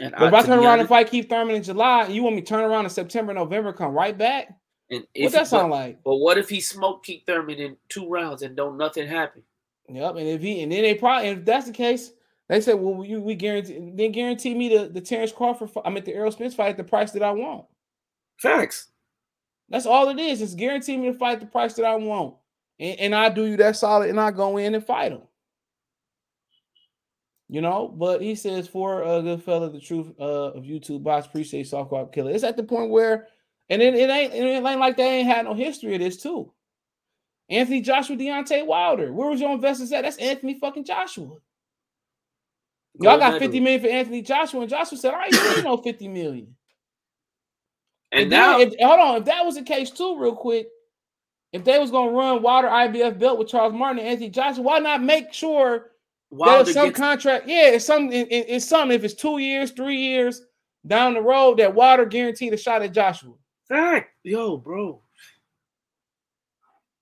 And 0.00 0.14
But 0.16 0.28
if 0.28 0.34
I 0.34 0.42
turn 0.42 0.58
around 0.60 0.66
honest- 0.66 0.80
and 0.80 0.88
fight 0.88 1.10
Keith 1.10 1.28
Thurman 1.28 1.56
in 1.56 1.64
July, 1.64 2.04
and 2.04 2.14
you 2.14 2.22
want 2.22 2.36
me 2.36 2.42
to 2.42 2.46
turn 2.46 2.62
around 2.62 2.84
in 2.84 2.90
September, 2.90 3.34
November, 3.34 3.72
come 3.72 3.92
right 3.92 4.16
back? 4.16 4.56
And 4.90 5.04
What 5.16 5.32
that 5.32 5.48
sound 5.48 5.70
but, 5.70 5.76
like? 5.76 6.04
But 6.04 6.18
what 6.18 6.38
if 6.38 6.48
he 6.48 6.60
smoked 6.60 7.04
Keith 7.06 7.24
Thurman 7.26 7.58
in 7.58 7.76
two 7.88 8.08
rounds 8.08 8.42
and 8.42 8.54
don't 8.54 8.78
nothing 8.78 9.08
happen? 9.08 9.42
Yep. 9.88 10.10
And 10.16 10.28
if 10.28 10.40
he 10.40 10.62
and 10.62 10.70
then 10.70 10.82
they 10.82 10.94
probably 10.94 11.30
if 11.30 11.44
that's 11.44 11.66
the 11.66 11.72
case, 11.72 12.12
they 12.48 12.60
said, 12.60 12.74
well, 12.74 13.04
you 13.04 13.20
we 13.20 13.34
guarantee 13.34 13.90
then 13.92 14.12
guarantee 14.12 14.54
me 14.54 14.68
the 14.68 14.88
the 14.88 15.00
Terence 15.00 15.32
Crawford. 15.32 15.70
I 15.84 15.90
mean 15.90 16.04
the 16.04 16.14
Earl 16.14 16.30
Spence 16.30 16.54
fight 16.54 16.70
at 16.70 16.76
the 16.76 16.84
price 16.84 17.10
that 17.10 17.24
I 17.24 17.32
want. 17.32 17.64
Facts. 18.38 18.88
That's 19.68 19.86
all 19.86 20.08
it 20.10 20.20
is. 20.20 20.40
It's 20.42 20.54
guarantee 20.54 20.96
me 20.96 21.08
to 21.08 21.18
fight 21.18 21.40
the 21.40 21.46
price 21.46 21.74
that 21.74 21.84
I 21.84 21.96
want, 21.96 22.36
and, 22.78 23.00
and 23.00 23.14
I 23.14 23.28
do 23.28 23.44
you 23.44 23.56
that 23.58 23.76
solid, 23.76 24.10
and 24.10 24.20
I 24.20 24.30
go 24.30 24.56
in 24.56 24.74
and 24.74 24.84
fight 24.84 25.12
him. 25.12 25.22
You 27.48 27.60
know, 27.60 27.88
but 27.88 28.20
he 28.20 28.34
says 28.34 28.66
for 28.66 29.02
a 29.02 29.22
good 29.22 29.42
fella, 29.42 29.70
the 29.70 29.80
truth 29.80 30.12
uh, 30.18 30.52
of 30.52 30.64
YouTube 30.64 31.04
box 31.04 31.26
appreciate 31.26 31.68
soft 31.68 31.92
carb 31.92 32.12
killer. 32.12 32.32
It's 32.32 32.42
at 32.42 32.56
the 32.56 32.64
point 32.64 32.90
where, 32.90 33.28
and 33.68 33.80
it, 33.80 33.94
it 33.94 34.10
ain't 34.10 34.34
it 34.34 34.38
ain't 34.38 34.80
like 34.80 34.96
they 34.96 35.18
ain't 35.18 35.28
had 35.28 35.44
no 35.44 35.54
history 35.54 35.94
of 35.94 36.00
this 36.00 36.20
too. 36.20 36.52
Anthony 37.48 37.80
Joshua, 37.80 38.16
Deontay 38.16 38.66
Wilder. 38.66 39.12
Where 39.12 39.30
was 39.30 39.40
your 39.40 39.52
investors 39.52 39.92
at? 39.92 40.02
That's 40.02 40.16
Anthony 40.16 40.58
fucking 40.58 40.84
Joshua. 40.84 41.36
Y'all 43.00 43.18
got 43.18 43.38
50 43.38 43.60
million 43.60 43.80
for 43.80 43.88
Anthony 43.88 44.22
Joshua, 44.22 44.62
and 44.62 44.70
Joshua 44.70 44.98
said, 44.98 45.14
I 45.14 45.26
ain't 45.26 45.56
need 45.56 45.64
no 45.64 45.76
50 45.76 46.08
million. 46.08 46.56
And 48.12 48.32
then- 48.32 48.40
now, 48.40 48.60
if, 48.60 48.74
hold 48.80 49.00
on, 49.00 49.16
if 49.18 49.24
that 49.26 49.44
was 49.44 49.56
the 49.56 49.62
case 49.62 49.90
too, 49.90 50.18
real 50.18 50.34
quick, 50.34 50.68
if 51.52 51.64
they 51.64 51.78
was 51.78 51.90
gonna 51.90 52.10
run 52.12 52.42
Wilder 52.42 52.68
IBF 52.68 53.18
belt 53.18 53.38
with 53.38 53.48
Charles 53.48 53.72
Martin 53.72 53.98
and 54.00 54.08
Anthony 54.08 54.30
Joshua, 54.30 54.62
why 54.62 54.78
not 54.78 55.02
make 55.02 55.32
sure 55.32 55.92
Wilder 56.30 56.64
there's 56.64 56.74
some 56.74 56.88
gets- 56.88 56.98
contract? 56.98 57.46
Yeah, 57.48 57.68
it's 57.70 57.84
some, 57.84 58.12
it- 58.12 58.30
it- 58.30 58.46
it's 58.48 58.64
some. 58.66 58.90
If 58.90 59.04
it's 59.04 59.14
two 59.14 59.38
years, 59.38 59.70
three 59.70 59.96
years 59.96 60.42
down 60.86 61.14
the 61.14 61.22
road, 61.22 61.58
that 61.58 61.74
Wilder 61.74 62.04
guaranteed 62.06 62.52
a 62.52 62.56
shot 62.56 62.82
at 62.82 62.92
Joshua. 62.92 63.34
fact, 63.68 64.10
yo, 64.22 64.56
bro. 64.56 65.02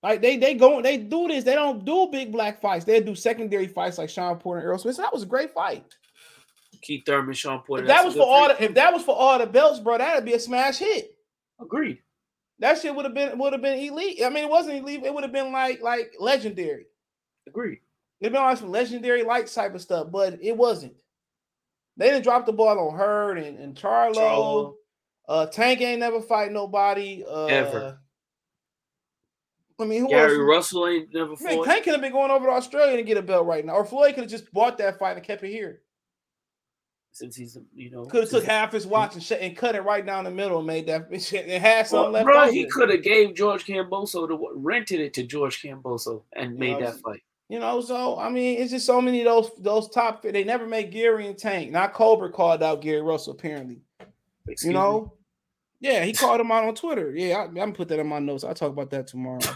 Like 0.01 0.21
they 0.21 0.37
they 0.37 0.53
go 0.53 0.81
they 0.81 0.97
do 0.97 1.27
this. 1.27 1.43
They 1.43 1.55
don't 1.55 1.83
do 1.83 2.07
big 2.11 2.31
black 2.31 2.61
fights. 2.61 2.85
They 2.85 3.01
do 3.01 3.15
secondary 3.15 3.67
fights 3.67 3.97
like 3.97 4.09
Shawn 4.09 4.37
Porter 4.37 4.59
and 4.61 4.67
Earl 4.69 4.77
Smith. 4.77 4.95
So 4.95 5.01
that 5.01 5.13
was 5.13 5.23
a 5.23 5.27
great 5.27 5.51
fight. 5.53 5.83
Keith 6.83 7.03
Thurman, 7.05 7.33
Shawn 7.33 7.61
Porter. 7.65 7.83
If 7.83 7.87
that 7.87 8.05
was 8.05 8.13
for 8.13 8.21
all 8.21 8.47
the, 8.49 8.63
if 8.63 8.75
that 8.75 8.93
was 8.93 9.01
for 9.03 9.15
all 9.15 9.39
the 9.39 9.47
belts, 9.47 9.79
bro, 9.79 9.97
that'd 9.97 10.23
be 10.25 10.33
a 10.33 10.39
smash 10.39 10.77
hit. 10.77 11.15
Agreed. 11.59 11.99
That 12.59 12.79
shit 12.79 12.95
would 12.95 13.05
have 13.05 13.13
been 13.13 13.37
would 13.37 13.53
have 13.53 13.61
been 13.61 13.79
elite. 13.79 14.21
I 14.23 14.29
mean, 14.29 14.45
it 14.45 14.49
wasn't 14.49 14.77
elite. 14.77 15.03
It 15.03 15.13
would 15.13 15.23
have 15.23 15.33
been 15.33 15.51
like 15.51 15.81
like 15.81 16.13
legendary. 16.19 16.87
Agreed. 17.47 17.79
It'd 18.21 18.33
been 18.33 18.41
like 18.41 18.57
some 18.57 18.71
legendary 18.71 19.23
light 19.23 19.47
type 19.47 19.75
of 19.75 19.81
stuff, 19.81 20.07
but 20.11 20.39
it 20.41 20.55
wasn't. 20.55 20.95
They 21.97 22.09
didn't 22.09 22.23
drop 22.23 22.45
the 22.45 22.53
ball 22.53 22.79
on 22.89 22.97
Hurd 22.97 23.37
and, 23.37 23.57
and 23.57 23.75
Charlo. 23.75 24.15
Charlo. 24.15 24.73
Uh, 25.27 25.45
Tank 25.47 25.81
ain't 25.81 25.99
never 25.99 26.21
fight 26.21 26.51
nobody. 26.51 27.23
Uh, 27.27 27.45
Ever. 27.45 27.99
I 29.79 29.85
mean, 29.85 30.01
who 30.01 30.09
Gary 30.09 30.35
else? 30.35 30.47
Russell 30.47 30.87
ain't 30.87 31.13
never 31.13 31.33
Man, 31.41 31.57
fought. 31.57 31.65
Tank 31.65 31.83
could 31.83 31.93
have 31.93 32.01
been 32.01 32.11
going 32.11 32.31
over 32.31 32.45
to 32.45 32.51
Australia 32.51 32.95
to 32.95 33.03
get 33.03 33.17
a 33.17 33.21
belt 33.21 33.45
right 33.45 33.65
now, 33.65 33.73
or 33.73 33.85
Floyd 33.85 34.15
could 34.15 34.23
have 34.23 34.31
just 34.31 34.51
bought 34.53 34.77
that 34.77 34.97
fight 34.97 35.17
and 35.17 35.25
kept 35.25 35.43
it 35.43 35.51
here. 35.51 35.81
Since 37.15 37.37
he's 37.37 37.57
you 37.73 37.89
know 37.91 38.03
Could 38.03 38.23
have 38.23 38.29
took 38.29 38.43
half 38.43 38.73
his 38.73 38.85
watch 38.85 39.13
and, 39.13 39.23
sh- 39.23 39.31
and 39.39 39.55
cut 39.55 39.73
it 39.73 39.85
right 39.85 40.05
down 40.05 40.25
the 40.25 40.31
middle 40.31 40.57
and 40.57 40.67
made 40.67 40.85
that 40.87 41.07
shit 41.21 41.47
and 41.47 41.63
had 41.63 41.87
something 41.87 42.11
Well, 42.11 42.11
left 42.11 42.25
bro, 42.25 42.51
he 42.51 42.65
could 42.65 42.89
have 42.89 43.03
gave 43.03 43.33
George 43.35 43.65
Kambosos 43.65 44.27
the 44.27 44.37
rented 44.53 44.99
it 44.99 45.13
to 45.13 45.23
George 45.23 45.61
Kambosos 45.61 46.23
and 46.33 46.59
made 46.59 46.73
know, 46.73 46.87
that 46.87 46.99
fight. 46.99 47.23
You 47.47 47.59
know, 47.59 47.79
so 47.79 48.19
I 48.19 48.27
mean, 48.27 48.59
it's 48.59 48.71
just 48.71 48.85
so 48.85 48.99
many 48.99 49.21
of 49.21 49.27
those 49.27 49.51
those 49.59 49.89
top. 49.91 50.23
Fit. 50.23 50.33
They 50.33 50.43
never 50.43 50.67
made 50.67 50.91
Gary 50.91 51.25
and 51.25 51.37
Tank. 51.37 51.71
Not 51.71 51.93
Cobra 51.93 52.29
called 52.29 52.61
out 52.61 52.81
Gary 52.81 53.01
Russell 53.01 53.31
apparently. 53.31 53.79
Excuse 54.49 54.67
you 54.67 54.73
know, 54.73 55.13
yeah, 55.79 56.03
he 56.03 56.11
called 56.11 56.41
him 56.41 56.51
out 56.51 56.65
on 56.65 56.75
Twitter. 56.75 57.15
Yeah, 57.15 57.37
I, 57.37 57.43
I'm 57.45 57.53
gonna 57.53 57.71
put 57.71 57.87
that 57.87 57.99
in 57.99 58.07
my 58.07 58.19
notes. 58.19 58.43
I'll 58.43 58.53
talk 58.53 58.71
about 58.71 58.89
that 58.89 59.07
tomorrow. 59.07 59.39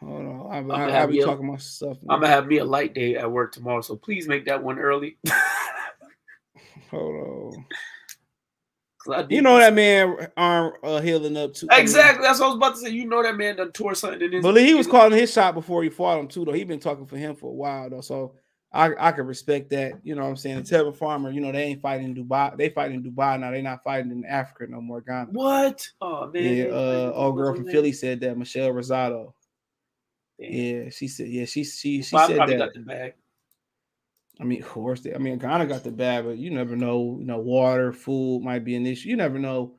Hold 0.00 0.26
on, 0.26 0.52
I, 0.52 0.58
I'ma 0.58 0.74
I, 0.74 0.80
have 0.90 0.92
I'll 0.94 1.06
be 1.08 1.16
you- 1.16 1.24
talking 1.24 1.46
my 1.46 1.56
stuff. 1.56 1.96
I'm 2.10 2.20
gonna 2.20 2.28
have 2.28 2.46
me 2.46 2.58
a 2.58 2.64
light 2.64 2.94
day 2.94 3.16
at 3.16 3.30
work 3.30 3.52
tomorrow, 3.52 3.80
so 3.80 3.96
please 3.96 4.28
make 4.28 4.44
that 4.44 4.62
one 4.62 4.78
early. 4.78 5.16
Hold 6.90 7.56
on. 7.56 7.66
You 9.30 9.42
know 9.42 9.58
that 9.58 9.74
man 9.74 10.28
arm 10.36 10.74
uh, 10.82 11.00
healing 11.00 11.36
up 11.36 11.54
too. 11.54 11.68
Exactly. 11.70 12.22
That's 12.22 12.40
what 12.40 12.46
I 12.46 12.48
was 12.48 12.56
about 12.56 12.74
to 12.74 12.80
say. 12.80 12.90
You 12.90 13.06
know 13.06 13.22
that 13.22 13.36
man 13.36 13.56
done 13.56 13.72
tore 13.72 13.94
something 13.94 14.20
in 14.20 14.32
his. 14.32 14.42
But 14.42 14.56
he 14.56 14.74
was 14.74 14.86
calling 14.86 15.16
his 15.18 15.32
shot 15.32 15.54
before 15.54 15.82
he 15.82 15.88
fought 15.88 16.18
him 16.18 16.28
too, 16.28 16.44
though. 16.44 16.52
He 16.52 16.64
been 16.64 16.80
talking 16.80 17.06
for 17.06 17.16
him 17.16 17.34
for 17.34 17.46
a 17.46 17.54
while 17.54 17.88
though, 17.88 18.00
so 18.00 18.34
I 18.72 18.90
I 18.98 19.12
can 19.12 19.26
respect 19.26 19.70
that. 19.70 19.92
You 20.02 20.14
know 20.14 20.22
what 20.24 20.30
I'm 20.30 20.36
saying? 20.36 20.62
The 20.62 20.62
Tevin 20.62 20.94
Farmer, 20.94 21.30
you 21.30 21.40
know, 21.40 21.52
they 21.52 21.64
ain't 21.64 21.80
fighting 21.80 22.06
in 22.06 22.14
Dubai. 22.14 22.56
They 22.56 22.68
fight 22.68 22.92
in 22.92 23.02
Dubai 23.02 23.40
now. 23.40 23.50
They 23.50 23.62
not 23.62 23.82
fighting 23.82 24.10
in 24.10 24.24
Africa 24.26 24.66
no 24.68 24.80
more. 24.80 25.00
Ghana. 25.00 25.30
What? 25.32 25.88
Oh 26.00 26.30
man. 26.30 26.56
Yeah, 26.56 26.64
uh, 26.64 27.12
old 27.14 27.36
girl 27.36 27.54
from 27.54 27.66
Philly 27.66 27.92
said 27.92 28.20
that. 28.20 28.36
Michelle 28.36 28.72
Rosado. 28.72 29.32
Damn. 30.38 30.52
Yeah, 30.52 30.90
she 30.90 31.08
said. 31.08 31.28
Yeah, 31.28 31.46
she 31.46 31.64
she 31.64 32.02
she 32.02 32.16
Bob 32.16 32.28
said 32.28 32.38
that. 32.48 33.14
Got 34.38 34.44
the 34.44 34.44
bag. 34.44 34.44
I 34.44 34.44
mean, 34.44 34.62
of 34.62 34.68
course, 34.68 35.00
they, 35.00 35.14
I 35.14 35.18
mean, 35.18 35.38
Ghana 35.38 35.66
got 35.66 35.84
the 35.84 35.90
bad, 35.90 36.24
but 36.24 36.38
you 36.38 36.50
never 36.50 36.76
know. 36.76 37.16
You 37.20 37.26
know, 37.26 37.38
water, 37.38 37.92
food 37.92 38.42
might 38.42 38.64
be 38.64 38.76
an 38.76 38.86
issue. 38.86 39.08
You 39.08 39.16
never 39.16 39.38
know. 39.38 39.74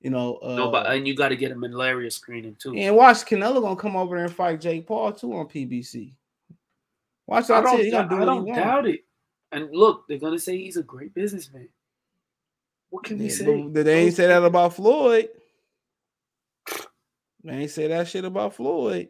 You 0.00 0.10
know, 0.10 0.36
uh, 0.36 0.54
no, 0.54 0.70
but 0.70 0.86
and 0.86 1.08
you 1.08 1.16
got 1.16 1.30
to 1.30 1.36
get 1.36 1.50
a 1.50 1.56
malaria 1.56 2.10
screening 2.10 2.54
too. 2.54 2.74
and 2.76 2.94
watch 2.94 3.18
Canelo 3.24 3.60
gonna 3.60 3.76
come 3.76 3.96
over 3.96 4.16
there 4.16 4.26
and 4.26 4.34
fight 4.34 4.60
Jake 4.60 4.86
Paul 4.86 5.12
too 5.12 5.32
on 5.32 5.46
PBC. 5.46 6.14
Watch 7.26 7.50
I 7.50 7.56
out, 7.56 7.64
don't, 7.64 7.90
gonna 7.90 8.08
do 8.08 8.22
I 8.22 8.24
don't 8.24 8.46
doubt 8.46 8.86
it. 8.86 9.04
And 9.50 9.68
look, 9.72 10.06
they're 10.08 10.18
gonna 10.18 10.38
say 10.38 10.56
he's 10.56 10.76
a 10.76 10.82
great 10.84 11.14
businessman. 11.14 11.68
What 12.90 13.04
can 13.04 13.18
we 13.18 13.28
say? 13.28 13.68
they 13.68 14.04
ain't 14.04 14.14
say 14.14 14.28
that 14.28 14.44
about 14.44 14.74
Floyd. 14.74 15.28
They 17.44 17.52
ain't 17.52 17.70
say 17.70 17.88
that 17.88 18.08
shit 18.08 18.24
about 18.24 18.54
Floyd. 18.54 19.08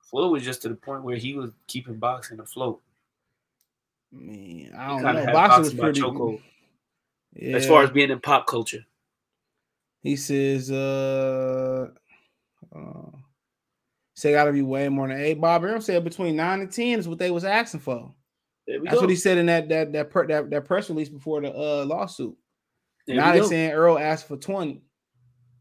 Floyd 0.00 0.32
was 0.32 0.42
just 0.42 0.62
to 0.62 0.70
the 0.70 0.74
point 0.74 1.02
where 1.02 1.16
he 1.16 1.34
was 1.34 1.50
keeping 1.66 1.96
boxing 1.96 2.40
afloat. 2.40 2.80
I 4.12 4.16
mean, 4.16 4.72
I 4.76 4.88
don't 4.88 5.02
know. 5.02 5.32
Boxing 5.32 5.64
was 5.64 5.74
pretty. 5.74 6.00
chokehold. 6.00 6.40
Yeah. 7.34 7.56
As 7.56 7.66
far 7.66 7.82
as 7.82 7.90
being 7.90 8.10
in 8.10 8.20
pop 8.20 8.46
culture, 8.46 8.84
He 10.02 10.16
says, 10.16 10.70
uh, 10.70 11.88
uh 12.74 13.10
say 14.14 14.32
gotta 14.32 14.52
be 14.52 14.62
way 14.62 14.88
more 14.88 15.08
than 15.08 15.20
eight. 15.20 15.40
Bob 15.40 15.64
Arum 15.64 15.80
said 15.80 16.02
between 16.04 16.36
nine 16.36 16.60
and 16.60 16.72
ten 16.72 16.98
is 16.98 17.08
what 17.08 17.18
they 17.18 17.30
was 17.30 17.44
asking 17.44 17.80
for. 17.80 18.12
That's 18.66 18.94
go. 18.94 19.00
what 19.00 19.10
he 19.10 19.16
said 19.16 19.38
in 19.38 19.46
that 19.46 19.68
that 19.68 19.92
that, 19.92 20.10
per, 20.10 20.26
that 20.26 20.50
that 20.50 20.64
press 20.64 20.90
release 20.90 21.08
before 21.08 21.40
the 21.40 21.52
uh 21.52 21.84
lawsuit. 21.84 22.36
There 23.06 23.16
now 23.16 23.32
they 23.32 23.42
saying 23.42 23.72
Earl 23.72 23.98
asked 23.98 24.28
for 24.28 24.36
20. 24.36 24.82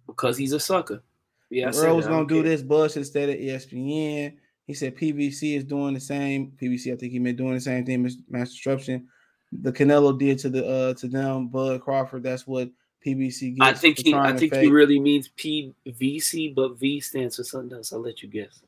because 0.08 0.38
he's 0.38 0.52
a 0.52 0.60
sucker. 0.60 1.02
Yeah, 1.50 1.72
Earl 1.74 1.96
was 1.96 2.06
gonna 2.06 2.28
don't 2.28 2.44
care. 2.44 2.44
this 2.44 2.62
bullshit 2.62 2.98
instead 2.98 3.30
of 3.30 3.36
ESPN. 3.36 4.34
He 4.68 4.74
said 4.74 4.98
PBC 4.98 5.58
is 5.58 5.64
doing 5.64 5.94
the 5.94 6.00
same. 6.00 6.52
PBC, 6.62 6.94
I 6.94 6.98
think 6.98 7.14
he 7.14 7.20
meant 7.20 7.38
doing 7.38 7.54
the 7.54 7.62
same 7.62 7.86
thing. 7.86 8.10
Mass 8.30 8.52
Disruption. 8.52 9.08
The 9.54 9.72
Canelo 9.72 10.20
did 10.20 10.40
to 10.40 10.50
the 10.50 10.68
uh 10.68 10.94
to 10.96 11.08
them, 11.08 11.48
Bud 11.48 11.82
Crawford. 11.82 12.24
That's 12.24 12.46
what 12.46 12.70
PBC 13.06 13.56
gets. 13.56 13.62
I 13.62 13.74
think 13.74 14.00
he, 14.00 14.14
I 14.14 14.36
think 14.36 14.54
he 14.54 14.70
really 14.70 15.00
means 15.00 15.30
PVC, 15.30 16.54
but 16.54 16.78
V 16.78 17.00
stands 17.00 17.38
for 17.38 17.44
something 17.46 17.78
else. 17.78 17.94
I'll 17.94 18.02
let 18.02 18.22
you 18.22 18.28
guess. 18.28 18.62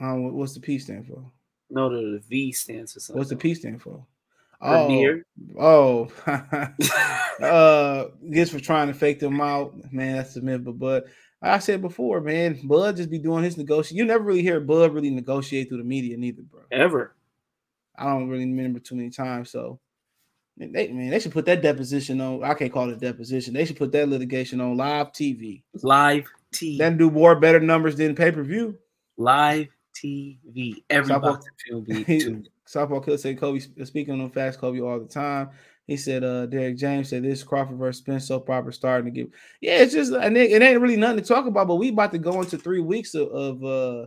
Um, 0.00 0.32
what's 0.32 0.54
the 0.54 0.60
P 0.60 0.78
stand 0.78 1.06
for? 1.06 1.30
No, 1.68 1.90
the, 1.90 2.12
the 2.12 2.22
V 2.28 2.52
stands 2.52 2.94
for 2.94 3.00
something. 3.00 3.18
What's 3.18 3.30
the 3.30 3.36
P 3.36 3.54
stand 3.54 3.82
for? 3.82 4.06
Premier. 4.60 5.26
Oh, 5.58 6.10
uh, 6.26 8.06
gets 8.30 8.50
for 8.50 8.60
trying 8.60 8.88
to 8.88 8.94
fake 8.94 9.20
them 9.20 9.40
out. 9.40 9.74
Man, 9.92 10.16
that's 10.16 10.34
the 10.34 10.40
myth. 10.40 10.64
But 10.64 10.78
Bud, 10.78 11.04
I 11.42 11.58
said 11.58 11.82
before, 11.82 12.20
man, 12.20 12.58
Bud 12.64 12.96
just 12.96 13.10
be 13.10 13.18
doing 13.18 13.44
his 13.44 13.56
negotiation. 13.56 13.98
You 13.98 14.04
never 14.04 14.24
really 14.24 14.42
hear 14.42 14.58
Bud 14.60 14.92
really 14.94 15.10
negotiate 15.10 15.68
through 15.68 15.78
the 15.78 15.84
media, 15.84 16.16
neither, 16.16 16.42
bro. 16.42 16.62
Ever. 16.70 17.14
I 17.98 18.04
don't 18.04 18.28
really 18.28 18.46
remember 18.46 18.78
too 18.78 18.94
many 18.94 19.10
times. 19.10 19.50
So, 19.50 19.78
man, 20.56 20.72
they 20.72 20.88
man, 20.88 21.10
they 21.10 21.20
should 21.20 21.32
put 21.32 21.46
that 21.46 21.62
deposition 21.62 22.20
on. 22.20 22.42
I 22.42 22.54
can't 22.54 22.72
call 22.72 22.90
it 22.90 23.00
deposition. 23.00 23.54
They 23.54 23.64
should 23.64 23.76
put 23.76 23.92
that 23.92 24.08
litigation 24.08 24.60
on 24.60 24.76
live 24.76 25.12
TV. 25.12 25.62
Live 25.82 26.26
TV. 26.52 26.78
Then 26.78 26.96
do 26.96 27.10
more 27.10 27.34
better 27.36 27.60
numbers 27.60 27.96
than 27.96 28.14
pay 28.14 28.30
per 28.32 28.42
view. 28.42 28.76
Live 29.16 29.68
TV. 29.94 30.82
Every 30.90 31.08
Southpaw- 31.08 31.32
boxing 31.32 32.20
film. 32.20 32.44
Southpaw 32.66 33.00
Killer 33.00 33.18
said 33.18 33.38
Kobe 33.38 33.60
speaking 33.84 34.20
on 34.20 34.30
fast 34.30 34.58
Kobe 34.58 34.80
all 34.80 34.98
the 34.98 35.06
time. 35.06 35.50
He 35.86 35.96
said 35.96 36.24
uh 36.24 36.46
Derrick 36.46 36.76
James 36.76 37.08
said 37.10 37.22
this 37.22 37.42
Crawford 37.44 37.78
versus 37.78 38.02
Spence 38.02 38.26
so 38.26 38.40
proper 38.40 38.72
starting 38.72 39.04
to 39.06 39.10
give. 39.20 39.28
Yeah, 39.60 39.78
it's 39.78 39.92
just 39.94 40.12
and 40.12 40.36
it, 40.36 40.50
it 40.50 40.62
ain't 40.62 40.80
really 40.80 40.96
nothing 40.96 41.18
to 41.22 41.24
talk 41.24 41.46
about, 41.46 41.68
but 41.68 41.76
we 41.76 41.90
about 41.90 42.12
to 42.12 42.18
go 42.18 42.40
into 42.40 42.58
three 42.58 42.80
weeks 42.80 43.14
of, 43.14 43.28
of 43.28 43.64
uh 43.64 44.06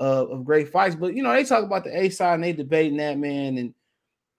of, 0.00 0.30
of 0.30 0.44
great 0.44 0.68
fights. 0.70 0.96
But 0.96 1.14
you 1.14 1.22
know, 1.22 1.32
they 1.32 1.44
talk 1.44 1.64
about 1.64 1.84
the 1.84 1.96
A 1.96 2.08
side 2.08 2.34
and 2.34 2.44
they 2.44 2.52
debating 2.52 2.96
that 2.96 3.18
man, 3.18 3.58
and 3.58 3.74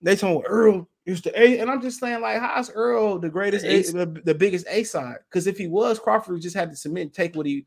they 0.01 0.15
told 0.15 0.43
Earl 0.47 0.89
is 1.05 1.21
the 1.21 1.39
A, 1.41 1.59
and 1.59 1.69
I'm 1.69 1.81
just 1.81 1.99
saying, 1.99 2.21
like, 2.21 2.39
how's 2.39 2.69
Earl 2.71 3.17
the 3.19 3.29
greatest 3.29 3.65
A, 3.65 3.81
the, 3.81 4.21
the 4.23 4.35
biggest 4.35 4.67
A 4.69 4.83
side? 4.83 5.17
Because 5.29 5.47
if 5.47 5.57
he 5.57 5.67
was, 5.67 5.99
Crawford 5.99 6.33
would 6.33 6.41
just 6.41 6.55
had 6.55 6.69
to 6.69 6.75
submit 6.75 7.01
and 7.03 7.13
take 7.13 7.35
what 7.35 7.45
he 7.45 7.65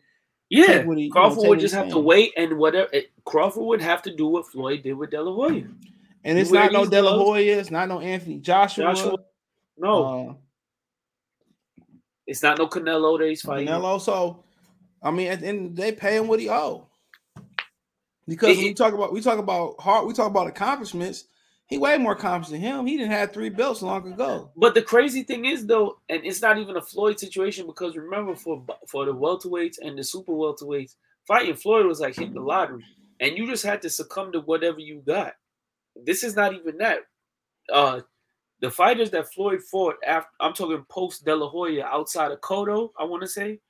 Yeah, 0.50 0.84
what 0.84 0.98
he- 0.98 1.04
you 1.04 1.08
know, 1.10 1.12
Crawford 1.14 1.48
would 1.48 1.60
just 1.60 1.74
have 1.74 1.88
to 1.88 1.98
wait, 1.98 2.32
and 2.36 2.58
whatever 2.58 2.88
it, 2.92 3.10
Crawford 3.24 3.64
would 3.64 3.80
have 3.82 4.02
to 4.02 4.14
do 4.14 4.26
what 4.26 4.46
Floyd 4.46 4.82
did 4.82 4.94
with 4.94 5.10
De 5.10 5.20
La 5.22 5.32
Hoya. 5.32 5.64
And 6.24 6.38
it's 6.38 6.50
not 6.50 6.72
no 6.72 6.86
De 6.86 7.02
La? 7.02 7.16
Hoya, 7.16 7.58
it's 7.58 7.70
not 7.70 7.88
no 7.88 8.00
Anthony 8.00 8.38
Joshua. 8.38 8.84
Joshua, 8.84 9.18
no, 9.76 10.28
uh, 10.30 10.34
it's 12.26 12.42
not 12.42 12.58
no 12.58 12.66
Canelo 12.66 13.18
that 13.18 13.28
he's 13.28 13.42
fighting. 13.42 13.68
Canelo. 13.68 14.00
So, 14.00 14.42
I 15.02 15.10
mean, 15.10 15.28
at 15.28 15.40
the 15.40 15.46
end 15.46 15.66
of 15.66 15.76
the 15.76 15.82
day, 15.82 15.92
pay 15.92 16.16
him 16.16 16.26
what 16.26 16.40
he 16.40 16.48
owe. 16.48 16.86
Because 18.26 18.56
when 18.56 18.66
we 18.66 18.74
talk 18.74 18.94
about 18.94 19.12
we 19.12 19.20
talk 19.20 19.38
about 19.38 19.78
hard, 19.78 20.06
we 20.06 20.14
talk 20.14 20.28
about 20.30 20.46
accomplishments. 20.46 21.24
He 21.66 21.78
way 21.78 21.96
more 21.98 22.12
accomplished 22.12 22.52
than 22.52 22.60
him. 22.60 22.86
He 22.86 22.96
didn't 22.96 23.12
have 23.12 23.32
three 23.32 23.48
belts 23.48 23.80
long 23.82 24.10
ago. 24.12 24.50
But 24.56 24.74
the 24.74 24.82
crazy 24.82 25.22
thing 25.22 25.46
is 25.46 25.66
though, 25.66 25.98
and 26.08 26.24
it's 26.24 26.40
not 26.40 26.58
even 26.58 26.76
a 26.76 26.82
Floyd 26.82 27.18
situation 27.18 27.66
because 27.66 27.96
remember 27.96 28.34
for 28.34 28.64
for 28.88 29.04
the 29.04 29.14
welterweights 29.14 29.78
and 29.82 29.98
the 29.98 30.04
super 30.04 30.32
welterweights, 30.32 30.96
fighting 31.26 31.54
Floyd 31.54 31.86
was 31.86 32.00
like 32.00 32.14
hitting 32.14 32.34
the 32.34 32.40
lottery, 32.40 32.84
and 33.20 33.36
you 33.36 33.46
just 33.46 33.64
had 33.64 33.82
to 33.82 33.90
succumb 33.90 34.32
to 34.32 34.40
whatever 34.40 34.78
you 34.78 35.02
got. 35.06 35.34
This 35.96 36.24
is 36.24 36.36
not 36.36 36.54
even 36.54 36.78
that. 36.78 36.98
Uh, 37.72 38.00
the 38.60 38.70
fighters 38.70 39.10
that 39.10 39.32
Floyd 39.32 39.60
fought 39.70 39.96
after, 40.06 40.30
I'm 40.40 40.52
talking 40.54 40.84
post 40.90 41.24
De 41.24 41.34
La 41.34 41.48
Hoya 41.48 41.84
outside 41.84 42.30
of 42.32 42.40
Cotto, 42.40 42.90
I 42.98 43.04
want 43.04 43.22
to 43.22 43.28
say, 43.28 43.60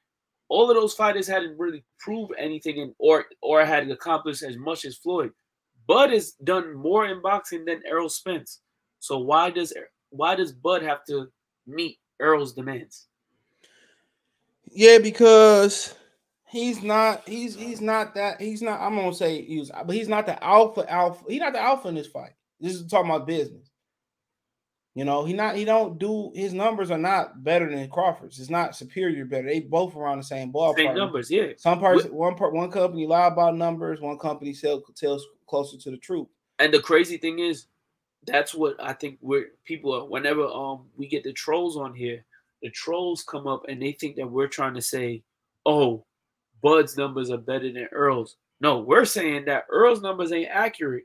all 0.48 0.70
of 0.70 0.76
those 0.76 0.94
fighters 0.94 1.26
hadn't 1.26 1.58
really 1.58 1.84
proved 1.98 2.32
anything 2.38 2.76
in, 2.76 2.94
or 2.98 3.24
or 3.42 3.64
had 3.64 3.90
accomplished 3.90 4.42
as 4.42 4.56
much 4.56 4.84
as 4.84 4.96
Floyd. 4.96 5.32
Bud 5.86 6.10
has 6.10 6.32
done 6.44 6.74
more 6.74 7.06
in 7.06 7.22
boxing 7.22 7.64
than 7.64 7.82
Errol 7.86 8.08
Spence. 8.08 8.60
So 9.00 9.18
why 9.18 9.50
does 9.50 9.72
why 10.10 10.34
does 10.34 10.52
Bud 10.52 10.82
have 10.82 11.04
to 11.06 11.28
meet 11.66 11.98
Errol's 12.20 12.52
demands? 12.52 13.08
Yeah, 14.70 14.98
because 14.98 15.94
he's 16.54 16.82
not. 16.82 17.28
He's 17.28 17.56
he's 17.56 17.80
not 17.80 18.14
that. 18.14 18.40
He's 18.40 18.62
not. 18.62 18.80
I'm 18.80 18.94
gonna 18.94 19.12
say 19.12 19.44
he's, 19.44 19.70
but 19.70 19.94
he's 19.94 20.08
not 20.08 20.26
the 20.26 20.42
alpha. 20.42 20.90
Alpha. 20.90 21.24
He's 21.28 21.40
not 21.40 21.52
the 21.52 21.60
alpha 21.60 21.88
in 21.88 21.96
this 21.96 22.06
fight. 22.06 22.32
This 22.60 22.74
is 22.74 22.86
talking 22.86 23.10
about 23.10 23.26
business. 23.26 23.68
You 24.94 25.04
know, 25.04 25.24
he 25.24 25.32
not. 25.32 25.56
He 25.56 25.64
don't 25.64 25.98
do. 25.98 26.30
His 26.34 26.54
numbers 26.54 26.92
are 26.92 26.98
not 26.98 27.42
better 27.42 27.68
than 27.68 27.90
Crawford's. 27.90 28.38
It's 28.38 28.50
not 28.50 28.76
superior. 28.76 29.24
Better. 29.24 29.48
They 29.48 29.60
both 29.60 29.96
around 29.96 30.18
the 30.18 30.24
same 30.24 30.52
ballpark. 30.52 30.76
Same 30.76 30.94
numbers, 30.94 31.30
yeah. 31.30 31.48
Some 31.56 31.80
parts, 31.80 32.04
one 32.04 32.36
part, 32.36 32.54
one 32.54 32.70
company 32.70 33.04
lie 33.06 33.26
about 33.26 33.56
numbers. 33.56 34.00
One 34.00 34.18
company 34.18 34.54
sell, 34.54 34.82
tells 34.94 35.26
closer 35.48 35.76
to 35.78 35.90
the 35.90 35.96
truth. 35.96 36.28
And 36.60 36.72
the 36.72 36.80
crazy 36.80 37.16
thing 37.16 37.40
is, 37.40 37.66
that's 38.26 38.54
what 38.54 38.76
I 38.80 38.92
think 38.92 39.18
we're 39.20 39.50
people 39.64 39.92
are 39.92 40.06
whenever 40.06 40.46
um 40.46 40.86
we 40.96 41.08
get 41.08 41.24
the 41.24 41.32
trolls 41.32 41.76
on 41.76 41.92
here, 41.92 42.24
the 42.62 42.70
trolls 42.70 43.24
come 43.24 43.48
up 43.48 43.64
and 43.68 43.82
they 43.82 43.92
think 43.92 44.14
that 44.16 44.30
we're 44.30 44.46
trying 44.46 44.74
to 44.74 44.82
say, 44.82 45.24
oh, 45.66 46.04
Bud's 46.64 46.96
numbers 46.96 47.30
are 47.30 47.38
better 47.38 47.72
than 47.72 47.88
Earl's. 47.92 48.36
No, 48.60 48.80
we're 48.80 49.04
saying 49.04 49.44
that 49.44 49.66
Earl's 49.70 50.02
numbers 50.02 50.32
ain't 50.32 50.50
accurate, 50.50 51.04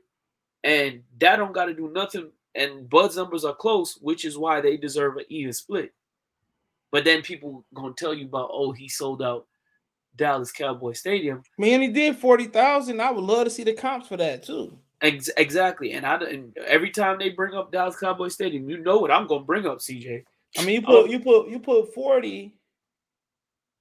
and 0.64 1.02
that 1.20 1.36
don't 1.36 1.52
got 1.52 1.66
to 1.66 1.74
do 1.74 1.90
nothing 1.90 2.32
and 2.54 2.88
Bud's 2.88 3.16
numbers 3.16 3.44
are 3.44 3.54
close, 3.54 3.98
which 4.00 4.24
is 4.24 4.38
why 4.38 4.60
they 4.60 4.76
deserve 4.76 5.16
an 5.16 5.24
even 5.28 5.52
split. 5.52 5.92
But 6.90 7.04
then 7.04 7.22
people 7.22 7.64
gonna 7.74 7.94
tell 7.94 8.12
you 8.12 8.26
about, 8.26 8.50
oh, 8.52 8.72
he 8.72 8.88
sold 8.88 9.22
out 9.22 9.46
Dallas 10.16 10.50
Cowboy 10.50 10.92
Stadium. 10.92 11.42
Man, 11.56 11.80
he 11.80 11.88
did 11.88 12.16
forty 12.16 12.46
thousand. 12.46 13.00
I 13.00 13.10
would 13.10 13.24
love 13.24 13.44
to 13.44 13.50
see 13.50 13.62
the 13.62 13.72
comps 13.72 14.08
for 14.08 14.16
that 14.16 14.42
too. 14.42 14.76
Ex- 15.00 15.30
exactly, 15.36 15.92
and 15.92 16.04
I 16.04 16.16
and 16.16 16.56
every 16.66 16.90
time 16.90 17.18
they 17.18 17.30
bring 17.30 17.54
up 17.54 17.70
Dallas 17.70 17.98
Cowboy 17.98 18.28
Stadium, 18.28 18.68
you 18.68 18.78
know 18.78 18.98
what 18.98 19.12
I'm 19.12 19.28
gonna 19.28 19.44
bring 19.44 19.66
up, 19.66 19.78
CJ. 19.78 20.24
I 20.58 20.64
mean, 20.64 20.76
you 20.76 20.82
put 20.82 20.94
oh. 20.94 21.04
you 21.04 21.20
put 21.20 21.48
you 21.48 21.60
put 21.60 21.94
forty. 21.94 22.54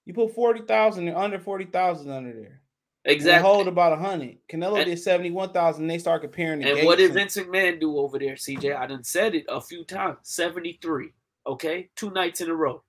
You 0.09 0.15
put 0.15 0.33
forty 0.33 0.61
thousand 0.61 1.07
and 1.07 1.15
under 1.15 1.37
forty 1.37 1.65
thousand 1.65 2.09
under 2.09 2.33
there. 2.33 2.61
Exactly. 3.05 3.47
hold 3.47 3.67
about 3.67 3.93
a 3.93 3.95
hundred. 3.95 4.39
Canelo 4.51 4.77
And- 4.77 4.85
did 4.85 4.97
seventy 4.97 5.29
one 5.29 5.53
thousand. 5.53 5.85
They 5.85 5.99
start 5.99 6.23
comparing 6.23 6.61
the 6.61 6.79
And 6.79 6.87
what 6.87 6.97
did 6.97 7.13
Vincent 7.13 7.51
Vince 7.51 7.75
McMahon 7.75 7.79
do 7.79 7.95
over 7.99 8.17
there, 8.17 8.33
CJ? 8.33 8.75
I 8.75 8.87
done 8.87 9.03
said 9.03 9.35
it 9.35 9.45
a 9.47 9.61
few 9.61 9.83
times. 9.83 10.17
73. 10.23 11.13
Okay? 11.45 11.91
Two 11.95 12.09
nights 12.09 12.41
in 12.41 12.49
a 12.49 12.55
row. 12.55 12.81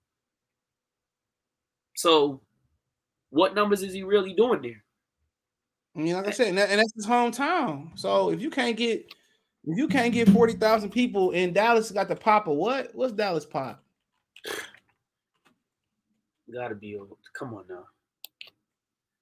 So 1.94 2.40
what 3.28 3.54
numbers 3.54 3.82
is 3.82 3.92
he 3.92 4.02
really 4.02 4.32
doing 4.32 4.62
there? 4.62 4.82
I 5.94 5.98
mean, 5.98 6.14
like 6.14 6.24
I 6.24 6.28
eh. 6.28 6.32
said, 6.32 6.48
and, 6.48 6.56
that, 6.56 6.70
and 6.70 6.78
that's 6.78 6.94
his 6.94 7.06
hometown. 7.06 7.98
So 7.98 8.30
if 8.30 8.40
you 8.40 8.48
can't 8.48 8.78
get 8.78 9.12
if 9.64 9.76
you 9.76 9.88
can't 9.88 10.14
get 10.14 10.30
forty 10.30 10.54
thousand 10.54 10.88
people 10.88 11.32
in 11.32 11.52
Dallas, 11.52 11.90
got 11.90 12.08
the 12.08 12.16
pop 12.16 12.48
of 12.48 12.56
what? 12.56 12.94
What's 12.94 13.12
Dallas 13.12 13.44
pop? 13.44 13.84
Gotta 16.52 16.74
be 16.74 16.96
old. 16.96 17.16
Come 17.32 17.54
on 17.54 17.64
now. 17.68 17.84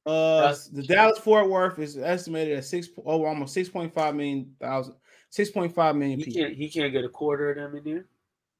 Uh, 0.06 0.54
the 0.72 0.82
Dallas 0.82 1.18
Fort 1.18 1.50
Worth 1.50 1.78
is 1.78 1.98
estimated 1.98 2.56
at 2.56 2.64
six 2.64 2.88
oh 3.04 3.24
almost 3.24 3.52
six 3.52 3.68
point 3.68 3.92
five 3.92 4.14
million 4.14 4.54
thousand, 4.60 4.94
six 5.28 5.50
point 5.50 5.74
five 5.74 5.96
million 5.96 6.18
He 6.18 6.24
people. 6.24 6.42
can't 6.42 6.54
he 6.54 6.68
can't 6.70 6.92
get 6.92 7.04
a 7.04 7.08
quarter 7.08 7.50
of 7.50 7.56
them 7.56 7.76
in 7.76 7.84
there. 7.84 8.04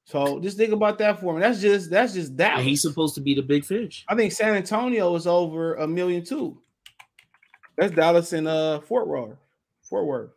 So 0.04 0.40
just 0.40 0.56
think 0.56 0.72
about 0.72 0.98
that 0.98 1.20
for 1.20 1.34
me. 1.34 1.40
That's 1.40 1.60
just 1.60 1.90
that's 1.90 2.12
just 2.12 2.36
that. 2.36 2.58
And 2.58 2.68
he's 2.68 2.82
supposed 2.82 3.14
to 3.14 3.20
be 3.22 3.34
the 3.34 3.42
big 3.42 3.64
fish. 3.64 4.04
I 4.08 4.14
think 4.14 4.32
San 4.32 4.54
Antonio 4.54 5.14
is 5.14 5.26
over 5.26 5.74
a 5.76 5.86
million 5.86 6.24
too. 6.24 6.60
That's 7.78 7.94
Dallas 7.94 8.32
and 8.32 8.48
uh 8.48 8.80
Fort 8.80 9.06
Worth. 9.08 9.38
Fort 9.82 10.06
Worth. 10.06 10.30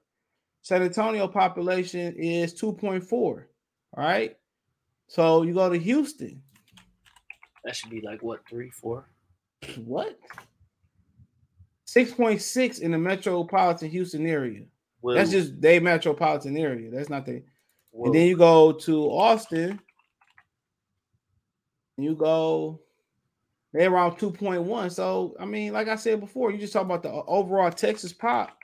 San 0.62 0.84
Antonio 0.84 1.28
population 1.28 2.16
is 2.16 2.53
2.4. 2.53 3.12
All 3.12 3.44
right. 3.98 4.38
So 5.08 5.41
you 5.41 5.53
go 5.53 5.70
to 5.70 5.78
Houston. 5.78 6.41
That 7.64 7.76
should 7.76 7.90
be 7.90 8.02
like 8.02 8.24
what, 8.24 8.42
three, 8.50 8.70
four? 8.70 9.06
What? 9.86 10.18
6.6 11.88 12.80
in 12.80 12.92
the 12.92 12.98
metropolitan 12.98 13.90
Houston 13.90 14.26
area. 14.26 14.64
Well, 15.02 15.16
That's 15.16 15.32
just 15.32 15.60
they 15.60 15.80
metropolitan 15.80 16.56
area. 16.58 16.90
That's 16.90 17.10
not 17.10 17.26
the 17.26 17.44
well, 17.92 18.06
and 18.08 18.16
then 18.16 18.28
you 18.28 18.38
go 18.38 18.72
to 18.72 19.12
Austin. 19.12 19.80
and 21.98 22.06
You 22.06 22.16
go, 22.16 22.80
they're 23.74 23.92
around 23.92 24.18
2.1. 24.18 24.92
So, 24.92 25.36
I 25.40 25.46
mean, 25.46 25.74
like 25.74 25.88
I 25.88 25.96
said 25.96 26.20
before, 26.20 26.52
you 26.52 26.58
just 26.58 26.74
talk 26.74 26.84
about 26.84 27.04
the 27.04 27.10
uh, 27.10 27.24
overall 27.28 27.72
Texas 27.72 28.14
pop. 28.14 28.58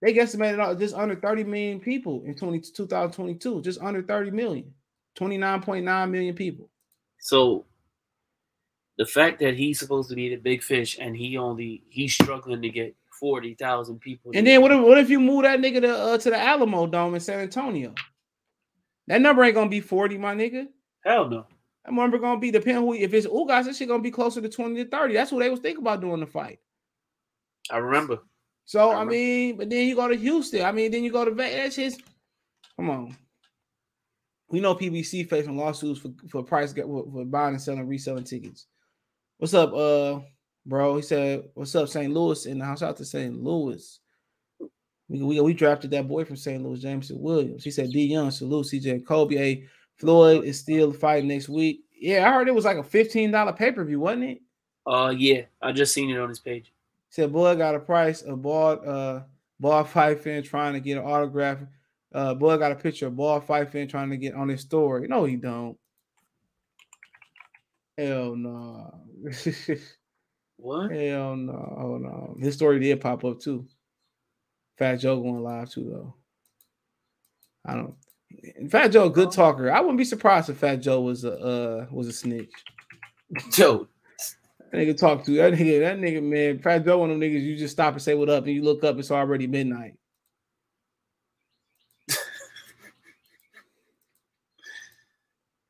They 0.00 0.14
guesstimated 0.14 0.60
out 0.60 0.78
just 0.78 0.94
under 0.94 1.16
30 1.16 1.44
million 1.44 1.80
people 1.80 2.22
in 2.24 2.34
20, 2.34 2.60
2022, 2.60 3.62
just 3.62 3.80
under 3.80 4.02
30 4.02 4.30
million, 4.30 4.72
29.9 5.18 6.10
million 6.10 6.34
people. 6.34 6.70
So 7.18 7.64
the 8.96 9.06
fact 9.06 9.38
that 9.40 9.54
he's 9.54 9.78
supposed 9.78 10.08
to 10.10 10.16
be 10.16 10.28
the 10.28 10.36
big 10.36 10.62
fish 10.62 10.98
and 11.00 11.16
he 11.16 11.36
only 11.38 11.82
he's 11.88 12.14
struggling 12.14 12.62
to 12.62 12.68
get 12.68 12.94
forty 13.18 13.54
thousand 13.54 14.00
people. 14.00 14.32
And 14.34 14.46
then 14.46 14.60
what 14.60 14.72
if, 14.72 14.80
what 14.80 14.98
if 14.98 15.10
you 15.10 15.20
move 15.20 15.42
that 15.42 15.60
nigga 15.60 15.80
to, 15.82 15.96
uh, 15.96 16.18
to 16.18 16.30
the 16.30 16.36
Alamodome 16.36 17.14
in 17.14 17.20
San 17.20 17.40
Antonio? 17.40 17.94
That 19.06 19.22
number 19.22 19.42
ain't 19.42 19.54
gonna 19.54 19.70
be 19.70 19.80
40, 19.80 20.18
my 20.18 20.34
nigga. 20.34 20.68
hell 21.04 21.28
no. 21.28 21.46
That 21.84 21.94
number 21.94 22.18
gonna 22.18 22.38
be 22.38 22.50
depending 22.50 22.84
who 22.84 22.94
if 22.94 23.14
it's 23.14 23.26
Ugas, 23.26 23.64
that 23.64 23.76
shit 23.76 23.88
gonna 23.88 24.02
be 24.02 24.10
closer 24.10 24.40
to 24.40 24.48
20 24.48 24.84
to 24.84 24.90
30. 24.90 25.14
That's 25.14 25.32
what 25.32 25.40
they 25.40 25.50
was 25.50 25.60
thinking 25.60 25.82
about 25.82 26.00
doing 26.02 26.20
the 26.20 26.26
fight. 26.26 26.58
I 27.70 27.78
remember. 27.78 28.18
So 28.66 28.90
I 28.90 29.00
I, 29.00 29.04
mean, 29.04 29.56
but 29.56 29.70
then 29.70 29.86
you 29.86 29.94
go 29.94 30.08
to 30.08 30.16
Houston. 30.16 30.62
I 30.62 30.72
mean, 30.72 30.90
then 30.90 31.04
you 31.04 31.10
go 31.10 31.24
to 31.24 31.30
Vegas. 31.30 31.56
That's 31.56 31.76
just 31.76 32.02
come 32.76 32.90
on. 32.90 33.16
We 34.50 34.60
know 34.60 34.74
PBC 34.74 35.28
facing 35.28 35.56
lawsuits 35.56 36.00
for 36.00 36.12
for 36.28 36.42
price 36.42 36.72
get 36.72 36.86
for 36.86 37.24
buying 37.24 37.54
and 37.54 37.62
selling 37.62 37.86
reselling 37.86 38.24
tickets. 38.24 38.66
What's 39.38 39.54
up, 39.54 39.72
uh, 39.74 40.20
bro? 40.66 40.96
He 40.96 41.02
said, 41.02 41.44
"What's 41.54 41.74
up, 41.74 41.88
St. 41.88 42.12
Louis?" 42.12 42.46
In 42.46 42.58
the 42.58 42.64
house 42.64 42.82
out 42.82 42.96
to 42.96 43.04
St. 43.04 43.42
Louis. 43.42 44.00
We, 45.08 45.22
we, 45.22 45.40
we 45.40 45.54
drafted 45.54 45.90
that 45.92 46.06
boy 46.06 46.24
from 46.24 46.36
St. 46.36 46.62
Louis, 46.62 46.80
Jameson 46.80 47.20
Williams. 47.20 47.64
He 47.64 47.70
said, 47.70 47.90
D 47.90 48.04
Young, 48.04 48.30
salute 48.30 48.66
CJ 48.66 48.92
and 48.92 49.06
Kobe. 49.06 49.36
Hey, 49.36 49.64
Floyd 49.96 50.44
is 50.44 50.58
still 50.58 50.92
fighting 50.92 51.28
next 51.28 51.48
week. 51.48 51.84
Yeah, 51.98 52.28
I 52.28 52.32
heard 52.32 52.46
it 52.46 52.54
was 52.54 52.64
like 52.64 52.76
a 52.76 52.82
$15 52.82 53.56
pay 53.56 53.72
per 53.72 53.84
view, 53.84 54.00
wasn't 54.00 54.24
it? 54.24 54.42
Uh 54.86 55.12
yeah, 55.16 55.42
I 55.60 55.72
just 55.72 55.92
seen 55.92 56.08
it 56.10 56.18
on 56.18 56.28
his 56.30 56.40
page. 56.40 56.72
Said 57.10 57.32
boy 57.32 57.54
got 57.56 57.74
a 57.74 57.80
price 57.80 58.22
of 58.22 58.40
ball 58.40 58.78
uh 58.86 59.20
ball 59.60 59.84
fight 59.84 60.20
fan 60.20 60.42
trying 60.42 60.72
to 60.74 60.80
get 60.80 60.96
an 60.96 61.04
autograph. 61.04 61.58
Uh 62.14 62.34
boy 62.34 62.56
got 62.56 62.72
a 62.72 62.76
picture 62.76 63.06
of 63.08 63.16
ball 63.16 63.40
fight 63.40 63.70
fan 63.70 63.88
trying 63.88 64.10
to 64.10 64.16
get 64.16 64.34
on 64.34 64.48
his 64.48 64.62
story. 64.62 65.08
No, 65.08 65.24
he 65.24 65.36
don't. 65.36 65.76
Hell 67.96 68.36
no. 68.36 68.94
What? 70.58 70.90
Hell 70.90 71.36
no. 71.36 71.76
Oh 71.80 71.98
no. 71.98 72.36
His 72.40 72.54
story 72.54 72.80
did 72.80 73.00
pop 73.00 73.24
up 73.24 73.40
too. 73.40 73.66
Fat 74.76 74.96
Joe 74.96 75.20
going 75.20 75.42
live 75.42 75.70
too 75.70 75.84
though. 75.88 76.14
I 77.64 77.74
don't. 77.74 77.94
Fat 78.70 78.88
Joe, 78.88 79.06
a 79.06 79.10
good 79.10 79.30
talker. 79.30 79.70
I 79.70 79.80
wouldn't 79.80 79.98
be 79.98 80.04
surprised 80.04 80.50
if 80.50 80.58
Fat 80.58 80.76
Joe 80.76 81.00
was 81.00 81.24
a 81.24 81.32
uh 81.38 81.86
was 81.90 82.08
a 82.08 82.12
snitch. 82.12 82.50
Joe, 83.52 83.86
That 84.72 84.78
nigga 84.78 84.98
talk 84.98 85.24
to 85.24 85.34
that 85.36 85.52
nigga. 85.52 85.80
That 85.80 85.98
nigga, 85.98 86.22
man. 86.22 86.58
Fat 86.58 86.84
Joe, 86.84 86.98
one 86.98 87.10
of 87.10 87.18
them 87.18 87.28
niggas. 87.28 87.42
You 87.42 87.56
just 87.56 87.72
stop 87.72 87.94
and 87.94 88.02
say 88.02 88.14
what 88.14 88.28
up, 88.28 88.44
and 88.44 88.54
you 88.54 88.62
look 88.62 88.82
up. 88.84 88.98
It's 88.98 89.10
already 89.10 89.46
midnight. 89.46 89.94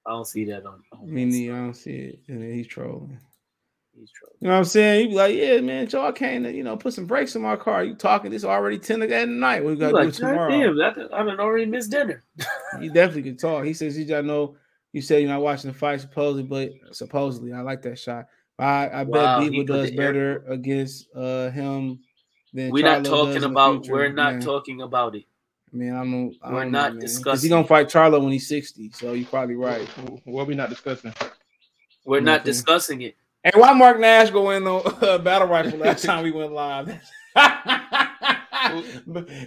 I 0.09 0.13
don't 0.13 0.27
see 0.27 0.45
that 0.47 0.65
on. 0.65 0.83
on 0.93 1.03
I 1.03 1.05
mean, 1.05 1.31
that 1.31 1.53
I 1.53 1.57
don't 1.59 1.75
see 1.75 1.97
it, 1.97 2.21
and 2.29 2.43
then 2.43 2.55
he's 2.55 2.67
trolling. 2.67 3.19
He's 3.95 4.11
trolling. 4.11 4.37
You 4.41 4.49
know 4.49 4.55
what 4.55 4.59
I'm 4.61 4.65
saying? 4.65 5.01
He 5.03 5.07
be 5.09 5.15
like, 5.15 5.37
"Yeah, 5.37 5.61
man, 5.61 5.87
Joe, 5.87 6.07
I 6.07 6.13
came 6.13 6.45
to 6.45 6.53
you 6.53 6.65
know 6.65 6.79
put 6.79 6.95
some 6.95 7.05
brakes 7.07 7.37
in 7.37 7.43
my 7.43 7.57
car. 7.57 7.85
You 7.85 7.95
talking? 7.95 8.33
It's 8.33 8.45
already 8.45 8.79
ten 8.79 9.03
at 9.03 9.29
night. 9.29 9.63
We 9.63 9.77
got 9.77 9.89
to 9.89 9.93
do 9.93 9.99
like, 9.99 10.09
it 10.09 10.15
tomorrow." 10.15 10.51
damn, 10.51 10.81
I 11.13 11.23
done 11.23 11.41
already 11.41 11.67
missed 11.67 11.91
dinner. 11.91 12.25
He 12.81 12.89
definitely 12.89 13.25
could 13.25 13.39
talk. 13.39 13.65
He 13.65 13.75
says, 13.75 13.99
"CJ, 13.99 14.17
I 14.17 14.21
know 14.23 14.57
you 14.93 15.03
said 15.03 15.21
you're 15.21 15.31
not 15.31 15.43
watching 15.43 15.71
the 15.71 15.77
fight 15.77 16.01
supposedly, 16.01 16.43
but 16.43 16.97
supposedly 16.97 17.53
I 17.53 17.61
like 17.61 17.83
that 17.83 17.99
shot. 17.99 18.27
I, 18.59 18.89
I 18.89 19.05
Wow, 19.05 19.41
bet 19.41 19.53
he 19.53 19.65
does 19.65 19.91
better 19.91 20.43
against 20.49 21.09
uh 21.15 21.51
him 21.51 22.01
than 22.55 22.71
We're 22.71 22.83
not 22.83 23.05
Charlo 23.05 23.27
does 23.27 23.35
talking 23.35 23.45
about. 23.45 23.87
We're 23.89 24.13
not 24.13 24.41
talking 24.41 24.81
about 24.81 25.17
it. 25.17 25.25
I 25.73 25.77
mean, 25.77 25.93
I 25.93 25.99
don't. 26.05 26.35
I 26.43 26.53
We're 26.53 26.63
don't 26.63 26.73
not 26.73 26.95
know, 26.95 26.95
man. 26.95 27.01
'Cause 27.03 27.13
discussing 27.15 27.43
He 27.43 27.49
gonna 27.51 27.67
fight 27.67 27.89
Charlo 27.89 28.23
when 28.23 28.33
he's 28.33 28.49
sixty, 28.49 28.91
so 28.91 29.13
you're 29.13 29.29
probably 29.29 29.57
right. 29.57 29.87
What 30.25 30.43
are 30.43 30.47
we 30.47 30.55
not 30.55 30.71
discussing? 30.71 31.13
We're 32.05 32.21
not 32.21 32.39
Nothing. 32.41 32.45
discussing 32.45 33.03
it. 33.03 33.17
And 33.45 33.55
why 33.57 33.73
Mark 33.73 34.01
Nash 34.01 34.31
go 34.31 34.51
in 34.51 34.67
on 34.67 34.83
uh, 35.03 35.19
battle 35.19 35.49
rifle 35.49 35.79
last 35.79 36.05
time 36.05 36.25
we 36.25 36.31
went 36.33 36.53
live? 36.53 36.89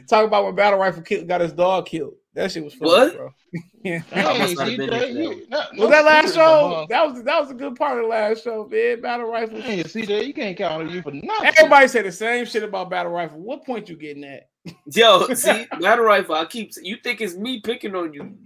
Talk 0.08 0.26
about 0.26 0.46
when 0.46 0.56
battle 0.56 0.80
rifle 0.80 1.02
killed, 1.02 1.28
got 1.28 1.42
his 1.42 1.52
dog 1.54 1.86
killed. 1.88 2.14
That 2.34 2.50
shit 2.52 2.64
was 2.64 2.74
funny, 2.74 2.92
What? 2.92 3.16
bro. 3.18 3.30
yeah. 3.84 4.02
I 4.14 4.22
Hey, 4.22 4.40
must 4.40 4.56
not 4.58 4.68
have 4.70 4.78
been 4.78 4.90
there 4.90 5.02
CJ, 5.02 5.14
you, 5.14 5.46
not, 5.50 5.76
Was 5.78 5.90
that 5.90 6.06
last 6.06 6.34
show? 6.34 6.86
That 6.90 7.06
was 7.06 7.24
that 7.24 7.42
was 7.42 7.52
a 7.52 7.54
good 7.54 7.76
part 7.76 7.98
of 7.98 8.04
the 8.04 8.10
last 8.10 8.44
show, 8.44 8.66
man. 8.72 9.02
Battle 9.02 9.28
rifle. 9.30 9.60
Hey, 9.62 9.84
CJ, 9.84 10.28
you 10.28 10.34
can't 10.34 10.56
count 10.56 10.84
on 10.84 10.90
you 10.90 11.02
for 11.02 11.12
nothing. 11.12 11.52
Everybody 11.58 11.88
say 11.90 12.02
the 12.04 12.12
same 12.12 12.46
shit 12.46 12.64
about 12.64 12.90
battle 12.90 13.12
rifle. 13.12 13.40
What 13.40 13.66
point 13.66 13.90
you 13.90 13.98
getting 13.98 14.24
at? 14.24 14.48
Yo, 14.94 15.28
see, 15.34 15.66
battle 15.80 16.06
rifle. 16.06 16.36
I 16.36 16.46
keep. 16.46 16.72
You 16.82 16.98
think 16.98 17.22
it's 17.22 17.36
me 17.36 17.62
picking 17.62 17.96
on 17.96 18.14
you? 18.14 18.38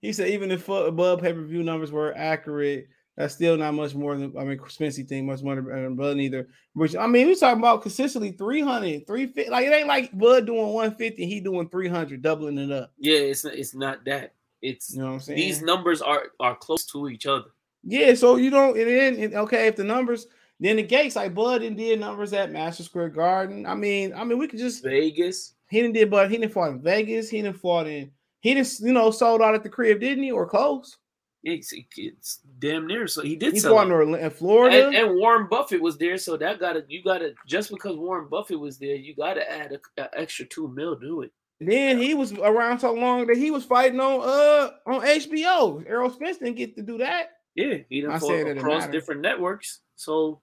He 0.00 0.12
said 0.12 0.30
even 0.30 0.50
if 0.50 0.68
uh, 0.68 0.86
above 0.86 1.20
pay 1.20 1.32
per 1.32 1.42
view 1.42 1.62
numbers 1.62 1.92
were 1.92 2.16
accurate, 2.16 2.88
that's 3.16 3.34
still 3.34 3.56
not 3.56 3.74
much 3.74 3.94
more 3.94 4.16
than 4.16 4.36
I 4.38 4.44
mean 4.44 4.58
Spency 4.58 5.06
thing 5.06 5.26
much 5.26 5.42
more 5.42 5.56
than 5.56 5.96
Bud 5.96 6.16
neither. 6.16 6.48
Which 6.72 6.96
I 6.96 7.06
mean, 7.06 7.26
we 7.26 7.34
talking 7.36 7.60
about 7.60 7.82
consistently 7.82 8.32
300, 8.32 9.06
350. 9.06 9.50
Like 9.50 9.66
it 9.66 9.72
ain't 9.72 9.88
like 9.88 10.16
Bud 10.16 10.46
doing 10.46 10.72
150, 10.72 11.26
he 11.26 11.40
doing 11.40 11.68
300, 11.68 12.22
doubling 12.22 12.58
it 12.58 12.72
up. 12.72 12.92
Yeah, 12.98 13.18
it's 13.18 13.44
not, 13.44 13.54
it's 13.54 13.74
not 13.74 14.04
that. 14.06 14.34
It's 14.62 14.94
You 14.94 15.00
know 15.00 15.08
what 15.08 15.12
I'm 15.14 15.20
saying? 15.20 15.36
these 15.36 15.60
numbers 15.62 16.00
are 16.00 16.24
are 16.40 16.56
close 16.56 16.84
to 16.86 17.08
each 17.08 17.26
other. 17.26 17.50
Yeah, 17.84 18.14
so 18.14 18.36
you 18.36 18.50
don't 18.50 18.78
and 18.78 18.88
then 19.20 19.34
okay, 19.34 19.66
if 19.66 19.76
the 19.76 19.84
numbers, 19.84 20.26
then 20.62 20.76
the 20.76 20.82
gates 20.84 21.16
like 21.16 21.34
Bud 21.34 21.62
and 21.62 21.76
did 21.76 21.98
numbers 21.98 22.32
at 22.32 22.52
Madison 22.52 22.84
Square 22.84 23.10
Garden. 23.10 23.66
I 23.66 23.74
mean, 23.74 24.14
I 24.14 24.22
mean, 24.22 24.38
we 24.38 24.46
could 24.46 24.60
just 24.60 24.84
Vegas. 24.84 25.54
he 25.68 25.80
didn't 25.80 25.94
did, 25.94 26.08
but 26.08 26.30
he 26.30 26.36
didn't 26.36 26.52
fought 26.52 26.70
in 26.70 26.80
Vegas. 26.80 27.28
He 27.28 27.42
didn't 27.42 27.58
fought 27.58 27.88
in. 27.88 28.12
He 28.40 28.54
didn't, 28.54 28.78
you 28.80 28.92
know, 28.92 29.10
sold 29.10 29.42
out 29.42 29.56
at 29.56 29.64
the 29.64 29.68
crib, 29.68 29.98
didn't 29.98 30.22
he, 30.22 30.30
or 30.30 30.46
close? 30.46 30.98
It's, 31.42 31.74
it's 31.96 32.40
damn 32.60 32.86
near. 32.86 33.08
So 33.08 33.22
he 33.22 33.34
did 33.34 33.54
He 33.54 33.60
fought 33.60 33.90
in. 33.90 34.30
Florida. 34.30 34.86
And, 34.86 34.94
and 34.94 35.16
Warren 35.16 35.48
Buffett 35.50 35.82
was 35.82 35.98
there, 35.98 36.16
so 36.16 36.36
that 36.36 36.60
got 36.60 36.74
to 36.74 36.84
you 36.88 37.02
got 37.02 37.18
to 37.18 37.34
just 37.44 37.70
because 37.70 37.96
Warren 37.96 38.28
Buffett 38.28 38.60
was 38.60 38.78
there, 38.78 38.94
you 38.94 39.16
got 39.16 39.34
to 39.34 39.50
add 39.50 39.72
a, 39.72 40.02
a 40.02 40.20
extra 40.20 40.44
two 40.46 40.68
mil 40.68 40.94
to 41.00 41.22
it. 41.22 41.32
Then 41.60 41.98
he 41.98 42.14
was 42.14 42.32
around 42.32 42.78
so 42.78 42.92
long 42.92 43.26
that 43.26 43.36
he 43.36 43.50
was 43.50 43.64
fighting 43.64 43.98
on 43.98 44.20
uh 44.20 44.70
on 44.86 45.00
HBO. 45.00 45.84
Errol 45.88 46.10
Spence 46.10 46.38
didn't 46.38 46.56
get 46.56 46.76
to 46.76 46.82
do 46.82 46.98
that. 46.98 47.30
Yeah, 47.56 47.78
he 47.88 48.00
done 48.00 48.18
fought 48.20 48.46
across 48.46 48.86
different 48.86 49.20
networks. 49.20 49.80
So 49.96 50.40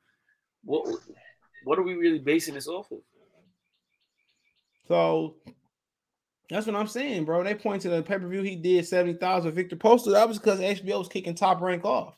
what 0.64 0.88
what 1.64 1.80
are 1.80 1.84
we 1.84 1.94
really 1.96 2.20
basing 2.20 2.54
this 2.56 2.68
off 2.68 2.92
of? 2.92 3.00
So 4.88 5.36
that's 6.50 6.66
what 6.66 6.76
I'm 6.76 6.88
saying, 6.88 7.26
bro. 7.26 7.44
They 7.44 7.54
point 7.56 7.82
to 7.84 7.90
the 7.90 8.02
pay 8.02 8.18
per 8.18 8.28
view 8.28 8.42
he 8.42 8.56
did 8.56 8.86
seventy 8.88 9.14
thousand 9.18 9.52
Viktor 9.54 9.76
Postol. 9.76 10.14
That 10.14 10.28
was 10.28 10.40
because 10.40 10.60
HBO 10.60 11.00
was 11.00 11.08
kicking 11.08 11.36
top 11.36 11.62
rank 11.62 11.86
off. 11.86 12.16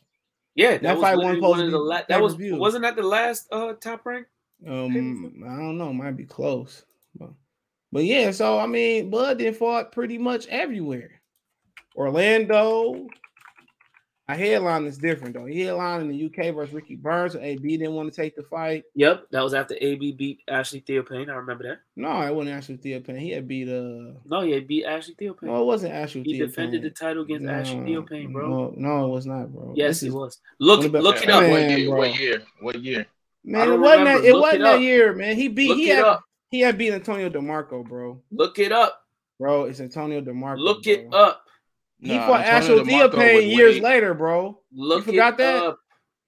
Yeah, 0.56 0.72
that, 0.72 0.84
That 0.84 0.98
was 0.98 1.02
fight 1.04 1.18
wasn't 1.18 1.42
one 1.42 1.60
of 1.62 1.72
the 1.72 1.78
la- 1.78 2.02
that 2.10 2.22
was 2.22 2.34
pay-per-view. 2.34 2.58
wasn't 2.58 2.84
that 2.84 2.96
the 2.96 3.04
last 3.04 3.48
uh 3.52 3.74
top 3.74 4.06
rank? 4.06 4.28
Um, 4.68 5.44
I 5.46 5.56
don't 5.56 5.78
know, 5.78 5.92
might 5.92 6.18
be 6.18 6.26
close, 6.26 6.84
but, 7.16 7.32
but 7.92 8.04
yeah. 8.04 8.32
So 8.32 8.60
I 8.60 8.68
mean, 8.68 9.10
Bud 9.10 9.40
then 9.40 9.54
fought 9.54 9.92
pretty 9.92 10.18
much 10.18 10.48
everywhere. 10.48 11.22
Orlando. 11.96 13.08
I 14.28 14.36
headline 14.36 14.86
is 14.86 14.98
different 14.98 15.34
though. 15.34 15.46
He 15.46 15.62
headlined 15.62 16.04
in 16.04 16.08
the 16.10 16.26
UK 16.26 16.54
versus 16.56 16.74
Ricky 16.74 16.96
Burns. 16.96 17.34
So 17.34 17.40
AB 17.42 17.78
didn't 17.78 17.94
want 17.96 18.14
to 18.14 18.16
take 18.16 18.36
the 18.36 18.44
fight. 18.44 18.84
Yep, 18.96 19.26
that 19.32 19.42
was 19.44 19.54
after 19.54 19.76
AB 19.82 20.14
beat 20.14 20.40
Ashley 20.48 20.80
Theophane. 20.88 21.30
I 21.30 21.34
remember 21.36 21.64
that. 21.66 21.80
No, 21.98 22.22
it 22.22 22.34
wasn't 22.34 22.56
Ashley 22.56 22.78
Theophane. 22.78 23.20
He 23.20 23.32
had 23.32 23.48
beat 23.48 23.68
uh. 23.68 24.14
No, 24.26 24.42
he 24.42 24.52
had 24.52 24.68
beat 24.68 24.86
Ashley 24.86 25.16
Theophane. 25.16 25.48
No, 25.50 25.62
it 25.62 25.66
wasn't 25.66 25.94
Ashley 25.94 26.24
He 26.24 26.34
Theophane. 26.40 26.48
defended 26.48 26.82
the 26.84 26.90
title 26.92 27.24
against 27.24 27.46
Ashley 27.48 27.80
Theophane, 27.80 28.32
bro. 28.32 28.48
No, 28.48 28.74
no, 28.78 29.06
it 29.06 29.10
was 29.10 29.26
not, 29.26 29.52
bro. 29.52 29.74
Yes, 29.76 30.00
This 30.00 30.04
it 30.04 30.08
is- 30.08 30.14
was. 30.14 30.40
Look, 30.60 30.78
one 30.80 30.86
of 30.86 30.92
the- 30.94 31.02
look 31.02 31.22
it 31.24 31.30
up. 31.30 31.42
Man, 31.44 31.52
What 31.52 31.70
year? 31.78 31.90
bro. 31.90 31.98
What 31.98 32.20
year? 32.20 32.44
What 32.62 32.80
year? 32.84 33.06
Man, 33.44 33.62
it 33.72 33.80
wasn't 33.80 34.00
remember. 34.02 34.22
that. 34.22 34.28
It 34.30 34.34
Look 34.34 34.42
wasn't 34.44 34.62
it 34.62 34.64
that 34.66 34.82
year, 34.82 35.14
man. 35.14 35.36
He 35.36 35.48
beat. 35.50 35.70
Look 35.70 35.78
he 35.78 35.90
it 35.90 35.96
had. 35.96 36.06
up. 36.06 36.24
He 36.52 36.60
had 36.62 36.78
beat 36.78 36.94
Antonio 36.94 37.30
DeMarco, 37.30 37.86
bro. 37.88 38.22
Look 38.32 38.60
it 38.60 38.72
up. 38.72 39.00
Bro, 39.40 39.66
it's 39.66 39.80
Antonio 39.80 40.22
DeMarco. 40.22 40.60
Look 40.60 40.84
bro. 40.84 40.94
it 40.94 41.08
up. 41.12 41.41
He 42.02 42.16
Nah, 42.18 42.28
fought 42.28 42.42
Antonio 42.46 42.82
Ashley 42.82 42.94
DeMarco 42.94 43.12
Theophane 43.14 43.56
years 43.56 43.76
way- 43.76 43.82
later, 43.82 44.14
bro. 44.14 44.60
Look 44.74 45.06
forgot 45.06 45.38
that? 45.38 45.64
up. 45.64 45.80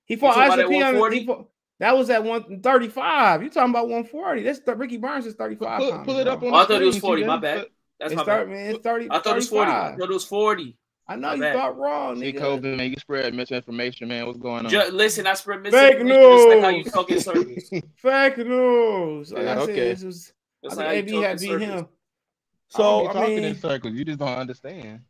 He 0.06 0.16
fought 0.16 0.36
talking 0.36 0.44
about 0.44 0.60
Ashley 0.60 0.64
at 0.64 0.70
Theophane. 0.70 1.00
140? 1.00 1.20
He 1.20 1.26
fought, 1.26 1.50
that 1.80 1.98
was 1.98 2.10
at 2.12 2.24
135. 2.24 3.44
You 3.44 3.50
talking 3.50 3.70
about 3.72 3.86
140. 3.90 4.44
That's 4.44 4.60
th- 4.60 4.78
Ricky 4.78 4.98
Burns 4.98 5.26
is 5.26 5.34
35 5.36 5.80
Pull, 5.80 5.92
pounds, 5.92 6.06
pull 6.06 6.20
it 6.20 6.28
up 6.28 6.44
on 6.44 6.54
Oh, 6.54 6.56
I 6.56 6.66
thought 6.66 6.82
it 6.82 6.86
was 6.86 7.00
40. 7.00 7.24
My 7.26 7.38
bad. 7.38 7.66
That's 8.00 8.12
It's 8.12 8.16
my 8.18 8.24
start, 8.24 8.48
bad. 8.48 8.56
man. 8.56 8.76
It's 8.76 8.84
30. 8.84 9.08
I 9.10 9.20
thought 9.20 9.28
it 9.34 9.36
was 9.36 9.50
40. 9.50 9.72
I 9.72 9.96
thought 9.98 10.10
it 10.10 10.14
was 10.14 10.26
40. 10.26 10.78
I 11.08 11.16
know 11.16 11.28
My 11.30 11.34
you 11.36 11.42
bad. 11.42 11.56
thought 11.56 11.78
wrong, 11.78 12.20
See, 12.20 12.32
nigga. 12.32 12.40
COVID, 12.40 12.78
man, 12.78 12.90
you 12.92 12.96
spread 12.98 13.34
misinformation, 13.34 14.08
man. 14.08 14.26
What's 14.26 14.38
going 14.38 14.66
on? 14.66 14.70
Ju- 14.72 14.90
listen, 14.92 15.28
I 15.28 15.34
spread 15.34 15.64
Fake 15.64 15.74
misinformation 16.04 16.38
just 16.38 16.48
like 16.50 16.62
how 16.62 16.70
you 16.70 16.84
news. 16.84 16.92
talk 16.94 17.10
in 17.12 17.20
circles. 17.20 17.70
Fake 17.98 18.38
news. 18.38 19.32
Like 19.34 19.44
Yeah, 19.44 19.52
I 19.52 19.56
said, 19.56 19.64
okay. 19.70 19.74
this 19.94 20.04
was. 20.04 20.34
That's 20.62 20.78
I 20.78 20.78
like 20.78 21.06
think 21.06 21.10
how 21.10 21.16
you 21.16 21.20
AB 21.20 21.24
had 21.24 21.32
in 21.32 21.38
beat 21.40 21.48
circles. 21.48 21.70
him. 21.70 21.74
I 21.74 21.78
don't 21.78 21.90
So 22.70 23.02
be 23.02 23.08
I 23.10 23.14
talking 23.14 23.36
mean, 23.36 23.44
in 23.44 23.56
circles. 23.60 23.94
You 23.96 24.06
just 24.06 24.20
don't 24.20 24.30
understand. 24.38 25.02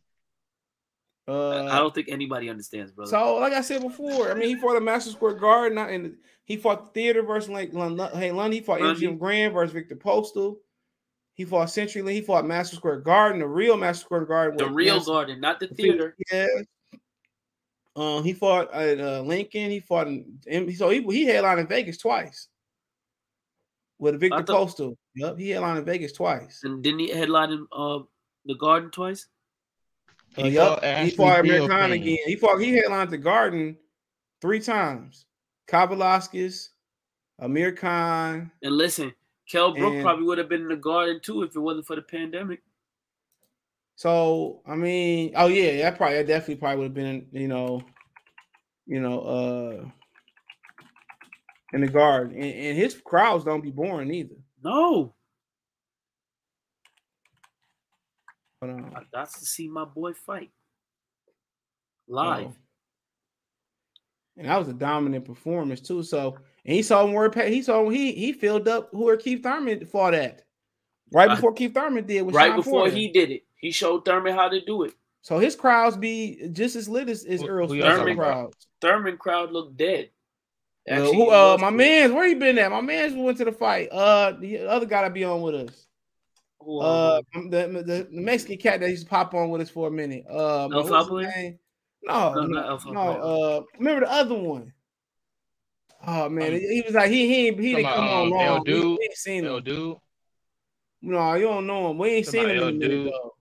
Uh, 1.27 1.65
I 1.67 1.77
don't 1.77 1.95
think 1.95 2.09
anybody 2.09 2.49
understands, 2.49 2.91
brother. 2.91 3.09
So, 3.09 3.35
like 3.37 3.53
I 3.53 3.61
said 3.61 3.81
before, 3.81 4.29
I 4.29 4.33
mean, 4.33 4.49
he 4.49 4.55
fought 4.55 4.75
a 4.75 4.81
Madison 4.81 5.13
Square 5.13 5.35
Garden, 5.35 5.75
not 5.75 5.89
in. 5.91 6.17
He 6.45 6.57
fought 6.57 6.93
the 6.93 6.99
theater 6.99 7.21
versus 7.23 7.49
like. 7.49 7.71
Hey, 7.71 8.31
London. 8.31 8.51
He 8.51 8.59
fought 8.59 8.81
Lundy. 8.81 9.07
MGM 9.07 9.19
Grand 9.19 9.53
versus 9.53 9.73
Viktor 9.73 9.95
Postol. 9.95 10.57
He 11.35 11.45
fought 11.45 11.69
CenturyLink. 11.69 12.11
He 12.11 12.21
fought 12.21 12.45
Madison 12.45 12.77
Square 12.77 13.01
Garden, 13.01 13.39
the 13.39 13.47
real 13.47 13.77
Madison 13.77 14.03
Square 14.05 14.25
Garden. 14.25 14.57
the 14.57 14.69
real 14.69 14.95
Master- 14.95 15.11
garden, 15.11 15.39
not 15.39 15.59
the 15.61 15.67
theater. 15.69 16.15
Yeah. 16.31 16.47
Um, 17.95 18.23
he 18.23 18.33
fought 18.33 18.73
at 18.73 18.99
uh, 18.99 19.21
Lincoln. 19.21 19.69
He 19.71 19.79
fought 19.79 20.07
in. 20.07 20.39
in- 20.45 20.75
So 20.75 20.89
he 20.89 21.01
he 21.03 21.25
headlined 21.25 21.59
in 21.61 21.67
Vegas 21.67 21.97
twice. 21.97 22.49
With 23.97 24.19
Victor 24.19 24.43
thought- 24.43 24.67
Postol. 24.69 24.97
Yep, 25.15 25.37
he 25.37 25.51
headlined 25.51 25.79
in 25.79 25.85
Vegas 25.85 26.11
twice. 26.11 26.61
And 26.63 26.83
didn't 26.83 26.99
he 26.99 27.09
headline 27.11 27.51
in 27.51 27.67
uh, 27.71 27.99
the 28.45 28.55
garden 28.55 28.89
twice? 28.91 29.27
Uh, 30.37 30.43
He 30.43 30.49
yep, 30.51 30.79
fought 30.79 30.97
he 31.03 31.09
fought 31.11 31.39
Amir 31.39 31.67
Khan 31.67 31.91
again. 31.91 32.17
He 32.25 32.35
fought. 32.35 32.59
He 32.59 32.73
headlined 32.73 33.11
the 33.11 33.17
Garden 33.17 33.77
three 34.41 34.59
times. 34.59 35.25
Kavaliauskas, 35.67 36.69
Amir 37.39 37.71
Khan. 37.71 38.51
And 38.61 38.77
listen, 38.77 39.13
Kel 39.49 39.73
Brook 39.73 39.93
And- 39.93 40.03
probably 40.03 40.25
would 40.25 40.37
have 40.37 40.49
been 40.49 40.61
in 40.61 40.67
the 40.69 40.75
garden 40.75 41.19
too 41.21 41.43
if 41.43 41.55
it 41.55 41.59
wasn't 41.59 41.85
for 41.85 41.95
the 41.95 42.01
pandemic. 42.01 42.61
So 43.95 44.61
I 44.65 44.75
mean, 44.75 45.33
oh 45.35 45.47
yeah, 45.47 45.83
that 45.83 45.97
probably 45.97 46.17
that 46.17 46.27
definitely 46.27 46.55
probably 46.55 46.77
would 46.77 46.85
have 46.85 46.93
been, 46.93 47.27
you 47.31 47.47
know, 47.47 47.81
you 48.87 48.99
know, 48.99 49.19
uh 49.21 49.89
in 51.73 51.81
the 51.81 51.87
Garden. 51.87 52.35
And, 52.35 52.43
and 52.53 52.77
his 52.77 52.95
crowds 52.95 53.43
don't 53.45 53.61
be 53.61 53.71
boring 53.71 54.11
either. 54.13 54.35
No, 54.63 55.13
But, 58.65 58.69
um, 58.69 58.93
I 58.95 59.01
got 59.11 59.29
to 59.33 59.45
see 59.45 59.67
my 59.67 59.83
boy 59.85 60.13
fight 60.13 60.51
live. 62.07 62.47
Oh. 62.47 62.55
And 64.37 64.47
that 64.47 64.57
was 64.57 64.67
a 64.69 64.73
dominant 64.73 65.25
performance 65.25 65.79
too. 65.81 66.01
So 66.03 66.37
and 66.65 66.73
he 66.75 66.81
saw 66.81 67.05
where 67.05 67.29
Pa- 67.29 67.41
he 67.43 67.61
saw 67.61 67.87
he 67.89 68.13
he 68.13 68.31
filled 68.33 68.67
up 68.67 68.89
who 68.91 69.07
are 69.09 69.17
Keith 69.17 69.43
Thurman 69.43 69.85
fought 69.85 70.13
at 70.13 70.43
right 71.11 71.29
Uh, 71.29 71.35
before 71.35 71.53
Keith 71.53 71.73
Thurman 71.73 72.05
did 72.05 72.21
with 72.23 72.33
right 72.35 72.47
Shawn 72.47 72.55
before 72.57 72.79
Porter. 72.81 72.95
he 72.95 73.09
did 73.09 73.29
it, 73.31 73.43
he 73.55 73.71
showed 73.71 74.05
Thurman 74.05 74.33
how 74.33 74.49
to 74.49 74.59
do 74.65 74.83
it. 74.83 74.93
So 75.21 75.37
his 75.39 75.55
crowds 75.55 75.97
be 75.97 76.49
just 76.51 76.75
as 76.75 76.89
lit 76.89 77.09
as, 77.09 77.23
as 77.25 77.41
Who- 77.41 77.47
Earl 77.47 77.67
who 77.67 77.75
y'all 77.75 77.83
Spencer 77.85 77.99
talking 77.99 78.13
about? 78.17 78.25
crowds. 78.25 78.67
Thurman 78.81 79.17
crowd 79.17 79.51
looked 79.51 79.77
dead. 79.77 80.09
Uh, 80.89 80.93
Actually, 80.95 81.15
who, 81.15 81.29
uh, 81.29 81.57
my 81.61 81.69
dead. 81.69 81.75
man's 81.77 82.13
where 82.13 82.27
he 82.27 82.33
been 82.35 82.57
at? 82.57 82.71
My 82.71 82.81
man's 82.81 83.13
went 83.15 83.37
to 83.37 83.45
the 83.45 83.51
fight. 83.53 83.89
Uh, 83.91 84.31
the 84.39 84.59
other 84.67 84.85
guy 84.85 85.03
to 85.03 85.09
be 85.11 85.23
on 85.23 85.41
with 85.41 85.55
us. 85.55 85.87
Who, 86.65 86.81
Uh, 86.81 87.21
um, 87.35 87.49
the, 87.49 87.67
the, 87.67 87.83
the 87.83 88.07
Mexican 88.11 88.57
cat 88.57 88.79
that 88.79 88.89
used 88.89 89.03
to 89.03 89.09
pop 89.09 89.33
on 89.33 89.49
with 89.49 89.61
us 89.61 89.69
for 89.69 89.87
a 89.87 89.91
minute. 89.91 90.25
Uh, 90.29 90.63
El 90.63 90.69
what's 90.69 90.89
his 90.89 91.53
No, 92.03 92.33
No, 92.33 92.45
no, 92.45 92.77
no. 92.91 93.01
Uh, 93.01 93.61
remember 93.77 94.05
the 94.05 94.11
other 94.11 94.35
one? 94.35 94.73
Oh 96.05 96.27
man, 96.29 96.51
he, 96.51 96.59
he 96.59 96.81
was 96.85 96.95
like 96.95 97.09
he 97.09 97.27
he 97.27 97.45
he 97.53 97.75
didn't 97.75 97.85
come 97.85 98.03
about, 98.03 98.13
on 98.13 98.23
um, 98.23 98.29
long. 98.31 98.63
We, 98.65 98.71
Dude? 98.73 98.83
we 98.99 99.03
ain't 99.05 99.13
seen 99.17 99.43
Yo, 99.45 99.57
him. 99.57 99.63
dude. 99.63 99.97
No, 101.01 101.33
you 101.35 101.43
don't 101.45 101.65
know 101.67 101.91
him. 101.91 101.97
We 101.97 102.09
ain't 102.09 102.25
Talking 102.25 102.39
seen 102.41 102.49
him 102.49 102.57
in 102.57 102.63
a 102.63 102.71
minute 102.71 102.89
Dude. 102.89 103.07
though. 103.13 103.31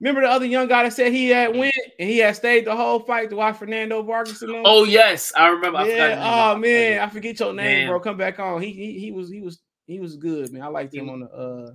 Remember 0.00 0.20
the 0.20 0.28
other 0.28 0.44
young 0.44 0.68
guy 0.68 0.82
that 0.82 0.92
said 0.92 1.10
he 1.12 1.28
had 1.30 1.56
went 1.56 1.74
and 1.98 2.08
he 2.10 2.18
had 2.18 2.36
stayed 2.36 2.66
the 2.66 2.76
whole 2.76 3.00
fight 3.00 3.30
to 3.30 3.36
watch 3.36 3.56
Fernando 3.56 4.02
Vargas 4.02 4.42
and 4.42 4.52
them? 4.52 4.62
oh 4.66 4.84
yes, 4.84 5.32
I 5.34 5.48
remember. 5.48 5.78
I 5.78 5.84
forgot 5.84 6.10
yeah. 6.10 6.14
name. 6.16 6.18
Oh 6.22 6.56
man, 6.58 7.00
I 7.00 7.08
forget 7.08 7.40
your 7.40 7.54
name, 7.54 7.64
Man. 7.64 7.88
bro. 7.88 8.00
Come 8.00 8.18
back 8.18 8.38
on. 8.38 8.60
He, 8.60 8.72
he 8.72 8.98
he 9.00 9.12
was 9.12 9.30
he 9.30 9.40
was 9.40 9.58
he 9.86 9.98
was 9.98 10.16
good, 10.16 10.52
man. 10.52 10.60
I 10.62 10.66
liked 10.66 10.94
him 10.94 11.08
on 11.08 11.20
the 11.20 11.26
uh. 11.30 11.70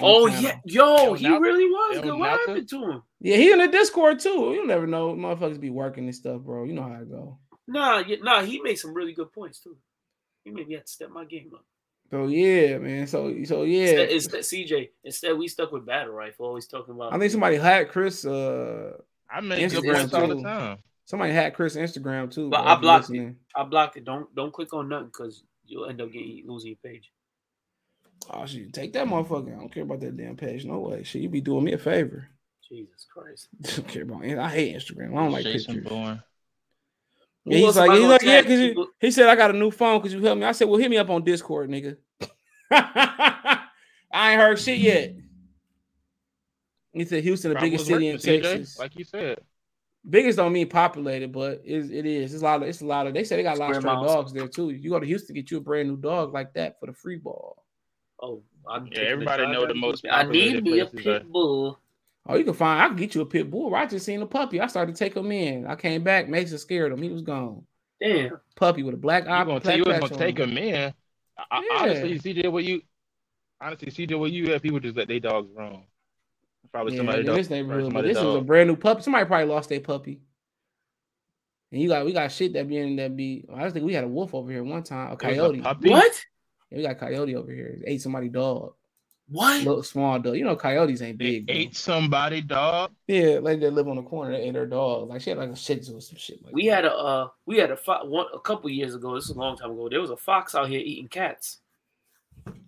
On 0.00 0.10
the 0.10 0.16
Oh 0.16 0.28
panel. 0.28 0.42
yeah, 0.42 0.58
yo, 0.64 0.96
El 1.06 1.14
he 1.14 1.28
Nalta? 1.28 1.40
really 1.40 1.66
was 1.66 1.96
El 1.96 2.02
good. 2.02 2.12
What 2.18 2.26
Nalta? 2.30 2.42
happened 2.48 2.68
to 2.70 2.90
him? 2.90 3.02
Yeah, 3.20 3.36
he 3.36 3.52
in 3.52 3.58
the 3.58 3.68
Discord 3.68 4.18
too. 4.20 4.52
You 4.54 4.66
never 4.66 4.86
know. 4.86 5.14
Motherfuckers 5.14 5.60
be 5.60 5.70
working 5.70 6.04
and 6.04 6.14
stuff, 6.14 6.40
bro. 6.42 6.64
You 6.64 6.72
know 6.72 6.82
how 6.82 7.00
it 7.00 7.10
go. 7.10 7.38
Nah, 7.68 7.98
yeah, 7.98 8.16
nah, 8.22 8.42
he 8.42 8.60
made 8.60 8.76
some 8.76 8.92
really 8.94 9.12
good 9.12 9.32
points 9.32 9.60
too. 9.60 9.76
He 10.44 10.50
made 10.50 10.66
me 10.68 10.74
have 10.74 10.84
to 10.84 10.90
step 10.92 11.10
my 11.10 11.24
game 11.24 11.50
up. 11.54 11.64
So 12.10 12.26
yeah, 12.26 12.78
man. 12.78 13.06
So 13.06 13.32
so 13.44 13.62
yeah. 13.62 14.00
Instead, 14.02 14.10
instead, 14.10 14.40
CJ, 14.40 14.88
instead 15.04 15.38
we 15.38 15.48
stuck 15.48 15.72
with 15.72 15.86
battle 15.86 16.12
rifle, 16.12 16.46
always 16.46 16.66
talking 16.66 16.94
about. 16.94 17.12
I 17.14 17.18
think 17.18 17.30
somebody 17.30 17.56
hacked 17.56 17.92
Chris. 17.92 18.24
Uh, 18.26 18.96
I 19.30 19.40
make 19.40 19.60
Instagram 19.60 19.94
points 20.10 20.14
all 20.14 20.28
the 20.28 20.34
too. 20.34 20.42
time. 20.42 20.78
somebody 21.06 21.32
hacked 21.32 21.56
Chris 21.56 21.76
Instagram 21.76 22.30
too. 22.30 22.50
But 22.50 22.62
bro, 22.62 22.72
I 22.72 22.74
blocked 22.76 23.10
it. 23.10 23.34
I 23.56 23.62
blocked 23.64 23.96
it. 23.96 24.04
Don't 24.04 24.34
don't 24.34 24.52
click 24.52 24.74
on 24.74 24.88
nothing 24.88 25.06
because 25.06 25.44
you'll 25.64 25.86
end 25.86 26.00
up 26.02 26.12
getting 26.12 26.42
losing 26.46 26.70
your 26.70 26.78
page. 26.92 27.10
Oh 28.30 28.46
shit, 28.46 28.72
take 28.72 28.92
that 28.94 29.06
motherfucker. 29.06 29.54
I 29.54 29.58
don't 29.58 29.72
care 29.72 29.82
about 29.82 30.00
that 30.00 30.16
damn 30.16 30.36
page. 30.36 30.64
No 30.64 30.78
way. 30.80 31.02
Shit, 31.02 31.22
you 31.22 31.28
be 31.28 31.40
doing 31.40 31.64
me 31.64 31.72
a 31.72 31.78
favor. 31.78 32.28
Jesus 32.68 33.06
Christ. 33.12 33.48
don't 33.76 33.88
care 33.88 34.02
about 34.02 34.24
it. 34.24 34.38
I 34.38 34.48
hate 34.48 34.76
Instagram. 34.76 35.10
I 35.10 35.22
don't 35.22 35.32
like 35.32 35.44
Jason 35.44 35.74
pictures. 35.74 35.90
Bourne. 35.90 36.22
Yeah, 37.44 37.58
he's 37.58 37.76
like, 37.76 37.90
I 37.90 37.94
he's 37.94 38.02
gonna 38.02 38.12
like, 38.12 38.22
yeah, 38.22 38.40
because 38.40 38.60
People- 38.60 38.88
he 39.00 39.10
said 39.10 39.28
I 39.28 39.34
got 39.34 39.50
a 39.50 39.58
new 39.58 39.70
phone 39.70 39.98
because 39.98 40.14
you 40.14 40.22
helped 40.22 40.40
me. 40.40 40.46
I 40.46 40.52
said, 40.52 40.68
well, 40.68 40.78
hit 40.78 40.90
me 40.90 40.96
up 40.96 41.10
on 41.10 41.24
Discord, 41.24 41.70
nigga. 41.70 41.96
I 42.70 44.32
ain't 44.32 44.40
heard 44.40 44.58
shit 44.58 44.78
yet. 44.78 45.14
He 46.92 47.04
said 47.04 47.24
Houston, 47.24 47.50
the 47.50 47.54
Probably 47.54 47.70
biggest 47.70 47.86
city 47.86 48.08
in 48.08 48.16
working, 48.16 48.40
CJ, 48.40 48.42
Texas. 48.42 48.78
Like 48.78 48.96
you 48.96 49.04
said. 49.04 49.38
Biggest 50.08 50.36
don't 50.36 50.52
mean 50.52 50.68
populated, 50.68 51.32
but 51.32 51.62
it's, 51.64 51.88
it 51.90 52.06
is. 52.06 52.34
It's 52.34 52.42
a 52.42 52.44
lot 52.44 52.62
of. 52.62 52.68
It's 52.68 52.80
a 52.80 52.86
lot 52.86 53.06
of. 53.06 53.14
They 53.14 53.24
say 53.24 53.36
they 53.36 53.42
got 53.42 53.56
a 53.56 53.60
lot 53.60 53.70
of 53.70 53.76
stray 53.76 53.92
miles. 53.92 54.12
dogs 54.12 54.32
there 54.32 54.48
too. 54.48 54.70
You 54.70 54.90
go 54.90 54.98
to 54.98 55.06
Houston, 55.06 55.34
get 55.34 55.50
you 55.50 55.58
a 55.58 55.60
brand 55.60 55.88
new 55.88 55.96
dog 55.96 56.34
like 56.34 56.52
that 56.54 56.78
for 56.80 56.86
the 56.86 56.92
free 56.92 57.16
ball. 57.16 57.61
Oh, 58.22 58.42
I'm 58.68 58.86
Yeah, 58.86 59.00
everybody 59.00 59.42
shot 59.42 59.52
know 59.52 59.66
the 59.66 59.74
most 59.74 60.06
I 60.10 60.22
need 60.22 60.62
me 60.62 60.78
a 60.80 60.86
places 60.86 61.06
are- 61.06 61.18
pit 61.20 61.32
bull. 61.32 61.78
Oh, 62.24 62.36
you 62.36 62.44
can 62.44 62.54
find. 62.54 62.80
I 62.80 62.86
can 62.86 62.96
get 62.96 63.16
you 63.16 63.20
a 63.22 63.26
pit 63.26 63.50
bull. 63.50 63.74
I 63.74 63.84
just 63.86 64.06
seen 64.06 64.22
a 64.22 64.26
puppy. 64.26 64.60
I 64.60 64.68
started 64.68 64.94
to 64.94 64.98
take 64.98 65.16
him 65.16 65.32
in. 65.32 65.66
I 65.66 65.74
came 65.74 66.04
back. 66.04 66.28
Mason 66.28 66.56
scared 66.56 66.92
him. 66.92 67.02
He 67.02 67.08
was 67.08 67.22
gone. 67.22 67.64
Damn. 68.00 68.38
Puppy 68.54 68.84
with 68.84 68.94
a 68.94 68.98
black 68.98 69.26
eye. 69.26 69.40
You 69.40 69.46
gonna 69.46 69.60
black 69.60 69.76
you 69.76 69.84
was 69.84 69.92
patch 69.98 70.10
gonna 70.10 70.16
take 70.18 70.38
him. 70.38 70.54
them 70.54 70.58
in. 70.58 70.94
I, 71.36 71.44
I- 71.50 71.62
Yeah. 71.62 71.82
Honestly, 71.82 72.18
CJ, 72.20 72.48
what 72.52 72.62
you 72.62 72.80
honestly, 73.60 73.90
CJ, 73.90 74.16
what 74.18 74.30
you 74.30 74.52
have 74.52 74.62
people 74.62 74.78
just 74.78 74.96
let 74.96 75.08
their 75.08 75.18
dogs 75.20 75.50
roam. 75.56 75.82
Probably 76.70 76.92
Yeah, 76.92 76.98
somebody 77.00 77.20
in 77.20 77.26
dog. 77.26 77.36
this 77.36 77.50
neighborhood, 77.50 77.82
but 77.82 77.86
somebody 77.88 78.08
this 78.08 78.18
is 78.18 78.34
a 78.36 78.40
brand 78.40 78.68
new 78.68 78.76
puppy. 78.76 79.02
Somebody 79.02 79.24
probably 79.26 79.46
lost 79.46 79.68
their 79.68 79.80
puppy. 79.80 80.20
And 81.72 81.80
you 81.82 81.88
got 81.88 82.04
we 82.06 82.12
got 82.12 82.30
shit 82.30 82.52
that 82.52 82.68
be 82.68 82.76
in 82.76 82.96
that 82.96 83.16
be. 83.16 83.44
I 83.52 83.62
just 83.64 83.74
think 83.74 83.84
we 83.84 83.94
had 83.94 84.04
a 84.04 84.08
wolf 84.08 84.32
over 84.34 84.50
here 84.50 84.62
one 84.62 84.82
time, 84.84 85.08
a 85.08 85.12
It 85.14 85.22
was 85.22 85.22
a 85.22 85.26
coyote. 85.40 85.60
puppy? 85.60 85.90
What? 85.90 86.24
Yeah, 86.72 86.78
we 86.78 86.82
got 86.84 86.98
coyote 86.98 87.36
over 87.36 87.52
here. 87.52 87.78
Ate 87.86 88.00
somebody 88.00 88.28
dog. 88.30 88.72
What? 89.28 89.62
Little 89.62 89.82
small 89.82 90.18
dog. 90.18 90.36
You 90.36 90.44
know, 90.44 90.56
coyotes 90.56 91.02
ain't 91.02 91.18
They 91.18 91.40
big. 91.40 91.46
bro. 91.46 91.54
ate 91.54 91.76
somebody, 91.76 92.40
dog. 92.40 92.92
Yeah, 93.06 93.38
like 93.40 93.60
they 93.60 93.68
live 93.70 93.88
on 93.88 93.96
the 93.96 94.02
corner. 94.02 94.32
They 94.32 94.42
ate 94.44 94.54
her 94.54 94.66
dog. 94.66 95.08
Like 95.08 95.20
she 95.20 95.30
had 95.30 95.38
like 95.38 95.50
a 95.50 95.56
shih 95.56 95.76
tzu 95.76 95.96
or 95.96 96.00
some 96.00 96.16
shit. 96.16 96.42
Like 96.44 96.54
We 96.54 96.66
had 96.66 96.84
a 96.86 96.92
uh, 96.94 97.28
we 97.46 97.58
had 97.58 97.70
a 97.70 97.76
fo- 97.76 98.06
one 98.06 98.26
a 98.34 98.40
couple 98.40 98.70
years 98.70 98.94
ago. 98.94 99.14
This 99.14 99.24
is 99.24 99.30
a 99.30 99.38
long 99.38 99.56
time 99.56 99.70
ago. 99.72 99.88
There 99.90 100.00
was 100.00 100.10
a 100.10 100.16
fox 100.16 100.54
out 100.54 100.68
here 100.68 100.80
eating 100.80 101.08
cats. 101.08 101.58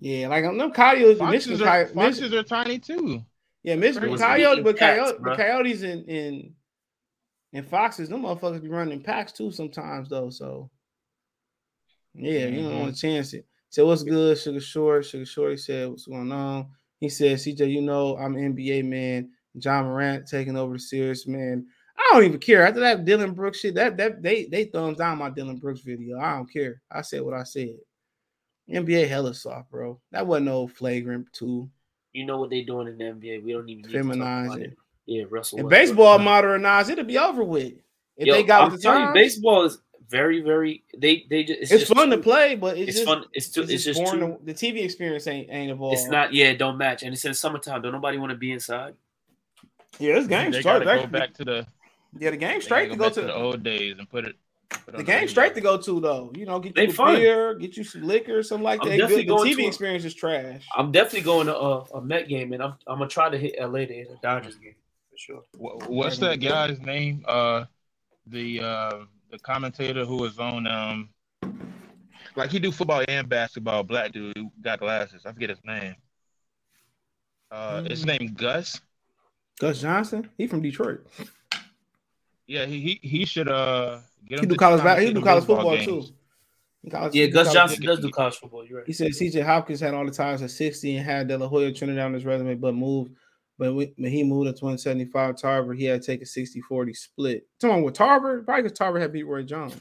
yeah, 0.00 0.28
like 0.28 0.44
them 0.44 0.70
coyotes. 0.70 1.18
Foxes 1.18 1.46
Michigan, 1.48 1.66
are, 1.68 1.84
coy- 1.86 1.94
Mich- 1.94 2.04
foxes 2.16 2.32
are 2.34 2.42
tiny 2.42 2.78
too. 2.78 3.22
yeah, 3.62 3.74
It 3.74 3.78
Michigan 3.80 4.16
coyote, 4.16 4.62
but 4.62 4.76
coyote, 4.78 5.18
bruh. 5.18 5.24
but 5.24 5.36
coyotes 5.38 5.82
and 5.82 6.08
and 6.08 6.52
and 7.54 7.68
foxes, 7.68 8.08
them 8.08 8.22
motherfuckers 8.22 8.62
be 8.62 8.68
running 8.68 9.02
packs 9.02 9.32
too 9.32 9.50
sometimes 9.50 10.08
though. 10.10 10.30
So 10.30 10.70
yeah, 12.14 12.46
you 12.46 12.62
don't 12.62 12.78
want 12.80 12.94
to 12.94 13.00
chance 13.00 13.32
it. 13.34 13.44
So 13.74 13.84
what's 13.86 14.04
good, 14.04 14.38
Sugar 14.38 14.60
Short? 14.60 15.04
Sugar 15.04 15.26
Short, 15.26 15.50
he 15.50 15.56
said, 15.56 15.88
what's 15.88 16.06
going 16.06 16.30
on? 16.30 16.68
He 17.00 17.08
said, 17.08 17.38
CJ, 17.38 17.72
you 17.72 17.82
know, 17.82 18.16
I'm 18.16 18.36
NBA 18.36 18.84
man. 18.84 19.30
Ja 19.54 19.82
Morant 19.82 20.28
taking 20.28 20.56
over 20.56 20.74
the 20.74 20.78
series, 20.78 21.26
man. 21.26 21.66
I 21.98 22.10
don't 22.12 22.22
even 22.22 22.38
care. 22.38 22.64
After 22.64 22.78
that 22.78 23.04
Dillon 23.04 23.32
Brooks 23.32 23.58
shit, 23.58 23.74
that 23.74 23.96
that 23.96 24.22
they 24.22 24.44
they 24.44 24.66
thumbs 24.66 24.98
down 24.98 25.18
my 25.18 25.28
Dillon 25.28 25.56
Brooks 25.56 25.80
video. 25.80 26.20
I 26.20 26.36
don't 26.36 26.52
care. 26.52 26.82
I 26.88 27.02
said 27.02 27.22
what 27.22 27.34
I 27.34 27.42
said. 27.42 27.74
NBA 28.70 29.08
hella 29.08 29.34
soft, 29.34 29.72
bro. 29.72 30.00
That 30.12 30.24
wasn't 30.24 30.46
no 30.46 30.68
flagrant 30.68 31.32
too. 31.32 31.68
You 32.12 32.26
know 32.26 32.38
what 32.38 32.50
they 32.50 32.62
doing 32.62 32.86
in 32.86 32.96
the 32.96 33.04
NBA. 33.04 33.42
We 33.42 33.54
don't 33.54 33.68
even 33.68 33.90
Feminize 33.90 34.56
it. 34.56 34.62
it. 34.62 34.76
Yeah, 35.06 35.24
Russell. 35.28 35.56
Westbrook. 35.56 35.70
baseball 35.70 36.18
modernized, 36.20 36.90
it'll 36.90 37.04
be 37.04 37.18
over 37.18 37.42
with. 37.42 37.72
If 38.16 38.28
Yo, 38.28 38.34
they 38.34 38.44
got 38.44 38.62
I'm 38.62 38.76
the 38.76 38.78
telling 38.78 39.08
you, 39.08 39.12
baseball 39.12 39.64
is 39.64 39.78
very, 40.14 40.40
very. 40.40 40.84
They 40.96 41.26
they 41.28 41.44
just. 41.44 41.60
It's, 41.62 41.72
it's, 41.72 41.80
just 41.82 41.94
fun 41.94 42.10
to 42.10 42.18
play, 42.18 42.54
but 42.54 42.78
it's, 42.78 42.88
It's, 42.90 42.98
just, 42.98 43.08
fun. 43.08 43.24
It's 43.32 43.48
too. 43.48 43.62
It's, 43.62 43.72
It's, 43.72 43.84
just 43.84 44.00
just 44.00 44.12
too. 44.12 44.20
to- 44.20 44.38
the 44.44 44.54
TV 44.54 44.84
experience 44.84 45.26
ain't 45.26 45.50
ain't 45.50 45.70
evolved. 45.70 45.98
It's 45.98 46.08
not. 46.08 46.32
Yeah, 46.32 46.46
it 46.46 46.58
don't 46.58 46.78
match. 46.78 47.02
And 47.02 47.12
it's 47.12 47.24
in 47.24 47.34
summertime. 47.34 47.82
Don't 47.82 47.92
nobody 47.92 48.18
want 48.18 48.30
to 48.30 48.36
be 48.38 48.52
inside. 48.52 48.94
Yeah, 49.98 50.14
this 50.14 50.26
game 50.26 50.50
they 50.52 50.60
straight. 50.60 50.84
gotta 50.84 51.02
go 51.02 51.06
back 51.06 51.34
to 51.34 51.44
the 51.44 51.66
Yeah, 52.18 52.30
the 52.30 52.36
game 52.36 52.60
straight 52.60 52.90
to 52.90 52.96
gotta 52.96 53.14
go 53.16 53.20
to. 53.22 53.26
the 53.26 53.34
old 53.34 53.62
days 53.62 53.96
and 53.98 54.08
put 54.08 54.24
it. 54.24 54.36
put 54.70 54.86
The 54.92 54.98
on 54.98 55.04
game 55.04 55.28
straight 55.28 55.54
to 55.54 55.60
go 55.60 55.76
to 55.78 56.00
though. 56.00 56.32
You 56.36 56.46
know, 56.46 56.58
get 56.60 56.74
They 56.74 56.86
you 56.88 56.94
a 56.98 57.16
beer, 57.16 57.54
get 57.54 57.76
you 57.76 57.84
some 57.84 58.02
liquor, 58.02 58.42
something 58.42 58.64
like 58.64 58.80
I'm 58.82 58.88
that. 58.88 58.96
definitely 58.98 59.24
Good. 59.24 59.38
The 59.38 59.54
TV 59.54 59.64
a- 59.64 59.68
experience 59.68 60.04
is 60.04 60.14
trash. 60.14 60.64
I'm 60.76 60.90
definitely 60.90 61.22
going 61.22 61.46
to 61.48 61.56
a, 61.56 61.80
a 61.98 62.00
Met 62.02 62.28
game, 62.28 62.52
and 62.52 62.62
I'm 62.62 62.74
I'm 62.86 62.98
gonna 62.98 63.08
try 63.08 63.28
to 63.30 63.38
hit 63.38 63.54
LA 63.60 63.80
to 63.86 63.94
hit 63.94 64.10
a 64.10 64.18
Dodgers 64.22 64.56
game 64.56 64.74
for 65.10 65.16
sure. 65.16 65.42
What's 65.56 66.18
that 66.18 66.40
guy's 66.40 66.80
name? 66.80 67.24
Uh, 67.26 67.64
the 68.26 68.60
uh, 68.60 68.90
the 69.34 69.40
commentator 69.40 70.04
who 70.04 70.16
was 70.16 70.38
on 70.38 70.66
um, 70.68 71.08
like 72.36 72.50
he 72.50 72.58
do 72.60 72.70
football 72.70 73.02
and 73.08 73.28
basketball. 73.28 73.82
Black 73.82 74.12
dude 74.12 74.32
got 74.62 74.78
glasses. 74.78 75.22
I 75.26 75.32
forget 75.32 75.50
his 75.50 75.58
name. 75.64 75.96
Uh, 77.50 77.80
Mm. 77.82 77.90
his 77.90 78.06
name 78.06 78.34
Gus. 78.36 78.80
Gus 79.60 79.80
Johnson, 79.80 80.28
he 80.38 80.46
from 80.46 80.62
Detroit. 80.62 81.04
Yeah, 82.46 82.66
he 82.66 82.80
he, 82.80 83.00
he 83.08 83.24
should 83.24 83.48
uh 83.48 83.98
get 84.28 84.38
He 84.40 84.44
him 84.44 84.48
do 84.50 84.56
college 84.56 84.82
ba- 84.82 85.00
he 85.00 85.08
do 85.08 85.14
the 85.14 85.22
college 85.22 85.44
football 85.44 85.76
games. 85.76 85.84
too. 85.86 86.90
College- 86.90 87.14
Yeah, 87.14 87.26
Gus 87.26 87.46
college- 87.48 87.54
Johnson 87.54 87.82
does 87.86 87.98
do 88.00 88.10
college 88.10 88.36
football. 88.36 88.64
You're 88.64 88.78
right. 88.78 88.86
He 88.86 88.92
said 88.92 89.08
CJ 89.12 89.42
Hopkins 89.44 89.80
had 89.80 89.94
all 89.94 90.04
the 90.04 90.10
times 90.12 90.42
at 90.42 90.50
60 90.50 90.96
and 90.96 91.04
had 91.06 91.26
De 91.28 91.36
La 91.38 91.48
Hoya 91.48 91.72
Trinidad 91.72 92.04
on 92.06 92.12
his 92.14 92.24
resume, 92.24 92.54
but 92.54 92.74
moved. 92.74 93.12
But 93.58 93.74
when 93.74 93.92
he 93.98 94.24
moved 94.24 94.56
to 94.56 94.64
175 94.64 95.36
Tarver, 95.36 95.74
he 95.74 95.84
had 95.84 96.02
to 96.02 96.06
take 96.06 96.22
a 96.22 96.24
60-40 96.24 96.96
split. 96.96 97.46
Come 97.60 97.70
on 97.70 97.82
with 97.82 97.94
Tarver, 97.94 98.42
probably 98.42 98.64
because 98.64 98.76
Tarver 98.76 98.98
had 98.98 99.12
beat 99.12 99.22
Roy 99.24 99.42
Jones. 99.42 99.80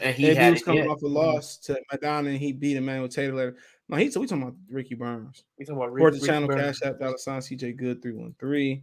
And 0.00 0.16
he 0.16 0.28
And 0.28 0.38
he 0.38 0.44
had 0.44 0.52
was 0.52 0.62
coming 0.62 0.84
Yeah. 0.84 0.90
off 0.90 1.02
a 1.02 1.06
loss 1.06 1.58
to 1.58 1.78
Madonna, 1.92 2.30
and 2.30 2.38
he 2.38 2.52
beat 2.52 2.76
Emmanuel 2.76 3.08
Taylor. 3.08 3.34
later. 3.34 3.56
No, 3.88 3.98
he 3.98 4.04
we 4.04 4.10
talking 4.10 4.42
about 4.42 4.54
Ricky 4.70 4.94
Burns. 4.94 5.44
We 5.58 5.66
talking 5.66 5.76
about 5.76 5.94
Support 5.94 6.12
Rick, 6.12 6.20
the 6.20 6.26
channel, 6.26 6.48
Rick 6.48 6.58
Cash 6.58 6.80
Burns. 6.80 6.94
App, 6.94 7.00
dollar 7.00 7.18
sign, 7.18 7.40
CJ 7.40 7.76
Good, 7.76 8.00
313. 8.02 8.82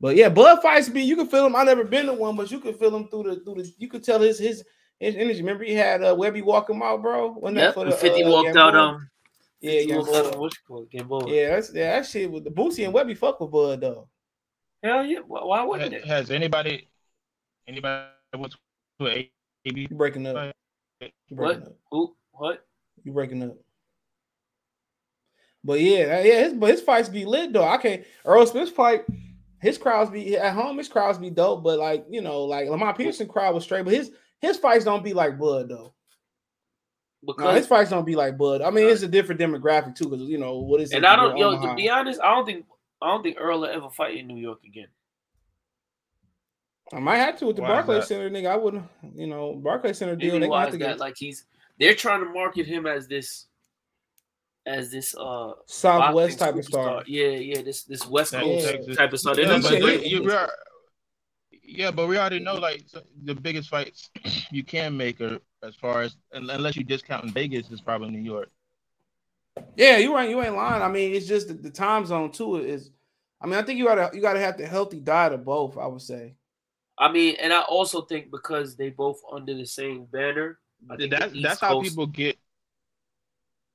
But 0.00 0.16
yeah, 0.16 0.28
blood 0.28 0.62
fights 0.62 0.88
be 0.88 1.02
you 1.02 1.16
can 1.16 1.26
feel 1.28 1.44
him. 1.44 1.56
I 1.56 1.64
never 1.64 1.84
been 1.84 2.06
to 2.06 2.14
one, 2.14 2.36
but 2.36 2.50
you 2.50 2.60
can 2.60 2.72
feel 2.74 2.94
him 2.96 3.08
through 3.08 3.24
the 3.24 3.36
through 3.40 3.62
the 3.62 3.72
you 3.78 3.88
could 3.88 4.04
tell 4.04 4.20
his 4.20 4.38
his 4.38 4.64
his 5.00 5.16
energy. 5.16 5.40
Remember 5.40 5.64
he 5.64 5.74
had 5.74 6.02
uh 6.02 6.14
Webbie 6.14 6.42
walk 6.44 6.70
him 6.70 6.82
out, 6.82 7.02
bro? 7.02 7.32
Wasn't 7.32 7.56
that 7.56 7.62
Yep, 7.66 7.74
for 7.74 7.84
the, 7.84 7.92
50 7.92 8.24
uh, 8.24 8.30
walked 8.30 8.56
out. 8.56 8.74
Um, 8.74 9.08
Yeah, 9.60 9.72
50 9.72 9.88
yeah, 9.88 9.96
walked 9.96 10.08
out. 10.08 10.14
Gamboa. 10.14 10.32
on 10.34 10.40
What 10.40 10.52
you 10.52 10.58
call 10.66 10.82
it? 10.82 10.90
Gamboa. 10.90 11.30
Yeah, 11.34 11.48
that's 11.50 11.74
yeah, 11.74 11.96
that 11.96 12.06
shit 12.06 12.30
with 12.30 12.44
the 12.44 12.50
Boosie 12.50 12.84
and 12.84 12.94
Webbie 12.94 13.16
fuck 13.16 13.40
with 13.40 13.50
Bud 13.50 13.80
though. 13.80 14.08
Hell 14.82 15.04
yeah. 15.04 15.20
Why, 15.26 15.44
why 15.44 15.64
wouldn't 15.64 15.92
it? 15.94 16.04
Has 16.04 16.30
anybody 16.30 16.88
anybody 17.66 18.06
went 18.36 18.54
to 19.00 19.06
a 19.06 19.30
AB? 19.64 19.86
You 19.90 19.96
breaking 19.96 20.26
up. 20.26 20.36
fight? 20.36 20.54
You 21.28 21.36
breaking 21.36 21.60
What? 21.60 21.68
up. 21.68 21.76
Who? 21.90 22.16
What? 22.32 22.66
You 23.04 23.12
breaking 23.12 23.42
up. 23.42 23.56
But 25.64 25.80
yeah, 25.80 26.22
yeah, 26.22 26.44
his 26.44 26.52
but 26.54 26.70
his 26.70 26.80
fights 26.80 27.08
be 27.08 27.24
lit 27.24 27.52
though. 27.52 27.66
I 27.66 27.78
can't 27.78 28.04
Earl 28.24 28.46
Smith's 28.46 28.70
fight, 28.70 29.04
his 29.60 29.76
crowds 29.76 30.10
be 30.10 30.36
at 30.36 30.54
home, 30.54 30.78
his 30.78 30.88
crowds 30.88 31.18
be 31.18 31.30
dope, 31.30 31.64
but 31.64 31.78
like 31.78 32.06
you 32.08 32.20
know, 32.20 32.44
like 32.44 32.68
Lamar 32.68 32.94
Pearson 32.94 33.26
crowd 33.26 33.54
was 33.54 33.64
straight, 33.64 33.84
but 33.84 33.94
his 33.94 34.12
his 34.40 34.56
fights 34.56 34.84
don't 34.84 35.02
be 35.02 35.14
like 35.14 35.38
Bud 35.38 35.68
though. 35.68 35.94
No, 37.22 37.32
Because 37.34 37.56
his 37.56 37.66
fights 37.66 37.90
don't 37.90 38.04
be 38.04 38.14
like 38.14 38.38
Bud. 38.38 38.62
I 38.62 38.70
mean, 38.70 38.88
it's 38.88 39.02
a 39.02 39.08
different 39.08 39.40
demographic 39.40 39.96
too, 39.96 40.08
because 40.08 40.28
you 40.28 40.38
know 40.38 40.58
what 40.58 40.80
is 40.80 40.92
it? 40.92 40.96
and 40.96 41.04
it, 41.04 41.08
I 41.08 41.16
don't 41.16 41.36
yo 41.36 41.48
Omaha. 41.50 41.70
to 41.70 41.74
be 41.74 41.88
honest, 41.90 42.20
I 42.20 42.34
don't 42.34 42.46
think 42.46 42.64
I 43.02 43.08
don't 43.08 43.22
think 43.22 43.36
Earl 43.40 43.60
will 43.60 43.66
ever 43.68 43.90
fight 43.90 44.16
in 44.16 44.26
New 44.28 44.36
York 44.36 44.60
again. 44.64 44.86
I 46.92 47.00
might 47.00 47.18
have 47.18 47.36
to 47.38 47.46
with 47.46 47.56
the 47.56 47.62
Why 47.62 47.68
Barclays 47.68 48.02
that? 48.02 48.06
Center, 48.08 48.30
nigga. 48.30 48.46
I 48.50 48.56
wouldn't, 48.56 48.84
you 49.14 49.26
know, 49.26 49.54
Barclays 49.56 49.98
Center 49.98 50.16
deal. 50.16 50.28
Maybe 50.32 50.40
They 50.40 50.46
gonna 50.46 50.50
why 50.50 50.60
have 50.62 50.70
to 50.72 50.78
that? 50.78 50.84
get 50.86 50.98
Like 50.98 51.16
he's 51.18 51.44
they're 51.78 51.94
trying 51.94 52.20
to 52.24 52.30
market 52.30 52.66
him 52.66 52.86
as 52.86 53.06
this 53.08 53.46
as 54.64 54.90
this 54.90 55.14
uh 55.18 55.52
Southwest 55.66 56.38
type 56.38 56.54
of 56.54 56.64
star. 56.64 57.02
superstar. 57.02 57.04
Yeah, 57.06 57.26
yeah, 57.28 57.62
this 57.62 57.82
this 57.84 58.06
West 58.06 58.32
Coast 58.32 58.68
Texas- 58.68 58.96
type 58.96 59.12
of 59.12 59.20
star. 59.20 59.34
They're 59.34 59.44
Yeah, 59.44 59.50
not 59.52 59.62
but 59.62 59.70
gonna 59.72 59.80
saying- 59.86 59.98
they- 60.00 60.08
do 60.08 60.10
you 60.16 60.28
it. 60.30 60.34
are, 60.34 60.50
yeah, 61.68 61.90
but 61.90 62.08
we 62.08 62.16
already 62.16 62.38
know 62.40 62.54
like 62.54 62.84
the 63.24 63.34
biggest 63.34 63.68
fights 63.68 64.10
you 64.50 64.64
can 64.64 64.96
make 64.96 65.20
are 65.20 65.38
as 65.62 65.74
far 65.74 66.02
as 66.02 66.16
unless 66.32 66.76
you 66.76 66.84
discount 66.84 67.24
in 67.24 67.32
Vegas 67.32 67.70
is 67.70 67.80
probably 67.80 68.10
New 68.10 68.22
York. 68.22 68.50
Yeah, 69.76 69.98
you 69.98 70.16
ain't 70.18 70.30
you 70.30 70.42
ain't 70.42 70.56
lying. 70.56 70.82
I 70.82 70.88
mean, 70.88 71.14
it's 71.14 71.26
just 71.26 71.48
the, 71.48 71.54
the 71.54 71.70
time 71.70 72.06
zone 72.06 72.32
too 72.32 72.56
is. 72.56 72.90
I 73.40 73.46
mean, 73.46 73.54
I 73.54 73.62
think 73.62 73.78
you 73.78 73.84
gotta 73.84 74.10
you 74.14 74.22
gotta 74.22 74.40
have 74.40 74.56
the 74.56 74.66
healthy 74.66 74.98
diet 74.98 75.32
of 75.32 75.44
both. 75.44 75.76
I 75.76 75.86
would 75.86 76.00
say. 76.00 76.34
I 76.96 77.12
mean, 77.12 77.36
and 77.40 77.52
I 77.52 77.60
also 77.60 78.02
think 78.02 78.30
because 78.30 78.76
they 78.76 78.88
both 78.88 79.20
under 79.30 79.54
the 79.54 79.66
same 79.66 80.06
banner, 80.06 80.58
I 80.90 80.96
think 80.96 81.10
That, 81.10 81.30
the 81.30 81.36
East 81.36 81.42
that's 81.44 81.60
how 81.60 81.82
people 81.82 82.06
get. 82.06 82.38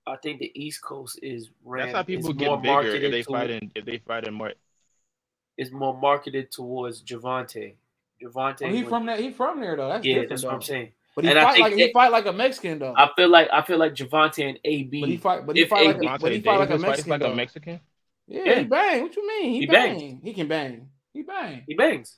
I 0.05 0.17
think 0.17 0.39
the 0.39 0.51
East 0.55 0.81
Coast 0.81 1.19
is 1.21 1.51
ran. 1.63 1.85
That's 1.85 1.95
how 1.97 2.03
people 2.03 2.33
get 2.33 2.47
more 2.47 2.59
bigger 2.59 2.95
if 2.95 3.11
they 3.11 3.23
fight 3.23 3.51
in 3.51 3.71
if 3.75 3.85
they 3.85 3.99
fight 3.99 4.27
in 4.27 4.33
more. 4.33 4.53
is 5.57 5.71
more 5.71 5.97
marketed 5.97 6.51
towards 6.51 7.03
Gervonta. 7.03 7.75
Gervonta. 8.23 8.63
Oh, 8.63 8.69
he 8.69 8.83
was- 8.83 8.89
from 8.89 9.05
that. 9.07 9.19
He 9.19 9.31
from 9.31 9.59
there 9.61 9.75
though. 9.75 9.89
That's 9.89 10.05
yeah, 10.05 10.13
different. 10.13 10.29
that's 10.29 10.43
what 10.43 10.53
I'm 10.53 10.61
saying. 10.61 10.91
But 11.15 11.25
he 11.25 11.31
And 11.31 11.39
fight 11.39 11.53
think 11.53 11.63
like 11.63 11.73
he 11.75 11.93
fight 11.93 12.11
like 12.11 12.25
a 12.25 12.33
Mexican 12.33 12.79
though. 12.79 12.93
I 12.97 13.09
feel 13.15 13.29
like 13.29 13.47
I 13.53 13.61
feel 13.61 13.77
like 13.77 13.93
Gervonta 13.93 14.49
and 14.49 14.59
AB. 14.65 14.99
but 15.01 15.09
he 15.09 15.17
fight. 15.17 15.45
But 15.45 15.55
he 15.55 15.65
fight 15.65 15.85
like. 15.85 15.97
A, 15.97 16.17
but 16.21 16.31
he 16.31 16.41
fight 16.41 16.59
like 16.59 16.69
a 16.71 16.77
Mexican. 16.77 17.09
like 17.11 17.21
a. 17.23 17.35
Mexican. 17.35 17.79
Yeah, 18.27 18.41
Yeah. 18.45 18.59
he 18.59 18.63
bang. 18.65 19.01
What 19.03 19.15
you 19.15 19.27
mean? 19.27 19.51
He, 19.51 19.59
He 19.59 19.65
bang. 19.67 19.99
bangs. 19.99 20.21
He 20.23 20.33
can 20.33 20.47
bang. 20.47 20.89
He 21.13 21.21
bang. 21.21 21.63
he 21.67 21.73
bangs. 21.75 22.17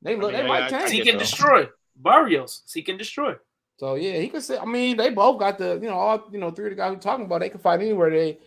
They 0.00 0.16
look. 0.16 0.32
mean, 0.32 0.40
they 0.40 0.42
yeah, 0.44 0.48
like 0.48 0.62
I- 0.62 0.66
I 0.66 0.70
tank. 0.70 0.88
Seek 0.88 1.04
get 1.04 1.10
and 1.10 1.18
destroy. 1.18 1.68
Barrios. 1.96 2.62
He 2.72 2.82
can 2.82 2.96
destroy. 2.96 3.34
So 3.78 3.96
yeah, 3.96 4.18
he 4.18 4.28
could 4.28 4.42
say. 4.42 4.56
I 4.56 4.64
mean, 4.64 4.96
they 4.96 5.10
both 5.10 5.38
got 5.38 5.58
the. 5.58 5.74
You 5.74 5.88
know, 5.88 5.94
all 5.94 6.28
you 6.32 6.38
know, 6.38 6.50
three 6.50 6.66
of 6.66 6.70
the 6.70 6.76
guys 6.76 6.92
we're 6.92 7.00
talking 7.00 7.26
about. 7.26 7.40
They 7.40 7.48
can 7.50 7.60
fight 7.60 7.80
anywhere. 7.80 8.10
They, 8.10 8.38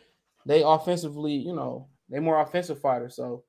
they 0.45 0.63
offensively. 0.63 1.33
You 1.33 1.53
know, 1.53 1.87
they 2.09 2.19
more 2.19 2.41
offensive 2.41 2.79
fighters. 2.79 3.15
So. 3.15 3.43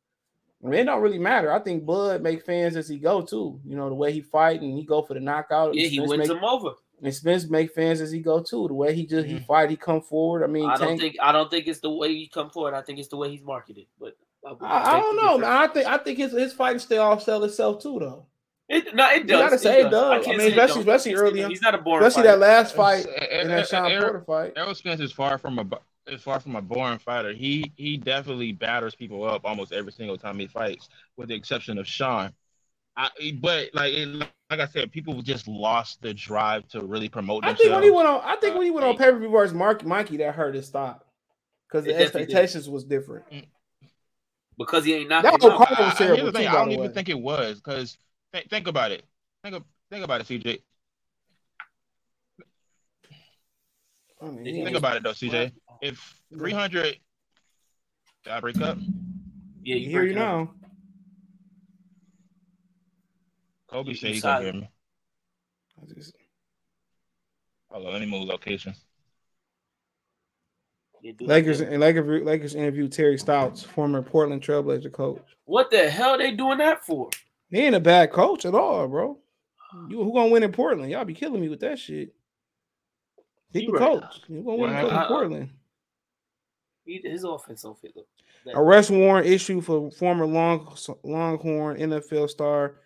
I 0.64 0.68
mean, 0.68 0.80
it 0.80 0.84
don't 0.84 1.02
really 1.02 1.18
matter. 1.18 1.52
I 1.52 1.58
think 1.58 1.84
Bud 1.84 2.22
make 2.22 2.44
fans 2.44 2.76
as 2.76 2.88
he 2.88 2.98
go 2.98 3.20
too. 3.22 3.60
You 3.66 3.76
know 3.76 3.88
the 3.88 3.94
way 3.94 4.12
he 4.12 4.20
fight 4.20 4.60
and 4.60 4.78
he 4.78 4.84
go 4.84 5.02
for 5.02 5.14
the 5.14 5.20
knockout. 5.20 5.74
Yeah, 5.74 5.84
and 5.84 5.92
he 5.92 6.00
wins 6.00 6.16
make, 6.18 6.28
them 6.28 6.44
over. 6.44 6.70
And 7.02 7.12
Spence 7.12 7.48
make 7.50 7.74
fans 7.74 8.00
as 8.00 8.12
he 8.12 8.20
go 8.20 8.40
too. 8.42 8.68
The 8.68 8.74
way 8.74 8.94
he 8.94 9.04
just 9.06 9.26
he 9.26 9.34
Mhm. 9.34 9.46
fight, 9.46 9.70
he 9.70 9.76
come 9.76 10.00
forward. 10.00 10.44
I 10.44 10.46
mean, 10.46 10.68
I 10.70 10.76
don't 10.76 10.88
Tank, 10.88 11.00
think 11.00 11.16
I 11.20 11.32
don't 11.32 11.50
think 11.50 11.66
it's 11.66 11.80
the 11.80 11.90
way 11.90 12.14
he 12.14 12.28
come 12.28 12.50
forward. 12.50 12.74
I 12.74 12.82
think 12.82 13.00
it's 13.00 13.08
the 13.08 13.16
way 13.16 13.30
he's 13.30 13.42
marketed. 13.42 13.86
But 13.98 14.16
I, 14.46 14.50
I, 14.60 14.96
I 14.96 15.00
don't 15.00 15.16
know, 15.16 15.38
man. 15.38 15.50
I 15.50 15.66
think 15.66 15.86
I 15.86 15.98
think 15.98 16.18
his 16.18 16.32
his 16.32 16.52
fighting 16.52 16.78
style 16.78 17.18
sell 17.18 17.42
itself 17.44 17.82
too, 17.82 17.98
though. 17.98 18.26
It, 18.68 18.94
no, 18.94 19.10
it 19.10 19.22
You 19.22 19.24
does. 19.24 19.40
gotta 19.42 19.58
say 19.58 19.80
it 19.82 19.90
does. 19.90 20.10
I 20.12 20.24
can't 20.24 20.38
mean, 20.38 20.46
it 20.46 20.50
especially- 20.50 20.84
don't. 20.84 20.94
especially 20.94 21.10
I 21.10 21.14
can't 21.14 21.22
early 21.26 21.40
it 21.40 21.42
on. 21.42 21.42
don't. 21.42 21.50
He's 21.50 21.62
not 21.62 21.74
a 21.74 21.78
boring 21.78 22.06
Especially 22.06 22.28
that 22.28 22.38
last 22.38 22.74
fight 22.76 23.04
in 23.30 23.48
that 23.48 23.66
Shawn 23.68 23.90
Porter 24.00 24.20
fight. 24.24 24.52
Errol 24.56 24.74
Spence 24.76 25.00
is 25.00 25.12
far 25.12 25.36
from 25.38 25.58
a 25.58 25.64
bu- 26.06 26.12
is 26.12 26.22
far 26.22 26.40
from 26.40 26.56
a 26.56 26.62
boring 26.62 26.98
fighter. 26.98 27.32
He 27.32 27.72
he 27.76 27.96
definitely 27.96 28.52
batters 28.52 28.94
people 28.94 29.24
up 29.24 29.44
almost 29.44 29.72
every 29.72 29.92
single 29.92 30.18
time 30.18 30.38
he 30.38 30.46
fights, 30.46 30.88
with 31.16 31.28
the 31.28 31.34
exception 31.34 31.78
of 31.78 31.86
Shawn. 31.86 32.32
I, 32.96 33.08
but 33.40 33.70
like 33.74 33.94
it, 33.94 34.06
like 34.08 34.60
I 34.60 34.66
said, 34.66 34.92
people 34.92 35.22
just 35.22 35.48
lost 35.48 36.02
the 36.02 36.12
drive 36.12 36.68
to 36.68 36.84
really 36.84 37.08
promote 37.08 37.42
I 37.42 37.48
themselves. 37.48 37.62
think 37.62 37.74
when 37.74 37.84
he 37.84 37.90
went 37.90 38.08
on, 38.08 38.20
I 38.24 38.36
think 38.36 38.54
when 38.54 38.64
he 38.64 38.70
went 38.70 38.86
on 38.86 38.94
Uh, 38.94 38.98
pay 38.98 39.10
per 39.10 39.18
view 39.18 39.30
versus 39.30 39.54
Mark 39.54 39.84
Mikey, 39.84 40.18
that 40.18 40.34
hurt 40.34 40.54
his 40.54 40.66
stock 40.66 41.04
because 41.68 41.84
the 41.84 41.90
It 41.90 41.94
definitely 41.94 42.26
did. 42.26 42.36
expectations 42.36 42.68
was 42.68 42.84
different. 42.84 43.24
because 44.58 44.84
he 44.84 44.94
ain't 44.94 45.08
That 45.08 45.24
knocking 45.24 45.40
whole 45.40 45.50
out. 45.52 45.56
card 45.58 45.70
I- 45.70 45.82
I- 45.82 45.84
was 45.86 45.98
here's 45.98 45.98
terrible 45.98 46.24
the 46.26 46.32
too. 46.32 46.38
thing, 46.38 46.46
I 46.48 46.52
don't 46.52 46.70
even 46.72 46.88
way, 46.88 46.92
think 46.92 47.08
it 47.08 47.18
was 47.18 47.56
because 47.60 47.96
th- 48.34 48.46
think 48.48 48.66
about 48.68 48.92
it. 48.92 49.04
Think 49.42 49.64
think 49.90 50.04
about 50.04 50.20
it, 50.20 50.26
CJ. 50.26 50.62
I 54.20 54.26
mean, 54.26 54.64
Think 54.64 54.76
about 54.76 54.96
it 54.96 55.02
though, 55.02 55.12
CJ. 55.12 55.52
If 55.82 56.14
300, 56.32 56.96
did 58.24 58.32
I 58.32 58.40
break 58.40 58.60
up? 58.62 58.78
Yeah, 59.62 59.76
you 59.76 59.88
Hear 59.90 60.04
you 60.04 60.14
breaking 60.14 60.16
now. 60.16 60.54
Kobe 63.68 63.94
said 63.94 64.08
You 64.08 64.14
he's 64.14 64.22
gonna 64.22 64.44
hear 64.44 64.52
me. 64.54 64.68
I 65.82 65.86
just- 65.94 66.14
Hold 67.70 67.86
on, 67.86 67.92
let 67.92 68.00
me 68.00 68.06
move 68.06 68.28
location. 68.28 68.74
Yeah, 71.00 71.12
do 71.16 71.26
Lakers 71.26 71.58
like 71.60 71.68
that. 71.68 71.72
and 71.74 71.80
Lakers, 71.80 72.22
Lakers 72.24 72.54
interviewed 72.54 72.92
Terry 72.92 73.18
Stotts, 73.18 73.62
former 73.62 74.02
Portland 74.02 74.42
Trailblazer 74.42 74.92
coach. 74.92 75.22
What 75.46 75.70
the 75.70 75.90
hell 75.90 76.16
they 76.16 76.32
doing 76.32 76.58
that 76.58 76.84
for? 76.84 77.10
He 77.50 77.58
ain't 77.60 77.74
a 77.74 77.80
bad 77.80 78.12
coach 78.12 78.44
at 78.44 78.54
all, 78.54 78.86
bro. 78.88 79.18
You 79.88 80.04
who 80.04 80.12
gonna 80.12 80.30
win 80.30 80.42
in 80.42 80.52
Portland? 80.52 80.90
Y'all 80.92 81.04
be 81.06 81.14
killing 81.14 81.40
me 81.40 81.48
with 81.48 81.60
that 81.60 81.78
shit. 81.78 82.14
He, 83.52 83.64
You 83.64 83.70
a 83.70 83.72
right. 83.72 83.80
coach. 83.80 84.20
You 84.28 84.42
gonna 84.42 84.56
win 84.56 84.70
Yeah, 84.70 84.80
in 84.86 84.90
I- 84.90 85.04
I- 85.04 85.08
Portland? 85.08 85.50
He, 86.84 87.00
his 87.02 87.24
offense 87.24 87.62
don't 87.62 87.78
fit. 87.80 87.92
Look, 87.96 88.06
Arrest 88.54 88.90
warrant 88.90 89.26
issued 89.26 89.64
for 89.64 89.90
former 89.92 90.26
Long 90.26 90.74
Longhorn 91.04 91.78
NFL 91.78 92.28
star 92.28 92.76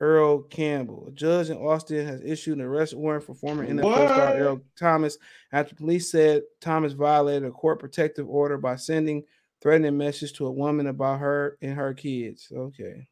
Earl 0.00 0.42
Campbell. 0.42 1.06
A 1.08 1.12
judge 1.12 1.50
in 1.50 1.58
Austin 1.58 2.06
has 2.06 2.22
issued 2.22 2.58
an 2.58 2.64
arrest 2.64 2.94
warrant 2.96 3.22
for 3.24 3.34
former 3.34 3.66
NFL 3.66 4.08
star 4.08 4.34
Earl 4.36 4.60
Thomas 4.78 5.16
after 5.52 5.74
police 5.74 6.10
said 6.10 6.42
Thomas 6.60 6.92
violated 6.94 7.44
a 7.48 7.52
court 7.52 7.78
protective 7.78 8.28
order 8.28 8.56
by 8.58 8.76
sending 8.76 9.22
threatening 9.62 9.96
message 9.98 10.32
to 10.34 10.46
a 10.46 10.50
woman 10.50 10.86
about 10.86 11.20
her 11.20 11.56
and 11.62 11.76
her 11.76 11.92
kids. 11.94 12.50
Okay. 12.50 13.06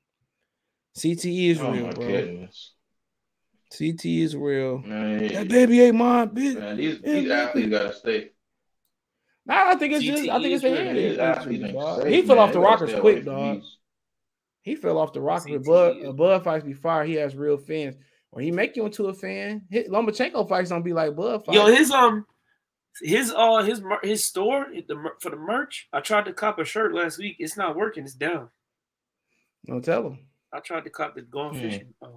CTE 0.96 1.50
is 1.50 1.60
Oh 1.60 1.70
real, 1.70 1.86
my 1.86 1.92
bro. 1.92 2.06
goodness. 2.06 2.72
CTE 3.72 4.22
is 4.22 4.34
real. 4.34 4.78
Man, 4.78 5.28
That 5.28 5.48
baby 5.48 5.82
ain't 5.82 5.96
mine, 5.96 6.30
bitch. 6.30 6.58
man, 6.58 6.76
these, 6.78 7.00
these 7.02 7.30
athletes 7.30 7.68
gotta 7.68 7.92
stay. 7.92 8.30
Nah, 9.48 9.70
I 9.70 9.74
think 9.76 9.94
it's 9.94 10.04
just 10.04 10.28
I 10.28 10.40
think 10.42 10.52
it's 10.54 10.62
the 10.62 10.68
real. 10.70 10.76
head 10.84 10.96
These 10.96 11.18
injury, 11.18 11.72
dog. 11.72 12.06
He 12.06 12.22
fell 12.22 12.38
off 12.38 12.52
the 12.52 12.58
They 12.58 12.64
rockers 12.64 12.94
quick, 13.00 13.24
dog. 13.24 13.62
He 14.62 14.76
fell 14.76 14.98
off 14.98 15.12
the 15.14 15.20
rocker. 15.22 15.48
CTE 15.48 15.64
Bud, 15.64 15.96
a 16.04 16.12
Bud 16.12 16.44
fights 16.44 16.64
be 16.64 16.74
fire. 16.74 17.04
He 17.04 17.14
has 17.14 17.34
real 17.34 17.56
fans. 17.56 17.96
When 18.30 18.44
he 18.44 18.50
make 18.50 18.76
you 18.76 18.84
into 18.84 19.06
a 19.06 19.14
fan, 19.14 19.62
hit, 19.70 19.88
Lomachenko 19.88 20.46
fights 20.46 20.68
don't 20.68 20.82
be 20.82 20.92
like 20.92 21.16
Bud 21.16 21.46
fights. 21.46 21.56
Yo, 21.56 21.64
his 21.66 21.90
um, 21.90 22.26
his 23.00 23.32
uh, 23.34 23.62
his 23.62 23.82
his 24.02 24.22
store 24.24 24.66
the 24.86 25.02
for 25.20 25.30
the 25.30 25.36
merch. 25.36 25.88
I 25.94 26.00
tried 26.00 26.26
to 26.26 26.34
cop 26.34 26.58
a 26.58 26.64
shirt 26.66 26.92
last 26.92 27.16
week. 27.18 27.36
It's 27.38 27.56
not 27.56 27.74
working. 27.74 28.04
It's 28.04 28.12
down. 28.14 28.50
don't 29.66 29.82
tell 29.82 30.08
him. 30.08 30.18
I 30.52 30.60
tried 30.60 30.84
to 30.84 30.90
cop 30.90 31.14
the 31.14 31.22
gone 31.22 31.54
Hmm. 31.54 31.60
fishing 31.60 31.94
uh, 32.02 32.08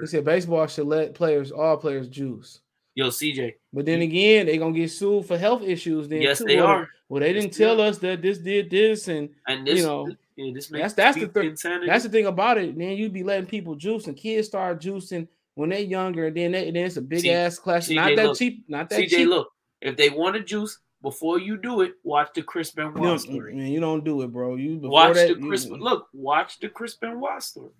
He 0.00 0.06
said 0.06 0.24
baseball 0.24 0.66
should 0.68 0.86
let 0.86 1.14
players, 1.14 1.50
all 1.50 1.76
players, 1.76 2.08
juice. 2.08 2.60
Yo, 2.98 3.10
CJ. 3.10 3.54
But 3.72 3.86
then 3.86 4.00
again, 4.02 4.46
they 4.46 4.58
gonna 4.58 4.74
get 4.74 4.90
sued 4.90 5.24
for 5.24 5.38
health 5.38 5.62
issues. 5.62 6.08
Then 6.08 6.20
Yes, 6.20 6.38
too. 6.38 6.46
they 6.46 6.56
Well, 6.56 6.66
are. 6.66 6.88
Well, 7.08 7.20
they 7.20 7.32
didn't 7.32 7.52
tell 7.52 7.80
us 7.80 7.98
that 7.98 8.20
this 8.22 8.38
did 8.38 8.70
this, 8.70 9.06
and 9.06 9.28
And 9.46 9.64
this, 9.64 9.78
you 9.78 9.84
know, 9.84 10.08
yeah, 10.34 10.52
this 10.52 10.66
that's 10.66 10.70
makes 10.72 10.92
that's 10.94 11.16
the 11.16 11.28
peak 11.28 11.56
thing. 11.56 11.86
That's 11.86 12.02
the 12.02 12.10
thing 12.10 12.26
about 12.26 12.58
it. 12.58 12.76
Then 12.76 12.96
you 12.96 13.08
be 13.08 13.22
letting 13.22 13.46
people 13.46 13.76
juice, 13.76 14.08
and 14.08 14.16
kids 14.16 14.48
start 14.48 14.80
juicing 14.80 15.28
when 15.54 15.68
they're 15.70 15.78
younger, 15.78 16.26
and 16.26 16.36
then 16.36 16.50
they, 16.50 16.72
then 16.72 16.86
it's 16.86 16.96
a 16.96 17.00
big 17.00 17.20
See- 17.20 17.30
ass 17.30 17.56
clash. 17.60 17.86
CJ, 17.86 17.94
Not 17.94 18.16
that 18.16 18.26
look. 18.26 18.38
cheap. 18.38 18.64
Not 18.68 18.90
that 18.90 18.98
CJ, 18.98 19.08
cheap. 19.10 19.28
look. 19.28 19.52
If 19.80 19.96
they 19.96 20.10
want 20.10 20.34
to 20.34 20.42
juice 20.42 20.80
before 21.00 21.38
you 21.38 21.56
do 21.56 21.82
it, 21.82 21.92
watch 22.02 22.30
the 22.34 22.42
Chris 22.42 22.72
You 22.76 22.82
Benoit 22.90 23.00
don't, 23.04 23.18
story. 23.20 23.54
man, 23.54 23.68
you 23.68 23.78
don't 23.78 24.04
do 24.04 24.22
it, 24.22 24.32
bro. 24.32 24.56
You 24.56 24.74
before 24.74 24.90
Watch 24.90 25.14
that, 25.14 25.28
the 25.28 25.40
you- 25.40 25.46
Chris. 25.46 25.66
Look, 25.68 26.08
watch 26.12 26.58
the 26.58 26.68
Chris 26.68 26.96
Benoit 26.96 27.40
story. 27.44 27.70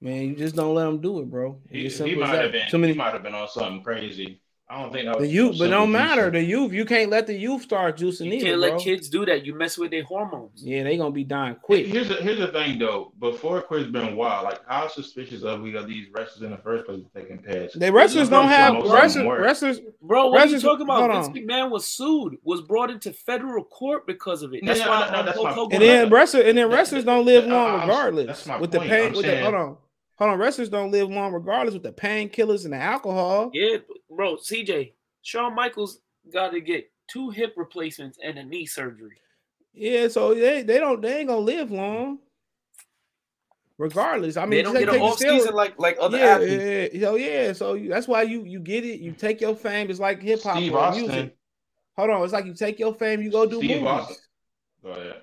Man, 0.00 0.28
you 0.28 0.36
just 0.36 0.54
don't 0.56 0.74
let 0.76 0.84
them 0.84 1.00
do 1.00 1.18
it, 1.20 1.28
bro. 1.28 1.58
He, 1.68 1.86
It's 1.86 1.94
he 1.98 2.04
simple 2.04 2.22
as 2.24 2.28
might 2.30 2.36
have 2.36 2.44
that. 2.44 2.52
been. 2.52 2.70
Too 2.70 2.78
many 2.78 2.92
He 2.94 2.98
might 2.98 3.12
have 3.12 3.22
been 3.24 3.34
on 3.34 3.48
something 3.48 3.82
crazy. 3.82 4.40
I 4.70 4.80
don't 4.82 4.92
think 4.92 5.06
that 5.06 5.18
the 5.18 5.26
youth, 5.26 5.52
but 5.52 5.64
simple 5.64 5.70
don't 5.70 5.90
matter. 5.90 6.30
The 6.30 6.42
youth, 6.44 6.72
you 6.72 6.84
can't 6.84 7.10
let 7.10 7.26
the 7.26 7.34
youth 7.34 7.62
start 7.62 7.98
juicing 7.98 8.26
You 8.26 8.32
either, 8.34 8.46
can't 8.46 8.60
bro. 8.60 8.70
let 8.70 8.80
kids 8.80 9.08
do 9.08 9.26
that. 9.26 9.44
You 9.44 9.52
mess 9.54 9.76
with 9.76 9.90
their 9.90 10.04
hormones. 10.04 10.62
Yeah, 10.62 10.84
they 10.84 10.96
gonna 10.96 11.10
be 11.10 11.24
dying 11.24 11.56
quick. 11.60 11.86
Here's 11.86 12.06
the, 12.06 12.14
here's 12.14 12.38
the 12.38 12.46
thing 12.48 12.78
though. 12.78 13.12
Before 13.18 13.62
Chris 13.62 13.86
Benoit, 13.88 14.16
like 14.44 14.60
how 14.68 14.86
suspicious 14.86 15.42
of 15.42 15.60
we 15.62 15.74
of 15.74 15.88
these 15.88 16.06
wrestlers 16.14 16.42
in 16.42 16.50
the 16.52 16.56
first 16.58 16.86
place 16.86 17.02
taking 17.16 17.38
pads? 17.38 17.74
The 17.74 17.92
wrestlers 17.92 18.28
don't 18.28 18.46
have 18.48 18.74
wrestlers. 18.88 19.40
Wrestlers, 19.40 19.80
Bro, 20.00 20.28
what 20.28 20.46
are 20.46 20.46
you 20.46 20.60
talking 20.60 20.82
about? 20.82 21.10
hold 21.10 21.34
Vince. 21.34 21.46
McMahon 21.46 21.70
was 21.70 21.84
sued, 21.86 22.38
was 22.44 22.60
brought 22.62 22.90
into 22.90 23.12
federal 23.12 23.64
court 23.64 24.06
because 24.06 24.42
of 24.44 24.54
it. 24.54 24.62
No, 24.62 24.72
That's 24.72 24.84
no, 24.84 24.90
why 24.90 25.10
no, 25.10 25.16
no, 25.16 25.22
that's 25.24 25.42
my- 25.42 25.52
Hogan- 25.52 25.74
And 25.74 25.82
then 25.82 26.10
wrestlers, 26.10 26.44
and 26.46 26.56
then 26.56 26.68
wrestlers 26.70 27.02
don't 27.04 27.24
live 27.24 27.44
long 27.46 27.80
regardless. 27.80 28.26
that's 28.28 28.46
my 28.46 28.58
with 28.60 28.70
the 28.70 28.78
pain, 28.78 29.06
I'm 29.08 29.12
with 29.14 29.26
the 29.26 29.40
hold 29.42 29.54
on, 29.54 29.76
hold 30.20 30.32
on. 30.32 30.38
Wrestlers 30.38 30.68
don't 30.68 30.92
live 30.92 31.10
long 31.10 31.32
regardless 31.32 31.74
with 31.74 31.82
the 31.82 31.92
painkillers 31.92 32.64
and 32.64 32.72
the 32.72 32.78
alcohol. 32.78 33.50
Yeah, 33.52 33.78
bro, 34.08 34.36
CJ, 34.36 34.92
Shawn 35.22 35.54
Michaels 35.54 36.00
got 36.32 36.50
to 36.50 36.60
get 36.60 36.90
two 37.10 37.30
hip 37.30 37.54
replacements 37.56 38.18
and 38.22 38.38
a 38.38 38.44
knee 38.44 38.66
surgery. 38.66 39.16
Yeah, 39.72 40.08
so 40.08 40.34
they 40.34 40.62
they 40.62 40.78
don't 40.78 41.00
they 41.00 41.18
ain't 41.18 41.28
gonna 41.28 41.40
live 41.40 41.70
long. 41.70 42.18
Regardless, 43.78 44.36
I 44.36 44.42
mean, 44.42 44.50
they 44.50 44.62
don't 44.62 44.74
just 44.74 44.84
get 44.84 44.94
an 44.94 45.00
take 45.00 45.10
off 45.10 45.18
season 45.18 45.54
like 45.54 45.78
like 45.78 45.96
other 45.98 46.18
yeah, 46.18 46.24
athletes. 46.24 46.94
yeah, 46.94 47.00
so 47.00 47.14
yeah, 47.14 47.52
so 47.52 47.74
you, 47.74 47.88
that's 47.88 48.06
why 48.06 48.22
you 48.22 48.44
you 48.44 48.60
get 48.60 48.84
it. 48.84 49.00
You 49.00 49.12
take 49.12 49.40
your 49.40 49.56
fame. 49.56 49.88
It's 49.88 50.00
like 50.00 50.20
hip 50.20 50.42
hop 50.42 50.56
Steve 50.56 50.74
or 50.74 50.80
Austin. 50.80 51.06
music. 51.06 51.36
Hold 51.96 52.10
on, 52.10 52.24
it's 52.24 52.32
like 52.32 52.44
you 52.44 52.54
take 52.54 52.78
your 52.78 52.92
fame. 52.92 53.22
You 53.22 53.30
go 53.30 53.46
do 53.46 53.56
Steve 53.56 53.70
movies. 53.70 53.86
Austin. 53.86 54.16
Oh, 54.84 54.88
go 54.88 55.00
ahead. 55.00 55.22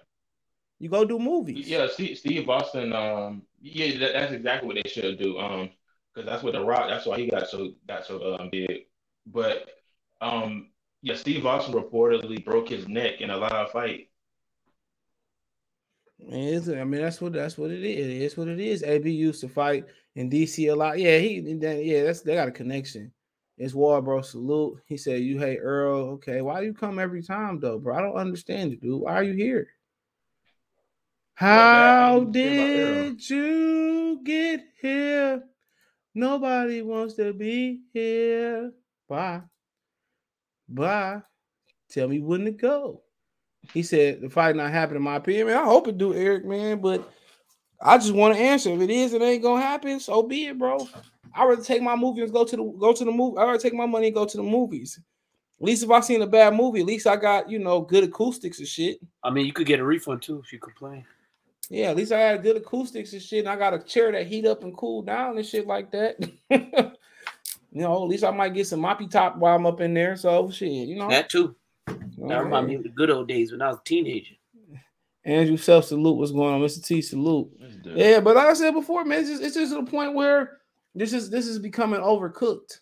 You 0.79 0.89
go 0.89 1.05
do 1.05 1.17
movies. 1.17 1.67
Yeah, 1.67 1.87
Steve, 1.87 2.17
Steve 2.17 2.47
Austin. 2.49 2.93
Um, 2.93 3.43
yeah, 3.59 3.97
that, 3.99 4.13
that's 4.13 4.33
exactly 4.33 4.67
what 4.67 4.77
they 4.83 4.89
should 4.89 5.17
do. 5.17 5.39
Um, 5.39 5.71
because 6.13 6.29
that's 6.29 6.43
what 6.43 6.53
the 6.53 6.63
Rock. 6.63 6.89
That's 6.89 7.05
why 7.05 7.17
he 7.17 7.27
got 7.27 7.47
so 7.47 7.71
got 7.87 8.05
so 8.05 8.35
um 8.39 8.49
big. 8.51 8.85
But 9.25 9.69
um, 10.21 10.69
yeah, 11.01 11.15
Steve 11.15 11.45
Austin 11.45 11.73
reportedly 11.73 12.43
broke 12.43 12.69
his 12.69 12.87
neck 12.87 13.21
in 13.21 13.29
a 13.29 13.37
live 13.37 13.71
fight. 13.71 14.09
It's, 16.19 16.67
I 16.67 16.83
mean, 16.83 17.01
that's 17.01 17.21
what 17.21 17.33
that's 17.33 17.57
what 17.57 17.71
it 17.71 17.83
is. 17.83 18.23
It's 18.23 18.37
what 18.37 18.47
it 18.47 18.59
is. 18.59 18.83
AB 18.83 19.09
used 19.09 19.41
to 19.41 19.49
fight 19.49 19.85
in 20.15 20.29
DC 20.29 20.71
a 20.71 20.75
lot. 20.75 20.97
Yeah, 20.97 21.19
he 21.19 21.39
yeah, 21.39 22.03
that's 22.03 22.21
they 22.21 22.35
got 22.35 22.47
a 22.47 22.51
connection. 22.51 23.11
It's 23.57 23.73
war, 23.73 24.01
bro. 24.01 24.21
Salute. 24.21 24.79
He 24.85 24.97
said, 24.97 25.21
"You 25.21 25.39
hate 25.39 25.59
Earl. 25.59 26.09
Okay, 26.13 26.41
why 26.41 26.59
do 26.59 26.65
you 26.65 26.73
come 26.73 26.97
every 26.99 27.21
time 27.21 27.59
though, 27.59 27.77
bro? 27.79 27.95
I 27.95 28.01
don't 28.01 28.15
understand 28.15 28.73
it, 28.73 28.81
dude. 28.81 29.01
Why 29.01 29.13
are 29.13 29.23
you 29.23 29.33
here? 29.33 29.67
How 31.37 32.19
What 32.19 32.31
bad 32.31 32.33
thing 32.33 32.33
to 32.33 32.39
say 32.39 32.49
about 32.49 32.79
Earl? 32.79 33.11
did 33.11 33.29
you 33.29 34.21
get 34.23 34.65
here? 34.81 35.43
Nobody 36.15 36.81
wants 36.81 37.13
to 37.15 37.31
be 37.33 37.81
here. 37.93 38.71
Bye. 39.07 39.41
Bye. 40.67 41.21
Tell 41.89 42.07
me 42.07 42.19
when 42.21 42.45
to 42.45 42.51
go. 42.51 43.03
He 43.71 43.83
said 43.83 44.21
the 44.21 44.29
fight 44.31 44.55
not 44.55 44.71
happening, 44.71 44.97
in 44.97 45.03
my 45.03 45.17
opinion. 45.17 45.47
Man, 45.47 45.57
I 45.57 45.65
hope 45.65 45.87
it 45.87 45.99
do, 45.99 46.15
Eric, 46.15 46.45
man. 46.45 46.79
But 46.81 47.07
I 47.81 47.99
just 47.99 48.13
want 48.15 48.35
to 48.35 48.41
answer. 48.41 48.71
If 48.71 48.81
it 48.81 48.89
is, 48.89 49.13
it 49.13 49.21
ain't 49.21 49.43
gonna 49.43 49.61
happen. 49.61 49.99
So 49.99 50.23
be 50.23 50.47
it, 50.47 50.57
bro. 50.57 50.87
I 51.35 51.45
rather 51.45 51.61
take 51.63 51.83
my 51.83 51.95
movie 51.95 52.23
and 52.23 52.33
go 52.33 52.45
to 52.45 52.55
the 52.55 52.63
go 52.63 52.93
to 52.93 53.05
the 53.05 53.11
movie. 53.11 53.37
I 53.37 53.45
rather 53.45 53.59
take 53.59 53.75
my 53.75 53.85
money 53.85 54.07
and 54.07 54.15
go 54.15 54.25
to 54.25 54.37
the 54.37 54.43
movies. 54.43 54.99
At 55.61 55.65
least 55.65 55.83
if 55.83 55.91
I 55.91 55.99
seen 55.99 56.21
a 56.23 56.27
bad 56.27 56.55
movie, 56.55 56.79
at 56.79 56.87
least 56.87 57.05
I 57.05 57.15
got 57.15 57.49
you 57.49 57.59
know 57.59 57.81
good 57.81 58.05
acoustics 58.05 58.57
and 58.59 58.67
shit. 58.67 58.99
I 59.23 59.29
mean, 59.29 59.45
you 59.45 59.53
could 59.53 59.67
get 59.67 59.79
a 59.79 59.85
refund 59.85 60.23
too 60.23 60.41
if 60.43 60.51
you 60.51 60.59
complain. 60.59 61.05
Yeah, 61.69 61.89
at 61.89 61.97
least 61.97 62.11
I 62.11 62.19
had 62.19 62.43
good 62.43 62.57
acoustics 62.57 63.13
and 63.13 63.21
shit. 63.21 63.39
And 63.39 63.49
I 63.49 63.55
got 63.55 63.73
a 63.73 63.79
chair 63.79 64.11
that 64.11 64.27
heat 64.27 64.45
up 64.45 64.63
and 64.63 64.75
cool 64.75 65.01
down 65.01 65.37
and 65.37 65.45
shit 65.45 65.67
like 65.67 65.91
that. 65.91 66.17
you 66.49 67.81
know, 67.81 68.03
at 68.03 68.09
least 68.09 68.23
I 68.23 68.31
might 68.31 68.53
get 68.53 68.67
some 68.67 68.81
moppy 68.81 69.09
top 69.09 69.37
while 69.37 69.55
I'm 69.55 69.65
up 69.65 69.81
in 69.81 69.93
there. 69.93 70.15
So 70.15 70.49
shit, 70.49 70.87
you 70.87 70.95
know. 70.95 71.09
That 71.09 71.29
too. 71.29 71.55
You 71.87 72.27
That 72.27 72.45
what 72.45 72.53
I'm 72.53 72.67
me 72.67 72.75
of 72.75 72.83
the 72.83 72.89
good 72.89 73.09
old 73.09 73.27
days 73.27 73.51
when 73.51 73.61
I 73.61 73.69
was 73.69 73.79
a 73.79 73.83
teenager. 73.83 74.35
Andrew 75.27 75.57
self 75.57 75.85
salute. 75.85 76.15
What's 76.15 76.31
going 76.31 76.53
on, 76.53 76.61
Mr. 76.61 76.83
T 76.83 77.01
salute? 77.01 77.51
Yeah, 77.83 78.21
but 78.21 78.37
like 78.37 78.47
I 78.47 78.53
said 78.53 78.71
before, 78.71 79.03
man, 79.03 79.19
it's 79.19 79.29
just, 79.29 79.43
it's 79.43 79.55
just 79.55 79.73
to 79.73 79.83
the 79.83 79.91
point 79.91 80.13
where 80.13 80.59
this 80.95 81.11
is 81.11 81.29
this 81.29 81.47
is 81.47 81.59
becoming 81.59 81.99
overcooked. 81.99 82.79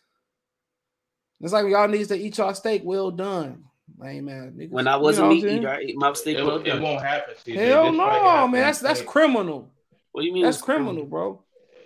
It's 1.41 1.53
like 1.53 1.67
y'all 1.67 1.87
needs 1.87 2.09
to 2.09 2.15
eat 2.15 2.37
y'all 2.37 2.53
steak 2.53 2.83
well 2.85 3.09
done. 3.09 3.63
Lame 3.97 4.29
ass 4.29 4.49
niggas. 4.55 4.71
When 4.71 4.87
I 4.87 4.97
wasn't 4.97 5.25
know 5.29 5.35
what 5.35 5.37
I'm 5.43 5.45
meat 5.45 5.57
eater, 5.59 5.69
I 5.69 5.77
ate 5.79 5.95
my 5.97 6.13
steak 6.13 6.37
It, 6.37 6.43
well 6.43 6.57
it 6.57 6.81
won't 6.81 7.01
happen. 7.01 7.35
CJ. 7.45 7.55
Hell 7.67 7.85
This 7.85 7.97
no, 7.97 8.05
happened 8.09 8.51
man. 8.53 8.61
That's 8.61 8.79
that's 8.79 9.01
criminal. 9.01 9.71
What 10.11 10.21
do 10.21 10.27
you 10.27 10.33
mean? 10.33 10.43
That's 10.43 10.57
it's 10.57 10.65
criminal, 10.65 11.05
bro. 11.05 11.41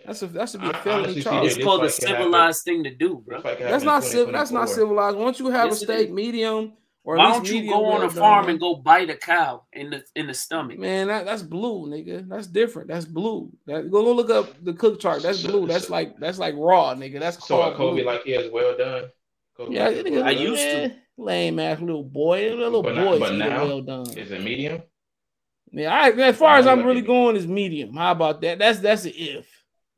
That's 0.06 0.22
a 0.22 0.28
that 0.28 0.50
should 0.50 0.62
be 0.62 0.68
a 0.68 0.70
I- 0.72 0.74
felony 0.82 1.04
honestly, 1.04 1.22
charge. 1.24 1.44
CJ, 1.44 1.56
It's 1.56 1.64
called 1.64 1.84
a 1.84 1.90
fight 1.90 2.00
can 2.00 2.08
happen. 2.08 2.24
civilized 2.24 2.64
thing 2.64 2.84
to 2.86 2.96
do, 2.96 3.24
bro. 3.26 3.38
This 3.38 3.44
fight 3.44 3.58
can 3.58 3.68
That's 3.72 3.84
not 3.84 4.04
in 4.04 4.10
civ- 4.10 4.32
that's 4.32 4.52
not 4.52 4.70
civilized. 4.70 5.18
Once 5.18 5.40
you 5.40 5.50
have 5.50 5.68
Yes, 5.70 5.82
a 5.82 5.86
steak 5.86 6.12
medium 6.12 6.74
or 7.04 7.18
Why 7.18 7.32
don't 7.32 7.50
you 7.50 7.68
go 7.70 7.86
on 7.86 8.00
well 8.00 8.08
a 8.08 8.10
farm 8.10 8.44
done, 8.44 8.50
and 8.52 8.60
go 8.60 8.76
bite 8.76 9.10
a 9.10 9.16
cow 9.16 9.64
in 9.74 9.90
the 9.90 10.04
in 10.16 10.28
the 10.28 10.34
stomach? 10.34 10.80
Man, 10.80 11.08
that, 11.08 11.26
that's 11.26 11.44
blue, 11.44 11.88
nigga. 11.88 12.28
That's 12.28 12.48
different. 12.48 12.88
That's 12.88 13.06
blue. 13.06 13.52
That 13.68 13.92
go, 13.92 14.04
go 14.04 14.14
look 14.14 14.30
up 14.30 14.64
the 14.64 14.74
cook 14.74 15.00
chart. 15.00 15.22
That's 15.22 15.44
blue. 15.44 15.68
That's 15.68 15.90
like 15.90 16.18
that's 16.18 16.40
like 16.40 16.56
raw, 16.58 16.94
nigga. 16.96 17.20
That's 17.20 17.38
So 17.46 17.58
called 17.58 17.76
Kobe 17.76 18.02
blue. 18.02 18.06
like 18.12 18.24
he 18.24 18.34
is 18.34 18.52
well 18.52 18.76
done. 18.78 19.06
Kobe 19.58 19.76
yeah, 19.76 19.90
like 19.90 20.06
he 20.06 20.12
well 20.12 20.24
I 20.24 20.34
done. 20.34 20.44
used 20.44 20.62
to. 20.64 20.96
Man, 21.20 21.56
lame 21.56 21.60
ass 21.60 21.80
little 21.80 22.04
boy. 22.04 22.54
Little 22.56 22.84
But, 22.84 22.96
not, 22.96 23.20
but 23.20 23.36
now 23.36 23.66
well 23.66 23.82
done. 23.82 24.18
is 24.18 24.32
it 24.32 24.42
medium? 24.44 24.82
Yeah, 25.72 25.94
I, 25.94 26.10
as 26.10 26.38
far 26.38 26.58
as 26.58 26.66
I'm 26.66 26.84
really 26.84 27.00
it. 27.00 27.08
going 27.08 27.36
is 27.36 27.46
medium. 27.48 27.94
How 27.96 28.12
about 28.12 28.42
that? 28.42 28.58
That's 28.60 28.80
that's 28.80 29.06
an 29.06 29.12
if. 29.16 29.46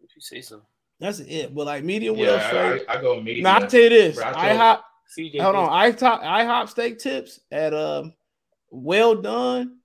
If 0.01 0.15
you 0.15 0.21
say 0.21 0.41
so. 0.41 0.61
That's 0.99 1.19
an 1.19 1.27
if. 1.29 1.53
But 1.53 1.65
like 1.65 1.83
medium 1.83 2.17
well 2.17 2.35
Yeah, 2.35 2.47
straight. 2.47 2.85
I, 2.89 2.93
I, 2.95 2.99
I 2.99 3.01
go 3.01 3.21
medium. 3.21 3.43
Now 3.43 3.57
I 3.57 3.65
tell 3.67 3.79
you 3.81 3.89
this. 3.89 4.15
Bro, 4.17 4.25
I 4.25 4.49
I 4.51 4.53
hop. 4.55 4.85
CJ, 5.17 5.41
Hold 5.41 5.55
on. 5.55 5.69
I 5.71 5.91
top. 5.91 6.21
I 6.23 6.45
hop 6.45 6.69
steak 6.69 6.99
tips 6.99 7.39
at 7.51 7.73
um 7.73 8.13
well 8.69 9.15
done, 9.15 9.79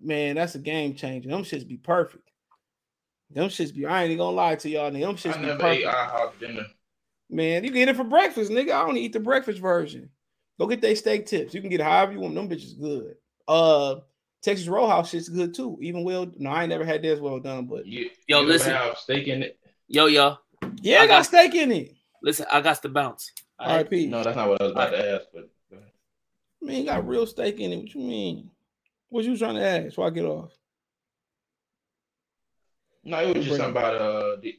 man, 0.00 0.36
that's 0.36 0.54
a 0.54 0.58
game 0.58 0.94
changer. 0.94 1.28
Them 1.28 1.42
shits 1.42 1.66
be 1.66 1.76
perfect. 1.76 2.30
Them 3.30 3.48
shits 3.48 3.74
be. 3.74 3.86
I 3.86 4.02
ain't 4.02 4.12
even 4.12 4.18
gonna 4.18 4.36
lie 4.36 4.56
to 4.56 4.68
y'all. 4.68 4.90
Nigga. 4.90 5.00
Them 5.00 5.16
shits 5.16 5.36
I 5.36 5.40
be 5.40 5.46
never 5.46 5.66
ate 5.66 5.84
perfect. 5.84 6.14
IHOP 6.14 6.40
dinner. 6.40 6.66
Man, 7.30 7.64
you 7.64 7.70
get 7.70 7.88
it 7.88 7.96
for 7.96 8.04
breakfast, 8.04 8.50
nigga. 8.50 8.72
I 8.72 8.86
don't 8.86 8.96
eat 8.98 9.14
the 9.14 9.20
breakfast 9.20 9.58
version. 9.58 10.10
Go 10.58 10.66
get 10.66 10.80
they 10.80 10.94
steak 10.94 11.26
tips. 11.26 11.54
You 11.54 11.60
can 11.60 11.70
get 11.70 11.80
however 11.80 12.12
you 12.12 12.20
want. 12.20 12.34
Them 12.34 12.48
bitches 12.48 12.78
good. 12.78 13.16
Uh, 13.48 13.96
Texas 14.42 14.68
Roadhouse 14.68 15.10
shit's 15.10 15.28
good 15.28 15.54
too. 15.54 15.78
Even 15.80 16.04
well, 16.04 16.30
no, 16.38 16.50
I 16.50 16.62
ain't 16.62 16.70
never 16.70 16.84
had 16.84 17.02
theirs 17.02 17.20
well 17.20 17.38
done, 17.40 17.66
but 17.66 17.86
You, 17.86 18.10
Yo, 18.26 18.40
you 18.42 18.46
listen. 18.46 18.72
have 18.72 18.98
steak 18.98 19.28
in 19.28 19.42
it. 19.42 19.58
Yo, 19.88 20.06
yo, 20.06 20.36
yeah, 20.80 20.98
I 21.00 21.02
I 21.02 21.06
got 21.06 21.18
got- 21.18 21.26
steak 21.26 21.54
in 21.54 21.72
it. 21.72 21.94
listen, 22.22 22.46
I 22.50 22.60
got 22.60 22.80
to 22.82 22.88
bounce. 22.88 23.30
All 23.58 23.76
right? 23.76 23.88
RP. 23.88 24.08
No, 24.08 24.22
that's 24.22 24.36
not 24.36 24.48
what 24.48 24.60
I 24.60 24.64
was 24.64 24.72
about 24.72 24.90
to 24.90 25.14
ask. 25.14 25.24
But 25.32 25.48
I 25.72 26.64
mean, 26.64 26.86
got 26.86 27.06
real 27.06 27.26
steak 27.26 27.58
in 27.60 27.72
it. 27.72 27.76
What 27.78 27.94
you 27.94 28.00
mean? 28.00 28.50
What 29.08 29.24
you 29.24 29.36
trying 29.36 29.54
to 29.56 29.64
ask? 29.66 29.84
Before 29.86 30.06
I 30.06 30.10
get 30.10 30.24
off? 30.24 30.50
no, 33.04 33.18
it 33.20 33.36
was 33.36 33.44
just 33.46 33.56
something 33.58 33.70
about 33.76 33.94
uh. 33.96 34.36
The, 34.40 34.58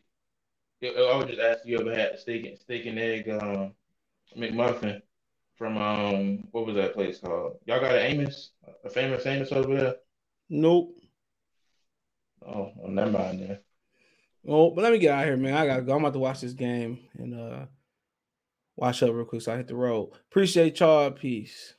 I 0.86 1.16
was 1.16 1.28
just 1.28 1.40
asking 1.40 1.72
you 1.72 1.80
ever 1.80 1.96
had 1.96 2.20
steak 2.20 2.46
and 2.46 2.58
steak 2.60 2.86
and 2.88 3.00
egg 3.00 3.30
um 3.30 3.72
McMuffin 4.38 5.02
from 5.56 5.78
um 5.78 6.48
what 6.52 6.66
was 6.66 6.76
that 6.76 6.94
place 6.94 7.20
called? 7.20 7.58
Y'all 7.66 7.80
got 7.80 7.96
an 7.96 8.06
Amos, 8.06 8.52
a 8.84 8.90
famous 8.90 9.26
Amos 9.26 9.52
over 9.52 9.76
there? 9.76 9.96
Nope. 10.50 10.96
Oh, 12.46 12.72
well, 12.76 12.92
never 12.92 13.12
mind 13.12 13.42
then. 13.42 13.60
Oh, 14.48 14.72
but 14.72 14.84
let 14.84 14.92
me 14.92 15.00
get 15.00 15.14
out 15.14 15.24
of 15.24 15.26
here, 15.30 15.38
man. 15.38 15.54
I 15.54 15.66
gotta 15.66 15.84
go. 15.84 15.94
I'm 15.94 16.00
about 16.00 16.14
to 16.14 16.20
watch 16.20 16.42
this 16.42 16.54
game 16.54 17.00
and 17.18 17.34
uh 17.34 17.66
watch 18.76 19.04
up 19.04 19.14
real 19.14 19.26
quick 19.26 19.42
so 19.42 19.54
I 19.54 19.58
hit 19.58 19.68
the 19.68 19.76
road. 19.76 20.12
Appreciate 20.30 20.80
y'all. 20.80 21.12
Peace. 21.12 21.76